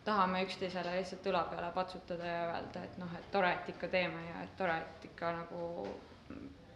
tahame 0.05 0.43
üksteisele 0.45 0.95
lihtsalt 0.97 1.27
õla 1.29 1.43
peale 1.49 1.71
patsutada 1.75 2.25
ja 2.25 2.43
öelda, 2.55 2.83
et 2.83 2.97
noh, 2.97 3.11
et 3.19 3.31
tore, 3.31 3.51
et 3.53 3.69
ikka 3.69 3.87
teeme 3.87 4.23
ja 4.27 4.43
et 4.43 4.55
tore, 4.57 4.77
et 4.81 5.05
ikka 5.11 5.31
nagu 5.37 5.87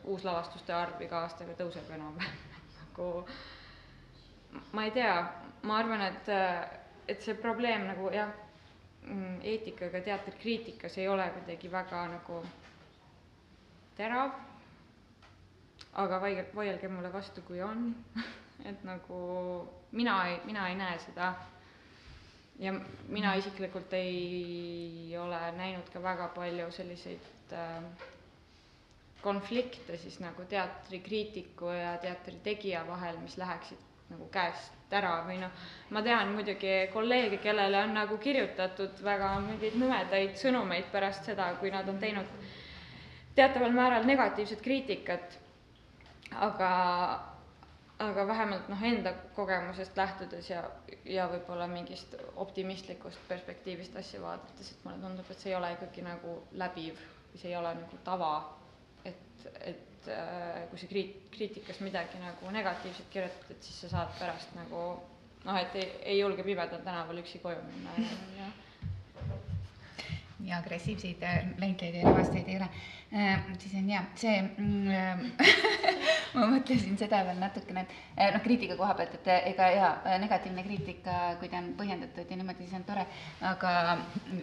uuslavastuste 0.04 0.74
arv 0.74 1.02
iga 1.02 1.24
aastaga 1.26 1.56
tõuseb 1.58 1.90
enam-vähem 1.98 2.60
nagu 2.82 3.08
ma 4.78 4.86
ei 4.86 4.92
tea, 4.96 5.16
ma 5.64 5.80
arvan, 5.82 6.02
et, 6.06 6.30
et 7.08 7.22
see 7.26 7.36
probleem 7.42 7.88
nagu 7.90 8.12
jah, 8.14 8.32
eetikaga 9.46 10.02
teatrikriitikas 10.06 10.98
ei 10.98 11.08
ole 11.08 11.26
kuidagi 11.38 11.72
väga 11.72 12.06
nagu 12.14 12.40
terav, 13.98 14.32
aga 16.04 16.22
vaige, 16.22 16.48
vaielge 16.56 16.90
mulle 16.90 17.12
vastu, 17.14 17.42
kui 17.48 17.62
on. 17.62 17.92
Et 18.66 18.84
nagu 18.88 19.18
mina 19.92 20.14
ei, 20.30 20.38
mina 20.48 20.70
ei 20.70 20.76
näe 20.80 20.98
seda 21.04 21.34
ja 22.60 22.74
mina 23.12 23.34
isiklikult 23.36 23.94
ei 23.94 25.16
ole 25.20 25.40
näinud 25.58 25.90
ka 25.94 26.02
väga 26.04 26.28
palju 26.36 26.70
selliseid 26.72 27.54
äh, 27.54 27.84
konflikte 29.26 29.98
siis 29.98 30.20
nagu 30.24 30.46
teatrikriitiku 30.50 31.72
ja 31.74 31.98
teatri 31.98 32.38
tegija 32.46 32.86
vahel, 32.88 33.18
mis 33.24 33.38
läheksid 33.42 33.82
nagu 34.14 34.28
käest 34.32 34.94
ära 34.96 35.16
või 35.26 35.40
noh, 35.42 35.64
ma 35.92 36.02
tean 36.06 36.30
muidugi 36.36 36.76
kolleege, 36.94 37.40
kellele 37.44 37.80
on 37.88 37.96
nagu 37.98 38.18
kirjutatud 38.22 39.02
väga 39.04 39.32
mingeid 39.48 39.76
nõmedaid 39.82 40.38
sõnumeid 40.40 40.92
pärast 40.94 41.26
seda, 41.28 41.50
kui 41.60 41.72
nad 41.74 41.90
on 41.90 41.98
teinud 42.00 42.30
teataval 43.36 43.74
määral 43.76 44.06
negatiivset 44.08 44.62
kriitikat, 44.64 45.40
aga 46.48 46.70
aga 48.00 48.28
vähemalt 48.28 48.68
noh, 48.70 48.84
enda 48.84 49.14
kogemusest 49.36 49.98
lähtudes 49.98 50.50
ja, 50.50 50.64
ja 51.08 51.28
võib-olla 51.32 51.68
mingist 51.72 52.16
optimistlikust 52.36 53.22
perspektiivist 53.30 53.96
asja 53.96 54.22
vaadates, 54.22 54.72
et 54.72 54.84
mulle 54.84 55.00
tundub, 55.04 55.32
et 55.32 55.40
see 55.40 55.54
ei 55.54 55.58
ole 55.60 55.72
ikkagi 55.78 56.04
nagu 56.04 56.36
läbiv 56.60 57.00
või 57.00 57.42
see 57.42 57.54
ei 57.54 57.58
ole 57.60 57.72
nagu 57.80 58.00
tava, 58.04 58.34
et, 59.08 59.48
et 59.62 60.12
äh, 60.12 60.66
kui 60.72 60.82
sa 60.82 60.92
kriit-, 60.92 61.24
kriitikas 61.36 61.80
midagi 61.86 62.20
nagu 62.20 62.52
negatiivset 62.52 63.08
kirjutad, 63.14 63.56
et 63.56 63.64
siis 63.64 63.86
sa 63.86 63.94
saad 63.96 64.14
pärast 64.20 64.56
nagu 64.60 64.84
noh, 65.46 65.58
et 65.62 65.80
ei, 65.80 65.90
ei 66.16 66.20
julge 66.20 66.44
pimedal 66.44 66.84
tänaval 66.84 67.24
üksi 67.24 67.40
koju 67.44 67.64
minna 67.70 67.96
ja, 68.02 68.14
ja 68.42 68.52
nii 70.40 70.54
agressiivseid 70.54 71.24
äh, 71.24 71.46
näitlejaid 71.58 71.96
ja 71.96 72.10
lavastajaid 72.10 72.48
ei 72.48 72.58
ole 72.58 72.68
äh,. 73.14 73.44
siis 73.60 73.76
on 73.76 73.88
hea, 73.90 74.02
see 74.20 74.42
mm, 74.42 75.32
ma 76.36 76.48
mõtlesin 76.52 76.98
seda 77.00 77.22
veel 77.28 77.40
natukene, 77.40 77.86
et 77.86 78.20
äh, 78.20 78.34
noh, 78.36 78.44
kriitika 78.44 78.76
koha 78.80 78.98
pealt, 79.00 79.16
et 79.16 79.30
äh, 79.32 79.48
ega 79.54 79.70
jaa, 79.72 79.92
negatiivne 80.22 80.66
kriitika, 80.68 81.18
kui 81.40 81.50
ta 81.52 81.62
on 81.64 81.72
põhjendatud 81.80 82.32
ja 82.32 82.40
niimoodi, 82.40 82.68
siis 82.68 82.76
on 82.80 82.88
tore, 82.88 83.06
aga 83.54 83.76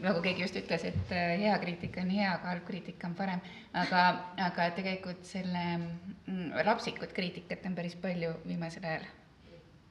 nagu 0.01 0.23
keegi 0.25 0.47
just 0.47 0.61
ütles, 0.63 0.87
et 0.89 1.17
hea 1.43 1.57
kriitika 1.65 2.05
on 2.05 2.13
hea, 2.17 2.31
aga 2.39 2.55
halb 2.55 2.69
kriitika 2.69 3.11
on 3.11 3.17
parem, 3.19 3.43
aga, 3.85 4.05
aga 4.49 4.71
tegelikult 4.79 5.27
selle 5.29 5.65
mm, 5.77 6.63
rapsikut 6.69 7.13
kriitikat 7.17 7.69
on 7.69 7.77
päris 7.77 7.99
palju 8.01 8.39
viimasel 8.47 8.89
ajal. 8.89 9.11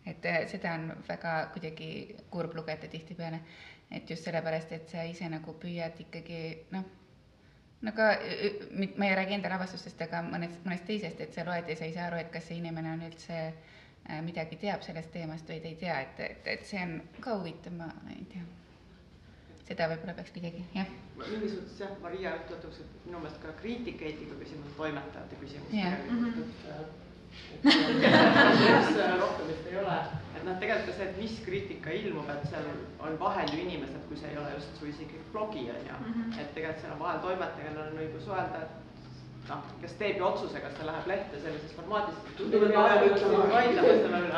et 0.10 0.24
seda 0.50 0.72
on 0.74 0.88
väga 1.06 1.32
kuidagi 1.54 2.16
kurb 2.34 2.56
lugeda 2.58 2.88
tihtipeale 2.90 3.38
et 3.92 4.10
just 4.10 4.24
sellepärast, 4.28 4.72
et 4.72 4.90
sa 4.90 5.04
ise 5.08 5.28
nagu 5.30 5.54
püüad 5.60 6.00
ikkagi 6.06 6.42
noh, 6.72 6.86
no 7.82 7.94
ka, 7.98 8.14
ma 8.96 9.10
ei 9.10 9.18
räägi 9.18 9.38
enda 9.38 9.52
lavastustest, 9.52 10.02
aga 10.06 10.24
mõnest, 10.26 10.64
mõnest 10.66 10.88
teisest, 10.88 11.22
et 11.24 11.36
sa 11.36 11.46
loed 11.48 11.70
ja 11.70 11.78
sa 11.78 11.88
ei 11.88 11.94
saa 11.96 12.08
aru, 12.10 12.22
et 12.22 12.32
kas 12.34 12.48
see 12.48 12.60
inimene 12.62 12.94
on 12.94 13.04
üldse 13.10 13.38
äh, 13.42 14.22
midagi 14.26 14.60
teab 14.62 14.86
sellest 14.86 15.12
teemast 15.16 15.50
või 15.50 15.62
ta 15.64 15.72
ei 15.72 15.78
tea, 15.84 16.00
et, 16.08 16.24
et, 16.30 16.50
et 16.56 16.66
see 16.68 16.82
on 16.86 16.98
ka 17.20 17.38
huvitav, 17.40 17.78
ma 17.78 17.92
ei 18.16 18.26
tea. 18.32 18.48
seda 19.68 19.88
võib-olla 19.92 20.16
peaks 20.18 20.34
kuidagi, 20.36 20.66
jah. 20.76 20.90
mingis 21.20 21.54
mõttes 21.60 21.78
jah, 21.84 21.94
Maria 22.04 22.36
ütletakse, 22.42 22.88
et 22.88 23.06
minu 23.08 23.22
meelest 23.22 23.44
ka 23.44 23.54
kriitikaeetika 23.62 24.40
küsimus 24.42 24.72
on 24.72 24.78
toimetajate 24.82 25.40
küsimus 25.44 25.76
Jah. 25.76 25.96
tegelikult, 26.08 26.44
et 26.48 26.76
äh, 26.76 26.82
et 26.82 27.02
üks 27.02 27.11
rohkem 29.24 29.48
vist 29.48 29.68
ei 29.72 29.78
ole, 29.82 29.98
et 30.36 30.44
noh, 30.44 30.56
tegelikult 30.60 30.90
ka 30.90 30.96
see, 30.98 31.08
et 31.10 31.18
mis 31.22 31.36
kriitika 31.46 31.94
ilmub, 31.96 32.30
et 32.34 32.44
seal 32.52 32.68
on 33.00 33.18
vahel 33.20 33.50
ju 33.54 33.64
inimesed, 33.66 34.02
kui 34.10 34.18
see 34.20 34.32
ei 34.34 34.40
ole 34.42 34.54
just 34.56 34.80
su 34.80 34.90
isegi 34.92 35.22
blogi 35.32 35.68
on 35.74 35.84
ju, 35.90 35.96
et 36.38 36.54
tegelikult 36.56 36.82
seal 36.86 36.96
on 36.98 37.04
vahel 37.06 37.20
toimetaja, 37.26 37.68
kellel 37.68 37.88
on 37.88 38.02
õigus 38.06 38.28
öelda, 38.32 38.58
et 38.66 38.72
noh, 39.52 39.66
kes 39.82 39.94
teeb 40.00 40.20
ju 40.20 40.26
otsuse, 40.28 40.62
kas 40.64 40.78
ta 40.78 40.88
läheb 40.88 41.10
lehte 41.12 41.42
sellises 41.44 41.74
formaadis. 41.78 42.18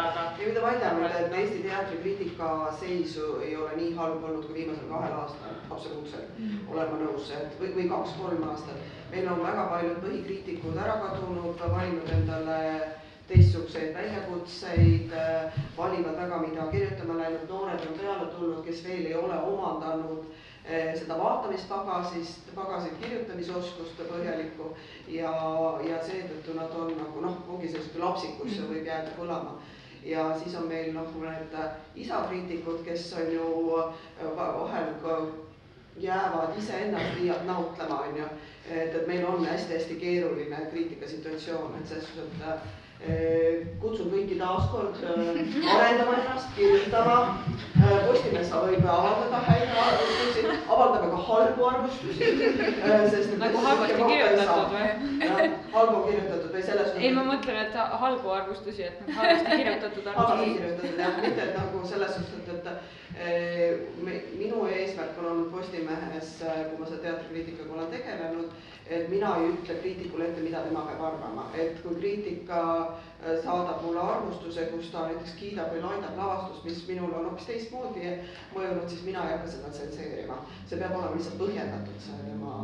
Aga. 0.03 0.23
ei, 0.39 0.47
mida 0.47 0.63
vaidleme, 0.63 1.11
et 1.19 1.37
Eesti 1.39 1.61
teatrikriitika 1.67 2.49
seisu 2.79 3.29
ei 3.45 3.55
ole 3.57 3.77
nii 3.77 3.93
halb 3.99 4.25
olnud 4.29 4.47
kui 4.47 4.57
viimasel 4.61 4.89
kahel 4.89 5.15
aastal, 5.21 5.55
absoluutselt 5.69 6.41
olen 6.71 6.91
ma 6.91 6.99
nõus, 7.03 7.29
et 7.37 7.55
või, 7.61 7.71
või 7.77 7.87
kaks-kolm 7.93 8.43
aastat. 8.49 8.91
meil 9.13 9.29
on 9.29 9.43
väga 9.45 9.69
paljud 9.69 10.03
põhikriitikud 10.03 10.77
ära 10.85 10.99
kadunud, 11.05 11.65
valinud 11.77 12.13
endale 12.17 12.59
teistsuguseid 13.27 13.93
väljakutseid, 13.95 15.13
valivad 15.77 16.17
väga, 16.17 16.39
mida 16.43 16.65
kirjutama 16.71 17.19
läinud 17.21 17.45
noored 17.49 17.85
on 17.87 17.99
peale 17.99 18.25
tulnud, 18.33 18.65
kes 18.65 18.81
veel 18.87 19.05
ei 19.11 19.15
ole 19.15 19.37
omandanud 19.53 20.25
seda 20.63 21.17
vaatamispagasist, 21.19 22.53
pagasit 22.55 22.93
kirjutamisoskust 23.01 23.97
põhjalikku 24.07 24.69
ja, 25.11 25.33
ja 25.83 25.97
seetõttu 26.07 26.55
nad 26.55 26.71
on 26.79 26.93
nagu 26.95 27.23
noh, 27.25 27.39
ongi 27.51 27.67
sellist 27.71 27.97
lapsikusse 27.99 28.69
võib 28.69 28.87
jääda 28.87 29.11
kõlama 29.17 29.57
ja 30.05 30.39
siis 30.39 30.55
on 30.55 30.67
meil 30.67 30.93
noh, 30.93 31.15
need 31.21 31.55
isakriitikud, 31.95 32.83
kes 32.85 33.13
on 33.19 33.33
ju 33.33 33.47
äh, 33.79 34.35
va- 34.35 34.53
vahel 34.59 34.93
ka 35.03 35.19
jäävad 35.97 36.57
iseennast 36.57 37.19
liialt 37.19 37.45
nautlema, 37.45 37.99
on 38.07 38.17
ju. 38.17 38.25
et, 38.71 38.95
et 38.95 39.07
meil 39.07 39.25
on 39.25 39.45
hästi-hästi 39.45 39.95
keeruline 39.95 40.65
kriitikasituatsioon, 40.71 41.75
et 41.79 41.87
selles 41.87 42.07
suhtes, 42.07 42.25
et 42.25 42.47
äh, 42.47 42.59
kutsun 43.83 44.07
kõiki 44.13 44.37
taaskord 44.39 44.99
äh, 45.03 45.17
arendama 45.75 46.15
ennast, 46.21 46.53
kirjutama. 46.55 47.17
Postimees 48.07 48.51
võib 48.53 48.85
avaldada 48.87 49.41
häid 49.43 49.71
arvustusi, 49.83 50.43
avaldame 50.71 51.09
ka 51.11 51.17
halbu 51.27 51.65
arvustusi. 51.67 52.29
Nagu 53.41 53.63
halvasti 53.65 54.07
kirjutatud 54.07 54.71
või? 54.71 55.49
halbu 55.73 56.01
kirjutatud 56.05 56.53
või 56.53 56.63
selles 56.63 56.95
ei, 56.99 57.11
ma 57.15 57.25
mõtlen, 57.27 57.59
et 57.65 57.75
halbu 58.03 58.33
arvustusi, 58.37 58.87
et 58.87 59.15
halvasti 59.17 59.57
kirjutatud 59.57 60.07
halvasti 60.07 60.37
arvustusi. 60.37 60.59
kirjutatud 60.61 61.03
jah, 61.03 61.17
mitte 61.25 61.47
et 61.47 61.57
nagu 61.57 61.83
selles 61.89 62.15
suhtes, 62.19 62.53
et, 62.53 62.67
me, 64.05 64.21
minu 64.39 64.67
eesmärk 64.69 65.19
on 65.19 65.31
olnud 65.31 65.51
Postimehes, 65.51 66.35
eh, 66.41 66.61
kui 66.69 66.79
ma 66.79 66.87
selle 66.87 67.03
teatrikriitikaga 67.03 67.75
olen 67.75 67.91
tegelenud, 67.91 68.55
et 68.89 69.09
mina 69.09 69.35
ei 69.39 69.49
ütle 69.53 69.75
kriitikule 69.79 70.27
ette, 70.27 70.41
mida 70.43 70.63
tema 70.65 70.83
peab 70.87 71.03
arvama, 71.07 71.45
et 71.55 71.79
kui 71.83 71.95
kriitika 72.01 72.63
eh, 73.23 73.37
saadab 73.43 73.83
mulle 73.85 74.01
arvustuse, 74.03 74.65
kus 74.73 74.91
ta 74.91 75.05
näiteks 75.07 75.37
kiidab 75.39 75.71
või 75.75 75.85
laidab 75.85 76.19
lavastust, 76.19 76.65
mis 76.67 76.83
minule 76.89 77.15
on 77.19 77.29
hoopis 77.29 77.47
teistmoodi 77.47 78.17
mõjunud, 78.55 78.89
siis 78.91 79.05
mina 79.07 79.23
ei 79.27 79.37
hakka 79.37 79.53
seda 79.55 79.71
tsenseerima. 79.71 80.41
see 80.67 80.81
peab 80.81 80.97
olema 80.97 81.15
lihtsalt 81.15 81.39
põhjendatud, 81.39 81.99
see 82.03 82.27
tema 82.27 82.57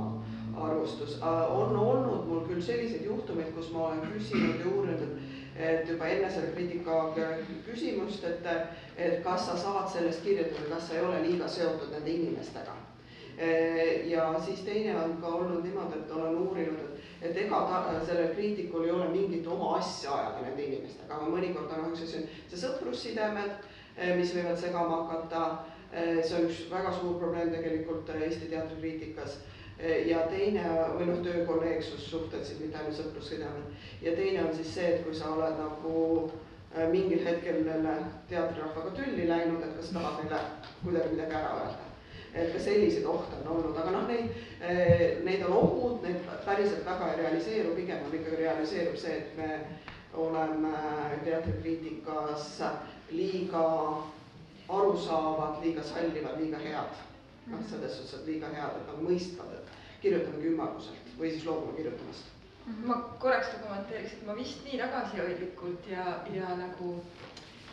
arvustus. 0.60 1.20
on 1.24 1.78
olnud 1.78 2.28
mul 2.28 2.48
küll 2.48 2.62
selliseid 2.62 3.06
juhtumeid, 3.06 3.54
kus 3.56 3.72
ma 3.72 3.88
olen 3.88 4.02
küsinud 4.12 4.60
ja 4.60 4.74
uurinud, 4.74 5.16
et 5.56 5.90
juba 5.90 6.08
enne 6.08 6.32
selle 6.32 6.52
kriitika 6.56 7.00
küsimust, 7.66 8.24
et, 8.24 8.52
et 8.98 9.24
kas 9.24 9.48
sa 9.48 9.58
saad 9.58 9.90
sellest 9.92 10.24
kirjutada, 10.24 10.68
kas 10.76 10.88
sa 10.88 11.00
ei 11.00 11.06
ole 11.06 11.24
liiga 11.28 11.48
seotud 11.48 11.92
nende 11.96 12.12
inimestega. 12.12 12.79
Ja 14.06 14.36
siis 14.46 14.60
teine 14.68 14.96
on 15.00 15.18
ka 15.22 15.28
olnud 15.28 15.64
niimoodi, 15.64 16.00
et 16.00 16.12
olen 16.12 16.38
uurinud, 16.38 16.80
et, 16.80 17.04
et 17.30 17.38
ega 17.46 17.60
ta, 17.70 18.00
sellel 18.06 18.34
kriitikul 18.36 18.84
ei 18.84 18.92
ole 18.92 19.08
mingit 19.14 19.48
oma 19.48 19.78
asja 19.78 20.12
ajada 20.16 20.44
nende 20.44 20.66
inimestega, 20.66 21.16
aga 21.16 21.30
mõnikord 21.32 21.72
on 21.78 21.94
üks 21.94 22.04
asi, 22.04 22.26
see 22.52 22.60
sõprussidemed, 22.60 23.70
mis 24.20 24.34
võivad 24.36 24.60
segama 24.60 25.04
hakata. 25.04 25.46
see 25.92 26.36
on 26.38 26.50
üks 26.50 26.60
väga 26.70 26.92
suur 27.00 27.16
probleem 27.18 27.50
tegelikult 27.50 28.12
Eesti 28.14 28.52
teatrikriitikas 28.52 29.40
ja 30.06 30.20
teine 30.30 30.66
või 30.98 31.08
noh, 31.08 31.24
töökolleegsussuhted 31.24 32.44
siis, 32.46 32.60
mitte 32.60 32.78
ainult 32.78 33.00
sõprussidemed. 33.00 33.74
ja 34.02 34.16
teine 34.16 34.44
on 34.46 34.56
siis 34.56 34.74
see, 34.76 34.94
et 34.96 35.04
kui 35.06 35.16
sa 35.16 35.32
oled 35.32 35.58
nagu 35.58 36.32
mingil 36.92 37.24
hetkel 37.26 37.66
jälle 37.66 37.96
teatrirahvaga 38.30 38.92
tülli 39.00 39.30
läinud, 39.30 39.64
et 39.64 39.78
kas 39.80 39.94
tahad 39.96 40.24
neile 40.24 40.42
kuidagi 40.84 41.16
midagi 41.16 41.40
ära 41.40 41.56
öelda. 41.62 41.89
Et 42.34 42.54
ka 42.54 42.62
selliseid 42.62 43.06
ohte 43.10 43.40
on 43.42 43.52
olnud, 43.56 43.78
aga 43.78 43.92
noh, 43.96 44.08
neid, 44.08 44.32
neid 45.26 45.44
on 45.48 45.56
ohud, 45.58 46.04
need 46.06 46.22
päriselt 46.46 46.86
väga 46.86 47.12
ei 47.12 47.22
realiseeru, 47.24 47.76
pigem 47.76 48.06
on 48.06 48.16
ikkagi 48.20 48.42
realiseerub 48.44 48.98
see, 49.02 49.18
et 49.18 49.38
me 49.38 49.60
oleme 50.14 50.74
teatrikriitikas 51.26 52.62
liiga 53.12 53.66
arusaavad, 54.70 55.62
liiga 55.64 55.84
sallivad, 55.84 56.38
liiga 56.42 56.62
head 56.62 57.06
noh, 57.50 57.62
selles 57.70 57.98
suhtes, 57.98 58.20
et 58.20 58.28
liiga 58.30 58.50
head, 58.54 58.78
et 58.80 58.92
nad 58.92 59.02
mõistvad, 59.04 59.56
et 59.58 59.72
kirjutamegi 60.04 60.52
ümmarguselt 60.54 61.16
või 61.20 61.32
siis 61.34 61.48
loobume 61.48 61.78
kirjutamast. 61.78 62.36
ma 62.86 63.00
korraks 63.22 63.50
kommenteeriks, 63.64 64.14
et 64.14 64.26
ma 64.28 64.36
vist 64.38 64.62
nii 64.66 64.78
tagasihoidlikult 64.78 65.88
ja, 65.90 66.06
ja 66.34 66.52
nagu 66.60 67.00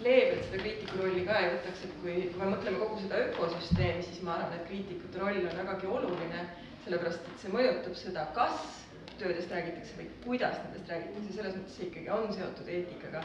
leebelt 0.05 0.45
seda 0.45 0.63
kriitiku 0.63 0.99
rolli 1.01 1.25
ka 1.27 1.39
ei 1.41 1.51
võtaks, 1.55 1.85
et 1.87 1.95
kui, 2.03 2.15
kui 2.31 2.41
me 2.43 2.51
mõtleme 2.53 2.81
kogu 2.83 2.99
seda 3.01 3.21
ökosüsteemi, 3.29 4.05
siis 4.05 4.23
ma 4.27 4.37
arvan, 4.37 4.57
et 4.57 4.67
kriitikute 4.69 5.23
roll 5.23 5.41
on 5.41 5.61
vägagi 5.63 5.93
oluline, 5.99 6.47
sellepärast 6.85 7.31
et 7.31 7.45
see 7.45 7.53
mõjutab 7.55 7.97
seda, 7.99 8.27
kas 8.37 8.73
töödest 9.17 9.53
räägitakse 9.53 9.97
või 9.97 10.09
kuidas 10.25 10.59
nendest 10.65 10.91
räägitakse, 10.93 11.37
selles 11.39 11.57
mõttes 11.57 11.79
see 11.79 11.89
ikkagi 11.89 12.11
on 12.13 12.27
seotud 12.37 12.69
eetikaga 12.69 13.23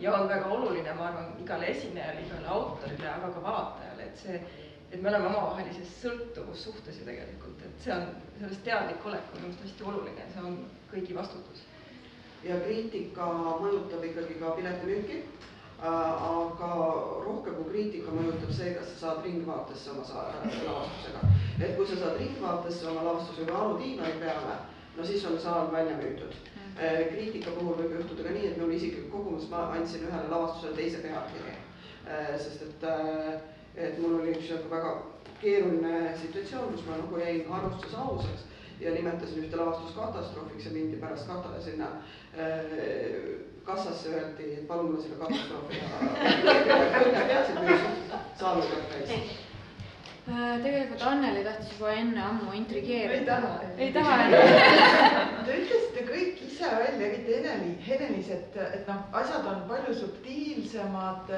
ja 0.00 0.14
on 0.16 0.28
väga 0.30 0.48
oluline, 0.56 0.94
ma 0.96 1.10
arvan, 1.10 1.34
igale 1.44 1.68
esinejale, 1.74 2.24
igale 2.24 2.48
autorile, 2.56 3.10
aga 3.10 3.30
ka 3.34 3.44
vaatajale, 3.44 4.08
et 4.08 4.24
see 4.24 4.40
et 4.94 5.02
me 5.02 5.10
oleme 5.10 5.26
omavahelises 5.26 5.90
sõltuvussuhtes 6.04 7.00
ju 7.00 7.06
tegelikult, 7.08 7.62
et 7.66 7.80
see 7.82 7.92
on, 7.94 8.04
sellest 8.38 8.60
teadlik 8.66 9.06
olek 9.08 9.32
on 9.32 9.40
minu 9.40 9.48
meelest 9.50 9.64
hästi 9.66 9.86
oluline, 9.90 10.26
see 10.30 10.44
on 10.50 10.58
kõigi 10.92 11.16
vastutus. 11.16 11.64
ja 12.44 12.58
kriitika 12.60 13.26
mõjutab 13.62 14.04
ikkagi 14.04 14.34
ka 14.38 14.50
piletimüüki, 14.58 15.16
aga 15.84 16.68
rohkem 17.26 17.54
kui 17.58 17.64
kriitika 17.70 18.12
mõjutab 18.14 18.52
see, 18.56 18.72
kas 18.74 18.88
sa 18.94 18.98
saad 19.00 19.24
Ringvaatesse 19.26 19.90
oma 19.92 20.04
sa- 20.04 20.30
lavastusega. 20.66 21.20
et 21.60 21.76
kui 21.76 21.86
sa 21.86 21.96
saad 22.00 22.18
Ringvaatesse 22.20 22.86
oma 22.90 23.02
lavastusega 23.04 23.52
Anu 23.58 23.78
Tiivari 23.78 24.18
peale, 24.20 24.56
no 24.96 25.04
siis 25.04 25.24
on 25.26 25.38
saal 25.38 25.72
välja 25.72 25.96
müüdud. 26.00 26.34
kriitika 27.10 27.50
puhul 27.58 27.76
võib 27.78 27.92
juhtuda 27.98 28.22
ka 28.24 28.30
nii, 28.34 28.46
et 28.50 28.56
mul 28.58 28.72
isiklik 28.74 29.10
kogemus, 29.12 29.48
ma 29.50 29.68
andsin 29.76 30.06
ühele 30.08 30.28
lavastusele 30.30 30.74
teise 30.76 30.98
pealkirja. 31.04 31.54
sest 32.38 32.62
et 32.62 32.84
äh, 32.84 33.40
et 33.76 33.98
mul 33.98 34.20
oli 34.20 34.32
üks 34.34 34.50
nagu 34.50 34.68
väga 34.70 34.90
keeruline 35.40 36.16
situatsioon, 36.22 36.72
kus 36.72 36.84
ma 36.86 36.96
nagu 36.96 37.18
jäin 37.18 37.46
arvustuses 37.50 37.94
ausaks 37.98 38.44
ja 38.80 38.90
nimetasin 38.94 39.44
ühte 39.44 39.56
lavastust 39.56 39.94
katastroofiks 39.96 40.66
ja 40.66 40.72
mindi 40.72 40.96
pärast 40.96 41.26
katale 41.26 41.60
sinna 41.62 41.88
äh, 42.38 43.53
kassasse, 43.64 44.08
öeldi, 44.08 44.54
et 44.58 44.68
palun 44.68 44.90
mulle 44.90 45.02
selle 45.02 45.16
katastroofi 45.22 45.74
saanud 48.40 48.64
kätte. 48.70 48.98
Äh, 50.24 50.56
tegelikult 50.62 51.02
Anneli 51.04 51.42
tahtis 51.44 51.72
juba 51.74 51.90
enne 51.92 52.22
ammu 52.24 52.52
intrigeerida. 52.56 53.34
ei 53.76 53.92
taha. 53.92 53.92
ei 53.92 53.92
taha 53.92 54.16
Te 55.44 55.52
ütlesite 55.60 56.00
kõik 56.08 56.40
ise 56.46 56.64
välja, 56.64 57.10
eriti 57.10 57.34
Eneli, 57.40 57.70
Henelis, 57.84 58.28
et, 58.32 58.56
et 58.56 58.88
noh, 58.88 59.00
asjad 59.20 59.44
on 59.50 59.58
palju 59.68 59.92
subtiilsemad, 60.00 61.28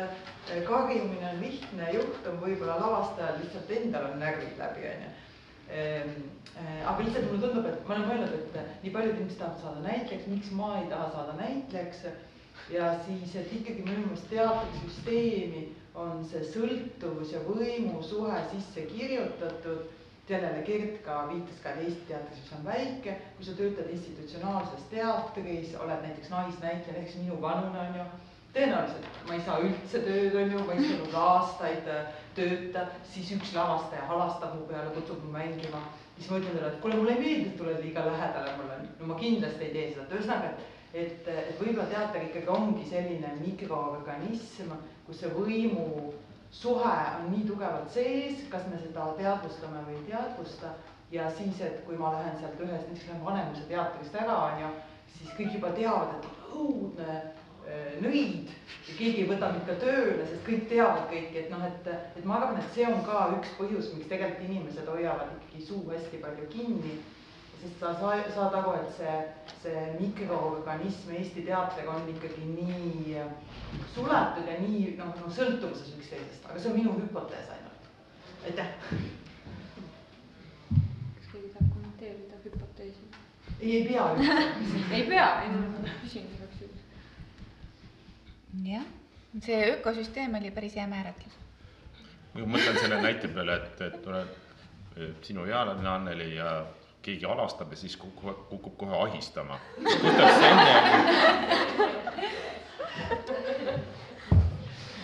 karjumine 0.68 1.26
on 1.32 1.38
lihtne, 1.42 1.84
juht 1.98 2.22
on 2.30 2.38
võib-olla 2.44 2.76
lavastajal 2.84 3.34
lihtsalt 3.42 3.68
endal 3.80 4.04
on 4.12 4.16
närvid 4.22 4.54
läbi, 4.62 4.82
onju. 4.92 5.10
Aga 5.66 7.02
lihtsalt 7.02 7.26
mulle 7.30 7.42
tundub, 7.42 7.66
et 7.66 7.88
ma 7.88 7.96
olen 7.96 8.08
mõelnud, 8.10 8.34
et 8.38 8.84
nii 8.84 8.92
paljud 8.94 9.16
inimesed 9.16 9.40
tahavad 9.40 9.62
saada 9.64 9.82
näitlejaks, 9.88 10.28
miks 10.30 10.52
ma 10.56 10.70
ei 10.80 10.86
taha 10.92 11.10
saada 11.14 11.34
näitlejaks. 11.40 12.06
ja 12.70 12.86
siis, 13.06 13.34
et 13.36 13.52
ikkagi 13.52 13.82
minu 13.86 14.06
meelest 14.06 14.30
teatrisüsteemi 14.30 15.66
on 15.94 16.24
see 16.28 16.42
sõltuvus 16.52 17.34
ja 17.34 17.42
võimusuhe 17.46 18.40
sisse 18.50 18.86
kirjutatud 18.90 19.84
sellele 20.26 20.62
Gert 20.66 21.02
ka 21.04 21.20
viitas 21.30 21.60
ka, 21.62 21.72
et 21.74 21.84
Eesti 21.86 22.08
teatris, 22.08 22.40
mis 22.42 22.54
on 22.56 22.64
väike, 22.66 23.14
kui 23.36 23.46
sa 23.46 23.54
töötad 23.58 23.90
institutsionaalses 23.94 24.88
teatris, 24.90 25.74
oled 25.78 26.02
näiteks 26.02 26.32
naisnäitleja, 26.32 26.96
näiteks 26.98 27.20
minu 27.20 27.38
vanune 27.42 27.78
on 27.84 28.00
ju, 28.00 28.06
tõenäoliselt 28.56 29.06
ma 29.26 29.34
ei 29.34 29.42
saa 29.42 29.58
üldse 29.64 30.00
tööd, 30.06 30.36
on 30.38 30.52
ju, 30.54 30.62
ma 30.66 30.76
ei 30.76 30.86
saanud 30.86 31.18
aastaid 31.20 31.88
äh, 31.90 32.14
tööta, 32.36 32.86
siis 33.10 33.32
üks 33.34 33.52
lavastaja 33.56 34.06
halastab 34.10 34.54
mu 34.54 34.66
peale, 34.70 34.92
kutsub 34.94 35.22
mu 35.24 35.32
mängima, 35.34 35.82
siis 36.16 36.30
ma 36.30 36.40
ütlen 36.40 36.54
talle, 36.54 36.70
et 36.72 36.80
kuule, 36.84 36.98
mulle 37.00 37.16
ei 37.16 37.22
meeldi, 37.22 37.50
et 37.50 37.58
tuled 37.58 37.82
liiga 37.82 38.06
lähedale 38.06 38.54
mulle, 38.60 38.78
no 39.00 39.10
ma 39.10 39.18
kindlasti 39.20 39.66
ei 39.66 39.74
tee 39.74 39.86
seda, 39.92 40.06
et 40.06 40.16
ühesõnaga, 40.18 40.52
et 40.52 40.72
et, 40.96 41.26
et 41.28 41.58
võib-olla 41.60 41.88
teater 41.90 42.22
ikkagi 42.24 42.48
ongi 42.48 42.86
selline 42.88 43.34
mikroorganism, 43.42 44.70
kus 45.04 45.18
see 45.20 45.32
võimu 45.34 46.12
suhe 46.54 46.92
on 47.18 47.26
nii 47.32 47.42
tugevalt 47.48 47.90
sees, 47.92 48.46
kas 48.52 48.64
me 48.70 48.78
seda 48.80 49.10
teadvustame 49.18 49.82
või 49.88 49.98
ei 49.98 50.06
teadvusta. 50.12 50.72
Ja 51.12 51.28
siis, 51.36 51.60
et 51.62 51.82
kui 51.86 51.98
ma 52.00 52.14
lähen 52.16 52.38
sealt 52.40 52.62
ühest, 52.64 52.88
näiteks 52.88 53.10
lähen 53.10 53.26
Vanemuise 53.26 53.66
teatrist 53.68 54.16
ära, 54.18 54.38
on 54.46 54.62
ju, 54.62 54.70
siis 55.18 55.34
kõik 55.36 55.52
juba 55.58 55.74
teavad, 55.76 56.16
et 56.16 56.56
õudne 56.56 57.18
nõid 58.02 58.50
ja 58.86 58.94
keegi 58.94 59.24
ei 59.24 59.28
võta 59.28 59.50
mind 59.50 59.66
ka 59.66 59.74
tööle, 59.80 60.22
sest 60.28 60.44
kõik 60.46 60.68
teavad 60.70 61.08
kõiki, 61.10 61.40
et 61.40 61.50
noh, 61.50 61.64
et, 61.66 61.88
et 62.18 62.24
ma 62.28 62.38
arvan, 62.38 62.60
et 62.60 62.72
see 62.74 62.86
on 62.86 63.02
ka 63.06 63.26
üks 63.38 63.54
põhjus, 63.58 63.90
miks 63.94 64.10
tegelikult 64.10 64.46
inimesed 64.46 64.90
hoiavad 64.90 65.32
ikkagi 65.34 65.66
suu 65.66 65.82
hästi 65.90 66.22
palju 66.22 66.46
kinni. 66.52 66.96
sest 67.56 67.80
sa 67.80 67.94
saa-, 67.98 68.28
saad 68.34 68.54
aru, 68.54 68.74
et 68.78 68.90
see, 68.98 69.16
see 69.62 69.84
mikroorganism 69.98 71.14
Eesti 71.16 71.42
teatriga 71.46 71.94
on 71.96 72.08
ikkagi 72.12 72.50
nii 72.52 73.22
suletud 73.94 74.46
ja 74.46 74.58
nii 74.60 74.94
noh, 75.00 75.14
noh 75.16 75.32
sõltuvuses 75.32 75.94
üksteisest, 75.96 76.44
aga 76.46 76.60
see 76.60 76.70
on 76.70 76.78
minu 76.78 76.94
hüpotees 77.00 77.48
ainult. 77.56 77.88
aitäh. 78.44 78.74
kas 80.68 81.32
keegi 81.32 81.48
tahab 81.56 81.72
kommenteerida 81.72 82.38
hüpoteesi? 82.44 83.08
ei, 83.58 83.72
ei 83.80 83.82
pea 83.88 84.06
üldse 84.12 84.38
ei 85.00 85.08
pea, 85.08 85.28
ei 85.42 85.75
jah, 88.64 88.84
see 89.42 89.72
ökosüsteem 89.72 90.34
oli 90.34 90.50
päris 90.50 90.76
hea 90.76 90.86
määratlus. 90.88 91.34
ma 92.34 92.46
mõtlen 92.56 92.80
selle 92.80 93.00
näite 93.02 93.28
peale, 93.28 93.56
et, 93.56 93.80
et 93.80 94.02
tuleb 94.04 94.28
sinu 95.24 95.44
ealine 95.44 95.88
Anneli 95.88 96.34
ja 96.36 96.64
keegi 97.02 97.26
alastab 97.26 97.70
ja 97.72 97.76
siis 97.76 97.96
kukub, 97.96 98.48
kukub 98.48 98.76
kohe 98.76 98.96
ahistama. 99.02 99.58
kuidas 99.76 100.38
see 100.40 100.50
enne 100.50 100.72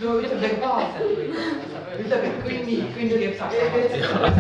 no 0.03 0.17
ütleb 0.19 0.41
verbaalselt 0.43 1.05
võib-olla, 1.05 1.83
ütleb, 2.03 2.25
et 2.29 2.39
kõnni, 2.47 2.77
kõnni 2.97 3.19
kepsaks. 3.21 3.55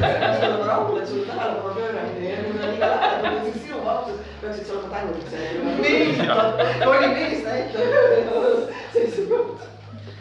peaks 0.00 0.46
olema 0.48 0.66
rahul, 0.66 0.98
et 1.02 1.08
sul 1.10 1.26
tähelepanu 1.28 1.74
pööramine 1.76 2.30
ja 2.32 2.38
kui 2.46 2.56
on 2.56 2.72
liiga 2.72 2.88
lähedal, 2.94 3.38
siis 3.46 3.60
sinu 3.66 3.84
vastus 3.84 4.32
peaksid 4.52 4.66
sa 4.66 4.72
olema 4.72 4.94
tänulik 4.94 5.28
selle 5.30 5.50
üle. 5.58 6.86
oli 6.86 7.08
mees 7.08 7.44
näitab 7.44 7.82
seisukoht. 8.92 9.62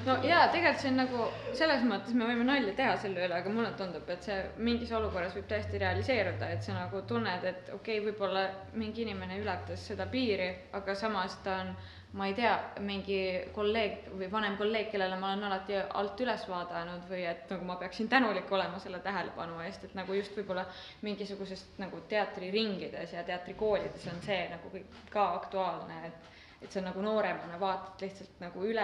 no 0.05 0.17
jaa, 0.23 0.47
tegelikult 0.47 0.81
see 0.81 0.91
on 0.91 0.99
nagu 1.01 1.27
selles 1.53 1.83
mõttes 1.87 2.15
me 2.17 2.27
võime 2.29 2.45
nalja 2.47 2.73
teha 2.77 2.95
selle 3.01 3.25
üle, 3.25 3.37
aga 3.37 3.53
mulle 3.53 3.71
tundub, 3.79 4.09
et 4.09 4.27
see 4.27 4.37
mingis 4.57 4.91
olukorras 4.97 5.35
võib 5.37 5.47
täiesti 5.51 5.81
realiseeruda, 5.81 6.51
et 6.55 6.63
sa 6.63 6.75
nagu 6.77 7.03
tunned, 7.07 7.43
et 7.43 7.73
okei 7.73 7.99
okay,, 7.99 8.05
võib-olla 8.07 8.45
mingi 8.73 9.03
inimene 9.05 9.41
ületas 9.43 9.83
seda 9.91 10.07
piiri, 10.11 10.51
aga 10.79 10.95
samas 10.95 11.37
ta 11.43 11.59
on 11.65 11.75
ma 12.13 12.25
ei 12.27 12.33
tea, 12.35 12.55
mingi 12.83 13.19
kolleeg 13.55 14.09
või 14.19 14.27
vanem 14.31 14.57
kolleeg, 14.59 14.89
kellele 14.91 15.15
ma 15.19 15.29
olen 15.31 15.45
alati 15.47 15.77
alt 15.79 16.19
üles 16.19 16.43
vaadanud 16.49 17.05
või 17.09 17.21
et 17.29 17.45
nagu 17.53 17.67
ma 17.69 17.77
peaksin 17.79 18.09
tänulik 18.11 18.51
olema 18.51 18.79
selle 18.83 18.99
tähelepanu 18.99 19.61
eest, 19.63 19.85
et 19.87 19.95
nagu 19.95 20.17
just 20.17 20.35
võib-olla 20.35 20.65
mingisugusest 21.07 21.79
nagu 21.79 22.01
teatriringides 22.11 23.15
ja 23.15 23.23
teatrikoolides 23.23 24.09
on 24.11 24.19
see 24.25 24.41
nagu 24.51 24.73
kõik 24.73 24.99
ka 25.13 25.29
aktuaalne, 25.39 26.03
et 26.09 26.29
et 26.61 26.71
sa 26.71 26.81
nagu 26.85 27.01
nooremana 27.01 27.57
vaatad 27.59 28.03
lihtsalt 28.05 28.41
nagu 28.43 28.65
üle, 28.69 28.83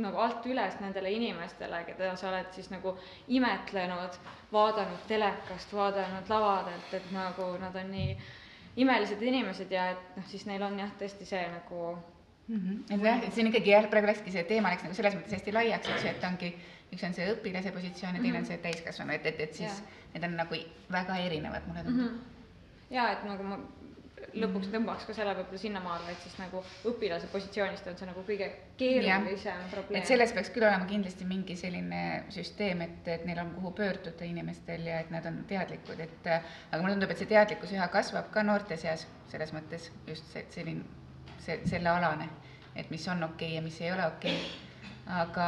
nagu 0.00 0.20
alt 0.24 0.46
üles 0.48 0.78
nendele 0.80 1.10
inimestele, 1.12 1.82
keda 1.84 2.14
sa 2.16 2.30
oled 2.30 2.48
siis 2.56 2.70
nagu 2.72 2.94
imetlenud, 3.28 4.16
vaadanud 4.52 5.02
telekast, 5.10 5.74
vaadanud 5.76 6.32
lavadelt, 6.32 6.94
et 6.96 7.10
nagu 7.12 7.50
nad 7.60 7.76
on 7.76 7.92
nii 7.92 8.16
imelised 8.80 9.20
inimesed 9.22 9.72
ja 9.76 9.90
et 9.92 10.16
noh, 10.16 10.24
siis 10.30 10.46
neil 10.48 10.64
on 10.64 10.78
jah, 10.80 10.94
tõesti 11.00 11.28
see 11.28 11.44
nagu 11.52 11.98
mm. 12.52 12.78
-hmm. 12.88 13.26
et 13.26 13.34
siin 13.34 13.50
ikkagi 13.50 13.74
jah, 13.74 13.88
praegu 13.90 14.10
läkski 14.10 14.34
see 14.34 14.44
teema 14.48 14.72
läks 14.74 14.86
nagu 14.86 14.94
selles 14.98 15.18
mõttes 15.18 15.38
hästi 15.38 15.56
laiaks, 15.58 15.92
eks 15.94 16.06
ju, 16.06 16.14
et 16.14 16.26
ongi, 16.30 16.54
üks 16.92 17.04
on 17.08 17.14
see 17.18 17.28
õpilase 17.34 17.74
positsioon 17.74 18.18
ja 18.18 18.22
teine 18.22 18.42
on 18.42 18.48
see 18.48 18.58
täiskasvanu, 18.66 19.12
et, 19.18 19.26
et, 19.26 19.40
et 19.46 19.60
siis 19.60 19.70
ja. 19.70 20.02
need 20.14 20.28
on 20.28 20.36
nagu 20.42 20.64
väga 20.92 21.20
erinevad, 21.28 21.68
mulle 21.68 21.84
tundub 21.84 22.10
mm. 22.10 22.18
-hmm. 22.18 22.90
ja 22.98 23.12
et 23.12 23.24
nagu 23.28 23.48
ma 23.48 23.60
lõpuks 24.38 24.70
tõmbaks 24.72 25.06
ka 25.06 25.14
selle 25.16 25.34
võib-olla 25.36 25.58
sinnamaale, 25.60 26.12
et 26.12 26.24
siis 26.24 26.36
nagu 26.38 26.62
õpilase 26.88 27.28
positsioonist 27.32 27.88
on 27.90 27.98
see 27.98 28.08
nagu 28.08 28.22
kõige 28.28 28.48
keerulisem 28.80 29.64
probleem. 29.72 30.00
et 30.00 30.08
selles 30.08 30.32
peaks 30.36 30.50
küll 30.54 30.66
olema 30.68 30.86
kindlasti 30.88 31.26
mingi 31.28 31.56
selline 31.58 32.02
süsteem, 32.32 32.80
et, 32.86 33.08
et 33.08 33.26
neil 33.28 33.42
on 33.42 33.52
kuhu 33.58 33.74
pöörduda 33.82 34.24
inimestel 34.28 34.86
ja 34.86 35.00
et 35.04 35.10
nad 35.10 35.26
on 35.28 35.42
teadlikud, 35.48 36.00
et 36.00 36.30
aga 36.32 36.80
mulle 36.80 36.94
tundub, 36.96 37.10
et 37.10 37.22
see 37.22 37.30
teadlikkus 37.34 37.74
üha 37.76 37.88
kasvab 37.92 38.30
ka 38.34 38.44
noorte 38.46 38.76
seas, 38.80 39.06
selles 39.32 39.52
mõttes 39.56 39.90
just 40.06 40.28
see 40.32 40.46
selline, 40.54 40.86
see, 41.42 41.60
sellealane, 41.68 42.28
et 42.76 42.90
mis 42.90 43.08
on 43.08 43.28
okei 43.28 43.52
okay 43.52 43.58
ja 43.58 43.62
mis 43.62 43.80
ei 43.80 43.92
ole 43.92 44.06
okei 44.06 44.38
okay., 44.38 44.70
aga 45.22 45.46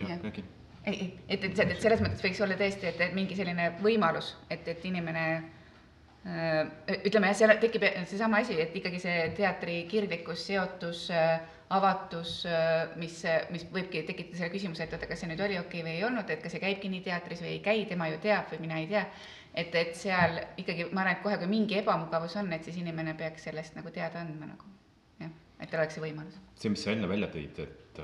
jah, 0.00 0.18
räägi. 0.22 0.44
ei, 0.86 0.94
ei, 0.94 1.08
et, 1.28 1.44
et, 1.44 1.58
et 1.60 1.80
selles 1.80 2.00
mõttes 2.02 2.24
võiks 2.24 2.40
olla 2.44 2.56
tõesti, 2.58 2.88
et, 2.88 3.00
et 3.08 3.16
mingi 3.16 3.36
selline 3.38 3.74
võimalus, 3.82 4.34
et, 4.50 4.66
et 4.68 4.88
inimene 4.88 5.26
ütleme 6.22 7.32
jah, 7.32 7.34
seal 7.34 7.56
tekib 7.58 7.84
seesama 8.06 8.42
asi, 8.44 8.54
et 8.62 8.74
ikkagi 8.78 9.00
see 9.02 9.24
teatri 9.34 9.82
kirglikkus, 9.90 10.44
seotus, 10.46 11.08
avatus, 11.72 12.34
mis, 13.00 13.16
mis 13.50 13.64
võibki 13.72 14.04
tekitada 14.06 14.38
selle 14.38 14.52
küsimuse, 14.52 14.86
et 14.86 14.94
oota, 14.94 15.08
kas 15.10 15.22
see 15.22 15.30
nüüd 15.30 15.42
oli 15.42 15.58
okei 15.58 15.80
okay 15.80 15.86
või 15.88 15.96
ei 15.96 16.04
olnud, 16.06 16.30
et 16.30 16.42
kas 16.44 16.54
see 16.54 16.62
käibki 16.62 16.90
nii 16.92 17.02
teatris 17.06 17.42
või 17.42 17.56
ei 17.56 17.62
käi, 17.64 17.86
tema 17.90 18.10
ju 18.12 18.20
teab 18.22 18.52
või 18.52 18.62
mina 18.66 18.78
ei 18.82 18.90
tea. 18.92 19.06
Et, 19.54 19.74
et 19.74 19.94
seal 19.96 20.38
ikkagi 20.60 20.88
ma 20.90 21.04
arvan, 21.04 21.16
et 21.16 21.22
kohe, 21.24 21.38
kui 21.40 21.50
mingi 21.50 21.78
ebamugavus 21.80 22.36
on, 22.40 22.52
et 22.56 22.64
siis 22.64 22.78
inimene 22.80 23.14
peaks 23.18 23.48
sellest 23.48 23.76
nagu 23.78 23.92
teada 23.94 24.22
andma 24.22 24.48
nagu 24.52 24.72
jah, 25.20 25.32
et 25.60 25.70
tal 25.70 25.82
oleks 25.84 25.98
see 25.98 26.04
võimalus. 26.04 26.40
see, 26.56 26.72
mis 26.72 26.84
sa 26.84 26.94
enne 26.94 27.10
välja 27.10 27.28
tõid, 27.32 27.60
et 27.66 28.02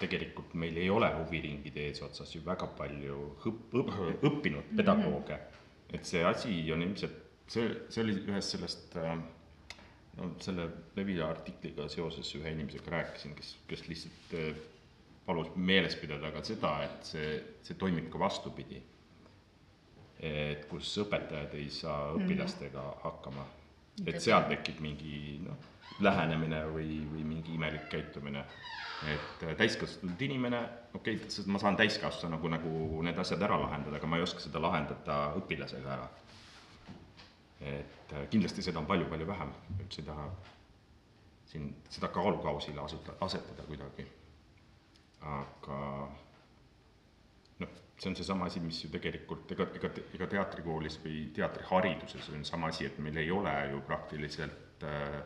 tegelikult 0.00 0.54
meil 0.58 0.76
ei 0.82 0.90
ole 0.90 1.08
huviringide 1.20 1.84
eesotsas 1.92 2.34
ju 2.34 2.42
väga 2.46 2.66
palju 2.78 3.18
õpp, 3.46 3.78
õpp, 3.82 3.96
õppinud 4.26 4.76
pedagooge 4.76 5.36
mm. 5.36 5.44
-hmm. 5.44 5.94
et 5.94 6.06
see 6.10 6.24
asi 6.26 6.58
on 6.74 6.82
ilmselt 6.82 7.24
see, 7.46 7.68
see 7.88 8.02
oli 8.02 8.16
ühest 8.18 8.56
sellest 8.56 8.96
no 10.18 10.32
selle 10.42 10.66
Levila 10.96 11.30
artikliga 11.30 11.86
seoses 11.92 12.30
ühe 12.36 12.50
inimesega 12.50 12.90
rääkisin, 12.96 13.36
kes, 13.38 13.54
kes 13.70 13.86
lihtsalt 13.88 14.34
palus 15.28 15.50
meeles 15.54 15.96
pidada 16.00 16.30
ka 16.34 16.42
seda, 16.46 16.72
et 16.86 17.10
see, 17.12 17.32
see 17.66 17.76
toimib 17.78 18.08
ka 18.12 18.20
vastupidi. 18.20 18.80
Et 20.20 20.64
kus 20.70 20.90
õpetajad 21.04 21.54
ei 21.54 21.68
saa 21.70 22.12
mhm. 22.12 22.24
õpilastega 22.24 22.84
hakkama, 23.04 23.44
et 24.06 24.20
seal 24.22 24.48
tekib 24.50 24.80
mingi 24.82 25.38
noh, 25.44 25.68
lähenemine 26.02 26.64
või, 26.72 27.02
või 27.10 27.24
mingi 27.26 27.54
imelik 27.54 27.88
käitumine. 27.90 28.44
et 29.06 29.42
täiskasvanud 29.58 30.22
inimene, 30.26 30.60
okei 30.94 31.20
okay,, 31.20 31.44
ma 31.46 31.58
saan 31.62 31.76
täiskasvanu 31.78 32.34
nagu, 32.34 32.48
nagu 32.50 33.02
need 33.06 33.18
asjad 33.18 33.42
ära 33.46 33.58
lahendada, 33.60 33.96
aga 33.96 34.06
ma 34.10 34.18
ei 34.18 34.24
oska 34.26 34.42
seda 34.42 34.58
lahendada 34.62 35.18
õpilasega 35.38 35.92
ära 35.94 36.08
et 37.60 38.12
äh, 38.12 38.28
kindlasti 38.30 38.62
seda 38.62 38.78
on 38.78 38.86
palju-palju 38.86 39.26
vähem, 39.26 39.50
üldse 39.82 40.02
ei 40.02 40.06
taha 40.06 40.28
siin 41.48 41.68
seda 41.90 42.10
kaalukausile 42.14 42.80
asuta, 42.80 43.16
asetada 43.24 43.66
kuidagi. 43.66 44.06
aga 45.20 45.78
see 47.98 48.10
on 48.10 48.16
seesama 48.16 48.46
asi, 48.46 48.60
mis 48.62 48.78
ju 48.84 48.90
tegelikult 48.92 49.50
ega, 49.54 49.66
ega, 49.74 49.90
ega 50.14 50.28
teatrikoolis 50.34 51.00
või 51.02 51.24
teatrihariduses 51.34 52.30
on 52.34 52.44
sama 52.46 52.70
asi, 52.72 52.86
et 52.86 53.00
meil 53.02 53.18
ei 53.18 53.32
ole 53.34 53.54
ju 53.72 53.82
praktiliselt 53.86 54.86
äh, 54.86 55.18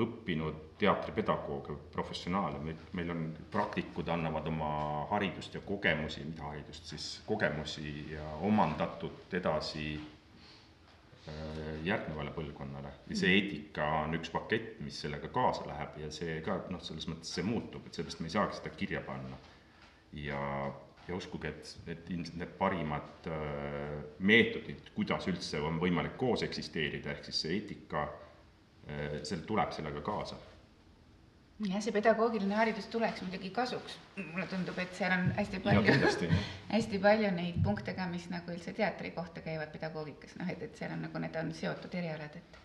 õppinud 0.00 0.76
teatripedagooge, 0.78 1.74
professionaale, 1.94 2.60
meil, 2.62 2.78
meil 2.94 3.10
on, 3.14 3.24
praktikud 3.50 4.08
annavad 4.12 4.46
oma 4.52 4.70
haridust 5.10 5.56
ja 5.56 5.64
kogemusi, 5.66 6.22
mida 6.28 6.46
haridust 6.46 6.92
siis, 6.92 7.08
kogemusi 7.26 8.12
ja 8.12 8.28
omandatud 8.46 9.34
edasi 9.40 9.96
Äh, 11.28 11.80
järgnevale 11.84 12.30
põlvkonnale 12.32 12.90
ja 13.10 13.16
see 13.18 13.34
eetika 13.36 13.84
on 14.06 14.16
üks 14.16 14.30
pakett, 14.32 14.78
mis 14.80 14.96
sellega 15.02 15.28
kaasa 15.34 15.66
läheb 15.68 15.98
ja 16.00 16.08
see 16.14 16.38
ka 16.46 16.54
noh, 16.72 16.80
selles 16.84 17.04
mõttes 17.10 17.34
see 17.36 17.44
muutub, 17.44 17.84
et 17.86 17.98
sellest 17.98 18.22
me 18.22 18.30
ei 18.30 18.32
saagi 18.32 18.56
seda 18.56 18.72
kirja 18.72 19.02
panna. 19.04 19.36
ja, 20.16 20.40
ja 21.10 21.16
uskuge, 21.18 21.50
et, 21.50 21.72
et 21.90 22.10
ilmselt 22.14 22.38
need 22.40 22.52
parimad 22.58 23.28
äh, 23.30 23.96
meetodid, 24.18 24.92
kuidas 24.96 25.26
üldse 25.30 25.60
on 25.64 25.80
võimalik 25.82 26.16
koos 26.20 26.44
eksisteerida, 26.46 27.14
ehk 27.14 27.28
siis 27.28 27.42
see 27.44 27.58
eetika 27.58 28.06
äh,, 28.06 29.20
see 29.26 29.42
tuleb 29.48 29.74
sellega 29.76 30.02
kaasa. 30.06 30.38
Jah, 31.60 31.82
see 31.84 31.92
pedagoogiline 31.92 32.56
haridus 32.56 32.86
tuleks 32.88 33.20
muidugi 33.20 33.50
kasuks, 33.52 33.98
mulle 34.16 34.46
tundub, 34.48 34.78
et 34.80 34.94
seal 34.96 35.12
on 35.12 35.26
hästi 35.36 35.58
palju, 35.66 35.98
hästi 36.74 37.00
palju 37.02 37.32
neid 37.36 37.58
punkte 37.66 37.92
ka, 37.98 38.06
mis 38.08 38.30
nagu 38.32 38.54
üldse 38.54 38.72
teatri 38.78 39.12
kohta 39.12 39.44
käivad 39.44 39.68
pedagoogikas, 39.74 40.38
noh 40.40 40.48
et, 40.48 40.62
et 40.64 40.80
seal 40.80 40.94
on 40.96 41.04
nagu 41.04 41.20
need 41.20 41.36
on 41.36 41.52
seotud 41.56 42.00
erialad, 42.00 42.40
et 42.40 42.60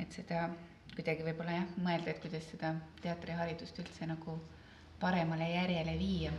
et 0.00 0.14
seda 0.16 0.46
kuidagi 0.94 1.24
võib-olla 1.26 1.58
jah, 1.58 1.68
mõelda, 1.84 2.12
et 2.12 2.20
kuidas 2.22 2.46
seda 2.48 2.72
teatriharidust 3.02 3.78
üldse 3.82 4.08
nagu 4.08 4.38
paremale 5.00 5.48
järjele 5.50 5.94
viia. 5.98 6.32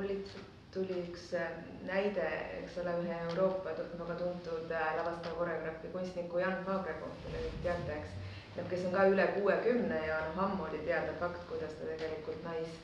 Mul 0.00 0.08
lihtsalt 0.08 0.48
tuli 0.72 0.96
üks 1.02 1.32
äh, 1.36 1.48
näide, 1.84 2.24
eks 2.60 2.78
ole, 2.80 2.92
ühe 3.02 3.16
Euroopa 3.28 3.74
väga 3.76 4.14
tuntud 4.20 4.72
äh, 4.72 4.92
lavastaja, 4.96 5.34
koreograafi, 5.36 5.90
kunstniku 5.92 6.40
Jan 6.40 6.62
Vagre 6.66 6.94
kohta, 7.02 7.32
teate, 7.64 7.98
eks. 7.98 8.14
noh, 8.56 8.68
kes 8.70 8.86
on 8.88 8.94
ka 8.94 9.04
üle 9.10 9.26
kuuekümne 9.34 9.98
ja 10.06 10.22
noh, 10.30 10.40
ammu 10.46 10.68
oli 10.70 10.80
teada 10.86 11.12
fakt, 11.20 11.42
kuidas 11.50 11.76
ta 11.76 11.90
tegelikult 11.90 12.40
nais, 12.46 12.78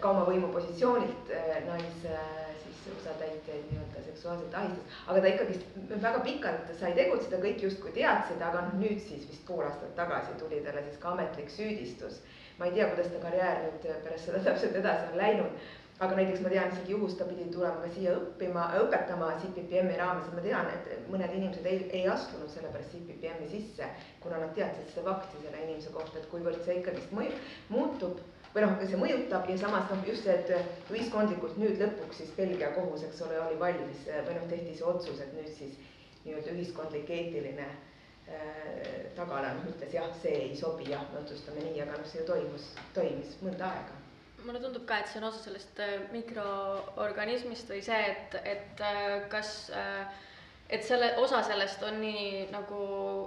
ka 0.00 0.10
oma 0.10 0.26
võimupositsioonilt 0.26 1.32
äh, 1.38 1.54
nais 1.68 2.02
äh, 2.08 2.28
siis 2.64 2.82
osatäitjaid 2.96 3.70
nii-öelda 3.70 4.04
seksuaalselt 4.08 4.58
ahistas. 4.58 5.00
aga 5.06 5.22
ta 5.22 5.32
ikkagist 5.36 5.80
väga 6.02 6.26
pikalt 6.26 6.76
sai 6.80 6.94
tegutseda, 6.98 7.44
kõik 7.44 7.62
justkui 7.68 7.94
teadsid, 7.94 8.42
aga 8.42 8.66
noh, 8.66 8.78
nüüd 8.82 8.98
siis 9.06 9.28
vist 9.28 9.46
pool 9.46 9.68
aastat 9.68 9.94
tagasi 10.00 10.34
tuli 10.40 10.64
talle 10.66 10.82
siis 10.88 10.98
ka 10.98 11.14
ametlik 11.14 11.52
süüdistus. 11.52 12.22
ma 12.58 12.66
ei 12.66 12.72
tea, 12.74 12.88
kuidas 12.90 13.12
ta 13.12 13.20
karjäär 13.22 13.68
nüüd 13.68 13.92
pärast 14.06 14.24
seda 14.24 14.40
täpselt 14.48 14.80
edasi 14.80 15.12
on 15.12 15.20
läinud 15.20 15.68
aga 15.98 16.14
näiteks 16.14 16.42
ma 16.44 16.50
tean 16.52 16.70
isegi 16.72 16.94
juhust, 16.94 17.18
ta 17.18 17.26
pidi 17.26 17.48
tulema 17.50 17.82
ka 17.82 17.90
siia 17.90 18.14
õppima, 18.14 18.68
õpetama 18.84 19.32
CPPM-i 19.42 19.96
raames 19.98 20.28
ma 20.34 20.44
tean, 20.44 20.70
et 20.70 21.08
mõned 21.10 21.34
inimesed 21.34 21.66
ei, 21.66 21.80
ei 21.90 22.04
astunud 22.10 22.50
sellepärast 22.52 22.94
CPPM-i 22.94 23.48
sisse, 23.50 23.88
kuna 24.22 24.38
nad 24.44 24.54
teadsid 24.54 24.92
seda 24.94 25.16
fakti 25.16 25.42
selle 25.42 25.64
inimese 25.64 25.90
kohta, 25.94 26.20
et 26.20 26.30
kuivõrd 26.30 26.62
see 26.62 26.78
ikkagist 26.78 27.14
mõju, 27.18 27.42
muutub 27.74 28.22
või 28.54 28.64
noh, 28.64 28.78
see 28.84 29.02
mõjutab 29.02 29.50
ja 29.50 29.58
samas 29.58 29.90
noh, 29.90 30.06
just 30.06 30.26
see, 30.28 30.38
et 30.38 30.94
ühiskondlikult 30.94 31.58
nüüd 31.58 31.82
lõpuks 31.82 32.22
siis 32.22 32.32
Belgia 32.38 32.70
kohus, 32.78 33.02
eks 33.08 33.26
ole, 33.26 33.42
oli 33.48 33.58
valmis 33.60 34.06
või 34.06 34.38
noh, 34.38 34.48
tehti 34.54 34.78
see 34.78 34.86
otsus, 34.94 35.20
et 35.24 35.34
nüüd 35.34 35.50
siis 35.50 35.76
nii-öelda 36.22 36.54
ühiskondlik 36.54 37.10
eetiline 37.10 37.66
äh, 37.66 39.10
tagala 39.18 39.50
noh, 39.58 39.66
ütles 39.74 39.98
jah, 39.98 40.10
see 40.22 40.46
ei 40.46 40.56
sobi, 40.56 40.92
jah, 40.94 41.02
me 41.10 41.24
otsustame 41.24 41.66
nii, 41.66 41.82
aga 41.82 41.98
noh, 41.98 42.06
see 42.06 42.22
ju 42.22 42.30
toimus, 42.30 42.74
toimis 42.94 43.40
mõnda 43.42 43.74
aega 43.74 43.97
mulle 44.46 44.60
tundub 44.62 44.86
ka, 44.86 45.00
et 45.00 45.10
see 45.10 45.20
on 45.20 45.28
osa 45.28 45.42
sellest 45.42 45.80
äh, 45.82 45.98
mikroorganismist 46.14 47.70
või 47.72 47.82
see, 47.84 48.00
et, 48.12 48.36
et 48.46 48.82
äh, 48.84 49.14
kas, 49.32 49.52
äh, 49.74 50.24
et 50.70 50.84
selle, 50.86 51.10
osa 51.22 51.42
sellest 51.46 51.82
on 51.86 51.98
nii 52.02 52.48
nagu 52.52 52.80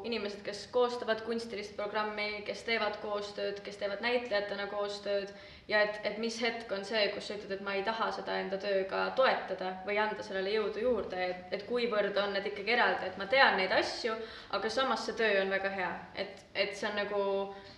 inimesed, 0.08 0.44
kes 0.46 0.66
koostavad 0.74 1.24
kunstilist 1.28 1.76
programmi, 1.80 2.44
kes 2.48 2.64
teevad 2.68 3.00
koostööd, 3.04 3.60
kes 3.66 3.82
teevad 3.82 4.04
näitlejatena 4.06 4.70
koostööd 4.72 5.34
ja 5.72 5.82
et, 5.86 6.00
et 6.04 6.18
mis 6.20 6.36
hetk 6.44 6.72
on 6.76 6.84
see, 6.86 7.06
kus 7.14 7.30
sa 7.30 7.36
ütled, 7.38 7.54
et 7.56 7.64
ma 7.64 7.76
ei 7.78 7.84
taha 7.88 8.10
seda 8.16 8.36
enda 8.42 8.58
tööga 8.60 9.06
toetada 9.16 9.72
või 9.88 9.98
anda 10.02 10.24
sellele 10.26 10.52
jõudu 10.58 10.84
juurde, 10.84 11.20
et, 11.32 11.46
et 11.56 11.64
kuivõrd 11.68 12.18
on 12.20 12.36
need 12.36 12.50
ikkagi 12.52 12.76
eraldi, 12.76 13.08
et 13.08 13.20
ma 13.22 13.28
tean 13.32 13.56
neid 13.60 13.72
asju, 13.76 14.16
aga 14.58 14.72
samas 14.74 15.06
see 15.08 15.16
töö 15.22 15.42
on 15.46 15.54
väga 15.54 15.72
hea, 15.76 15.92
et, 16.24 16.44
et 16.66 16.76
see 16.78 16.90
on 16.90 17.00
nagu, 17.00 17.22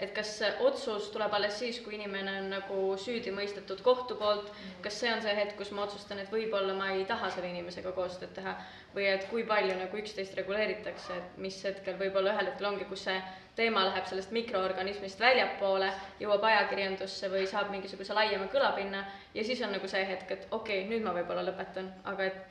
et 0.01 0.13
kas 0.15 0.33
otsus 0.65 1.11
tuleb 1.13 1.37
alles 1.37 1.59
siis, 1.61 1.81
kui 1.85 1.97
inimene 1.99 2.37
on 2.41 2.49
nagu 2.55 2.79
süüdi 3.03 3.33
mõistetud 3.35 3.83
kohtu 3.85 4.17
poolt, 4.21 4.49
kas 4.85 4.97
see 5.03 5.13
on 5.13 5.21
see 5.25 5.37
hetk, 5.37 5.57
kus 5.59 5.73
ma 5.75 5.85
otsustan, 5.85 6.23
et 6.23 6.33
võib-olla 6.33 6.73
ma 6.77 6.89
ei 6.97 7.05
taha 7.09 7.29
selle 7.35 7.53
inimesega 7.53 7.93
koostööd 7.93 8.33
teha? 8.39 8.57
Või 8.93 9.07
et 9.09 9.23
kui 9.29 9.41
palju 9.49 9.73
nagu 9.77 9.97
üksteist 9.97 10.35
reguleeritakse, 10.37 11.15
et 11.17 11.37
mis 11.41 11.55
hetkel 11.65 11.97
võib-olla 11.97 12.35
ühel 12.35 12.51
hetkel 12.51 12.69
ongi, 12.69 12.85
kus 12.89 13.07
see 13.07 13.15
teema 13.55 13.83
läheb 13.85 14.07
sellest 14.09 14.31
mikroorganismist 14.33 15.19
väljapoole, 15.21 15.91
jõuab 16.21 16.47
ajakirjandusse 16.49 17.29
või 17.29 17.45
saab 17.49 17.69
mingisuguse 17.73 18.15
laiema 18.17 18.47
kõlapinna 18.53 19.03
ja 19.33 19.43
siis 19.45 19.61
on 19.61 19.75
nagu 19.75 19.87
see 19.89 20.01
hetk, 20.09 20.31
et 20.31 20.47
okei 20.51 20.81
okay,, 20.81 20.89
nüüd 20.89 21.05
ma 21.05 21.13
võib-olla 21.13 21.45
lõpetan, 21.45 21.91
aga 22.09 22.29
et 22.31 22.41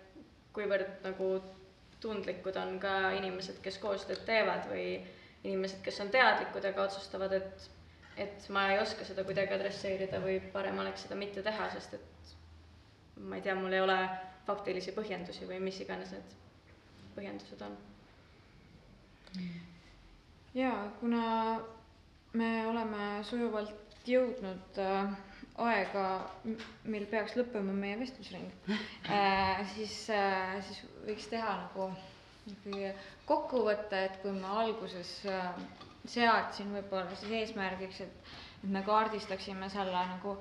kuivõrd 0.54 1.02
nagu 1.06 1.32
tundlikud 2.02 2.56
on 2.58 2.78
ka 2.82 2.94
inimesed, 3.18 3.60
kes 3.64 3.78
koostööd 3.82 4.22
teevad 4.26 4.66
või 4.70 4.86
inimesed, 5.42 5.82
kes 5.82 6.00
on 6.04 6.10
teadlikud, 6.14 6.64
aga 6.70 6.88
otsustavad, 6.88 7.38
et 7.38 7.70
et 8.20 8.48
ma 8.52 8.66
ei 8.68 8.78
oska 8.78 9.06
seda 9.08 9.24
kuidagi 9.24 9.54
adresseerida 9.56 10.18
või 10.20 10.36
parem 10.52 10.78
oleks 10.82 11.06
seda 11.06 11.16
mitte 11.16 11.42
teha, 11.42 11.70
sest 11.72 11.94
et 11.96 12.34
ma 13.16 13.38
ei 13.38 13.46
tea, 13.46 13.56
mul 13.56 13.72
ei 13.72 13.80
ole 13.80 13.96
faktilisi 14.46 14.92
põhjendusi 14.92 15.48
või 15.48 15.62
mis 15.64 15.80
iganes 15.80 16.12
need 16.12 16.38
põhjendused 17.16 17.64
on 17.64 17.76
jaa, 20.54 20.80
kuna 21.00 21.24
me 22.38 22.50
oleme 22.68 23.08
sujuvalt 23.28 24.08
jõudnud 24.08 24.78
äh, 24.82 25.12
aega, 25.62 26.04
mil 26.88 27.04
peaks 27.10 27.36
lõppema 27.38 27.74
meie 27.76 27.98
vestlusring 28.00 28.48
äh,, 29.12 29.62
siis 29.74 29.96
äh,, 30.12 30.56
siis 30.66 30.82
võiks 31.06 31.28
teha 31.32 31.54
nagu 31.66 31.90
ikkagi 32.50 32.90
kokkuvõtte, 33.28 34.00
et 34.08 34.16
kui 34.22 34.32
ma 34.36 34.56
alguses 34.64 35.12
äh, 35.30 35.52
seadsin 36.10 36.72
võib-olla 36.74 37.14
siis 37.20 37.36
eesmärgiks, 37.42 38.00
et, 38.06 38.32
et 38.62 38.68
me 38.74 38.82
kaardistaksime 38.86 39.68
selle 39.72 40.02
nagu 40.16 40.36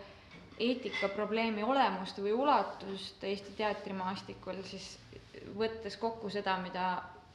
eetikaprobleemi 0.61 1.63
olemust 1.65 2.19
või 2.21 2.33
ulatust 2.38 3.23
Eesti 3.25 3.53
teatrimaastikul, 3.57 4.59
siis 4.67 4.95
võttes 5.57 5.97
kokku 6.01 6.29
seda, 6.33 6.57
mida 6.61 6.88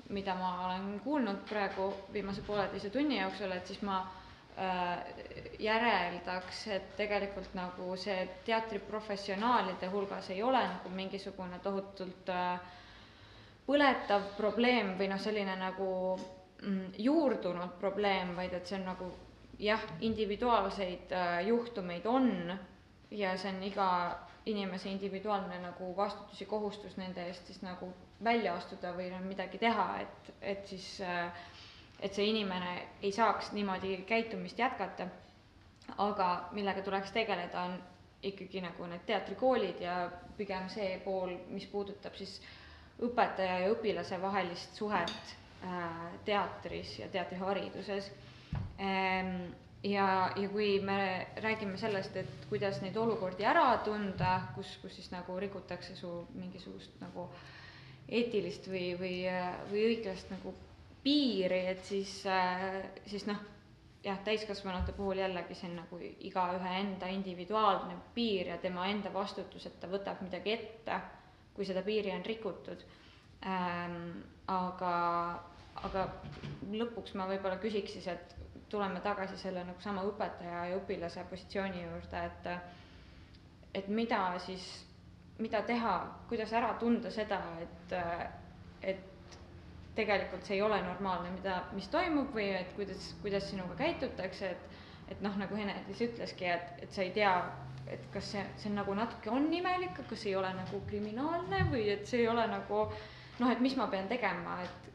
mida 0.09 0.35
ma 0.39 0.67
olen 0.67 1.01
kuulnud 1.05 1.43
praegu 1.49 1.89
viimase 2.13 2.43
pooleteise 2.47 2.91
tunni 2.91 3.19
jooksul, 3.21 3.53
et 3.53 3.67
siis 3.67 3.83
ma 3.83 3.99
äh, 4.59 5.05
järeldaks, 5.59 6.67
et 6.77 6.97
tegelikult 6.97 7.55
nagu 7.59 7.97
see 8.01 8.29
teatriprofessionaalide 8.47 9.91
hulgas 9.91 10.31
ei 10.31 10.43
ole 10.43 10.63
nagu 10.69 10.93
mingisugune 10.95 11.59
tohutult 11.65 12.31
äh, 12.31 12.61
põletav 13.67 14.31
probleem 14.37 14.95
või 14.99 15.11
noh, 15.11 15.21
selline 15.21 15.57
nagu 15.59 15.91
mm, 16.63 16.95
juurdunud 17.03 17.75
probleem, 17.81 18.37
vaid 18.39 18.55
et 18.55 18.67
see 18.67 18.79
on 18.79 18.87
nagu 18.93 19.11
jah, 19.59 19.83
individuaalseid 20.01 21.13
äh, 21.13 21.41
juhtumeid 21.49 22.07
on 22.07 22.31
ja 23.11 23.37
see 23.39 23.51
on 23.51 23.63
iga 23.67 23.89
inimese 24.47 24.89
individuaalne 24.91 25.59
nagu 25.59 25.89
vastutus 25.97 26.41
ja 26.41 26.47
kohustus 26.47 26.97
nende 26.97 27.25
eest 27.27 27.47
siis 27.51 27.63
nagu 27.67 27.89
välja 28.25 28.55
astuda 28.55 28.93
või 28.97 29.09
midagi 29.27 29.59
teha, 29.59 29.87
et, 30.05 30.31
et 30.41 30.67
siis, 30.71 30.87
et 32.01 32.15
see 32.15 32.29
inimene 32.31 32.77
ei 33.03 33.13
saaks 33.13 33.51
niimoodi 33.57 33.97
käitumist 34.09 34.59
jätkata. 34.63 35.09
aga 36.03 36.49
millega 36.53 36.83
tuleks 36.83 37.13
tegeleda, 37.15 37.63
on 37.63 37.77
ikkagi 38.23 38.61
nagu 38.61 38.87
need 38.91 39.05
teatrikoolid 39.07 39.81
ja 39.81 40.11
pigem 40.37 40.69
see 40.69 40.97
pool, 41.05 41.37
mis 41.49 41.67
puudutab 41.71 42.15
siis 42.19 42.41
õpetaja 43.07 43.59
ja 43.63 43.69
õpilase 43.71 44.19
vahelist 44.23 44.75
suhet 44.75 45.37
äh, 45.63 46.13
teatris 46.25 46.99
ja 46.99 47.09
teatrihariduses 47.09 48.11
ähm, 48.81 49.53
ja, 49.87 50.07
ja 50.37 50.49
kui 50.49 50.81
me 50.85 51.27
räägime 51.43 51.79
sellest, 51.79 52.17
et 52.17 52.47
kuidas 52.51 52.81
neid 52.83 52.97
olukordi 52.99 53.47
ära 53.47 53.69
tunda, 53.85 54.39
kus, 54.55 54.77
kus 54.83 54.97
siis 54.99 55.11
nagu 55.15 55.39
rikutakse 55.41 55.97
su 55.97 56.11
mingisugust 56.35 56.99
nagu 57.03 57.29
eetilist 58.09 58.69
või, 58.71 58.95
või, 58.99 59.17
või 59.71 59.85
õiglast 59.91 60.31
nagu 60.35 60.55
piiri, 61.03 61.63
et 61.73 61.85
siis, 61.87 62.19
siis 63.07 63.27
noh, 63.29 63.43
jah, 64.07 64.19
täiskasvanute 64.27 64.95
puhul 64.97 65.21
jällegi 65.23 65.55
see 65.59 65.71
on 65.71 65.81
nagu 65.81 65.99
igaühe 66.03 66.77
enda 66.81 67.11
individuaalne 67.11 67.99
piir 68.15 68.53
ja 68.53 68.59
tema 68.63 68.87
enda 68.91 69.13
vastutus, 69.15 69.67
et 69.67 69.79
ta 69.83 69.91
võtab 69.91 70.23
midagi 70.23 70.55
ette, 70.55 71.01
kui 71.55 71.67
seda 71.67 71.83
piiri 71.87 72.15
on 72.15 72.25
rikutud 72.27 72.83
ähm,. 73.47 74.25
aga, 74.47 74.91
aga 75.83 76.03
lõpuks 76.71 77.17
ma 77.19 77.27
võib-olla 77.27 77.59
küsiks 77.59 77.97
siis, 77.97 78.07
et 78.13 78.37
tuleme 78.77 79.01
tagasi 79.01 79.39
selle 79.41 79.65
nagu 79.65 79.81
sama 79.81 80.05
õpetaja 80.05 80.67
ja 80.71 80.77
õpilase 80.77 81.25
positsiooni 81.31 81.83
juurde, 81.87 82.25
et 82.29 82.49
et 83.77 83.89
mida 83.93 84.21
siis, 84.41 84.65
mida 85.39 85.61
teha, 85.69 85.97
kuidas 86.29 86.53
ära 86.57 86.75
tunda 86.81 87.11
seda, 87.13 87.41
et, 87.61 87.95
et 88.83 89.37
tegelikult 89.97 90.45
see 90.45 90.57
ei 90.57 90.65
ole 90.65 90.79
normaalne, 90.85 91.33
mida, 91.35 91.59
mis 91.77 91.89
toimub 91.93 92.33
või 92.37 92.51
et 92.57 92.73
kuidas, 92.77 93.11
kuidas 93.23 93.49
sinuga 93.51 93.77
käitutakse, 93.81 94.53
et 94.55 94.83
et 95.07 95.21
noh, 95.23 95.37
nagu 95.39 95.55
Ene-Liis 95.55 96.01
ütleski, 96.03 96.49
et, 96.51 96.71
et 96.83 96.91
sa 96.91 97.05
ei 97.05 97.13
tea, 97.15 97.33
et 97.87 98.09
kas 98.11 98.33
see, 98.33 98.43
see 98.59 98.73
nagu 98.75 98.95
natuke 98.99 99.31
on 99.31 99.47
imelik, 99.55 100.01
kas 100.11 100.25
ei 100.27 100.35
ole 100.35 100.51
nagu 100.57 100.81
kriminaalne 100.89 101.61
või 101.71 101.85
et 101.93 102.09
see 102.11 102.25
ei 102.25 102.29
ole 102.29 102.43
nagu 102.51 102.81
noh, 103.39 103.53
et 103.53 103.63
mis 103.63 103.77
ma 103.79 103.87
pean 103.93 104.09
tegema, 104.11 104.57
et 104.65 104.91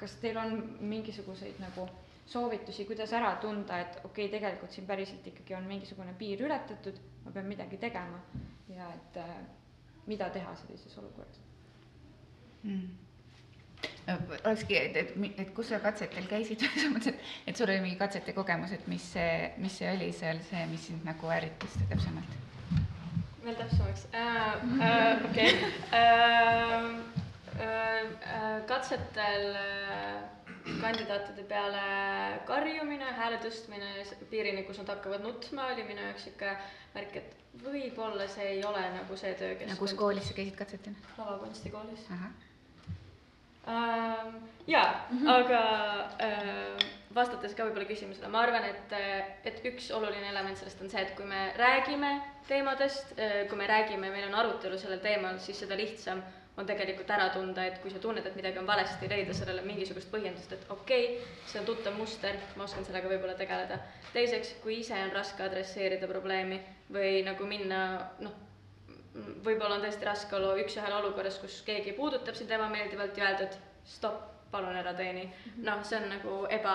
kas 0.00 0.16
teil 0.22 0.40
on 0.40 0.56
mingisuguseid 0.80 1.60
nagu 1.60 1.84
soovitusi, 2.26 2.84
kuidas 2.88 3.12
ära 3.12 3.34
tunda, 3.42 3.78
et 3.82 3.98
okei 4.04 4.26
okay,, 4.26 4.32
tegelikult 4.36 4.72
siin 4.72 4.86
päriselt 4.86 5.26
ikkagi 5.26 5.54
on 5.58 5.68
mingisugune 5.68 6.14
piir 6.18 6.42
ületatud, 6.46 7.00
ma 7.24 7.32
pean 7.34 7.48
midagi 7.50 7.78
tegema 7.82 8.20
ja 8.72 8.88
et 8.94 9.16
äh, 9.20 9.32
mida 10.06 10.30
teha 10.30 10.54
sellises 10.56 10.98
olukorras 10.98 11.40
mm.? 12.62 12.90
olekski, 14.44 14.76
et, 14.78 14.96
et, 14.96 15.14
et 15.38 15.50
kus 15.54 15.68
sa 15.70 15.80
katsetel 15.82 16.26
käisid 16.30 16.62
selles 16.64 16.90
mõttes, 16.94 17.14
et, 17.14 17.32
et 17.50 17.58
sul 17.58 17.70
oli 17.70 17.82
mingi 17.84 17.98
katsete 18.00 18.34
kogemus, 18.36 18.74
et 18.74 18.86
mis 18.90 19.04
see, 19.14 19.52
mis 19.62 19.78
see 19.78 19.90
oli 19.90 20.12
seal 20.16 20.42
see, 20.50 20.64
mis 20.70 20.88
sind 20.90 21.06
nagu 21.06 21.30
ärritas 21.34 21.78
täpsemalt? 21.90 22.38
veel 23.42 23.58
täpsemaks 23.58 24.06
äh,, 24.14 24.28
äh, 24.86 25.24
okei 25.28 25.50
okay. 25.50 25.72
äh, 25.92 26.78
äh, 27.58 28.04
äh, 28.36 28.60
katsetel 28.66 29.48
äh, 29.58 30.41
kandidaatide 30.80 31.44
peale 31.50 31.82
karjumine, 32.46 33.12
hääle 33.18 33.38
tõstmine 33.42 33.90
piirini, 34.30 34.64
kus 34.66 34.78
nad 34.82 34.92
hakkavad 34.94 35.24
nutma, 35.24 35.70
oli 35.74 35.86
minu 35.88 36.04
jaoks 36.06 36.28
sihuke 36.28 36.54
märk, 36.94 37.18
et 37.18 37.60
võib-olla 37.62 38.28
see 38.30 38.48
ei 38.56 38.64
ole 38.64 38.82
nagu 38.94 39.18
see 39.18 39.34
töökeskkond. 39.38 39.80
kus 39.80 39.94
koolis 39.98 40.30
sa 40.30 40.38
käisid 40.38 40.56
katsetamas? 40.58 41.12
lavakunstikoolis. 41.18 42.08
Ähm, 43.62 44.36
jaa, 44.66 44.88
aga 45.30 45.62
äh, 46.18 46.86
vastates 47.14 47.54
ka 47.54 47.66
võib-olla 47.66 47.86
küsimusele, 47.86 48.30
ma 48.32 48.42
arvan, 48.46 48.66
et, 48.66 48.94
et 49.46 49.64
üks 49.70 49.90
oluline 49.94 50.30
element 50.32 50.58
sellest 50.58 50.82
on 50.82 50.90
see, 50.90 51.02
et 51.04 51.14
kui 51.18 51.26
me 51.28 51.48
räägime 51.58 52.14
teemadest, 52.48 53.14
kui 53.50 53.58
me 53.58 53.68
räägime, 53.70 54.10
meil 54.10 54.26
on 54.30 54.38
arutelu 54.42 54.78
sellel 54.80 55.02
teemal, 55.04 55.38
siis 55.42 55.62
seda 55.62 55.78
lihtsam 55.78 56.22
on 56.56 56.68
tegelikult 56.68 57.10
ära 57.10 57.30
tunda, 57.32 57.64
et 57.64 57.78
kui 57.80 57.90
sa 57.90 58.00
tunned, 58.02 58.26
et 58.28 58.36
midagi 58.36 58.60
on 58.60 58.66
valesti, 58.68 59.08
leida 59.08 59.34
sellele 59.36 59.64
mingisugust 59.64 60.10
põhjendust, 60.12 60.52
et 60.52 60.64
okei 60.70 61.06
okay,, 61.14 61.34
see 61.48 61.60
on 61.62 61.68
tuttav 61.68 61.96
muster, 61.96 62.36
ma 62.56 62.66
oskan 62.66 62.84
sellega 62.84 63.08
võib-olla 63.08 63.36
tegeleda. 63.38 63.78
teiseks, 64.12 64.56
kui 64.64 64.80
ise 64.82 64.98
on 65.00 65.14
raske 65.16 65.42
adresseerida 65.42 66.08
probleemi 66.10 66.60
või 66.92 67.22
nagu 67.24 67.48
minna 67.48 67.78
noh, 68.20 68.34
võib-olla 69.44 69.78
on 69.78 69.86
tõesti 69.86 70.08
raske 70.08 70.36
olla 70.36 70.52
üks-ühele 70.60 70.98
olukorras, 71.00 71.38
kus 71.40 71.60
keegi 71.66 71.96
puudutab 71.96 72.36
sind 72.36 72.52
ebameeldivalt 72.52 73.18
ja 73.18 73.30
öelda, 73.30 73.48
et 73.48 73.88
stopp, 73.88 74.28
palun 74.52 74.76
ära 74.76 74.92
teeni. 74.96 75.28
noh, 75.64 75.80
see 75.88 75.96
on 75.96 76.10
nagu 76.12 76.42
eba, 76.52 76.74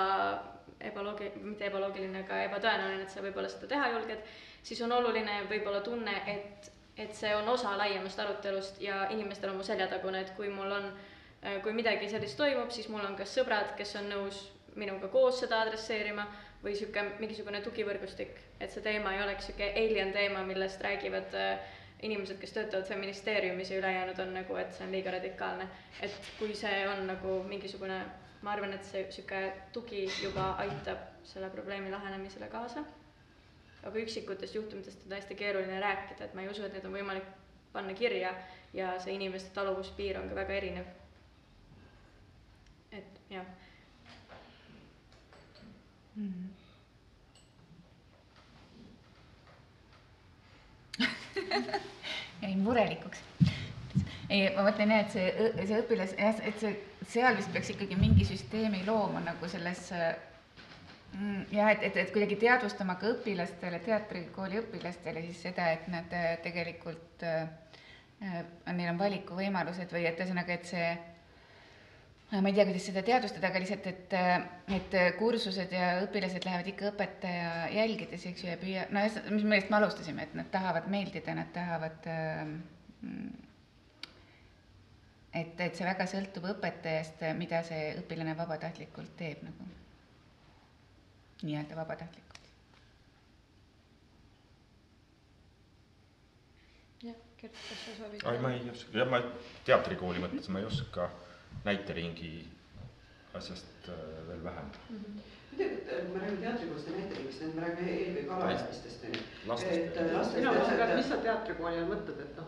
ebaloogi-, 0.89 1.35
mitte 1.43 1.69
ebaloogiline, 1.69 2.23
aga 2.25 2.41
ebatõenäoline, 2.47 3.05
et 3.05 3.13
sa 3.13 3.21
võib-olla 3.25 3.49
seda 3.53 3.69
teha 3.73 3.91
julged, 3.93 4.25
siis 4.65 4.81
on 4.85 4.97
oluline 4.97 5.43
võib-olla 5.51 5.81
tunne, 5.85 6.17
et, 6.33 6.71
et 6.97 7.15
see 7.15 7.35
on 7.35 7.49
osa 7.49 7.77
laiemast 7.77 8.19
arutelust 8.19 8.81
ja 8.81 9.05
inimestel 9.13 9.51
on 9.51 9.61
mu 9.61 9.63
seljatagune, 9.63 10.21
et 10.21 10.33
kui 10.37 10.49
mul 10.49 10.71
on, 10.71 10.91
kui 11.63 11.73
midagi 11.73 12.09
sellist 12.09 12.37
toimub, 12.37 12.71
siis 12.73 12.89
mul 12.89 13.05
on 13.05 13.15
kas 13.15 13.35
sõbrad, 13.37 13.75
kes 13.77 13.95
on 14.01 14.09
nõus 14.09 14.41
minuga 14.77 15.07
koos 15.13 15.39
seda 15.41 15.61
adresseerima 15.65 16.27
või 16.63 16.73
niisugune 16.73 17.17
mingisugune 17.21 17.61
tugivõrgustik, 17.65 18.37
et 18.59 18.73
see 18.73 18.83
teema 18.85 19.13
ei 19.13 19.23
oleks 19.23 19.49
niisugune 19.49 19.85
alien 19.85 20.13
teema, 20.13 20.43
millest 20.45 20.81
räägivad 20.81 21.35
äh, 21.37 21.75
inimesed, 22.05 22.37
kes 22.41 22.53
töötavad 22.53 22.85
feministeeriumis 22.89 23.71
ja 23.71 23.79
ülejäänud 23.81 24.19
on 24.19 24.33
nagu, 24.37 24.55
et 24.61 24.73
see 24.73 24.85
on 24.85 24.93
liiga 24.93 25.11
radikaalne. 25.11 25.67
et 26.01 26.31
kui 26.39 26.55
see 26.55 26.87
on 26.89 27.07
nagu 27.07 27.41
mingisugune, 27.49 27.99
ma 28.41 28.53
arvan, 28.53 28.73
et 28.73 28.85
see 28.85 29.05
niisugune 29.05 29.53
tugi 29.73 30.05
juba 30.23 30.51
aitab 30.65 31.05
selle 31.23 31.49
probleemi 31.49 31.91
lahenemisele 31.91 32.49
kaasa. 32.53 32.85
Aga 33.87 34.03
üksikutest 34.03 34.55
juhtumitest 34.55 35.05
on 35.05 35.15
täiesti 35.15 35.35
keeruline 35.39 35.79
rääkida, 35.79 36.25
et 36.25 36.35
ma 36.35 36.43
ei 36.43 36.51
usu, 36.51 36.65
et 36.67 36.75
need 36.75 36.85
on 36.85 36.95
võimalik 36.95 37.27
panna 37.73 37.95
kirja 37.97 38.33
ja 38.73 38.93
see 38.99 39.15
inimeste 39.15 39.53
taluvuspiir 39.55 40.19
on 40.19 40.29
ka 40.29 40.35
väga 40.35 40.59
erinev. 40.61 40.93
et 42.91 43.19
jah 43.29 43.45
mm. 46.15 46.23
-hmm 46.33 46.57
jäin 52.41 52.59
murelikuks. 52.59 53.19
ei, 54.29 54.55
ma 54.55 54.63
mõtlen 54.67 54.91
jah, 54.91 55.03
et 55.05 55.13
see, 55.13 55.51
see 55.65 55.81
õpilas, 55.81 56.13
jah, 56.19 56.41
et 56.47 56.59
see, 56.61 56.73
seal 57.13 57.37
vist 57.37 57.51
peaks 57.53 57.71
ikkagi 57.73 57.97
mingi 57.99 58.25
süsteemi 58.27 58.83
looma 58.87 59.21
nagu 59.23 59.49
selles 59.51 59.89
mm, 61.17 61.43
jah, 61.51 61.73
et, 61.73 61.83
et, 61.89 61.99
et 62.03 62.13
kuidagi 62.13 62.37
teadvustama 62.41 62.97
ka 63.01 63.11
õpilastele, 63.15 63.81
teatrikooli 63.85 64.61
õpilastele 64.63 65.25
siis 65.27 65.43
seda, 65.49 65.71
et 65.75 65.87
nad 65.91 66.13
äh, 66.15 66.33
tegelikult 66.45 67.25
äh,, 67.27 67.45
neil 68.73 68.89
on 68.93 68.99
valikuvõimalused 69.01 69.93
või 69.93 70.07
et 70.09 70.19
ühesõnaga, 70.19 70.57
et 70.57 70.65
see 70.65 70.89
ma 72.31 72.49
ei 72.49 72.55
tea, 72.57 72.65
kuidas 72.67 72.87
seda 72.89 73.03
teadvustada, 73.07 73.47
aga 73.47 73.59
lihtsalt, 73.63 73.85
et, 73.87 74.15
et 74.75 74.95
kursused 75.19 75.71
ja 75.71 75.91
õpilased 76.03 76.43
lähevad 76.43 76.67
ikka 76.73 76.89
õpetaja 76.89 77.51
jälgides, 77.71 78.25
eks 78.27 78.43
ju, 78.43 78.49
ja 78.51 78.57
püüa, 78.59 78.87
no 78.91 79.03
mis 79.05 79.45
millest 79.45 79.69
me 79.71 79.77
alustasime, 79.79 80.25
et 80.25 80.33
nad 80.35 80.49
tahavad 80.51 80.89
meeldida, 80.91 81.37
nad 81.37 81.53
tahavad 81.55 82.09
et, 85.37 85.59
et 85.59 85.75
see 85.75 85.87
väga 85.87 86.07
sõltub 86.09 86.49
õpetajast, 86.51 87.23
mida 87.39 87.61
see 87.67 87.93
õpilane 88.01 88.35
vabatahtlikult 88.37 89.15
teeb 89.19 89.43
nagu, 89.47 89.69
nii-öelda 91.43 91.75
vabatahtlikult. 91.75 92.49
jah, 97.03 97.15
Gert, 97.41 97.53
kas 97.69 97.85
sa 97.85 97.95
soovid? 98.01 98.27
ei, 98.33 98.43
ma 98.43 98.51
ei 98.51 98.69
oska, 98.73 98.97
jah, 98.97 99.09
ma 99.09 99.21
teatrikooli 99.65 100.23
mõttes 100.25 100.49
ma 100.49 100.63
ei 100.63 100.69
oska 100.69 101.09
näiteringi 101.65 102.31
asjast 103.37 103.89
äh, 103.89 104.05
veel 104.27 104.43
vähem 104.43 104.71
mm. 104.89 105.01
-hmm 105.01 105.35
tegelikult 105.57 106.05
kui 106.05 106.13
me 106.13 106.19
räägime 106.19 106.41
teatrikoolist 106.41 106.87
ja 106.87 106.95
näiteringist, 106.97 107.41
et 107.41 107.55
me 107.55 107.61
räägime 107.61 107.93
eelkõige 107.93 108.33
alaealistest 108.35 109.05
onju. 109.07 109.21
et 109.21 109.47
lastest. 109.47 110.35
mina 110.35 110.53
mõtlen 110.57 110.77
ka, 110.77 110.87
et 110.87 110.99
mis 110.99 111.09
sa 111.11 111.17
teatrikooli 111.23 111.79
all 111.81 111.89
mõtled, 111.93 112.19
et 112.25 112.37
noh. 112.37 112.45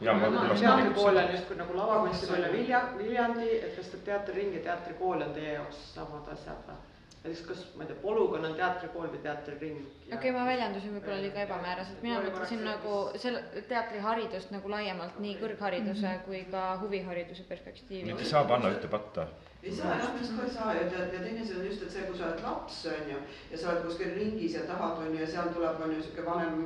teatrikool 0.60 1.22
on 1.24 1.34
justkui 1.36 1.57
nagu 1.61 1.80
lavakunstikool 1.80 2.45
ja 2.45 2.52
Vilja, 2.53 2.84
Viljandi, 2.98 3.49
et 3.57 3.76
kas 3.80 3.91
teatriring 4.11 4.53
ja 4.60 4.64
teatrikool 4.70 5.26
on 5.28 5.34
teie 5.38 5.56
jaoks 5.57 5.82
samad 5.95 6.30
asjad 6.36 6.70
või? 6.70 6.89
Näiteks 7.24 7.41
kas, 7.48 7.64
ma 7.76 7.84
ei 7.84 7.90
tea, 7.90 8.00
polügoon 8.04 8.46
on 8.48 8.56
teatrikool 8.56 9.10
või 9.12 9.20
teatriring. 9.26 9.82
okei 10.06 10.16
okay,, 10.18 10.32
ma 10.36 10.46
väljendusin 10.48 10.96
võib-olla 10.96 11.20
liiga 11.26 11.44
ebamääraselt, 11.44 12.02
mina 12.06 12.22
mõtlesin 12.24 12.64
nagu 12.64 12.96
selle 13.20 13.64
teatriharidust 13.68 14.56
nagu 14.56 14.72
laiemalt 14.72 15.20
nii 15.20 15.36
kõrghariduse 15.41 16.06
mm 16.06 16.14
-hmm. 16.14 16.26
kui 16.26 16.46
ka 16.52 16.66
huvihariduse 16.82 17.44
perspektiivi. 17.50 18.16
Ei 18.16 18.34
saa 18.34 18.46
panna 18.48 18.72
ühte 18.76 18.88
patta 18.88 19.28
ei 19.64 19.76
saa 19.76 19.96
jah, 20.00 20.12
arust 20.16 20.36
ka 20.38 20.44
ei 20.44 20.52
saa 20.54 20.74
ja 20.74 20.84
tead, 20.91 21.14
ja 21.14 21.20
teine 21.20 21.41
asi 21.41 21.56
on 21.56 21.66
just, 21.66 21.82
et 21.84 21.91
see, 21.91 22.06
kui 22.08 22.18
sa 22.18 22.30
oled 22.30 22.44
laps, 22.44 22.78
on 22.88 23.10
ju, 23.12 23.18
ja 23.52 23.58
sa 23.60 23.72
oled 23.72 23.82
kuskil 23.88 24.14
ringis 24.16 24.56
ja 24.56 24.62
tahad, 24.70 25.02
on 25.04 25.12
ju, 25.12 25.20
ja 25.20 25.28
seal 25.28 25.50
tuleb, 25.56 25.82
on 25.84 25.96
ju, 25.96 26.04
sihuke 26.06 26.26
vanem, 26.26 26.62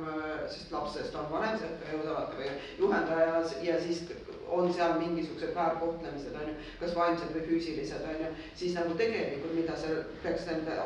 sest 0.46 0.70
lapsest 0.72 1.16
on 1.18 1.26
vanem, 1.32 1.58
või 2.38 2.52
juhendaja 2.78 3.42
ja 3.66 3.80
siis 3.82 4.04
on 4.54 4.72
seal 4.74 4.98
mingisugused 5.00 5.54
väärkohtlemised, 5.56 6.36
on 6.40 6.52
ju, 6.52 6.54
kas 6.80 6.94
vaimsed 6.98 7.34
või 7.34 7.46
füüsilised, 7.48 8.06
on 8.10 8.22
ju, 8.24 8.30
siis 8.60 8.76
nagu 8.78 8.94
tegelikult, 9.00 9.56
mida 9.58 9.76
see 9.80 9.98
peaks 10.22 10.46
nende, 10.50 10.78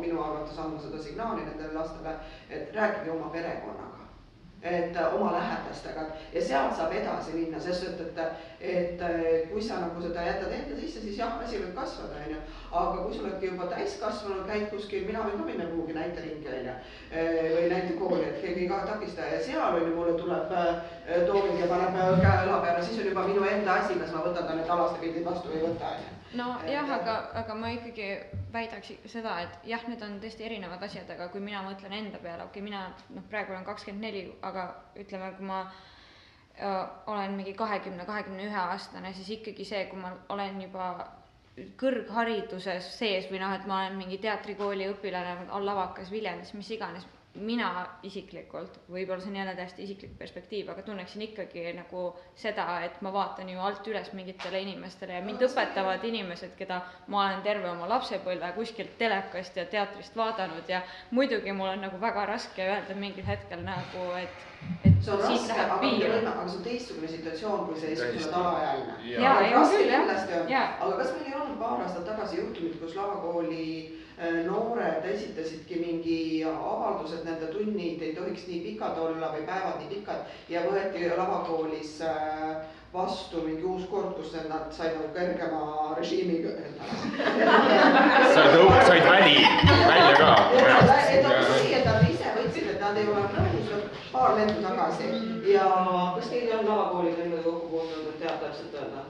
minu 0.00 0.22
arvates 0.24 0.58
andma 0.58 0.80
seda 0.82 1.02
signaali 1.02 1.46
nendele 1.46 1.76
lastele, 1.76 2.16
et 2.50 2.74
rääkige 2.76 3.14
oma 3.16 3.30
perekonnaga 3.34 3.87
et 4.62 4.96
äh, 4.96 5.14
oma 5.14 5.32
lähedastega. 5.32 6.00
Ja 6.32 6.42
sealt 6.42 6.74
saab 6.76 6.92
edasi 6.92 7.34
minna, 7.34 7.60
sest 7.62 7.84
et, 7.86 8.00
et, 8.00 8.18
et 8.60 9.02
äh, 9.06 9.20
kui 9.52 9.62
sa 9.62 9.78
nagu 9.84 10.02
seda 10.02 10.24
jätad 10.26 10.52
enda 10.56 10.78
sisse, 10.80 11.02
siis 11.04 11.18
jah, 11.20 11.38
asi 11.44 11.60
võib 11.62 11.76
kasvada, 11.78 12.18
onju. 12.24 12.40
aga 12.72 13.04
kui 13.04 13.14
sa 13.14 13.22
oledki 13.22 13.52
juba 13.52 13.70
täiskasvanu, 13.70 14.42
käid 14.50 14.66
kuskil, 14.72 15.06
mina 15.06 15.22
võin 15.22 15.38
ka 15.38 15.46
minna 15.46 15.70
kuhugi 15.70 15.96
näiteringi 16.00 16.52
onju 16.56 16.74
äh, 16.74 17.40
või 17.54 17.70
näitekooli, 17.74 18.26
et 18.26 18.42
keegi 18.42 18.66
ei 18.66 18.84
takista 18.92 19.30
ja 19.30 19.40
seal 19.46 19.80
onju 19.80 19.94
mulle 19.94 20.18
tuleb 20.18 20.54
tooming 21.30 21.62
ja 21.62 21.70
paneb 21.70 21.98
käe 22.24 22.44
õla 22.44 22.60
peale, 22.66 22.84
siis 22.84 22.98
on 23.02 23.12
juba 23.12 23.26
minu 23.30 23.46
enda 23.46 23.78
asi, 23.78 23.98
kas 24.02 24.14
ma 24.14 24.26
võtan 24.26 24.46
ta 24.46 24.58
need 24.58 24.78
alaste 24.78 25.02
pildid 25.04 25.26
vastu 25.26 25.52
või 25.52 25.62
ei 25.62 25.68
võta 25.68 25.94
onju 25.94 26.17
nojah, 26.36 26.90
aga, 26.98 27.14
aga 27.40 27.54
ma 27.56 27.70
ikkagi 27.72 28.08
väidaks 28.52 28.92
seda, 29.08 29.36
et 29.44 29.68
jah, 29.70 29.84
need 29.88 30.02
on 30.04 30.18
tõesti 30.22 30.44
erinevad 30.48 30.82
asjad, 30.84 31.08
aga 31.14 31.28
kui 31.32 31.40
mina 31.44 31.62
mõtlen 31.66 31.94
enda 31.96 32.20
peale, 32.22 32.44
okei 32.48 32.60
okay,, 32.60 32.66
mina 32.70 32.86
noh, 33.14 33.24
praegu 33.30 33.54
olen 33.54 33.66
kakskümmend 33.68 34.04
neli, 34.04 34.24
aga 34.44 34.66
ütleme, 34.98 35.30
kui 35.38 35.48
ma 35.48 35.60
öö, 35.64 36.82
olen 37.14 37.36
mingi 37.38 37.54
kahekümne, 37.58 38.04
kahekümne 38.08 38.48
ühe 38.48 38.60
aastane, 38.60 39.12
siis 39.16 39.30
ikkagi 39.38 39.64
see, 39.68 39.84
kui 39.90 40.00
ma 40.00 40.12
olen 40.34 40.60
juba 40.66 40.90
kõrghariduses 41.80 42.92
sees 42.98 43.28
või 43.30 43.40
noh, 43.42 43.54
et 43.56 43.66
ma 43.66 43.82
olen 43.82 43.96
mingi 43.98 44.20
teatrikooli 44.22 44.90
õpilane 44.92 45.48
lavakas 45.64 46.12
Viljandis, 46.12 46.52
mis 46.54 46.70
iganes, 46.76 47.06
mina 47.34 47.86
isiklikult, 48.02 48.78
võib-olla 48.90 49.22
see 49.22 49.30
on 49.30 49.36
jälle 49.36 49.54
täiesti 49.54 49.84
isiklik 49.84 50.14
perspektiiv, 50.18 50.70
aga 50.72 50.82
tunneksin 50.82 51.22
ikkagi 51.28 51.72
nagu 51.76 52.08
seda, 52.36 52.64
et 52.86 53.00
ma 53.04 53.12
vaatan 53.14 53.50
ju 53.52 53.60
alt 53.62 53.86
üles 53.86 54.10
mingitele 54.16 54.62
inimestele 54.64 55.18
ja 55.18 55.24
mind 55.24 55.44
õpetavad 55.46 56.04
inimesed, 56.08 56.56
keda 56.58 56.80
ma 57.06 57.26
olen 57.26 57.44
terve 57.46 57.70
oma 57.70 57.88
lapsepõlve 57.92 58.50
kuskilt 58.56 58.96
telekast 58.98 59.56
ja 59.60 59.66
teatrist 59.70 60.16
vaadanud 60.16 60.68
ja 60.68 60.82
muidugi 61.10 61.52
mul 61.52 61.74
on 61.74 61.86
nagu 61.86 62.00
väga 62.00 62.26
raske 62.32 62.64
öelda 62.64 62.98
mingil 62.98 63.26
hetkel 63.28 63.62
nagu, 63.66 64.10
et 64.18 64.46
et 64.84 65.04
see 65.04 65.12
on 65.14 65.20
raske, 65.22 65.54
aga, 65.54 65.76
aga 65.78 66.48
see 66.48 66.56
on 66.56 66.64
teistsugune 66.64 67.08
situatsioon, 67.12 67.66
kui 67.68 67.78
see 67.78 67.94
sa 67.94 68.08
oled 68.08 68.34
alaealine. 68.40 68.98
jaa, 69.12 69.38
ei 69.44 69.54
on 69.54 69.70
küll 69.70 70.50
jah. 70.50 70.74
aga 70.80 70.96
kas 70.98 71.14
meil 71.14 71.30
ei 71.30 71.38
olnud 71.38 71.58
paar 71.62 71.84
aastat 71.84 72.08
tagasi 72.08 72.40
juhtumit, 72.40 72.80
kus 72.80 72.96
lavakooli 72.98 73.68
noored 74.46 75.04
esitasidki 75.06 75.78
mingi 75.78 76.44
avalduse, 76.44 77.20
et 77.20 77.24
nende 77.28 77.52
tunnid 77.52 78.02
ei 78.02 78.14
tohiks 78.16 78.48
nii 78.48 78.64
pikad 78.64 78.98
olla 78.98 79.30
või 79.34 79.44
päevad 79.46 79.78
nii 79.78 79.92
pikad 79.92 80.50
ja 80.50 80.64
võeti 80.66 81.06
lavakoolis 81.12 82.00
äh, 82.02 82.56
vastu 82.92 83.42
mingi 83.44 83.62
uus 83.62 83.84
kord, 83.90 84.16
kus 84.16 84.32
nad 84.48 84.72
said 84.74 84.96
nagu 84.96 85.12
kergema 85.14 85.94
režiimiga 85.98 86.48
said, 88.34 88.56
said 88.88 89.04
väli, 89.06 89.36
välja 89.86 90.14
ka. 90.16 90.32
et 91.12 91.22
nad 91.22 91.44
tuli, 91.44 91.74
et 91.74 91.84
nad 91.84 92.08
ise 92.08 92.34
võtsid, 92.38 92.70
et 92.74 92.80
nad 92.80 92.96
ei 92.96 93.06
ole 93.12 93.22
nõus, 93.36 94.02
paar 94.12 94.34
lendu 94.40 94.64
tagasi 94.64 95.12
ja 95.52 95.68
kas 96.16 96.32
teil 96.32 96.52
on 96.58 96.66
lavakooliga 96.72 97.22
niimoodi 97.22 97.44
kokku 97.44 97.72
puutunud, 97.76 98.12
et 98.14 98.20
teab 98.24 98.42
täpselt 98.42 98.74
öelda? 98.80 99.06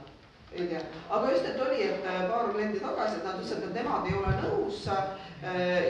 Ei 0.53 0.67
tea, 0.67 0.81
aga 1.11 1.31
just, 1.31 1.45
et 1.45 1.61
oli, 1.61 1.83
et 1.83 2.07
äh, 2.07 2.31
paar 2.31 2.53
kliendi 2.53 2.81
tagasi, 2.81 3.19
et 3.19 3.25
nad 3.27 3.37
ütlesid, 3.37 3.65
et 3.67 3.75
nemad 3.77 4.07
ei 4.09 4.15
ole 4.17 4.31
nõus 4.41 4.87
äh, 4.89 5.03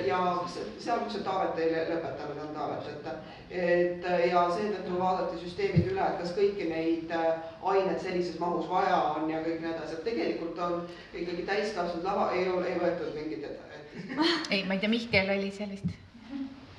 ja 0.08 0.18
seal, 0.50 1.04
see 1.12 1.22
Taavet 1.26 1.60
ei 1.62 1.84
lõpetanud, 1.92 2.40
on 2.42 2.56
Taavet, 2.56 2.88
et 2.90 3.06
et 3.48 4.02
ja 4.28 4.42
seetõttu 4.52 4.98
vaadati 4.98 5.38
süsteemid 5.40 5.86
üle, 5.92 6.02
et 6.02 6.18
kas 6.20 6.34
kõiki 6.36 6.66
neid 6.68 7.14
äh, 7.14 7.28
aineid 7.62 8.02
sellises 8.02 8.40
mahus 8.42 8.66
vaja 8.68 8.98
on 9.14 9.30
ja 9.30 9.38
kõik 9.44 9.62
nii 9.62 9.70
edasi, 9.76 9.94
et 9.94 10.04
tegelikult 10.10 10.58
on 10.66 10.82
ikkagi 11.14 11.46
täiskasvanud 11.46 12.04
lava, 12.10 12.26
ei 12.34 12.50
ole, 12.50 12.66
ei 12.72 12.82
võetud 12.82 13.14
mingit 13.14 13.46
ette. 13.46 13.64
ei, 14.54 14.64
ma 14.66 14.74
ei 14.74 14.82
tea, 14.82 14.90
Mihkel 14.90 15.32
oli 15.36 15.52
see 15.54 15.70
vist. 15.70 15.94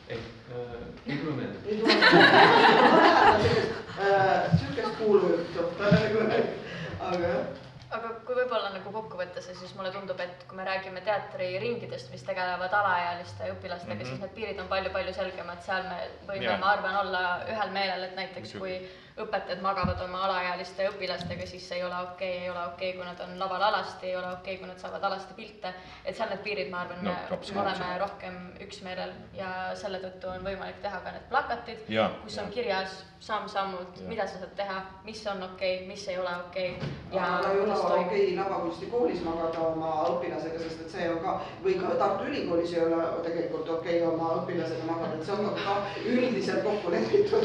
ei 0.10 0.20
äh,, 0.20 0.76
ei 1.08 1.18
tule 1.24 1.34
meelde. 1.40 1.58
ei 1.70 1.80
tule 1.80 1.96
meelde, 1.96 3.48
sihukest 4.60 4.94
kuulujuttu, 5.00 5.66
aga 7.00 7.26
jah 7.30 7.68
aga 7.98 8.12
kui 8.26 8.38
võib-olla 8.38 8.70
nagu 8.74 8.92
kokku 8.94 9.18
võtta 9.18 9.42
see, 9.42 9.56
siis 9.58 9.74
mulle 9.78 9.92
tundub, 9.94 10.20
et 10.22 10.44
kui 10.50 10.58
me 10.60 10.66
räägime 10.68 11.02
teatriringidest, 11.06 12.12
mis 12.14 12.26
tegelevad 12.28 12.74
alaealiste 12.80 13.50
õpilastega 13.56 13.96
mm, 13.96 14.02
-hmm. 14.02 14.10
siis 14.10 14.24
need 14.24 14.36
piirid 14.38 14.62
on 14.62 14.70
palju-palju 14.72 15.14
selgemad, 15.18 15.64
seal 15.66 15.88
me 15.90 16.00
võime, 16.30 16.58
ma 16.62 16.74
arvan, 16.76 17.00
olla 17.04 17.24
ühel 17.50 17.74
meelel, 17.74 18.04
et 18.10 18.18
näiteks 18.20 18.54
kui 18.62 18.76
õpetajad 19.24 19.62
magavad 19.64 20.02
oma 20.06 20.24
alaealiste 20.28 20.88
õpilastega, 20.90 21.48
siis 21.50 21.68
see 21.68 21.80
ei 21.80 21.84
ole 21.84 21.98
okei 22.08 22.32
okay,, 22.36 22.44
ei 22.44 22.50
ole 22.50 22.64
okei 22.72 22.90
okay,, 22.90 22.98
kui 22.98 23.08
nad 23.08 23.24
on 23.26 23.36
laval 23.40 23.66
alasti, 23.70 24.08
ei 24.08 24.16
ole 24.16 24.32
okei 24.32 24.56
okay,, 24.56 24.58
kui 24.62 24.72
nad 24.72 24.82
saavad 24.82 25.04
alasti 25.10 25.36
pilte. 25.38 25.74
et 26.06 26.18
seal 26.18 26.32
need 26.34 26.44
piirid, 26.46 26.72
ma 26.72 26.84
arvan 26.86 27.04
no,, 27.06 27.16
me 27.32 27.62
oleme 27.62 27.92
rohkem 28.06 28.40
üksmeelel 28.66 29.14
ja 29.38 29.52
selle 29.80 30.02
tõttu 30.04 30.32
on 30.34 30.46
võimalik 30.48 30.82
teha 30.84 31.04
ka 31.04 31.16
need 31.16 31.30
plakatid, 31.32 31.86
kus 32.24 32.42
on 32.44 32.52
kirjas 32.56 33.04
samm-sammult, 33.20 34.00
mida 34.08 34.24
sa 34.28 34.40
saad 34.40 34.54
teha, 34.56 34.78
mis 35.04 35.20
on 35.28 35.44
okei 35.44 35.74
okay,, 35.76 35.88
mis 35.88 36.08
ei 36.08 36.18
ole 36.18 36.32
okei 36.46 36.70
okay, 36.78 36.90
ja 37.12 37.26
aga 37.38 37.52
ei 37.52 37.60
ole 37.60 37.76
okei 37.76 38.06
okay, 38.06 38.36
lavakunstikoolis 38.38 39.20
magada 39.26 39.66
oma 39.68 39.92
õpilasega, 40.14 40.62
sest 40.64 40.86
et 40.86 40.94
see 40.94 41.10
on 41.12 41.20
ka, 41.26 41.34
või 41.66 41.76
ka 41.82 41.92
Tartu 42.00 42.30
Ülikoolis 42.30 42.72
ei 42.78 42.86
ole 42.86 43.02
tegelikult 43.26 43.74
okei 43.76 44.00
okay, 44.00 44.14
oma 44.14 44.32
õpilasega 44.40 44.88
magada, 44.88 45.20
et 45.20 45.28
see 45.28 45.36
on 45.36 45.52
ka 45.60 45.76
üldiselt 46.14 46.64
kokku 46.64 46.96
lepitud. 46.96 47.44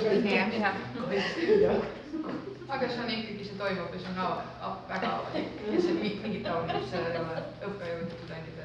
Aga 1.69 2.89
see 2.89 3.01
on 3.03 3.11
ikkagi, 3.11 3.45
see 3.45 3.59
toimub 3.59 3.95
ja 3.95 4.01
see 4.01 4.13
on 4.13 4.19
av, 4.25 4.77
väga 4.89 5.11
avalik 5.17 5.49
ja 5.73 5.81
see 5.81 5.95
mingit 5.99 6.45
taolist, 6.47 6.89
seal 6.91 7.09
ei 7.11 7.19
ole 7.21 7.37
õppejõud 7.69 8.09
ja 8.13 8.19
tudengid 8.23 8.57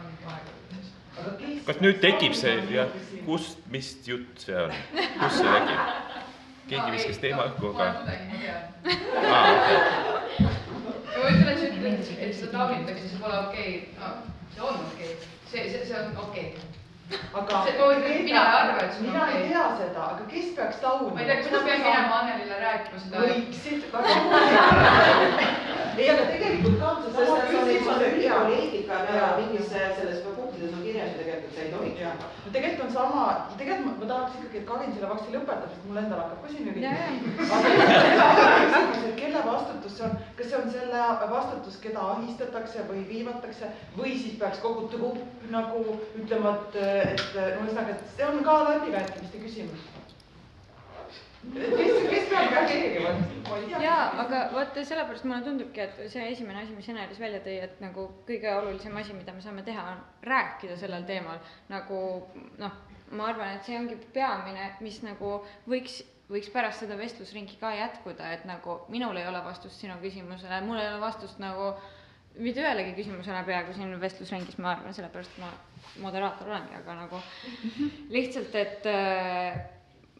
on 0.00 0.10
vahekordades. 0.24 0.88
kas 1.68 1.80
nüüd 1.84 2.00
tekib 2.04 2.36
see 2.38 2.56
jah, 2.72 2.90
kust, 3.26 3.62
mis 3.74 3.94
jutt 4.06 4.44
see 4.46 4.58
on, 4.64 4.76
kus 5.20 5.38
see 5.38 5.54
tekib? 5.56 5.80
keegi 6.72 6.90
viskas 6.96 7.18
teema 7.22 7.48
õhku, 7.50 7.72
aga. 7.72 7.86
ma 9.22 9.40
olen 9.40 9.56
tudeng, 9.62 9.88
ma 10.42 10.52
tean. 10.52 10.52
ütlen, 11.72 11.96
et 11.96 12.04
see, 12.06 12.20
et 12.20 12.36
seda 12.36 12.52
taunitakse, 12.54 13.08
see 13.08 13.24
pole 13.24 13.40
okei 13.48 13.72
okay., 13.80 13.98
no 13.98 14.06
see 14.54 14.62
on 14.68 14.86
okei 14.86 15.10
okay., 15.16 15.32
see, 15.50 15.66
see, 15.66 15.82
see 15.88 15.98
on 15.98 16.16
okei 16.28 16.46
okay 16.52 16.81
aga 17.40 17.62
see, 17.64 17.72
mina 18.24 18.42
ei 18.42 18.56
arva, 18.60 18.84
et 18.86 19.00
mina 19.00 19.26
ei 19.32 19.42
tea 19.48 19.64
seda, 19.78 20.06
aga 20.14 20.26
kes 20.32 20.48
peaks 20.56 20.80
taunima? 20.84 21.14
ma 21.14 21.20
ei 21.20 21.26
tea, 21.26 21.36
kas 21.42 21.52
ma 21.52 21.62
pean 21.68 21.80
minema 21.86 22.20
Annelile 22.20 22.60
rääkima 22.64 23.02
seda? 23.04 23.24
võiksid, 23.26 23.80
väga 23.92 24.08
huvitav. 24.18 24.70
ei, 26.00 26.10
aga 26.14 26.28
tegelikult 26.32 26.78
ka 26.80 26.92
on 26.92 27.02
see 27.04 27.12
sest 27.16 27.30
sama 27.30 27.38
et 27.38 27.48
see 27.50 27.60
on 27.60 27.68
küsimus, 27.70 28.02
et 28.02 28.18
ülikooli 28.18 28.60
eetika 28.60 29.00
on 29.00 29.16
ja 29.18 29.32
mingis 29.40 29.72
selles 29.72 30.22
punktides 30.62 30.78
on 30.78 30.82
kirjas 30.82 31.10
ju 31.10 31.18
tegelikult, 31.18 31.54
see 31.54 31.64
ei 31.64 31.72
tohiks 31.72 32.00
jah, 32.00 32.14
no 32.44 32.50
tegelikult 32.52 32.86
on 32.86 32.92
sama, 32.94 33.22
tegelikult 33.58 33.86
ma, 33.86 33.92
ma 34.00 34.06
tahaks 34.10 34.36
ikkagi, 34.38 34.58
et 34.60 34.66
Karin 34.68 34.92
selle 34.94 35.08
varsti 35.10 35.34
lõpetab, 35.34 35.70
sest 35.72 35.86
mul 35.88 36.00
endal 36.02 36.22
hakkab 36.22 36.40
ka 36.42 36.48
siin 36.52 36.68
et 39.08 39.16
kelle 39.22 39.40
vastutus 39.46 39.96
see 39.96 40.06
on, 40.06 40.12
kas 40.38 40.50
see 40.50 40.60
on 40.60 40.70
selle 40.76 41.00
vastutus, 41.32 41.80
keda 41.82 42.04
ahistatakse 42.14 42.86
või 42.90 43.02
viivatakse? 43.08 43.72
Või 43.96 44.14
siis 44.18 44.38
peaks 44.40 44.62
kogu 44.62 44.86
trupp 44.92 45.18
nagu 45.52 45.82
ütlema, 46.20 46.54
et, 46.58 46.78
et 47.16 47.34
ühesõnaga, 47.40 47.96
et 47.96 48.14
see 48.16 48.28
on 48.28 48.42
ka 48.46 48.58
läbirääkimiste 48.68 49.42
küsimus. 49.42 49.91
Kes, 51.50 51.96
kes 52.10 52.28
peab 52.30 52.52
reageerima, 52.54 53.12
jaa, 53.82 54.02
aga 54.22 54.42
vaata, 54.52 54.84
sellepärast 54.86 55.26
mulle 55.26 55.42
tundubki, 55.46 55.82
et 55.82 55.98
see 56.12 56.28
esimene 56.30 56.62
asi, 56.62 56.76
mis 56.76 56.88
Enelis 56.92 57.20
välja 57.22 57.42
tõi, 57.44 57.56
et 57.66 57.80
nagu 57.82 58.06
kõige 58.28 58.52
olulisem 58.54 58.96
asi, 59.00 59.16
mida 59.16 59.34
me 59.34 59.42
saame 59.44 59.64
teha, 59.66 59.84
on 59.94 60.04
rääkida 60.28 60.78
sellel 60.80 61.06
teemal. 61.08 61.40
nagu 61.72 61.98
noh, 62.62 62.78
ma 63.12 63.28
arvan, 63.32 63.56
et 63.56 63.66
see 63.66 63.78
ongi 63.78 63.98
peamine, 64.14 64.70
mis 64.84 65.00
nagu 65.04 65.40
võiks, 65.68 66.00
võiks 66.30 66.52
pärast 66.54 66.84
seda 66.84 66.96
vestlusringi 67.00 67.58
ka 67.60 67.74
jätkuda, 67.76 68.30
et 68.36 68.46
nagu 68.48 68.80
minul 68.92 69.18
ei 69.18 69.26
ole 69.28 69.42
vastust 69.44 69.82
sinu 69.82 69.98
küsimusele, 70.04 70.62
mul 70.64 70.80
ei 70.80 70.88
ole 70.92 71.02
vastust 71.02 71.42
nagu 71.42 71.74
mitte 72.38 72.62
ühelegi 72.62 72.94
küsimusele 72.96 73.42
peaaegu 73.44 73.74
siin 73.76 73.92
vestlusringis, 74.00 74.56
ma 74.62 74.76
arvan, 74.76 74.94
sellepärast 74.96 75.36
ma 75.42 75.50
moderaator 76.00 76.48
olengi, 76.48 76.78
aga 76.78 76.94
nagu 77.02 77.20
lihtsalt, 78.14 78.54
et 78.56 78.88
äh, 78.88 79.58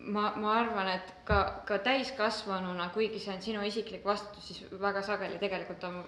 ma, 0.05 0.33
ma 0.37 0.57
arvan, 0.61 0.89
et 0.97 1.15
ka, 1.25 1.39
ka 1.67 1.79
täiskasvanuna, 1.85 2.89
kuigi 2.95 3.21
see 3.23 3.35
on 3.37 3.43
sinu 3.45 3.63
isiklik 3.67 4.05
vastutus, 4.05 4.49
siis 4.49 4.81
väga 4.81 5.03
sageli 5.07 5.39
tegelikult 5.43 5.85
on 5.89 6.03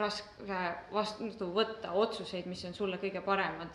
raske 0.00 0.58
vastu 0.92 1.50
võtta 1.54 1.94
otsuseid, 1.98 2.48
mis 2.48 2.62
on 2.68 2.76
sulle 2.76 3.00
kõige 3.02 3.22
paremad, 3.24 3.72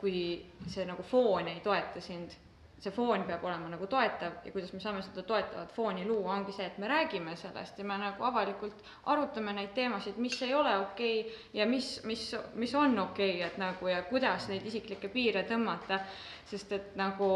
kui 0.00 0.20
see 0.66 0.86
nagu 0.88 1.04
foon 1.04 1.50
ei 1.54 1.64
toeta 1.64 2.00
sind. 2.04 2.36
see 2.78 2.92
foon 2.94 3.24
peab 3.26 3.42
olema 3.42 3.66
nagu 3.72 3.86
toetav 3.90 4.36
ja 4.46 4.52
kuidas 4.54 4.70
me 4.70 4.78
saame 4.78 5.00
seda 5.02 5.24
toetavat 5.26 5.72
fooni 5.74 6.04
luua, 6.06 6.36
ongi 6.36 6.52
see, 6.54 6.66
et 6.70 6.76
me 6.78 6.86
räägime 6.86 7.34
sellest 7.36 7.78
ja 7.78 7.84
me 7.84 7.96
nagu 7.98 8.22
avalikult 8.22 8.84
arutame 9.10 9.50
neid 9.52 9.72
teemasid, 9.74 10.20
mis 10.22 10.38
ei 10.46 10.54
ole 10.54 10.76
okei 10.84 11.20
okay 11.24 11.58
ja 11.58 11.66
mis, 11.66 11.88
mis, 12.04 12.22
mis 12.54 12.74
on 12.78 12.94
okei 12.98 13.34
okay,, 13.34 13.48
et 13.48 13.58
nagu 13.58 13.90
ja 13.90 14.04
kuidas 14.06 14.46
neid 14.48 14.70
isiklikke 14.70 15.10
piire 15.10 15.42
tõmmata, 15.50 15.98
sest 16.46 16.72
et 16.78 16.94
nagu 16.96 17.32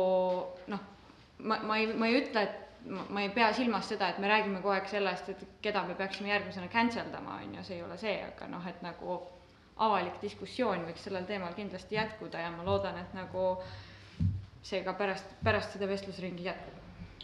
noh, 0.71 0.92
ma, 1.43 1.59
ma 1.67 1.79
ei, 1.79 1.93
ma 1.99 2.09
ei 2.09 2.19
ütle, 2.23 2.43
et 2.43 2.91
ma, 2.91 3.21
ei 3.23 3.31
pea 3.35 3.53
silmas 3.57 3.89
seda, 3.89 4.09
et 4.13 4.19
me 4.23 4.31
räägime 4.31 4.61
kogu 4.61 4.75
aeg 4.75 4.89
sellest, 4.91 5.29
et 5.33 5.45
keda 5.65 5.85
me 5.87 5.95
peaksime 5.99 6.33
järgmisena 6.33 6.69
cancel 6.73 7.13
dama, 7.13 7.39
on 7.43 7.55
ju, 7.59 7.65
see 7.67 7.79
ei 7.79 7.87
ole 7.87 7.99
see, 8.01 8.17
aga 8.27 8.49
noh, 8.51 8.67
et 8.69 8.83
nagu 8.85 9.21
avalik 9.83 10.21
diskussioon 10.23 10.85
võiks 10.89 11.07
sellel 11.07 11.27
teemal 11.29 11.55
kindlasti 11.57 11.97
jätkuda 11.97 12.43
ja 12.45 12.51
ma 12.55 12.67
loodan, 12.67 12.99
et 13.01 13.15
nagu 13.17 13.57
see 14.63 14.83
ka 14.87 14.95
pärast, 14.99 15.35
pärast 15.45 15.75
seda 15.75 15.89
vestlusringi 15.91 16.47
jätkub. 16.47 16.79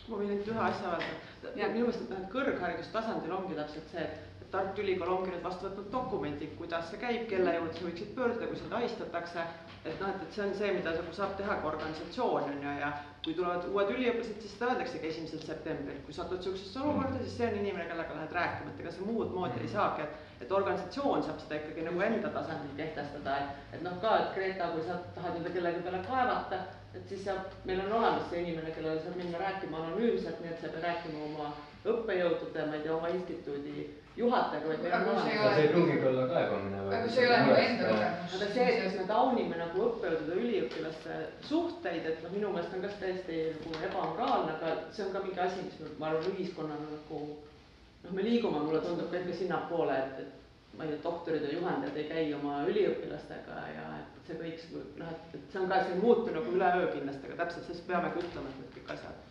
ma 0.09 0.17
võin 0.17 0.33
ainult 0.33 0.49
ühe 0.49 0.65
asja 0.65 0.95
öelda, 0.97 1.69
minu 1.75 1.85
meelest, 1.87 2.05
et 2.07 2.11
noh, 2.15 2.23
et 2.23 2.33
kõrgharidustasandil 2.33 3.35
ongi 3.37 3.59
täpselt 3.59 3.93
see, 3.93 4.07
et 4.07 4.38
Tartu 4.51 4.81
Ülikool 4.81 5.11
ongi 5.13 5.33
nüüd 5.35 5.43
vastu 5.45 5.67
võtnud 5.67 5.91
dokumendi, 5.93 6.47
kuidas 6.57 6.87
see 6.89 7.01
käib, 7.03 7.27
kelle 7.29 7.53
juurde 7.53 7.75
sa 7.77 7.85
võiksid 7.85 8.15
pöörduda, 8.17 8.47
kui 8.49 8.61
sind 8.61 8.77
ahistatakse. 8.79 9.43
et 9.85 10.01
noh, 10.01 10.09
et, 10.09 10.23
et 10.25 10.33
see 10.35 10.45
on 10.45 10.55
see, 10.57 10.71
mida 10.77 10.95
nagu 10.95 11.13
saab 11.17 11.35
teha 11.37 11.57
ka 11.61 11.69
organisatsioon 11.69 12.49
on 12.53 12.63
ju, 12.65 12.73
ja 12.81 12.89
kui 13.25 13.35
tulevad 13.37 13.67
uued 13.69 13.93
üliõpilased, 13.93 14.41
siis 14.41 14.55
seda 14.55 14.71
öeldaksegi 14.71 15.11
esimesel 15.11 15.43
septembril, 15.45 16.01
kui 16.07 16.17
satud 16.17 16.41
niisugusesse 16.41 16.81
olukorda, 16.81 17.21
siis 17.21 17.37
see 17.37 17.51
on 17.51 17.59
inimene, 17.61 17.87
kellega 17.91 18.17
lähed 18.17 18.35
rääkima, 18.39 18.73
et 18.73 18.83
ega 18.85 18.95
see 18.97 19.11
muud 19.11 19.37
moodi 19.37 19.63
ei 19.67 19.71
saagi, 19.75 20.09
et 20.09 20.25
et 20.45 20.53
organisatsioon 20.55 21.23
saab 21.27 21.41
seda 21.43 21.57
ikkagi 21.59 21.85
nagu 21.85 22.03
enda 22.09 22.29
tasandil 22.35 22.75
kehtestada, 22.79 23.37
et 23.45 23.77
et 23.77 23.81
noh, 23.85 23.97
ka, 24.03 24.17
et 24.23 24.35
Greta, 24.37 24.69
kui 24.75 24.85
sa 24.89 24.99
tahad 25.17 25.39
nüüd 25.39 25.53
kellegi 25.57 25.85
peale 25.87 26.03
kaevata, 26.09 26.61
et 26.95 27.09
siis 27.13 27.25
saab, 27.29 27.57
meil 27.69 27.83
on 27.85 27.97
olemas 28.01 28.29
see 28.31 28.45
inimene, 28.45 28.75
kellele 28.77 29.01
saab 29.05 29.19
minna 29.21 29.41
rääkima 29.45 29.83
anonüümselt, 29.83 30.41
nii 30.41 30.53
et 30.55 30.61
sa 30.61 30.71
ei 30.71 30.77
pea 30.77 30.85
rääkima 30.87 31.25
oma 31.31 31.49
õppejõudude, 31.93 32.69
ma 32.71 32.79
ei 32.79 32.87
tea, 32.87 32.95
oma 32.97 33.11
instituudi 33.17 33.89
juhatajaga, 34.19 34.69
vaid 34.69 34.83
meil 34.83 34.95
on 34.99 35.19
Aga 35.19 35.55
see 35.55 35.65
ei 35.65 35.73
pruugigi 35.73 36.07
olla 36.11 36.27
kaebamine 36.33 36.79
aga 36.89 37.09
see 37.09 37.23
ei 37.23 37.29
ole 37.29 37.39
nagu 37.43 37.59
enda 37.63 37.91
kogemus. 37.91 38.35
aga 38.37 38.49
see, 38.55 38.65
et 38.71 38.81
kas 38.85 38.97
me 39.01 39.05
taunime 39.11 39.61
nagu 39.61 39.85
õppejõudude, 39.89 40.39
üliõpilaste 40.43 41.19
suhteid, 41.51 42.09
et 42.11 42.25
noh, 42.25 42.33
minu 42.35 42.51
meelest 42.55 42.75
on 42.77 42.85
ka 42.85 42.91
täiesti 43.03 43.39
nagu 43.59 43.85
ebamoraalne, 43.91 44.57
aga 44.57 44.73
see 44.97 45.05
on 45.07 45.15
ka 45.15 45.23
mingi 45.27 45.45
asi, 45.45 45.67
mis 45.69 45.79
me, 45.83 45.93
ma 46.01 46.11
arvan, 46.11 46.35
ühiskonnana 46.35 46.91
nagu 46.95 47.23
noh, 47.29 48.11
me 48.11 48.27
liigume, 48.27 48.65
mulle 48.67 48.83
tundub 48.85 49.13
ka 49.13 49.23
ikka 49.23 49.39
sinnapoole, 49.43 50.01
et, 50.03 50.21
et 50.25 50.77
ma 50.79 50.87
ei 50.87 50.95
tea, 50.95 51.05
doktorid 51.07 51.47
ja 51.47 51.55
juhendajad 51.55 52.03
ei 52.03 52.11
käi 52.11 52.27
oma 52.39 52.61
üliõpilastega 52.71 53.63
ja 53.75 53.87
et 54.01 54.29
see 54.29 54.43
kõik 54.43 54.67
noh, 55.03 55.15
et, 55.15 55.33
et 55.39 55.55
see 55.55 55.63
on 55.63 55.71
ka, 55.71 55.83
see 55.85 55.97
ei 55.97 56.03
muutu 56.03 56.35
nagu 56.35 56.59
üleöö 56.59 56.93
kindlasti, 56.97 57.31
aga 57.31 57.43
täpselt 57.45 57.69
sellest 57.69 57.91
peamegi 57.91 58.25
ütlema, 58.25 58.53
et 58.53 58.63
need 58.65 58.79
kõik 58.79 58.95
asjad 58.97 59.28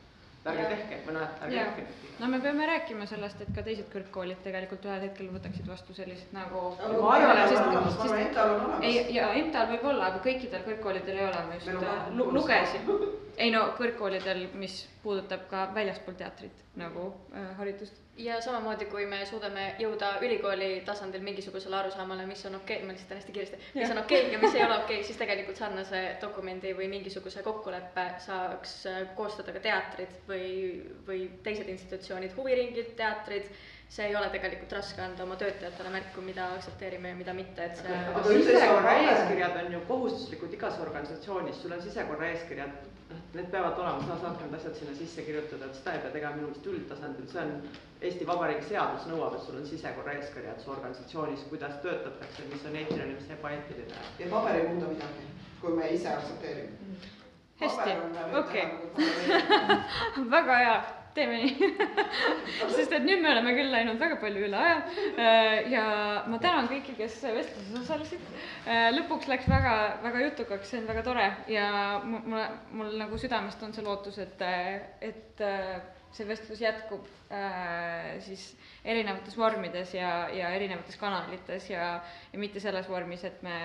ärge 0.51 0.65
tehke 0.71 0.99
või 1.05 1.15
noh, 1.17 1.25
et 1.25 1.43
ärge 1.47 1.55
Jaa. 1.57 1.71
tehke. 1.75 2.11
no 2.19 2.29
me 2.31 2.39
peame 2.43 2.67
rääkima 2.69 3.07
sellest, 3.09 3.41
et 3.43 3.51
ka 3.55 3.63
teised 3.65 3.89
kõrgkoolid 3.93 4.41
tegelikult 4.45 4.87
ühel 4.89 5.05
hetkel 5.07 5.29
võtaksid 5.33 5.67
vastu 5.69 5.95
sellised 5.97 6.33
nagu 6.35 6.63
et 8.23 8.41
ei, 8.81 9.15
ja 9.15 9.29
EMTA-l 9.41 9.71
võib 9.75 9.87
olla, 9.93 10.11
aga 10.11 10.23
kõikidel 10.25 10.65
kõrgkoolidel 10.67 11.21
ei 11.21 11.27
ole, 11.27 11.45
ma 11.49 11.59
just 11.59 11.71
äh, 11.73 12.09
lu- 12.17 12.29
lugesin, 12.33 12.91
ei 13.37 13.51
no 13.53 13.67
kõrgkoolidel, 13.77 14.47
mis 14.57 14.81
puudutab 15.03 15.47
ka 15.51 15.67
väljaspool 15.75 16.17
teatrit 16.19 16.65
nagu 16.79 17.11
äh, 17.33 17.51
haridust. 17.59 18.03
Ja 18.17 18.41
samamoodi, 18.41 18.85
kui 18.89 19.05
me 19.05 19.19
suudame 19.29 19.67
jõuda 19.79 20.15
ülikooli 20.25 20.69
tasandil 20.85 21.21
mingisugusele 21.25 21.77
arusaamale, 21.77 22.25
mis 22.29 22.43
on 22.49 22.57
okei 22.57 22.79
okay,, 22.79 22.87
ma 22.87 22.95
lihtsalt 22.95 23.13
hästi 23.19 23.35
kiiresti, 23.35 23.59
mis 23.75 23.93
on 23.93 24.01
okei 24.01 24.21
okay 24.23 24.33
ja 24.33 24.41
mis 24.41 24.55
ei 24.57 24.63
ole 24.65 24.77
okei 24.77 24.97
okay,, 24.97 25.07
siis 25.07 25.19
tegelikult 25.21 25.59
sarnase 25.61 26.03
dokumendi 26.21 26.73
või 26.77 26.89
mingisuguse 26.91 27.43
kokkuleppe 27.45 28.07
saaks 28.25 28.75
äh, 28.89 29.01
koostada 29.19 29.53
ka 29.55 29.63
teatrid 29.67 30.19
või, 30.29 30.51
või 31.07 31.27
teised 31.45 31.69
institutsioonid, 31.73 32.33
huviringid, 32.37 32.95
teatrid. 32.99 33.51
See 33.89 34.05
ei 34.05 34.15
ole 34.15 34.27
tegelikult 34.29 34.73
raske 34.75 35.01
anda 35.01 35.23
oma 35.23 35.37
töötajatele 35.39 35.89
märku, 35.93 36.21
mida 36.21 36.49
aktsepteerime 36.57 37.13
ja 37.13 37.15
mida 37.15 37.33
mitte, 37.33 37.65
et 37.65 37.79
see. 37.79 37.99
aga 38.11 38.23
sisekorra 38.27 38.93
eeskirjad 39.03 39.57
on 39.63 39.73
ju 39.73 39.81
kohustuslikud 39.87 40.53
igas 40.53 40.79
organisatsioonis, 40.83 41.61
sul 41.61 41.75
on 41.75 41.81
sisekorra 41.81 42.27
eeskirjad, 42.33 42.73
noh, 43.11 43.21
need 43.37 43.47
peavad 43.53 43.79
olema, 43.79 44.03
sa 44.09 44.19
saad 44.23 44.41
need 44.43 44.57
asjad 44.59 44.75
sinna 44.81 44.95
sisse 44.97 45.23
kirjutada, 45.29 45.69
et 45.69 45.79
seda 45.79 45.95
ei 45.95 46.03
pea 46.03 46.11
tegema 46.17 46.35
minu 46.35 46.49
meelest 46.49 46.69
üldtasandil, 46.73 47.29
see 47.31 47.45
on 47.45 47.55
Eesti 48.01 48.27
Vabariigi 48.29 48.67
seadus 48.73 49.07
nõuab, 49.09 49.39
et 49.39 49.47
sul 49.47 49.61
on 49.61 49.65
sisekorra 49.71 50.17
eeskirjad 50.19 50.59
su 50.61 50.73
organisatsioonis, 50.75 51.47
kuidas 51.53 51.79
töötatakse, 51.85 52.45
mis 52.51 52.67
on 52.67 52.75
eetiline, 52.75 53.15
mis 53.15 53.31
ebaeetiline. 53.39 54.03
ja 54.19 54.29
paber 54.35 54.59
ei 54.59 54.67
muuda 54.67 54.91
midagi, 54.91 55.31
kui 55.63 55.79
me 55.79 55.89
ise 55.95 56.11
aktsepteerime. 56.11 56.99
hästi, 57.63 57.97
okei. 58.43 58.67
väga 60.35 60.61
hea, 60.61 60.77
teeme 61.17 61.41
nii. 61.41 61.71
sest 62.77 62.93
et 62.95 63.05
nüüd 63.05 63.23
me 63.23 63.33
oleme 63.33 63.55
küll 63.57 63.73
läinud 63.73 63.99
väga 64.01 64.19
palju 64.21 64.45
üle 64.47 64.61
aja 64.61 64.77
äh, 65.17 65.71
ja 65.73 65.83
ma 66.29 66.39
tänan 66.43 66.69
kõiki, 66.71 66.95
kes 66.99 67.19
vestluses 67.25 67.81
osalesid. 67.83 68.31
lõpuks 68.97 69.29
läks 69.31 69.49
väga, 69.51 69.75
väga 70.05 70.23
jutukaks, 70.27 70.71
see 70.71 70.81
on 70.81 70.89
väga 70.89 71.05
tore 71.07 71.27
ja 71.51 71.67
mul, 72.05 72.41
mul, 72.71 72.95
nagu 73.01 73.19
südamest 73.21 73.61
on 73.65 73.75
see 73.75 73.85
lootus, 73.85 74.19
et, 74.23 74.43
et 75.01 75.45
äh, 75.45 75.77
see 76.15 76.27
vestlus 76.27 76.61
jätkub 76.61 77.05
äh, 77.31 78.17
siis 78.23 78.49
erinevates 78.85 79.37
vormides 79.37 79.93
ja, 79.93 80.29
ja 80.33 80.49
erinevates 80.55 80.97
kanalites 80.99 81.69
ja, 81.69 81.89
ja 82.31 82.39
mitte 82.39 82.61
selles 82.63 82.89
vormis, 82.89 83.23
et 83.27 83.41
me 83.45 83.57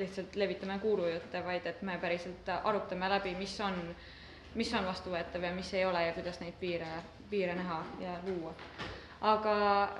lihtsalt 0.00 0.36
levitame 0.40 0.78
kuulujutte, 0.82 1.44
vaid 1.44 1.66
et 1.68 1.82
me 1.86 1.98
päriselt 2.02 2.48
arutame 2.62 3.10
läbi, 3.12 3.36
mis 3.38 3.54
on 3.60 3.78
mis 4.54 4.72
on 4.76 4.84
vastuvõetav 4.86 5.44
ja 5.46 5.52
mis 5.56 5.72
ei 5.74 5.84
ole 5.88 6.02
ja 6.06 6.12
kuidas 6.16 6.40
neid 6.42 6.54
piire, 6.60 6.88
piire 7.30 7.54
näha 7.56 7.78
ja 8.00 8.16
luua. 8.26 8.52
aga 9.20 9.52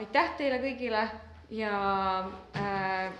aitäh 0.02 0.32
teile 0.38 0.58
kõigile 0.62 1.04
ja 1.50 1.74
äh, 2.56 3.12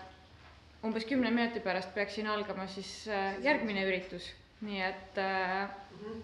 umbes 0.85 1.05
kümne 1.07 1.31
minuti 1.31 1.61
pärast 1.61 1.95
peaks 1.95 2.15
siin 2.19 2.27
algama 2.27 2.67
siis 2.67 2.91
äh, 3.09 3.37
järgmine 3.45 3.85
üritus, 3.87 4.27
nii 4.67 4.81
et 4.83 5.19
äh, 5.23 5.69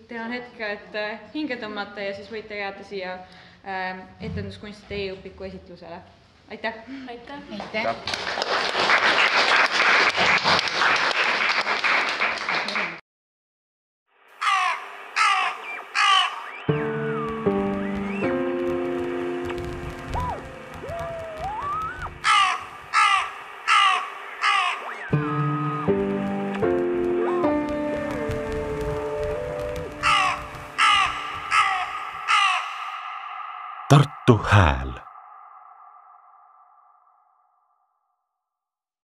teil 0.09 0.21
on 0.25 0.33
hetk, 0.35 0.61
et 0.61 0.95
äh, 0.99 1.19
hinge 1.35 1.57
tõmmata 1.63 2.01
ja 2.05 2.15
siis 2.19 2.31
võite 2.33 2.59
jääda 2.59 2.85
siia 2.89 3.13
äh, 3.65 4.03
etenduskunstide 4.31 5.01
e-õpiku 5.09 5.45
esitlusele. 5.51 6.01
aitäh! 6.51 6.75
aitäh! 7.09 7.39
aitäh! 7.61 7.95
Tartu 34.29 34.45
Hääl 34.45 34.88